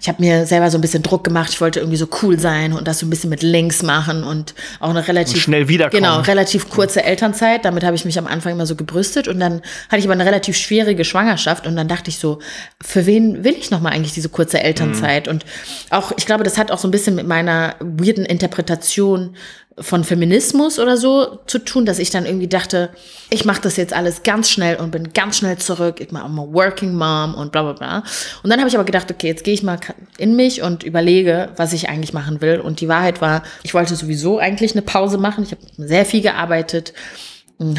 ich 0.01 0.07
habe 0.07 0.21
mir 0.21 0.45
selber 0.45 0.69
so 0.69 0.77
ein 0.77 0.81
bisschen 0.81 1.03
Druck 1.03 1.23
gemacht. 1.23 1.51
Ich 1.51 1.61
wollte 1.61 1.79
irgendwie 1.79 1.97
so 1.97 2.07
cool 2.21 2.39
sein 2.39 2.73
und 2.73 2.87
das 2.87 2.99
so 2.99 3.05
ein 3.05 3.09
bisschen 3.09 3.29
mit 3.29 3.41
Links 3.41 3.83
machen 3.83 4.23
und 4.23 4.53
auch 4.79 4.89
eine 4.89 5.07
relativ 5.07 5.35
und 5.35 5.41
schnell 5.41 5.67
wiederkommen. 5.67 6.03
Genau, 6.03 6.19
relativ 6.21 6.69
kurze 6.69 7.03
Elternzeit. 7.03 7.65
Damit 7.65 7.83
habe 7.83 7.95
ich 7.95 8.05
mich 8.05 8.17
am 8.17 8.27
Anfang 8.27 8.53
immer 8.53 8.65
so 8.65 8.75
gebrüstet 8.75 9.27
und 9.27 9.39
dann 9.39 9.61
hatte 9.89 9.99
ich 9.99 10.05
aber 10.05 10.13
eine 10.13 10.25
relativ 10.25 10.57
schwierige 10.57 11.05
Schwangerschaft 11.05 11.67
und 11.67 11.75
dann 11.75 11.87
dachte 11.87 12.09
ich 12.09 12.17
so, 12.17 12.39
für 12.81 13.05
wen 13.05 13.43
will 13.43 13.55
ich 13.57 13.71
noch 13.71 13.81
mal 13.81 13.89
eigentlich 13.89 14.13
diese 14.13 14.29
kurze 14.29 14.61
Elternzeit? 14.61 15.27
Mhm. 15.27 15.33
Und 15.33 15.45
auch, 15.89 16.11
ich 16.17 16.25
glaube, 16.25 16.43
das 16.43 16.57
hat 16.57 16.71
auch 16.71 16.79
so 16.79 16.87
ein 16.87 16.91
bisschen 16.91 17.15
mit 17.15 17.27
meiner 17.27 17.75
weirden 17.79 18.25
Interpretation 18.25 19.35
von 19.79 20.03
Feminismus 20.03 20.77
oder 20.77 20.97
so 20.97 21.39
zu 21.47 21.59
tun, 21.59 21.85
dass 21.85 21.97
ich 21.97 22.11
dann 22.11 22.25
irgendwie 22.25 22.47
dachte, 22.47 22.91
ich 23.29 23.45
mache 23.45 23.61
das 23.61 23.75
jetzt 23.77 23.93
alles 23.93 24.23
ganz 24.23 24.49
schnell 24.49 24.75
und 24.75 24.91
bin 24.91 25.13
ganz 25.13 25.37
schnell 25.37 25.57
zurück. 25.57 25.99
Ich 25.99 26.11
mache 26.11 26.29
mal 26.29 26.53
Working 26.53 26.93
Mom 26.93 27.33
und 27.33 27.51
bla 27.51 27.63
bla 27.63 27.73
bla. 27.73 28.03
Und 28.43 28.49
dann 28.49 28.59
habe 28.59 28.69
ich 28.69 28.75
aber 28.75 28.83
gedacht, 28.83 29.09
okay, 29.09 29.27
jetzt 29.27 29.43
gehe 29.43 29.53
ich 29.53 29.63
mal 29.63 29.79
in 30.17 30.35
mich 30.35 30.61
und 30.61 30.83
überlege, 30.83 31.49
was 31.55 31.73
ich 31.73 31.89
eigentlich 31.89 32.13
machen 32.13 32.41
will. 32.41 32.59
Und 32.59 32.81
die 32.81 32.87
Wahrheit 32.87 33.21
war, 33.21 33.43
ich 33.63 33.73
wollte 33.73 33.95
sowieso 33.95 34.37
eigentlich 34.37 34.73
eine 34.73 34.83
Pause 34.83 35.17
machen. 35.17 35.43
Ich 35.43 35.51
habe 35.51 35.61
sehr 35.77 36.05
viel 36.05 36.21
gearbeitet, 36.21 36.93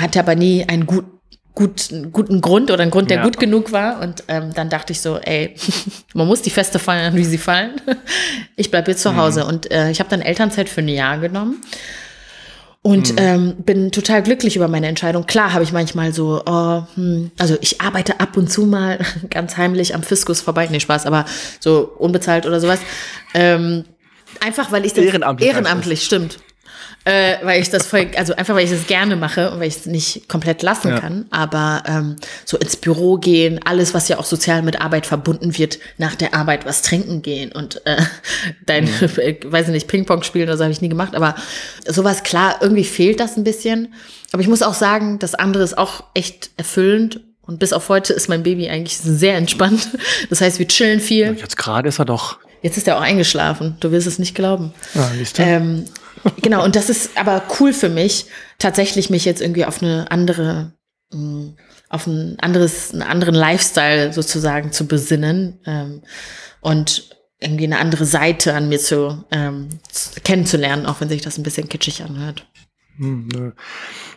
hatte 0.00 0.18
aber 0.18 0.34
nie 0.34 0.64
einen 0.68 0.86
guten 0.86 1.13
gut, 1.54 1.88
guten 2.12 2.40
Grund 2.40 2.70
oder 2.70 2.82
einen 2.82 2.90
Grund, 2.90 3.10
der 3.10 3.18
ja. 3.18 3.22
gut 3.22 3.38
genug 3.38 3.72
war. 3.72 4.00
Und 4.00 4.24
ähm, 4.28 4.52
dann 4.54 4.68
dachte 4.68 4.92
ich 4.92 5.00
so, 5.00 5.18
ey, 5.18 5.54
man 6.14 6.26
muss 6.26 6.42
die 6.42 6.50
Feste 6.50 6.78
feiern, 6.78 7.14
wie 7.14 7.24
sie 7.24 7.38
fallen. 7.38 7.80
ich 8.56 8.70
bleibe 8.70 8.90
jetzt 8.90 9.02
zu 9.02 9.12
mhm. 9.12 9.16
Hause. 9.16 9.44
Mhm. 9.44 9.48
Und 9.48 9.70
äh, 9.70 9.90
ich 9.90 10.00
habe 10.00 10.10
dann 10.10 10.20
Elternzeit 10.20 10.68
für 10.68 10.80
ein 10.80 10.88
Jahr 10.88 11.18
genommen. 11.18 11.62
Und 12.82 13.12
mhm. 13.12 13.18
ähm, 13.18 13.54
bin 13.58 13.92
total 13.92 14.22
glücklich 14.22 14.56
über 14.56 14.68
meine 14.68 14.88
Entscheidung. 14.88 15.24
Klar 15.24 15.54
habe 15.54 15.64
ich 15.64 15.72
manchmal 15.72 16.12
so, 16.12 16.42
oh, 16.44 16.82
hm, 16.96 17.30
also 17.38 17.56
ich 17.62 17.80
arbeite 17.80 18.20
ab 18.20 18.36
und 18.36 18.50
zu 18.50 18.66
mal 18.66 18.98
ganz 19.30 19.56
heimlich 19.56 19.94
am 19.94 20.02
Fiskus 20.02 20.42
vorbei. 20.42 20.68
Nee, 20.70 20.80
Spaß, 20.80 21.06
aber 21.06 21.24
so 21.60 21.94
unbezahlt 21.98 22.44
oder 22.44 22.60
sowas. 22.60 22.80
Ähm, 23.32 23.84
einfach 24.44 24.70
weil 24.70 24.84
ich 24.84 24.92
das 24.92 25.04
ehrenamtlich, 25.04 25.48
ehrenamtlich 25.48 26.04
stimmt 26.04 26.38
äh, 27.04 27.36
weil 27.42 27.60
ich 27.60 27.70
das 27.70 27.86
voll, 27.86 28.08
also 28.16 28.34
einfach 28.34 28.54
weil 28.54 28.64
ich 28.64 28.70
das 28.70 28.86
gerne 28.86 29.16
mache 29.16 29.50
und 29.50 29.60
weil 29.60 29.68
ich 29.68 29.76
es 29.76 29.86
nicht 29.86 30.28
komplett 30.28 30.62
lassen 30.62 30.88
ja. 30.88 31.00
kann. 31.00 31.26
Aber 31.30 31.82
ähm, 31.86 32.16
so 32.44 32.56
ins 32.56 32.76
Büro 32.76 33.18
gehen, 33.18 33.60
alles, 33.64 33.94
was 33.94 34.08
ja 34.08 34.18
auch 34.18 34.24
sozial 34.24 34.62
mit 34.62 34.80
Arbeit 34.80 35.06
verbunden 35.06 35.56
wird, 35.58 35.78
nach 35.98 36.14
der 36.14 36.34
Arbeit 36.34 36.64
was 36.64 36.82
trinken 36.82 37.22
gehen 37.22 37.52
und 37.52 37.84
äh, 37.86 37.96
dein, 38.66 38.84
mhm. 38.84 38.90
weiß 39.52 39.66
ich 39.66 39.72
nicht, 39.72 39.88
Ping-Pong 39.88 40.22
spielen 40.22 40.48
oder 40.48 40.56
so 40.56 40.64
habe 40.64 40.72
ich 40.72 40.80
nie 40.80 40.88
gemacht. 40.88 41.14
Aber 41.14 41.34
sowas, 41.86 42.22
klar, 42.22 42.56
irgendwie 42.60 42.84
fehlt 42.84 43.20
das 43.20 43.36
ein 43.36 43.44
bisschen. 43.44 43.92
Aber 44.32 44.42
ich 44.42 44.48
muss 44.48 44.62
auch 44.62 44.74
sagen, 44.74 45.18
das 45.18 45.34
andere 45.34 45.62
ist 45.62 45.76
auch 45.76 46.04
echt 46.14 46.50
erfüllend 46.56 47.20
und 47.46 47.58
bis 47.58 47.72
auf 47.72 47.88
heute 47.88 48.12
ist 48.12 48.28
mein 48.28 48.42
Baby 48.42 48.68
eigentlich 48.68 48.96
sehr 48.96 49.36
entspannt. 49.36 49.88
Das 50.30 50.40
heißt, 50.40 50.58
wir 50.58 50.66
chillen 50.66 51.00
viel. 51.00 51.36
Jetzt 51.38 51.56
gerade 51.56 51.88
ist 51.88 51.98
er 51.98 52.04
doch. 52.04 52.38
Jetzt 52.62 52.78
ist 52.78 52.88
er 52.88 52.96
auch 52.96 53.02
eingeschlafen. 53.02 53.76
Du 53.80 53.92
wirst 53.92 54.06
es 54.06 54.18
nicht 54.18 54.34
glauben. 54.34 54.72
Ja, 54.94 55.10
ähm, 55.38 55.84
genau, 56.42 56.64
und 56.64 56.76
das 56.76 56.90
ist 56.90 57.16
aber 57.16 57.42
cool 57.58 57.72
für 57.72 57.88
mich, 57.88 58.26
tatsächlich 58.58 59.10
mich 59.10 59.24
jetzt 59.24 59.40
irgendwie 59.40 59.64
auf 59.64 59.82
eine 59.82 60.10
andere, 60.10 60.72
mm, 61.12 61.50
auf 61.88 62.06
ein 62.06 62.36
anderes, 62.40 62.92
einen 62.92 63.02
anderen 63.02 63.34
Lifestyle 63.34 64.12
sozusagen 64.12 64.72
zu 64.72 64.86
besinnen 64.86 65.60
ähm, 65.66 66.02
und 66.60 67.10
irgendwie 67.40 67.64
eine 67.64 67.78
andere 67.78 68.06
Seite 68.06 68.54
an 68.54 68.68
mir 68.68 68.78
zu 68.78 69.24
ähm, 69.30 69.68
kennenzulernen, 70.24 70.86
auch 70.86 71.00
wenn 71.00 71.08
sich 71.08 71.20
das 71.20 71.36
ein 71.36 71.42
bisschen 71.42 71.68
kitschig 71.68 72.02
anhört. 72.02 72.46
Hm, 72.96 73.52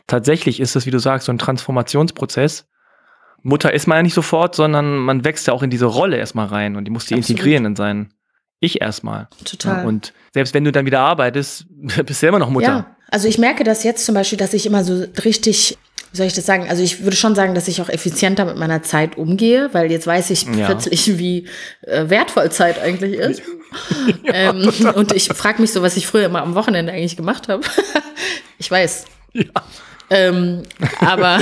Tatsächlich 0.07 0.59
ist 0.59 0.75
das, 0.75 0.85
wie 0.85 0.91
du 0.91 0.99
sagst, 0.99 1.25
so 1.25 1.31
ein 1.31 1.37
Transformationsprozess. 1.37 2.67
Mutter 3.43 3.73
ist 3.73 3.87
man 3.87 3.97
ja 3.97 4.03
nicht 4.03 4.13
sofort, 4.13 4.55
sondern 4.55 4.97
man 4.97 5.23
wächst 5.25 5.47
ja 5.47 5.53
auch 5.53 5.63
in 5.63 5.69
diese 5.69 5.85
Rolle 5.85 6.17
erstmal 6.17 6.47
rein 6.47 6.75
und 6.75 6.85
die 6.85 6.91
muss 6.91 7.05
die 7.05 7.15
Absolut. 7.15 7.29
integrieren 7.29 7.65
in 7.65 7.75
sein 7.75 8.13
ich 8.59 8.81
erstmal. 8.81 9.27
Total. 9.45 9.77
Ja, 9.77 9.83
und 9.83 10.13
selbst 10.33 10.53
wenn 10.53 10.63
du 10.63 10.71
dann 10.71 10.85
wieder 10.85 10.99
arbeitest, 10.99 11.65
bist 12.05 12.21
du 12.21 12.27
immer 12.27 12.39
noch 12.39 12.49
Mutter. 12.49 12.67
Ja, 12.67 12.95
also 13.09 13.27
ich 13.27 13.37
merke 13.37 13.63
das 13.63 13.83
jetzt 13.83 14.05
zum 14.05 14.15
Beispiel, 14.15 14.37
dass 14.37 14.53
ich 14.53 14.65
immer 14.65 14.83
so 14.83 15.05
richtig, 15.23 15.77
wie 16.11 16.17
soll 16.17 16.27
ich 16.27 16.33
das 16.33 16.45
sagen? 16.45 16.67
Also 16.69 16.83
ich 16.83 17.03
würde 17.03 17.15
schon 17.15 17.35
sagen, 17.35 17.55
dass 17.55 17.67
ich 17.67 17.81
auch 17.81 17.89
effizienter 17.89 18.45
mit 18.45 18.57
meiner 18.57 18.83
Zeit 18.83 19.17
umgehe, 19.17 19.69
weil 19.73 19.91
jetzt 19.91 20.07
weiß 20.07 20.29
ich 20.31 20.43
ja. 20.43 20.65
plötzlich, 20.65 21.17
wie 21.17 21.47
äh, 21.81 22.09
wertvoll 22.09 22.51
Zeit 22.51 22.81
eigentlich 22.81 23.13
ist. 23.13 23.41
ähm, 24.25 24.71
und 24.95 25.13
ich 25.13 25.27
frage 25.27 25.61
mich 25.61 25.71
so, 25.71 25.81
was 25.81 25.97
ich 25.97 26.07
früher 26.07 26.25
immer 26.25 26.41
am 26.41 26.55
Wochenende 26.55 26.91
eigentlich 26.91 27.17
gemacht 27.17 27.47
habe. 27.47 27.63
ich 28.57 28.69
weiß. 28.69 29.05
Ja. 29.33 29.43
Ähm, 30.09 30.63
aber 30.99 31.39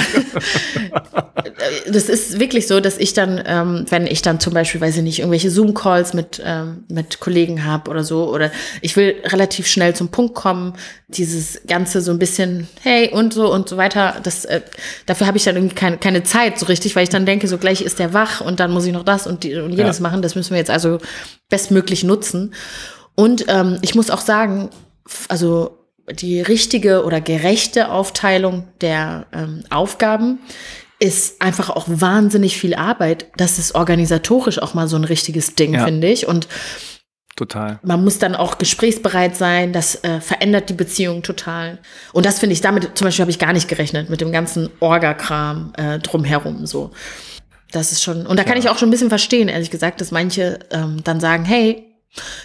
das 1.88 2.10
ist 2.10 2.40
wirklich 2.40 2.68
so, 2.68 2.80
dass 2.80 2.98
ich 2.98 3.14
dann, 3.14 3.42
ähm, 3.46 3.86
wenn 3.90 4.08
ich 4.08 4.24
dann 4.24 4.40
zum 4.40 4.54
Beispiel, 4.54 4.82
weiß 4.82 4.98
ich 4.98 5.04
nicht, 5.04 5.20
irgendwelche 5.20 5.52
Zoom-Calls 5.52 6.14
mit, 6.14 6.42
ähm, 6.44 6.84
mit 6.88 7.20
Kollegen 7.20 7.64
habe 7.64 7.92
oder 7.92 8.04
so, 8.04 8.34
oder 8.34 8.52
ich 8.82 8.96
will 8.96 9.16
relativ 9.26 9.68
schnell 9.68 9.96
zum 9.96 10.10
Punkt 10.10 10.34
kommen, 10.34 10.74
dieses 11.08 11.62
Ganze 11.68 12.02
so 12.02 12.12
ein 12.12 12.18
bisschen, 12.18 12.68
hey 12.82 13.10
und 13.10 13.34
so 13.34 13.54
und 13.54 13.70
so 13.70 13.78
weiter, 13.78 14.16
das, 14.24 14.46
äh, 14.46 14.62
dafür 15.06 15.28
habe 15.28 15.38
ich 15.38 15.44
dann 15.44 15.56
irgendwie 15.56 15.76
keine, 15.76 15.98
keine 15.98 16.24
Zeit 16.24 16.58
so 16.58 16.66
richtig, 16.66 16.96
weil 16.96 17.04
ich 17.04 17.10
dann 17.10 17.28
denke, 17.28 17.48
so 17.48 17.60
gleich 17.60 17.82
ist 17.82 18.00
der 18.00 18.14
wach 18.14 18.42
und 18.42 18.60
dann 18.60 18.72
muss 18.72 18.86
ich 18.86 18.94
noch 18.94 19.06
das 19.06 19.28
und, 19.28 19.44
die, 19.44 19.56
und 19.56 19.74
jenes 19.74 20.00
ja. 20.00 20.04
machen. 20.04 20.24
Das 20.24 20.34
müssen 20.34 20.52
wir 20.52 20.58
jetzt 20.58 20.72
also 20.72 21.00
bestmöglich 21.50 22.04
nutzen. 22.04 22.56
Und 23.14 23.46
ähm, 23.48 23.78
ich 23.82 23.94
muss 23.94 24.10
auch 24.10 24.22
sagen, 24.22 24.70
also 25.30 25.85
die 26.12 26.42
richtige 26.42 27.04
oder 27.04 27.22
gerechte 27.22 27.92
Aufteilung 27.92 28.68
der 28.82 29.28
ähm, 29.34 29.64
Aufgaben 29.70 30.40
ist 31.00 31.42
einfach 31.42 31.70
auch 31.70 31.86
wahnsinnig 31.88 32.58
viel 32.58 32.74
Arbeit. 32.74 33.28
Das 33.38 33.60
ist 33.60 33.76
organisatorisch 33.76 34.62
auch 34.62 34.74
mal 34.74 34.88
so 34.88 34.96
ein 34.96 35.04
richtiges 35.04 35.56
Ding, 35.56 35.74
ja. 35.74 35.86
finde 35.86 36.08
ich. 36.08 36.28
Und 36.28 36.48
Total. 37.36 37.80
Man 37.84 38.02
muss 38.02 38.18
dann 38.18 38.34
auch 38.34 38.58
gesprächsbereit 38.58 39.36
sein. 39.36 39.74
Das 39.74 40.02
äh, 40.06 40.22
verändert 40.22 40.70
die 40.70 40.74
Beziehung 40.74 41.22
total. 41.22 41.80
Und 42.14 42.26
das 42.26 42.40
finde 42.40 42.54
ich, 42.54 42.62
damit 42.62 42.98
zum 42.98 43.06
Beispiel 43.06 43.24
habe 43.24 43.32
ich 43.32 43.40
gar 43.40 43.52
nicht 43.52 43.68
gerechnet, 43.68 44.10
mit 44.10 44.22
dem 44.22 44.32
ganzen 44.32 44.70
Orga-Kram 44.80 45.74
äh, 45.76 46.00
drumherum 46.00 46.66
so. 46.66 46.92
Das 47.74 47.92
ist 47.92 48.04
schon, 48.04 48.26
und 48.26 48.40
da 48.40 48.46
kann 48.46 48.54
ja. 48.54 48.60
ich 48.60 48.70
auch 48.70 48.78
schon 48.78 48.88
ein 48.88 48.92
bisschen 48.92 49.10
verstehen, 49.10 49.50
ehrlich 49.50 49.70
gesagt, 49.70 50.00
dass 50.00 50.12
manche 50.12 50.60
ähm, 50.72 51.04
dann 51.04 51.20
sagen, 51.20 51.44
hey, 51.44 51.85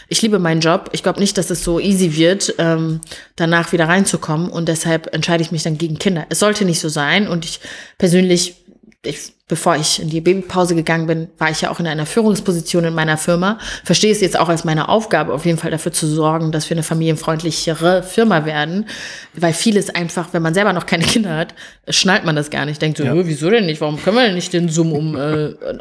ich 0.08 0.22
liebe 0.22 0.38
meinen 0.38 0.60
Job. 0.60 0.90
Ich 0.92 1.02
glaube 1.02 1.20
nicht, 1.20 1.38
dass 1.38 1.50
es 1.50 1.62
so 1.62 1.78
easy 1.78 2.16
wird, 2.16 2.54
ähm, 2.58 3.00
danach 3.36 3.72
wieder 3.72 3.88
reinzukommen. 3.88 4.50
Und 4.50 4.68
deshalb 4.68 5.14
entscheide 5.14 5.42
ich 5.42 5.52
mich 5.52 5.62
dann 5.62 5.78
gegen 5.78 5.98
Kinder. 5.98 6.26
Es 6.28 6.40
sollte 6.40 6.64
nicht 6.64 6.80
so 6.80 6.88
sein. 6.88 7.28
Und 7.28 7.44
ich 7.44 7.60
persönlich, 7.98 8.56
ich 9.02 9.32
bevor 9.50 9.76
ich 9.76 10.00
in 10.00 10.08
die 10.08 10.20
Babypause 10.20 10.74
gegangen 10.74 11.06
bin, 11.08 11.28
war 11.36 11.50
ich 11.50 11.60
ja 11.60 11.70
auch 11.70 11.80
in 11.80 11.86
einer 11.86 12.06
Führungsposition 12.06 12.84
in 12.84 12.94
meiner 12.94 13.18
Firma. 13.18 13.58
Verstehe 13.84 14.12
es 14.12 14.20
jetzt 14.20 14.38
auch 14.38 14.48
als 14.48 14.64
meine 14.64 14.88
Aufgabe, 14.88 15.34
auf 15.34 15.44
jeden 15.44 15.58
Fall 15.58 15.72
dafür 15.72 15.92
zu 15.92 16.06
sorgen, 16.06 16.52
dass 16.52 16.70
wir 16.70 16.76
eine 16.76 16.84
familienfreundlichere 16.84 18.04
Firma 18.04 18.46
werden. 18.46 18.86
Weil 19.34 19.52
vieles 19.52 19.90
einfach, 19.90 20.28
wenn 20.32 20.42
man 20.42 20.54
selber 20.54 20.72
noch 20.72 20.86
keine 20.86 21.04
Kinder 21.04 21.36
hat, 21.36 21.54
schnallt 21.88 22.24
man 22.24 22.36
das 22.36 22.50
gar 22.50 22.64
nicht. 22.64 22.80
Denkt 22.80 22.98
so, 22.98 23.04
ja. 23.04 23.12
wieso 23.26 23.50
denn 23.50 23.66
nicht? 23.66 23.80
Warum 23.80 24.00
können 24.00 24.16
wir 24.16 24.24
denn 24.24 24.36
nicht 24.36 24.52
den 24.52 24.68
Zoom 24.68 24.92
um 24.92 25.16
äh, 25.16 25.18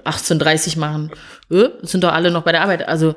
18.30 0.04 0.80
machen? 0.80 1.12
Äh, 1.52 1.70
sind 1.84 2.04
doch 2.04 2.12
alle 2.12 2.32
noch 2.32 2.42
bei 2.42 2.52
der 2.52 2.64
Arbeit. 2.64 2.88
Also 2.88 3.14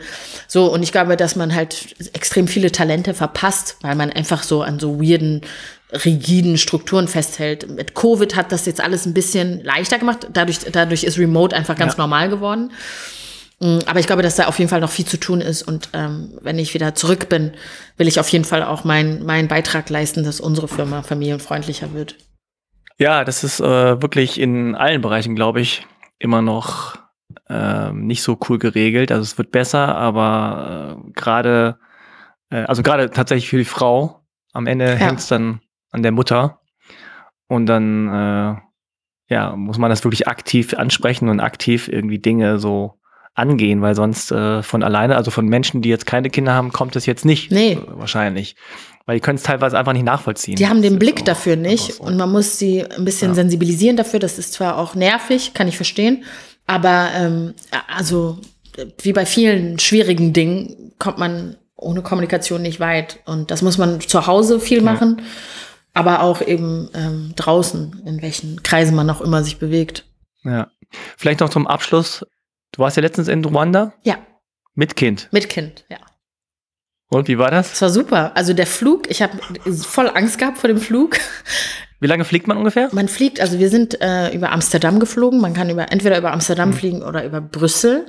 so, 0.46 0.70
und 0.70 0.82
ich 0.82 0.92
glaube, 0.92 1.16
dass 1.16 1.34
man 1.34 1.54
halt 1.54 1.94
extrem 2.12 2.46
viele 2.46 2.70
Talente 2.70 3.14
verpasst, 3.14 3.78
weil 3.80 3.94
man 3.94 4.10
einfach 4.10 4.42
so 4.42 4.62
an 4.62 4.78
so 4.78 5.00
weirden 5.00 5.40
rigiden 5.92 6.58
Strukturen 6.58 7.08
festhält. 7.08 7.68
Mit 7.68 7.94
Covid 7.94 8.34
hat 8.36 8.52
das 8.52 8.66
jetzt 8.66 8.80
alles 8.80 9.06
ein 9.06 9.14
bisschen 9.14 9.62
leichter 9.62 9.98
gemacht. 9.98 10.28
Dadurch, 10.32 10.60
dadurch 10.70 11.04
ist 11.04 11.18
Remote 11.18 11.54
einfach 11.54 11.76
ganz 11.76 11.94
ja. 11.94 11.98
normal 11.98 12.28
geworden. 12.28 12.72
Mm, 13.60 13.78
aber 13.86 14.00
ich 14.00 14.06
glaube, 14.06 14.22
dass 14.22 14.36
da 14.36 14.46
auf 14.46 14.58
jeden 14.58 14.70
Fall 14.70 14.80
noch 14.80 14.90
viel 14.90 15.04
zu 15.04 15.18
tun 15.18 15.40
ist. 15.40 15.62
Und 15.62 15.90
ähm, 15.92 16.38
wenn 16.40 16.58
ich 16.58 16.74
wieder 16.74 16.94
zurück 16.94 17.28
bin, 17.28 17.52
will 17.96 18.08
ich 18.08 18.18
auf 18.18 18.28
jeden 18.28 18.44
Fall 18.44 18.62
auch 18.62 18.84
meinen 18.84 19.24
meinen 19.24 19.48
Beitrag 19.48 19.90
leisten, 19.90 20.24
dass 20.24 20.40
unsere 20.40 20.68
Firma 20.68 21.02
familienfreundlicher 21.02 21.92
wird. 21.92 22.16
Ja, 22.98 23.24
das 23.24 23.44
ist 23.44 23.60
äh, 23.60 24.02
wirklich 24.02 24.40
in 24.40 24.74
allen 24.74 25.00
Bereichen, 25.00 25.34
glaube 25.34 25.60
ich, 25.60 25.86
immer 26.18 26.42
noch 26.42 26.96
äh, 27.48 27.92
nicht 27.92 28.22
so 28.22 28.38
cool 28.48 28.58
geregelt. 28.58 29.12
Also 29.12 29.22
es 29.22 29.38
wird 29.38 29.50
besser, 29.50 29.96
aber 29.96 30.96
äh, 30.98 31.12
gerade, 31.12 31.78
äh, 32.50 32.62
also 32.62 32.82
gerade 32.82 33.10
tatsächlich 33.10 33.48
für 33.48 33.58
die 33.58 33.64
Frau, 33.64 34.24
am 34.52 34.66
Ende 34.66 34.86
ja. 34.86 34.94
hängt 34.94 35.20
es 35.20 35.28
dann 35.28 35.60
an 35.92 36.02
der 36.02 36.12
Mutter. 36.12 36.60
Und 37.46 37.66
dann 37.66 38.08
äh, 38.08 38.56
ja, 39.28 39.56
muss 39.56 39.78
man 39.78 39.90
das 39.90 40.04
wirklich 40.04 40.26
aktiv 40.28 40.74
ansprechen 40.74 41.28
und 41.28 41.40
aktiv 41.40 41.88
irgendwie 41.88 42.18
Dinge 42.18 42.58
so 42.58 42.98
angehen, 43.34 43.80
weil 43.80 43.94
sonst 43.94 44.30
äh, 44.30 44.62
von 44.62 44.82
alleine, 44.82 45.16
also 45.16 45.30
von 45.30 45.46
Menschen, 45.46 45.80
die 45.80 45.88
jetzt 45.88 46.06
keine 46.06 46.28
Kinder 46.28 46.52
haben, 46.52 46.72
kommt 46.72 46.96
es 46.96 47.06
jetzt 47.06 47.24
nicht. 47.24 47.50
Nee. 47.50 47.72
Äh, 47.72 47.78
wahrscheinlich. 47.86 48.56
Weil 49.06 49.16
die 49.16 49.20
können 49.20 49.36
es 49.36 49.42
teilweise 49.42 49.78
einfach 49.78 49.94
nicht 49.94 50.04
nachvollziehen. 50.04 50.56
Die 50.56 50.68
haben 50.68 50.82
den 50.82 50.98
Blick 50.98 51.24
dafür 51.24 51.56
nicht 51.56 51.94
so. 51.94 52.04
und 52.04 52.16
man 52.16 52.30
muss 52.30 52.58
sie 52.58 52.84
ein 52.84 53.04
bisschen 53.04 53.30
ja. 53.30 53.34
sensibilisieren 53.34 53.96
dafür. 53.96 54.20
Das 54.20 54.38
ist 54.38 54.52
zwar 54.52 54.78
auch 54.78 54.94
nervig, 54.94 55.54
kann 55.54 55.66
ich 55.66 55.76
verstehen, 55.76 56.24
aber 56.66 57.08
ähm, 57.14 57.54
also 57.94 58.38
wie 59.02 59.12
bei 59.12 59.26
vielen 59.26 59.78
schwierigen 59.78 60.32
Dingen 60.32 60.92
kommt 60.98 61.18
man 61.18 61.56
ohne 61.76 62.02
Kommunikation 62.02 62.62
nicht 62.62 62.80
weit. 62.80 63.18
Und 63.24 63.50
das 63.50 63.62
muss 63.62 63.78
man 63.78 64.00
zu 64.00 64.26
Hause 64.26 64.60
viel 64.60 64.82
machen, 64.82 65.16
ja. 65.18 65.24
Aber 65.94 66.22
auch 66.22 66.40
eben 66.40 66.88
ähm, 66.94 67.32
draußen, 67.36 68.02
in 68.06 68.22
welchen 68.22 68.62
Kreisen 68.62 68.94
man 68.94 69.10
auch 69.10 69.20
immer 69.20 69.42
sich 69.44 69.58
bewegt. 69.58 70.06
Ja. 70.44 70.70
Vielleicht 71.16 71.40
noch 71.40 71.50
zum 71.50 71.66
Abschluss. 71.66 72.26
Du 72.72 72.80
warst 72.80 72.96
ja 72.96 73.02
letztens 73.02 73.28
in 73.28 73.44
Ruanda? 73.44 73.92
Ja. 74.02 74.18
Mit 74.74 74.96
Kind? 74.96 75.28
Mit 75.32 75.48
Kind, 75.48 75.84
ja. 75.90 75.98
Und 77.08 77.28
wie 77.28 77.36
war 77.36 77.50
das? 77.50 77.74
Es 77.74 77.82
war 77.82 77.90
super. 77.90 78.32
Also 78.34 78.54
der 78.54 78.66
Flug, 78.66 79.10
ich 79.10 79.20
habe 79.20 79.38
voll 79.70 80.10
Angst 80.14 80.38
gehabt 80.38 80.58
vor 80.58 80.68
dem 80.68 80.78
Flug. 80.78 81.18
Wie 82.00 82.08
lange 82.08 82.24
fliegt 82.24 82.48
man 82.48 82.56
ungefähr? 82.56 82.88
Man 82.90 83.06
fliegt, 83.06 83.40
also 83.40 83.60
wir 83.60 83.68
sind 83.68 84.00
äh, 84.00 84.34
über 84.34 84.50
Amsterdam 84.50 84.98
geflogen. 84.98 85.40
Man 85.40 85.54
kann 85.54 85.70
über 85.70 85.92
entweder 85.92 86.18
über 86.18 86.32
Amsterdam 86.32 86.70
mhm. 86.70 86.74
fliegen 86.74 87.02
oder 87.02 87.24
über 87.24 87.40
Brüssel, 87.40 88.06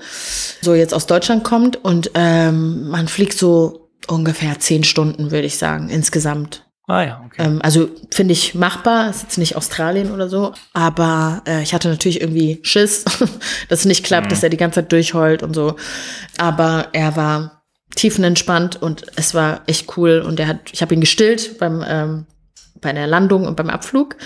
so 0.61 0.73
jetzt 0.73 0.95
aus 0.95 1.05
Deutschland 1.05 1.43
kommt. 1.43 1.75
Und 1.83 2.09
ähm, 2.15 2.87
man 2.87 3.07
fliegt 3.07 3.37
so 3.37 3.91
ungefähr 4.07 4.57
zehn 4.59 4.83
Stunden, 4.83 5.29
würde 5.29 5.45
ich 5.45 5.59
sagen, 5.59 5.89
insgesamt. 5.89 6.65
Ah 6.87 7.03
ja, 7.03 7.23
okay. 7.25 7.43
Ähm, 7.43 7.59
also 7.63 7.89
finde 8.11 8.33
ich 8.33 8.55
machbar, 8.55 9.09
ist 9.09 9.23
jetzt 9.23 9.37
nicht 9.37 9.55
Australien 9.55 10.11
oder 10.11 10.27
so, 10.27 10.53
aber 10.73 11.41
äh, 11.47 11.63
ich 11.63 11.73
hatte 11.73 11.87
natürlich 11.87 12.19
irgendwie 12.19 12.59
Schiss, 12.63 13.05
dass 13.69 13.79
es 13.79 13.85
nicht 13.85 14.03
klappt, 14.03 14.27
mhm. 14.27 14.29
dass 14.31 14.43
er 14.43 14.49
die 14.49 14.57
ganze 14.57 14.81
Zeit 14.81 14.91
durchheult 14.91 15.43
und 15.43 15.53
so. 15.53 15.77
Aber 16.37 16.89
er 16.91 17.15
war 17.15 17.63
tiefenentspannt 17.95 18.81
und 18.81 19.05
es 19.15 19.33
war 19.33 19.61
echt 19.67 19.97
cool 19.97 20.23
und 20.25 20.39
er 20.39 20.47
hat, 20.47 20.59
ich 20.73 20.81
habe 20.81 20.93
ihn 20.93 21.01
gestillt 21.01 21.57
beim 21.57 21.83
ähm, 21.87 22.25
bei 22.83 22.93
der 22.93 23.07
Landung 23.07 23.47
und 23.47 23.55
beim 23.55 23.71
Abflug. 23.71 24.17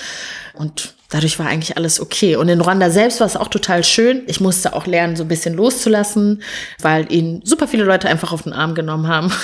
Und 0.54 0.96
dadurch 1.10 1.40
war 1.40 1.48
eigentlich 1.48 1.78
alles 1.78 2.02
okay. 2.02 2.36
Und 2.36 2.50
in 2.50 2.60
Ruanda 2.60 2.90
selbst 2.90 3.22
war 3.22 3.28
es 3.28 3.38
auch 3.38 3.48
total 3.48 3.86
schön. 3.86 4.24
Ich 4.28 4.42
musste 4.42 4.74
auch 4.74 4.86
lernen, 4.86 5.16
so 5.16 5.24
ein 5.24 5.30
bisschen 5.30 5.54
loszulassen, 5.54 6.44
weil 6.82 7.10
ihn 7.14 7.42
super 7.46 7.68
viele 7.70 7.86
Leute 7.86 8.10
einfach 8.10 8.34
auf 8.34 8.44
den 8.44 8.52
Arm 8.54 8.76
genommen 8.76 9.08
haben. 9.08 9.32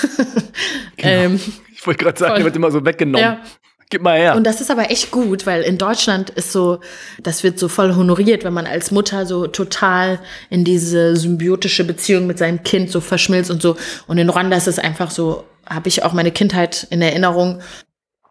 Genau. 0.96 1.10
ähm, 1.10 1.40
ich 1.84 1.86
wollte 1.86 2.02
gerade 2.02 2.18
sagen, 2.18 2.36
er 2.36 2.44
wird 2.44 2.56
immer 2.56 2.70
so 2.70 2.82
weggenommen. 2.82 3.20
Ja. 3.20 3.40
Gib 3.90 4.00
mal 4.00 4.18
her. 4.18 4.34
Und 4.34 4.44
das 4.44 4.62
ist 4.62 4.70
aber 4.70 4.90
echt 4.90 5.10
gut, 5.10 5.44
weil 5.44 5.60
in 5.60 5.76
Deutschland 5.76 6.30
ist 6.30 6.52
so, 6.52 6.80
das 7.22 7.42
wird 7.44 7.58
so 7.58 7.68
voll 7.68 7.94
honoriert, 7.94 8.42
wenn 8.42 8.54
man 8.54 8.66
als 8.66 8.90
Mutter 8.90 9.26
so 9.26 9.46
total 9.46 10.18
in 10.48 10.64
diese 10.64 11.14
symbiotische 11.14 11.84
Beziehung 11.84 12.26
mit 12.26 12.38
seinem 12.38 12.62
Kind 12.62 12.90
so 12.90 13.02
verschmilzt 13.02 13.50
und 13.50 13.60
so. 13.60 13.76
Und 14.06 14.16
in 14.16 14.30
Ruanda 14.30 14.56
ist 14.56 14.68
es 14.68 14.78
einfach 14.78 15.10
so, 15.10 15.44
habe 15.68 15.88
ich 15.88 16.02
auch 16.02 16.14
meine 16.14 16.32
Kindheit 16.32 16.86
in 16.88 17.02
Erinnerung, 17.02 17.60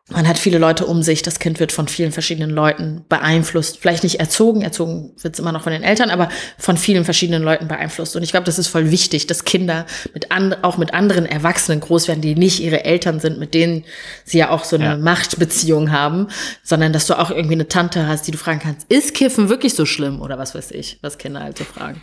man 0.09 0.27
hat 0.27 0.37
viele 0.37 0.57
Leute 0.57 0.85
um 0.85 1.01
sich, 1.01 1.21
das 1.21 1.39
Kind 1.39 1.61
wird 1.61 1.71
von 1.71 1.87
vielen 1.87 2.11
verschiedenen 2.11 2.49
Leuten 2.49 3.05
beeinflusst. 3.07 3.79
Vielleicht 3.79 4.03
nicht 4.03 4.19
erzogen, 4.19 4.61
erzogen 4.61 5.13
wird 5.21 5.35
es 5.35 5.39
immer 5.39 5.53
noch 5.53 5.63
von 5.63 5.71
den 5.71 5.81
Eltern, 5.81 6.09
aber 6.09 6.27
von 6.57 6.75
vielen 6.75 7.05
verschiedenen 7.05 7.41
Leuten 7.41 7.69
beeinflusst. 7.69 8.17
Und 8.17 8.21
ich 8.21 8.31
glaube, 8.31 8.45
das 8.45 8.59
ist 8.59 8.67
voll 8.67 8.91
wichtig, 8.91 9.27
dass 9.27 9.45
Kinder 9.45 9.85
mit 10.13 10.29
and 10.29 10.61
auch 10.61 10.77
mit 10.77 10.93
anderen 10.93 11.25
Erwachsenen 11.25 11.79
groß 11.79 12.09
werden, 12.09 12.19
die 12.19 12.35
nicht 12.35 12.59
ihre 12.59 12.83
Eltern 12.83 13.21
sind, 13.21 13.39
mit 13.39 13.53
denen 13.53 13.85
sie 14.25 14.39
ja 14.39 14.49
auch 14.49 14.65
so 14.65 14.75
eine 14.75 14.85
ja. 14.85 14.97
Machtbeziehung 14.97 15.93
haben, 15.93 16.27
sondern 16.63 16.91
dass 16.91 17.07
du 17.07 17.17
auch 17.17 17.31
irgendwie 17.31 17.53
eine 17.53 17.69
Tante 17.69 18.05
hast, 18.05 18.27
die 18.27 18.31
du 18.31 18.37
fragen 18.37 18.59
kannst, 18.59 18.91
ist 18.91 19.13
Kiffen 19.13 19.47
wirklich 19.47 19.73
so 19.73 19.85
schlimm? 19.85 20.21
Oder 20.21 20.37
was 20.37 20.53
weiß 20.53 20.71
ich, 20.71 20.99
was 21.01 21.17
Kinder 21.17 21.41
halt 21.41 21.57
so 21.57 21.63
fragen. 21.63 22.01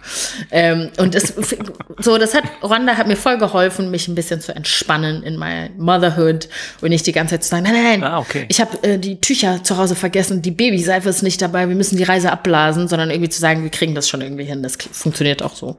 Ähm, 0.51 0.89
und 0.97 1.15
das, 1.15 1.35
so, 1.99 2.17
das 2.17 2.35
hat, 2.35 2.45
Rwanda 2.63 2.97
hat 2.97 3.09
mir 3.09 3.17
voll 3.17 3.37
geholfen, 3.37 3.91
mich 3.91 4.09
ein 4.09 4.15
bisschen 4.15 4.41
zu 4.41 4.55
entspannen 4.55 5.23
in 5.23 5.39
my 5.39 5.69
Motherhood 5.77 6.49
und 6.81 6.89
nicht 6.89 7.07
die 7.07 7.13
ganze 7.13 7.35
Zeit 7.35 7.45
zu 7.45 7.51
sagen, 7.51 7.65
nein, 7.65 7.75
nein, 7.75 7.90
nein, 7.99 8.05
ah, 8.05 8.19
okay. 8.19 8.47
ich 8.49 8.61
habe 8.61 8.83
äh, 8.83 8.99
die 8.99 9.21
Tücher 9.21 9.63
zu 9.63 9.77
Hause 9.77 9.95
vergessen, 9.97 10.43
die 10.43 10.51
Babyseife 10.51 11.09
ist 11.09 11.23
nicht 11.23 11.41
dabei, 11.43 11.69
wir 11.69 11.77
müssen 11.77 11.97
die 11.97 12.05
Reise 12.05 12.31
abblasen, 12.33 12.89
sondern 12.89 13.11
irgendwie 13.11 13.31
zu 13.31 13.41
sagen, 13.41 13.63
wir 13.63 13.71
kriegen 13.71 13.95
das 13.95 14.09
schon 14.09 14.21
irgendwie 14.21 14.45
hin. 14.45 14.63
Das 14.63 14.77
funktioniert 14.77 15.43
auch 15.43 15.55
so. 15.55 15.79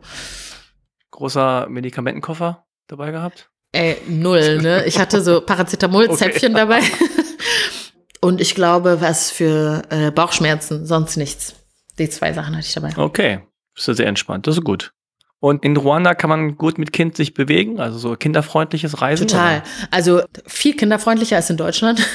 Großer 1.11 1.67
Medikamentenkoffer 1.69 2.65
dabei 2.87 3.11
gehabt? 3.11 3.49
Ey, 3.71 3.97
null, 4.07 4.61
ne? 4.61 4.85
Ich 4.85 4.99
hatte 4.99 5.21
so 5.21 5.41
Paracetamol-Zäpfchen 5.45 6.53
okay. 6.53 6.61
dabei. 6.61 6.81
Und 8.21 8.39
ich 8.39 8.53
glaube, 8.53 9.01
was 9.01 9.31
für 9.31 9.81
äh, 9.89 10.11
Bauchschmerzen, 10.11 10.85
sonst 10.85 11.17
nichts. 11.17 11.55
Die 11.97 12.09
zwei 12.09 12.33
Sachen 12.33 12.55
hatte 12.55 12.67
ich 12.67 12.73
dabei. 12.73 12.95
Okay, 12.95 13.41
das 13.75 13.87
ist 13.87 13.97
sehr 13.97 14.07
entspannt, 14.07 14.47
das 14.47 14.57
ist 14.57 14.63
gut. 14.63 14.93
Und 15.41 15.65
in 15.65 15.75
Ruanda 15.75 16.13
kann 16.13 16.29
man 16.29 16.55
gut 16.55 16.77
mit 16.77 16.93
Kind 16.93 17.17
sich 17.17 17.33
bewegen, 17.33 17.79
also 17.79 17.97
so 17.97 18.15
kinderfreundliches 18.15 19.01
Reisen. 19.01 19.27
Total. 19.27 19.63
Also 19.89 20.21
viel 20.45 20.75
kinderfreundlicher 20.75 21.35
als 21.35 21.49
in 21.49 21.57
Deutschland. 21.57 22.01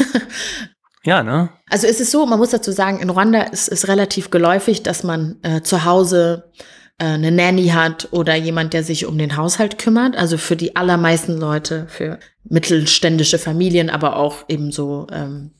Ja, 1.06 1.22
ne? 1.22 1.50
Also 1.70 1.86
es 1.86 2.00
ist 2.00 2.10
so, 2.10 2.26
man 2.26 2.40
muss 2.40 2.50
dazu 2.50 2.72
sagen, 2.72 2.98
in 2.98 3.10
Ruanda 3.10 3.42
ist 3.42 3.68
es 3.68 3.86
relativ 3.86 4.30
geläufig, 4.30 4.82
dass 4.82 5.04
man 5.04 5.36
äh, 5.42 5.62
zu 5.62 5.84
Hause 5.84 6.50
äh, 6.98 7.04
eine 7.04 7.30
Nanny 7.30 7.68
hat 7.68 8.08
oder 8.10 8.34
jemand, 8.34 8.72
der 8.72 8.82
sich 8.82 9.06
um 9.06 9.16
den 9.16 9.36
Haushalt 9.36 9.78
kümmert. 9.78 10.16
Also 10.16 10.36
für 10.36 10.56
die 10.56 10.74
allermeisten 10.74 11.38
Leute, 11.38 11.86
für 11.88 12.18
mittelständische 12.42 13.38
Familien, 13.38 13.88
aber 13.88 14.16
auch 14.16 14.46
eben 14.48 14.72
so 14.72 15.06
ähm, 15.12 15.52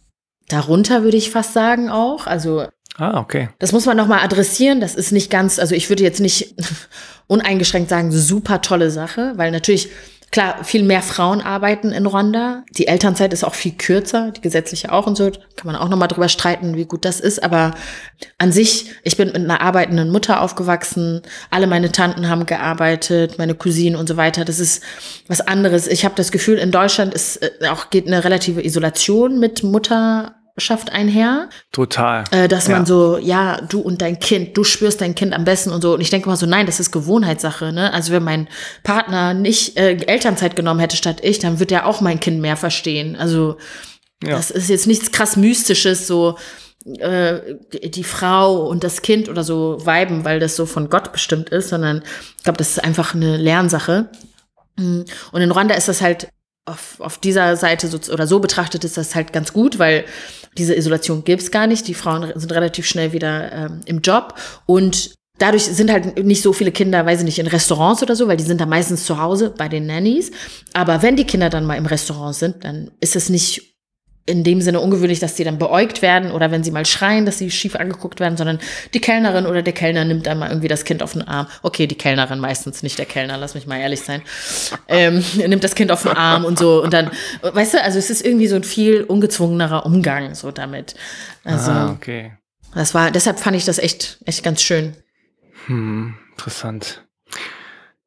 darunter 0.48 1.04
würde 1.04 1.16
ich 1.16 1.30
fast 1.30 1.52
sagen 1.52 1.90
auch. 1.90 2.26
Also 2.26 2.66
Ah, 2.98 3.20
okay. 3.20 3.48
Das 3.58 3.72
muss 3.72 3.86
man 3.86 3.96
nochmal 3.96 4.24
adressieren. 4.24 4.80
Das 4.80 4.94
ist 4.94 5.12
nicht 5.12 5.30
ganz, 5.30 5.58
also 5.58 5.74
ich 5.74 5.88
würde 5.88 6.02
jetzt 6.02 6.20
nicht 6.20 6.54
uneingeschränkt 7.26 7.90
sagen, 7.90 8.10
super 8.10 8.62
tolle 8.62 8.90
Sache, 8.90 9.34
weil 9.36 9.50
natürlich, 9.50 9.90
klar, 10.30 10.64
viel 10.64 10.82
mehr 10.82 11.02
Frauen 11.02 11.42
arbeiten 11.42 11.92
in 11.92 12.06
Rwanda. 12.06 12.64
Die 12.70 12.86
Elternzeit 12.86 13.34
ist 13.34 13.44
auch 13.44 13.54
viel 13.54 13.72
kürzer, 13.72 14.30
die 14.30 14.40
gesetzliche 14.40 14.92
auch 14.92 15.06
und 15.06 15.16
so. 15.16 15.30
Kann 15.30 15.66
man 15.66 15.76
auch 15.76 15.90
nochmal 15.90 16.08
drüber 16.08 16.30
streiten, 16.30 16.74
wie 16.76 16.86
gut 16.86 17.04
das 17.04 17.20
ist. 17.20 17.42
Aber 17.42 17.74
an 18.38 18.50
sich, 18.50 18.90
ich 19.02 19.18
bin 19.18 19.28
mit 19.28 19.36
einer 19.36 19.60
arbeitenden 19.60 20.10
Mutter 20.10 20.40
aufgewachsen. 20.40 21.20
Alle 21.50 21.66
meine 21.66 21.92
Tanten 21.92 22.30
haben 22.30 22.46
gearbeitet, 22.46 23.36
meine 23.36 23.54
Cousinen 23.54 23.96
und 23.96 24.08
so 24.08 24.16
weiter. 24.16 24.46
Das 24.46 24.58
ist 24.58 24.82
was 25.28 25.42
anderes. 25.42 25.86
Ich 25.86 26.06
habe 26.06 26.14
das 26.14 26.30
Gefühl, 26.30 26.56
in 26.56 26.70
Deutschland 26.70 27.12
ist 27.12 27.42
äh, 27.42 27.68
auch 27.68 27.90
geht 27.90 28.06
eine 28.06 28.24
relative 28.24 28.64
Isolation 28.64 29.38
mit 29.38 29.62
Mutter 29.62 30.34
schafft 30.58 30.92
einher. 30.92 31.48
Total. 31.72 32.24
Äh, 32.30 32.48
dass 32.48 32.68
ja. 32.68 32.76
man 32.76 32.86
so, 32.86 33.18
ja, 33.18 33.60
du 33.60 33.80
und 33.80 34.00
dein 34.02 34.18
Kind, 34.18 34.56
du 34.56 34.64
spürst 34.64 35.00
dein 35.00 35.14
Kind 35.14 35.34
am 35.34 35.44
besten 35.44 35.70
und 35.70 35.82
so. 35.82 35.94
Und 35.94 36.00
ich 36.00 36.10
denke 36.10 36.28
mal 36.28 36.36
so, 36.36 36.46
nein, 36.46 36.66
das 36.66 36.80
ist 36.80 36.92
Gewohnheitssache. 36.92 37.72
Ne? 37.72 37.92
Also 37.92 38.12
wenn 38.12 38.24
mein 38.24 38.48
Partner 38.82 39.34
nicht 39.34 39.76
äh, 39.76 39.96
Elternzeit 39.96 40.56
genommen 40.56 40.80
hätte 40.80 40.96
statt 40.96 41.20
ich, 41.22 41.38
dann 41.38 41.60
wird 41.60 41.72
er 41.72 41.86
auch 41.86 42.00
mein 42.00 42.20
Kind 42.20 42.40
mehr 42.40 42.56
verstehen. 42.56 43.16
Also 43.16 43.56
ja. 44.22 44.30
das 44.30 44.50
ist 44.50 44.68
jetzt 44.68 44.86
nichts 44.86 45.12
krass 45.12 45.36
Mystisches, 45.36 46.06
so 46.06 46.36
äh, 46.98 47.40
die 47.82 48.04
Frau 48.04 48.66
und 48.68 48.84
das 48.84 49.02
Kind 49.02 49.28
oder 49.28 49.44
so 49.44 49.78
weiben, 49.84 50.24
weil 50.24 50.40
das 50.40 50.56
so 50.56 50.66
von 50.66 50.88
Gott 50.88 51.12
bestimmt 51.12 51.50
ist, 51.50 51.68
sondern 51.68 52.02
ich 52.38 52.44
glaube, 52.44 52.58
das 52.58 52.70
ist 52.70 52.84
einfach 52.84 53.14
eine 53.14 53.36
Lernsache. 53.36 54.08
Mm. 54.76 55.00
Und 55.32 55.40
in 55.42 55.50
Rwanda 55.50 55.74
ist 55.74 55.88
das 55.88 56.00
halt 56.00 56.28
auf, 56.64 57.00
auf 57.00 57.18
dieser 57.18 57.56
Seite 57.56 57.88
so, 57.88 57.98
oder 58.12 58.26
so 58.26 58.40
betrachtet 58.40 58.84
ist 58.84 58.96
das 58.96 59.14
halt 59.14 59.32
ganz 59.32 59.52
gut, 59.52 59.78
weil 59.78 60.04
diese 60.58 60.74
Isolation 60.74 61.24
gibt's 61.24 61.50
gar 61.50 61.66
nicht. 61.66 61.86
Die 61.88 61.94
Frauen 61.94 62.32
sind 62.34 62.52
relativ 62.52 62.86
schnell 62.86 63.12
wieder 63.12 63.52
ähm, 63.52 63.80
im 63.86 64.00
Job 64.00 64.34
und 64.66 65.14
dadurch 65.38 65.64
sind 65.64 65.90
halt 65.90 66.24
nicht 66.24 66.42
so 66.42 66.52
viele 66.52 66.72
Kinder, 66.72 67.04
weiß 67.04 67.20
ich 67.20 67.24
nicht, 67.24 67.38
in 67.38 67.46
Restaurants 67.46 68.02
oder 68.02 68.16
so, 68.16 68.28
weil 68.28 68.36
die 68.36 68.44
sind 68.44 68.60
da 68.60 68.66
meistens 68.66 69.04
zu 69.04 69.20
Hause 69.20 69.52
bei 69.56 69.68
den 69.68 69.86
Nannies. 69.86 70.30
Aber 70.72 71.02
wenn 71.02 71.16
die 71.16 71.26
Kinder 71.26 71.50
dann 71.50 71.66
mal 71.66 71.76
im 71.76 71.86
Restaurant 71.86 72.34
sind, 72.34 72.64
dann 72.64 72.90
ist 73.00 73.16
es 73.16 73.28
nicht 73.28 73.75
in 74.26 74.42
dem 74.42 74.60
Sinne 74.60 74.80
ungewöhnlich, 74.80 75.20
dass 75.20 75.36
die 75.36 75.44
dann 75.44 75.58
beäugt 75.58 76.02
werden 76.02 76.32
oder 76.32 76.50
wenn 76.50 76.64
sie 76.64 76.72
mal 76.72 76.84
schreien, 76.84 77.26
dass 77.26 77.38
sie 77.38 77.50
schief 77.50 77.76
angeguckt 77.76 78.18
werden, 78.18 78.36
sondern 78.36 78.58
die 78.92 79.00
Kellnerin 79.00 79.46
oder 79.46 79.62
der 79.62 79.72
Kellner 79.72 80.04
nimmt 80.04 80.26
dann 80.26 80.38
mal 80.38 80.48
irgendwie 80.48 80.68
das 80.68 80.84
Kind 80.84 81.02
auf 81.02 81.12
den 81.12 81.22
Arm. 81.22 81.46
Okay, 81.62 81.86
die 81.86 81.94
Kellnerin 81.94 82.40
meistens, 82.40 82.82
nicht 82.82 82.98
der 82.98 83.06
Kellner, 83.06 83.36
lass 83.36 83.54
mich 83.54 83.66
mal 83.66 83.78
ehrlich 83.78 84.00
sein. 84.00 84.22
Ähm, 84.88 85.24
nimmt 85.36 85.62
das 85.62 85.76
Kind 85.76 85.92
auf 85.92 86.02
den 86.02 86.12
Arm 86.12 86.44
und 86.44 86.58
so 86.58 86.82
und 86.82 86.92
dann, 86.92 87.10
weißt 87.42 87.74
du, 87.74 87.82
also 87.82 87.98
es 87.98 88.10
ist 88.10 88.24
irgendwie 88.24 88.48
so 88.48 88.56
ein 88.56 88.64
viel 88.64 89.04
ungezwungenerer 89.04 89.86
Umgang 89.86 90.34
so 90.34 90.50
damit. 90.50 90.96
Also, 91.44 91.70
ah, 91.70 91.92
okay. 91.92 92.32
Das 92.74 92.94
war, 92.94 93.10
deshalb 93.10 93.38
fand 93.38 93.56
ich 93.56 93.64
das 93.64 93.78
echt, 93.78 94.18
echt 94.26 94.42
ganz 94.42 94.60
schön. 94.60 94.96
Hm, 95.66 96.14
interessant. 96.32 97.04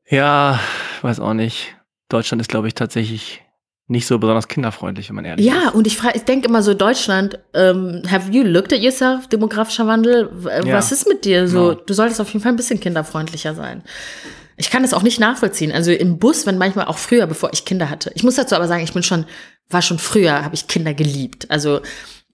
Ja, 0.08 0.60
weiß 1.02 1.20
auch 1.20 1.34
nicht. 1.34 1.76
Deutschland 2.10 2.42
ist, 2.42 2.50
glaube 2.50 2.68
ich, 2.68 2.74
tatsächlich 2.74 3.44
nicht 3.90 4.06
so 4.06 4.20
besonders 4.20 4.48
kinderfreundlich, 4.48 5.10
wenn 5.10 5.16
man 5.16 5.26
ehrlich 5.26 5.46
ja, 5.46 5.54
ist. 5.54 5.64
Ja, 5.64 5.70
und 5.72 5.88
ich 5.88 5.98
frage, 5.98 6.18
ich 6.18 6.24
denke 6.24 6.48
immer 6.48 6.62
so, 6.62 6.76
Deutschland, 6.76 7.40
ähm, 7.56 8.04
have 8.10 8.32
you 8.32 8.44
looked 8.44 8.72
at 8.72 8.80
yourself, 8.80 9.28
demografischer 9.28 9.88
Wandel? 9.88 10.30
Was 10.32 10.90
ja. 10.92 10.96
ist 10.96 11.08
mit 11.08 11.26
dir? 11.26 11.48
So, 11.48 11.72
ja. 11.72 11.78
du 11.86 11.94
solltest 11.94 12.22
auf 12.22 12.28
jeden 12.30 12.42
Fall 12.42 12.54
ein 12.54 12.56
bisschen 12.56 12.80
kinderfreundlicher 12.80 13.56
sein. 13.56 13.84
Ich 14.58 14.70
kann 14.70 14.84
das 14.84 14.94
auch 14.94 15.02
nicht 15.02 15.20
nachvollziehen. 15.20 15.72
Also 15.72 15.92
im 15.92 16.20
Bus, 16.20 16.46
wenn 16.46 16.60
manchmal 16.60 16.86
auch 16.86 17.00
früher, 17.00 17.26
bevor 17.26 17.52
ich 17.52 17.66
Kinder 17.66 17.90
hatte. 17.90 18.12
Ich 18.14 18.24
muss 18.24 18.36
dazu 18.36 18.56
aber 18.56 18.68
sagen, 18.68 18.84
ich 18.84 18.94
bin 18.94 19.02
schon, 19.02 19.26
war 19.70 19.82
schon 19.82 19.98
früher, 19.98 20.44
habe 20.44 20.54
ich 20.54 20.68
Kinder 20.68 20.94
geliebt. 20.94 21.50
Also 21.50 21.82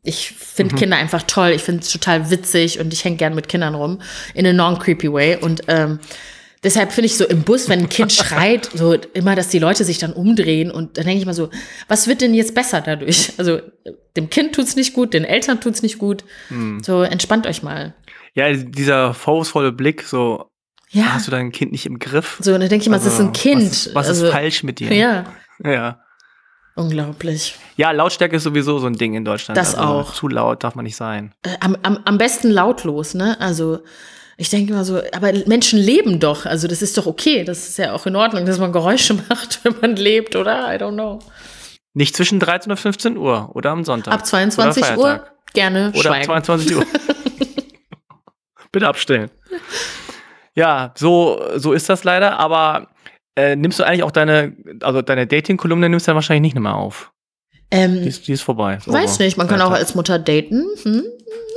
ich 0.03 0.31
finde 0.31 0.75
mhm. 0.75 0.79
Kinder 0.79 0.97
einfach 0.97 1.23
toll. 1.23 1.51
Ich 1.51 1.63
finde 1.63 1.83
es 1.83 1.89
total 1.89 2.29
witzig 2.29 2.79
und 2.81 2.91
ich 2.91 3.05
hänge 3.05 3.15
gern 3.15 3.33
mit 3.33 3.47
Kindern 3.47 3.75
rum 3.75 4.01
in 4.33 4.45
a 4.45 4.51
non-creepy 4.51 5.11
way. 5.11 5.37
Und 5.37 5.61
ähm, 5.67 5.99
Deshalb 6.65 6.91
finde 6.91 7.05
ich 7.05 7.15
so 7.15 7.25
im 7.25 7.43
Bus, 7.43 7.69
wenn 7.69 7.81
ein 7.81 7.89
Kind 7.89 8.11
schreit, 8.11 8.71
so 8.73 8.93
immer, 9.13 9.35
dass 9.35 9.49
die 9.49 9.59
Leute 9.59 9.83
sich 9.83 9.99
dann 9.99 10.13
umdrehen 10.13 10.71
und 10.71 10.97
dann 10.97 11.05
denke 11.05 11.19
ich 11.19 11.25
mal 11.27 11.33
so, 11.33 11.49
was 11.87 12.07
wird 12.07 12.21
denn 12.21 12.33
jetzt 12.33 12.55
besser 12.55 12.81
dadurch? 12.81 13.33
Also 13.37 13.59
dem 14.17 14.31
Kind 14.31 14.55
tut's 14.55 14.75
nicht 14.75 14.93
gut, 14.93 15.13
den 15.13 15.25
Eltern 15.25 15.61
tut's 15.61 15.83
nicht 15.83 15.99
gut. 15.99 16.23
Hm. 16.47 16.81
So 16.83 17.03
entspannt 17.03 17.45
euch 17.45 17.61
mal. 17.61 17.93
Ja, 18.33 18.51
dieser 18.51 19.13
vorwurfsvolle 19.13 19.71
Blick, 19.71 20.01
so 20.01 20.49
ja. 20.89 21.13
hast 21.13 21.27
du 21.27 21.31
dein 21.31 21.51
Kind 21.51 21.71
nicht 21.71 21.85
im 21.85 21.99
Griff? 21.99 22.37
So, 22.41 22.55
und 22.55 22.61
dann 22.61 22.69
denke 22.69 22.81
ich 22.81 22.89
mal, 22.89 22.95
also, 22.95 23.09
es 23.09 23.13
ist 23.13 23.19
ein 23.19 23.31
Kind. 23.31 23.69
Was, 23.69 23.95
was 23.95 24.07
also, 24.07 24.25
ist 24.25 24.31
falsch 24.31 24.63
mit 24.63 24.79
dir? 24.79 24.91
Ja. 24.91 25.25
Ja. 25.63 26.01
Unglaublich. 26.75 27.55
Ja, 27.77 27.91
Lautstärke 27.91 28.37
ist 28.37 28.43
sowieso 28.43 28.79
so 28.79 28.87
ein 28.87 28.95
Ding 28.95 29.13
in 29.13 29.23
Deutschland. 29.23 29.55
Das 29.55 29.75
also, 29.75 29.87
auch. 29.87 30.13
Zu 30.13 30.27
laut 30.27 30.63
darf 30.63 30.73
man 30.73 30.83
nicht 30.83 30.97
sein. 30.97 31.33
Äh, 31.43 31.55
am, 31.59 31.77
am, 31.83 31.99
am 32.03 32.17
besten 32.17 32.49
lautlos, 32.49 33.13
ne? 33.13 33.39
Also 33.39 33.81
ich 34.37 34.49
denke 34.49 34.73
immer 34.73 34.83
so, 34.83 35.01
aber 35.13 35.31
Menschen 35.45 35.79
leben 35.79 36.19
doch. 36.19 36.45
Also 36.45 36.67
das 36.67 36.81
ist 36.81 36.97
doch 36.97 37.05
okay. 37.05 37.43
Das 37.43 37.69
ist 37.69 37.77
ja 37.77 37.93
auch 37.93 38.05
in 38.05 38.15
Ordnung, 38.15 38.45
dass 38.45 38.59
man 38.59 38.71
Geräusche 38.71 39.13
macht, 39.29 39.63
wenn 39.63 39.75
man 39.81 39.95
lebt, 39.95 40.35
oder? 40.35 40.73
I 40.73 40.77
don't 40.77 40.93
know. 40.93 41.19
Nicht 41.93 42.15
zwischen 42.15 42.39
13 42.39 42.71
und 42.71 42.77
15 42.77 43.17
Uhr 43.17 43.51
oder 43.53 43.71
am 43.71 43.85
Sonntag. 43.85 44.13
Ab 44.13 44.25
22 44.25 44.97
Uhr 44.97 45.25
gerne 45.53 45.89
oder 45.89 46.01
schweigen. 46.01 46.31
ab 46.31 46.45
22 46.45 46.75
Uhr. 46.75 46.85
Bitte 48.71 48.87
abstellen. 48.87 49.31
Ja, 50.53 50.93
so, 50.95 51.41
so 51.55 51.71
ist 51.71 51.89
das 51.89 52.03
leider, 52.03 52.37
aber 52.37 52.89
äh, 53.37 53.55
nimmst 53.55 53.79
du 53.79 53.83
eigentlich 53.83 54.03
auch 54.03 54.11
deine, 54.11 54.55
also 54.81 55.01
deine 55.01 55.27
Dating-Kolumne 55.27 55.87
nimmst 55.89 56.07
du 56.07 56.09
dann 56.09 56.15
wahrscheinlich 56.15 56.53
nicht 56.53 56.61
mehr 56.61 56.75
auf. 56.75 57.11
Ähm, 57.71 58.01
die, 58.01 58.09
ist, 58.09 58.27
die 58.27 58.33
ist 58.33 58.41
vorbei. 58.41 58.75
Ist 58.75 58.87
weiß 58.87 59.19
nicht, 59.19 59.37
man 59.37 59.47
kann 59.47 59.61
auch 59.61 59.71
als 59.71 59.95
Mutter 59.95 60.19
daten. 60.19 60.65
Hm? 60.83 61.03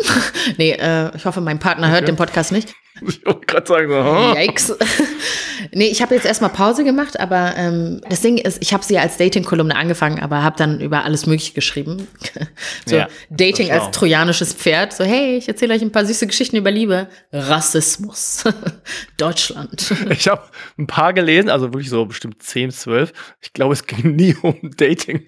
nee, 0.57 0.73
äh, 0.73 1.15
ich 1.17 1.25
hoffe, 1.25 1.41
mein 1.41 1.59
Partner 1.59 1.89
hört 1.89 2.03
okay. 2.03 2.13
den 2.13 2.17
Podcast 2.17 2.53
nicht. 2.53 2.75
Ich 3.07 3.25
wollte 3.25 3.47
gerade 3.47 3.65
sagen, 3.65 3.89
so, 3.91 4.05
huh? 4.05 4.35
Yikes. 4.37 4.77
nee, 5.73 5.89
ich 5.89 6.03
habe 6.03 6.15
jetzt 6.15 6.27
erstmal 6.27 6.51
Pause 6.51 6.85
gemacht, 6.85 7.19
aber 7.19 7.55
ähm, 7.57 8.01
das 8.09 8.21
Ding 8.21 8.39
ist, 8.39 8.63
ich 8.63 8.73
habe 8.73 8.85
sie 8.85 8.99
als 8.99 9.17
Dating-Kolumne 9.17 9.75
angefangen, 9.75 10.21
aber 10.21 10.43
habe 10.43 10.57
dann 10.57 10.81
über 10.81 11.05
alles 11.05 11.27
Mögliche 11.27 11.53
geschrieben. 11.53 12.09
so 12.87 12.97
ja, 12.97 13.09
Dating 13.31 13.71
als 13.71 13.91
trojanisches 13.91 14.55
Pferd. 14.55 14.93
So, 14.93 15.05
hey, 15.05 15.37
ich 15.37 15.49
erzähle 15.49 15.75
euch 15.75 15.83
ein 15.83 15.93
paar 15.93 16.05
süße 16.05 16.27
Geschichten 16.27 16.57
über 16.57 16.71
Liebe. 16.71 17.09
Rassismus. 17.33 18.45
Deutschland. 19.17 19.95
Ich 20.11 20.27
habe 20.27 20.43
ein 20.79 20.87
paar 20.87 21.13
gelesen, 21.13 21.49
also 21.51 21.67
wirklich 21.73 21.91
so 21.91 22.05
bestimmt 22.07 22.43
10, 22.43 22.71
12. 22.71 23.13
Ich 23.41 23.53
glaube, 23.53 23.75
es 23.75 23.87
ging 23.87 24.17
nie 24.17 24.35
um 24.43 24.57
Dating. 24.77 25.25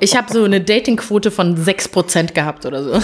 ich 0.00 0.16
habe 0.16 0.32
so 0.32 0.42
eine 0.44 0.60
Dating-Quote 0.60 1.30
von 1.30 1.56
6% 1.56 2.32
gehabt 2.32 2.66
oder 2.66 2.82
so. 2.82 3.02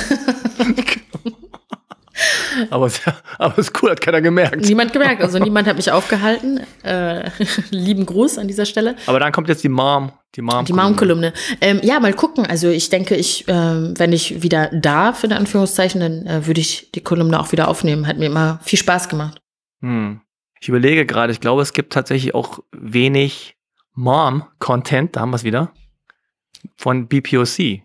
aber, 2.71 2.91
aber 3.39 3.59
ist 3.59 3.83
cool, 3.83 3.91
hat 3.91 4.01
keiner 4.01 4.21
gemerkt. 4.21 4.65
Niemand 4.65 4.93
gemerkt, 4.93 5.23
also 5.23 5.39
niemand 5.39 5.69
hat 5.69 5.77
mich 5.77 5.91
aufgehalten. 5.93 6.61
Äh, 6.83 7.31
lieben 7.71 8.07
Gruß 8.07 8.39
an 8.39 8.49
dieser 8.49 8.67
Stelle. 8.67 8.97
Aber 9.07 9.21
dann 9.21 9.33
kommt 9.33 9.49
jetzt 9.49 9.65
die 9.65 9.69
Mom, 9.69 10.13
die 10.35 10.43
Mom. 10.43 10.65
Die 10.65 10.73
Mom-Kolumne. 10.73 11.33
Ähm, 11.61 11.81
ja, 11.83 12.01
mal 12.01 12.15
gucken. 12.15 12.47
Also 12.47 12.69
ich 12.69 12.91
denke, 12.91 13.15
ich, 13.15 13.47
äh, 13.49 13.53
wenn 13.53 14.13
ich 14.13 14.43
wieder 14.43 14.69
darf, 14.73 15.25
in 15.25 15.33
Anführungszeichen, 15.33 16.01
dann 16.01 16.27
äh, 16.27 16.47
würde 16.47 16.61
ich 16.61 16.91
die 16.93 17.03
Kolumne 17.03 17.39
auch 17.41 17.53
wieder 17.53 17.69
aufnehmen. 17.69 18.07
Hat 18.07 18.19
mir 18.19 18.27
immer 18.27 18.61
viel 18.63 18.79
Spaß 18.79 19.09
gemacht. 19.09 19.41
Hm. 19.81 20.21
Ich 20.61 20.69
überlege 20.69 21.07
gerade, 21.07 21.33
ich 21.33 21.41
glaube, 21.41 21.63
es 21.63 21.73
gibt 21.73 21.93
tatsächlich 21.93 22.35
auch 22.35 22.59
wenig 22.73 23.57
Mom-Content, 23.95 25.17
da 25.17 25.21
haben 25.21 25.31
wir 25.31 25.37
es 25.37 25.45
wieder, 25.45 25.73
von 26.77 27.09
BPOC. 27.09 27.83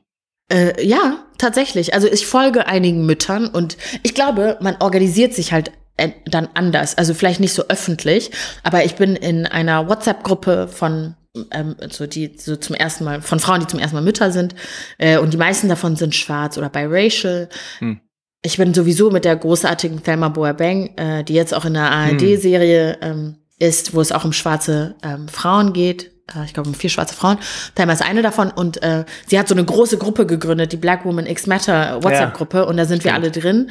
Äh, 0.51 0.85
ja, 0.85 1.22
tatsächlich. 1.43 1.93
Also 1.93 2.07
ich 2.07 2.25
folge 2.25 2.65
einigen 2.67 3.05
Müttern 3.05 3.47
und 3.47 3.77
ich 4.01 4.15
glaube, 4.15 4.57
man 4.61 4.77
organisiert 4.79 5.33
sich 5.33 5.51
halt 5.51 5.71
äh, 5.97 6.09
dann 6.25 6.49
anders. 6.53 6.97
Also 6.97 7.13
vielleicht 7.13 7.39
nicht 7.39 7.53
so 7.53 7.65
öffentlich, 7.67 8.31
aber 8.63 8.85
ich 8.85 8.95
bin 8.95 9.15
in 9.15 9.45
einer 9.45 9.87
WhatsApp-Gruppe 9.89 10.67
von 10.67 11.15
ähm, 11.51 11.75
so 11.89 12.07
die 12.07 12.35
so 12.37 12.55
zum 12.55 12.75
ersten 12.75 13.03
Mal 13.03 13.21
von 13.21 13.39
Frauen, 13.39 13.59
die 13.59 13.67
zum 13.67 13.79
ersten 13.79 13.95
Mal 13.95 14.03
Mütter 14.03 14.31
sind 14.31 14.55
äh, 14.97 15.17
und 15.17 15.33
die 15.33 15.37
meisten 15.37 15.67
davon 15.67 15.95
sind 15.95 16.15
schwarz 16.15 16.57
oder 16.57 16.69
biracial. 16.69 17.49
Hm. 17.79 17.99
Ich 18.45 18.57
bin 18.57 18.73
sowieso 18.73 19.09
mit 19.09 19.25
der 19.25 19.35
großartigen 19.35 20.03
Thelma 20.03 20.29
Boabeng, 20.29 20.97
äh, 20.97 21.23
die 21.23 21.33
jetzt 21.33 21.53
auch 21.53 21.65
in 21.65 21.73
der 21.73 21.91
ARD-Serie 21.91 22.97
ähm, 23.01 23.37
ist, 23.57 23.93
wo 23.93 24.01
es 24.01 24.11
auch 24.11 24.25
um 24.25 24.33
schwarze 24.33 24.95
ähm, 25.03 25.27
Frauen 25.27 25.73
geht, 25.73 26.11
ich 26.45 26.53
glaube, 26.53 26.73
vier 26.73 26.89
schwarze 26.89 27.15
Frauen. 27.15 27.37
Thelma 27.75 27.93
ist 27.93 28.01
eine 28.01 28.21
davon 28.21 28.49
und 28.51 28.81
äh, 28.81 29.05
sie 29.27 29.37
hat 29.37 29.47
so 29.47 29.55
eine 29.55 29.65
große 29.65 29.97
Gruppe 29.97 30.25
gegründet, 30.25 30.71
die 30.71 30.77
Black 30.77 31.05
Woman 31.05 31.25
X 31.25 31.47
Matter 31.47 32.03
WhatsApp-Gruppe 32.03 32.57
ja. 32.57 32.63
und 32.63 32.77
da 32.77 32.85
sind 32.85 33.01
Stimmt. 33.01 33.13
wir 33.13 33.21
alle 33.21 33.31
drin. 33.31 33.69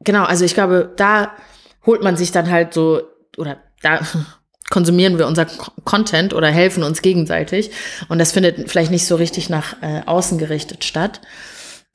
Genau, 0.00 0.24
also 0.24 0.44
ich 0.44 0.54
glaube, 0.54 0.92
da 0.96 1.32
holt 1.84 2.02
man 2.02 2.16
sich 2.16 2.32
dann 2.32 2.50
halt 2.50 2.74
so, 2.74 3.02
oder 3.36 3.58
da 3.82 4.00
konsumieren 4.70 5.18
wir 5.18 5.26
unser 5.26 5.46
Content 5.84 6.34
oder 6.34 6.48
helfen 6.48 6.82
uns 6.82 7.02
gegenseitig 7.02 7.70
und 8.08 8.18
das 8.18 8.32
findet 8.32 8.68
vielleicht 8.68 8.90
nicht 8.90 9.06
so 9.06 9.16
richtig 9.16 9.48
nach 9.48 9.80
äh, 9.82 10.02
außen 10.04 10.38
gerichtet 10.38 10.84
statt. 10.84 11.20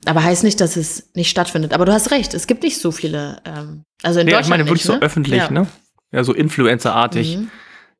Aber 0.04 0.24
heißt 0.24 0.42
nicht, 0.42 0.60
dass 0.60 0.76
es 0.76 1.10
nicht 1.14 1.30
stattfindet. 1.30 1.72
Aber 1.72 1.84
du 1.84 1.92
hast 1.92 2.10
recht, 2.10 2.34
es 2.34 2.48
gibt 2.48 2.64
nicht 2.64 2.80
so 2.80 2.90
viele. 2.90 3.40
Ähm, 3.44 3.84
also 4.02 4.18
in 4.18 4.26
ja, 4.26 4.38
Deutschland. 4.38 4.44
Ich 4.44 4.50
meine, 4.50 4.66
wirklich 4.66 4.88
ne? 4.88 4.94
so 4.94 5.00
öffentlich, 5.00 5.38
ja. 5.38 5.50
ne? 5.50 5.68
Ja, 6.10 6.24
so 6.24 6.32
Influencer-artig. 6.32 7.36
Mhm. 7.36 7.50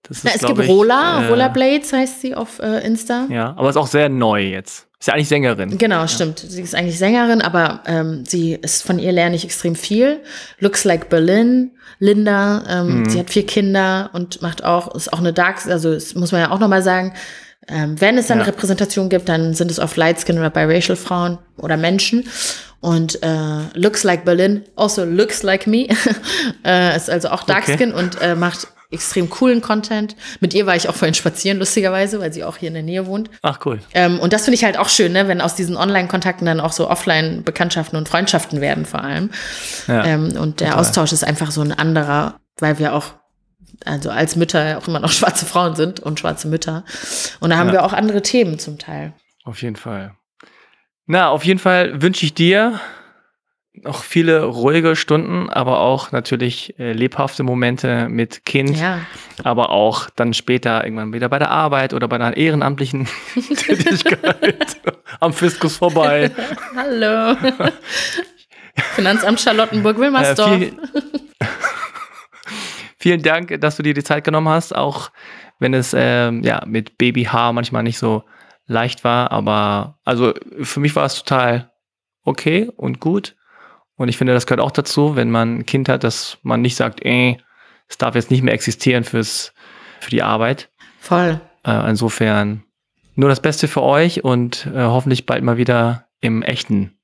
Ist, 0.09 0.25
Na, 0.25 0.33
es 0.35 0.43
gibt 0.43 0.69
Rola, 0.69 1.25
äh, 1.25 1.29
Rola 1.29 1.49
Blades 1.49 1.93
heißt 1.93 2.21
sie 2.21 2.35
auf 2.35 2.59
äh, 2.59 2.85
Insta. 2.85 3.27
Ja, 3.31 3.55
aber 3.57 3.71
ist 3.71 3.77
auch 3.77 3.87
sehr 3.87 4.09
neu 4.09 4.43
jetzt. 4.43 4.87
Ist 4.99 5.09
ja 5.09 5.15
eigentlich 5.15 5.29
Sängerin. 5.29 5.79
Genau, 5.79 6.01
ja. 6.01 6.09
stimmt. 6.09 6.39
Sie 6.39 6.63
ist 6.63 6.75
eigentlich 6.75 6.99
Sängerin, 6.99 7.43
aber 7.43 7.83
ähm, 7.87 8.25
sie 8.27 8.55
ist 8.55 8.83
von 8.83 8.99
ihr 8.99 9.13
lerne 9.13 9.35
ich 9.35 9.45
extrem 9.45 9.75
viel. 9.75 10.21
Looks 10.59 10.85
like 10.85 11.09
Berlin, 11.09 11.73
Linda, 11.99 12.65
ähm, 12.69 13.01
mhm. 13.01 13.11
sie 13.11 13.19
hat 13.19 13.31
vier 13.31 13.47
Kinder 13.47 14.11
und 14.13 14.43
macht 14.43 14.65
auch, 14.65 14.95
ist 14.95 15.13
auch 15.13 15.19
eine 15.19 15.33
Dark, 15.33 15.67
also 15.67 15.93
das 15.93 16.15
muss 16.15 16.33
man 16.33 16.41
ja 16.41 16.51
auch 16.51 16.59
nochmal 16.59 16.83
sagen, 16.83 17.15
ähm, 17.69 18.01
wenn 18.01 18.19
es 18.19 18.27
dann 18.27 18.39
ja. 18.39 18.45
Repräsentation 18.45 19.09
gibt, 19.09 19.29
dann 19.29 19.55
sind 19.55 19.71
es 19.71 19.79
oft 19.79 19.97
Lightskin 19.97 20.39
oder 20.39 20.51
biracial 20.51 20.97
Frauen 20.97 21.39
oder 21.57 21.77
Menschen. 21.77 22.29
Und 22.81 23.23
äh, 23.23 23.61
Looks 23.75 24.03
Like 24.03 24.25
Berlin, 24.25 24.65
also 24.75 25.05
Looks 25.05 25.45
Like 25.45 25.69
Me, 25.69 25.87
äh, 26.65 26.97
ist 26.97 27.09
also 27.09 27.29
auch 27.29 27.45
Darkskin 27.45 27.93
okay. 27.93 28.03
und 28.03 28.21
äh, 28.21 28.35
macht 28.35 28.67
extrem 28.93 29.31
coolen 29.31 29.61
Content. 29.61 30.17
Mit 30.41 30.55
ihr 30.55 30.67
war 30.67 30.77
ich 30.77 30.89
auch 30.89 30.95
vorhin 30.95 31.15
spazieren, 31.15 31.59
lustigerweise, 31.59 32.21
weil 32.21 32.33
sie 32.33 32.45
auch 32.45 32.57
hier 32.57 32.69
in 32.69 32.75
der 32.75 32.83
Nähe 32.83 33.07
wohnt. 33.07 33.31
Ach, 33.43 33.61
cool. 33.65 33.81
Ähm, 33.95 34.21
und 34.21 34.33
das 34.33 34.45
finde 34.45 34.57
ich 34.57 34.65
halt 34.65 34.79
auch 34.79 34.89
schön, 34.89 35.13
ne, 35.13 35.29
wenn 35.29 35.41
aus 35.41 35.55
diesen 35.55 35.77
Online-Kontakten 35.77 36.47
dann 36.47 36.61
auch 36.61 36.73
so 36.73 36.89
Offline-Bekanntschaften 36.89 37.97
und 37.99 38.09
Freundschaften 38.09 38.61
werden, 38.61 38.87
vor 38.87 39.03
allem. 39.03 39.31
Ja, 39.87 40.05
ähm, 40.05 40.37
und 40.37 40.61
der 40.61 40.69
total. 40.69 40.81
Austausch 40.81 41.13
ist 41.13 41.25
einfach 41.25 41.51
so 41.51 41.61
ein 41.61 41.73
anderer, 41.73 42.41
weil 42.59 42.79
wir 42.79 42.95
auch 42.95 43.15
also 43.85 44.11
als 44.11 44.37
Mütter 44.37 44.79
auch 44.79 44.89
immer 44.89 45.01
noch 45.01 45.13
schwarze 45.13 45.47
Frauen 45.47 45.75
sind 45.75 46.01
und 46.01 46.21
schwarze 46.21 46.49
Mütter. 46.49 46.85
Und 47.41 47.51
da 47.51 47.57
haben 47.57 47.69
ja. 47.69 47.75
wir 47.75 47.85
auch 47.85 47.93
andere 47.93 48.23
Themen 48.23 48.59
zum 48.59 48.79
Teil. 48.79 49.13
Auf 49.45 49.63
jeden 49.63 49.77
Fall. 49.77 50.15
Na, 51.07 51.31
auf 51.31 51.45
jeden 51.45 51.59
Fall 51.59 52.01
wünsche 52.01 52.25
ich 52.25 52.35
dir 52.35 52.81
noch 53.75 54.03
viele 54.03 54.45
ruhige 54.45 54.97
Stunden, 54.97 55.49
aber 55.49 55.81
auch 55.81 56.13
natürlich 56.13 56.79
äh, 56.79 56.93
lebhafte 56.93 57.43
Momente 57.43 58.09
mit 58.09 58.45
Kind, 58.45 58.79
ja. 58.79 59.01
aber 59.43 59.71
auch 59.71 60.11
dann 60.11 60.35
später 60.35 60.85
irgendwann 60.85 61.13
wieder 61.13 61.29
bei 61.29 61.39
der 61.39 61.51
Arbeit 61.51 61.95
oder 61.95 62.07
bei 62.07 62.17
einer 62.17 62.37
ehrenamtlichen 62.37 63.09
Tätigkeit 63.35 64.77
am 65.21 65.33
Fiskus 65.33 65.79
vorbei. 65.79 66.31
Hallo. 66.77 67.37
Finanzamt 68.95 69.41
Charlottenburg-Wilmersdorf. 69.41 70.53
Äh, 70.53 70.59
viel, 70.59 70.77
vielen 72.99 73.23
Dank, 73.23 73.59
dass 73.61 73.77
du 73.77 73.83
dir 73.83 73.95
die 73.95 74.05
Zeit 74.05 74.25
genommen 74.25 74.49
hast, 74.49 74.75
auch 74.75 75.11
wenn 75.59 75.73
es 75.73 75.95
ähm, 75.97 76.43
ja 76.43 76.63
mit 76.67 76.99
Babyhaar 76.99 77.55
manchmal 77.55 77.85
nicht 77.85 77.99
so 77.99 78.25
leicht 78.67 79.03
war, 79.03 79.33
aber 79.33 79.99
also 80.05 80.35
für 80.63 80.81
mich 80.81 80.95
war 80.95 81.07
es 81.07 81.15
total 81.15 81.71
okay 82.25 82.71
und 82.77 83.01
gut. 83.01 83.35
Und 84.03 84.09
ich 84.09 84.19
finde, 84.19 84.35
das 84.35 84.47
gehört 84.47 84.61
auch 84.61 84.73
dazu, 84.73 85.15
wenn 85.15 85.31
man 85.31 85.59
ein 85.59 85.65
Kind 85.65 85.89
hat, 85.89 86.03
dass 86.03 86.37
man 86.43 86.61
nicht 86.61 86.75
sagt, 86.75 87.05
ey, 87.05 87.39
es 87.89 87.99
darf 87.99 88.17
jetzt 88.17 88.33
nicht 88.33 88.43
mehr 88.43 88.53
existieren 88.53 89.05
fürs, 89.05 89.55
für 90.01 90.11
die 90.11 90.25
Arbeit. 90.25 90.71
Voll. 90.99 91.41
Äh, 91.65 91.89
insofern 91.89 92.65
nur 93.15 93.29
das 93.29 93.41
Beste 93.41 93.69
für 93.69 93.83
euch 93.83 94.25
und 94.25 94.67
äh, 94.75 94.83
hoffentlich 94.83 95.25
bald 95.25 95.45
mal 95.45 95.57
wieder 95.57 96.09
im 96.21 96.43
echten 96.43 96.99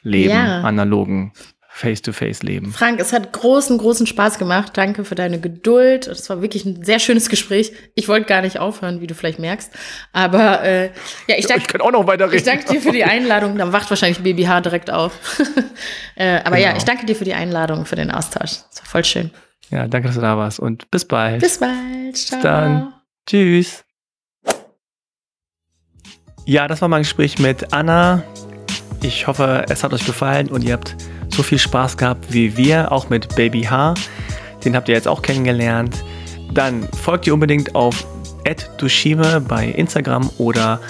Leben, 0.00 0.30
ja. 0.30 0.62
analogen 0.62 1.34
Face-to-Face-Leben. 1.78 2.72
Frank, 2.72 2.98
es 2.98 3.12
hat 3.12 3.32
großen, 3.32 3.78
großen 3.78 4.08
Spaß 4.08 4.40
gemacht. 4.40 4.72
Danke 4.74 5.04
für 5.04 5.14
deine 5.14 5.38
Geduld. 5.38 6.08
Es 6.08 6.28
war 6.28 6.42
wirklich 6.42 6.64
ein 6.64 6.82
sehr 6.82 6.98
schönes 6.98 7.28
Gespräch. 7.28 7.72
Ich 7.94 8.08
wollte 8.08 8.26
gar 8.26 8.42
nicht 8.42 8.58
aufhören, 8.58 9.00
wie 9.00 9.06
du 9.06 9.14
vielleicht 9.14 9.38
merkst. 9.38 9.70
Aber 10.12 10.64
äh, 10.64 10.86
ja, 11.28 11.36
ich 11.36 11.46
danke. 11.46 11.62
Ich 11.62 11.68
kann 11.68 11.80
auch 11.80 11.92
noch 11.92 12.08
weiter 12.08 12.26
reden. 12.26 12.38
Ich 12.38 12.42
danke 12.42 12.64
dir 12.64 12.80
für 12.80 12.90
die 12.90 13.04
Einladung. 13.04 13.56
Dann 13.56 13.72
wacht 13.72 13.88
wahrscheinlich 13.90 14.18
BBH 14.18 14.60
direkt 14.62 14.90
auf. 14.90 15.12
äh, 16.16 16.38
aber 16.38 16.56
genau. 16.56 16.68
ja, 16.70 16.76
ich 16.76 16.82
danke 16.82 17.06
dir 17.06 17.14
für 17.14 17.24
die 17.24 17.34
Einladung, 17.34 17.86
für 17.86 17.94
den 17.94 18.10
Austausch. 18.10 18.50
Es 18.72 18.80
war 18.80 18.86
voll 18.86 19.04
schön. 19.04 19.30
Ja, 19.70 19.86
danke, 19.86 20.08
dass 20.08 20.16
du 20.16 20.20
da 20.20 20.36
warst 20.36 20.58
und 20.58 20.90
bis 20.90 21.04
bald. 21.04 21.40
Bis 21.40 21.58
bald. 21.58 22.16
Ciao. 22.16 22.38
Bis 22.38 22.42
dann. 22.42 22.94
Tschüss. 23.24 23.84
Ja, 26.44 26.66
das 26.66 26.82
war 26.82 26.88
mein 26.88 27.02
Gespräch 27.02 27.38
mit 27.38 27.72
Anna. 27.72 28.24
Ich 29.00 29.28
hoffe, 29.28 29.64
es 29.68 29.84
hat 29.84 29.92
euch 29.92 30.04
gefallen 30.04 30.48
und 30.48 30.64
ihr 30.64 30.72
habt 30.72 30.96
so 31.38 31.44
viel 31.44 31.58
Spaß 31.60 31.96
gehabt 31.96 32.32
wie 32.32 32.56
wir, 32.56 32.90
auch 32.90 33.10
mit 33.10 33.36
Baby 33.36 33.62
H. 33.62 33.94
Den 34.64 34.74
habt 34.74 34.88
ihr 34.88 34.96
jetzt 34.96 35.06
auch 35.06 35.22
kennengelernt. 35.22 36.02
Dann 36.52 36.88
folgt 37.00 37.28
ihr 37.28 37.34
unbedingt 37.34 37.76
auf 37.76 38.04
@dushime 38.78 39.40
bei 39.40 39.66
Instagram 39.66 40.30
oder 40.38 40.80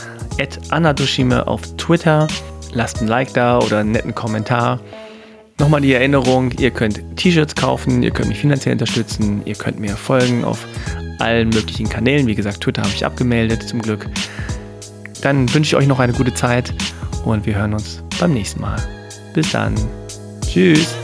@annadushime 0.70 1.47
auf 1.47 1.61
Twitter. 1.77 2.27
Lasst 2.73 3.03
ein 3.03 3.09
Like 3.09 3.35
da 3.35 3.59
oder 3.59 3.81
einen 3.81 3.93
netten 3.93 4.15
Kommentar. 4.15 4.81
Nochmal 5.59 5.83
die 5.83 5.93
Erinnerung, 5.93 6.51
ihr 6.53 6.70
könnt 6.70 7.03
T-Shirts 7.16 7.55
kaufen, 7.55 8.03
ihr 8.03 8.11
könnt 8.11 8.31
mich 8.31 8.39
finanziell 8.39 8.73
unterstützen, 8.73 9.43
ihr 9.45 9.55
könnt 9.55 9.79
mir 9.79 9.97
folgen 9.97 10.45
auf 10.45 10.66
allen 11.19 11.51
möglichen 11.51 11.91
Kanälen. 11.91 12.27
Wie 12.27 12.35
gesagt, 12.35 12.62
Twitter 12.62 12.81
habe 12.81 12.95
ich 12.95 13.05
abgemeldet, 13.05 13.69
zum 13.69 13.83
Glück. 13.83 14.09
Dann 15.20 15.53
wünsche 15.53 15.77
ich 15.77 15.77
euch 15.77 15.89
noch 15.89 15.99
eine 15.99 16.15
gute 16.15 16.33
Zeit 16.33 16.73
und 17.27 17.45
wir 17.45 17.57
hören 17.57 17.75
uns 17.75 18.03
beim 18.19 18.33
nächsten 18.33 18.62
Mal. 18.62 18.79
Bis 19.35 19.53
dann. 19.53 19.75
Tschüss. 20.49 20.97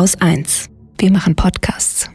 Haus 0.00 0.16
1. 0.18 0.70
Wir 1.00 1.10
machen 1.10 1.34
Podcasts. 1.34 2.10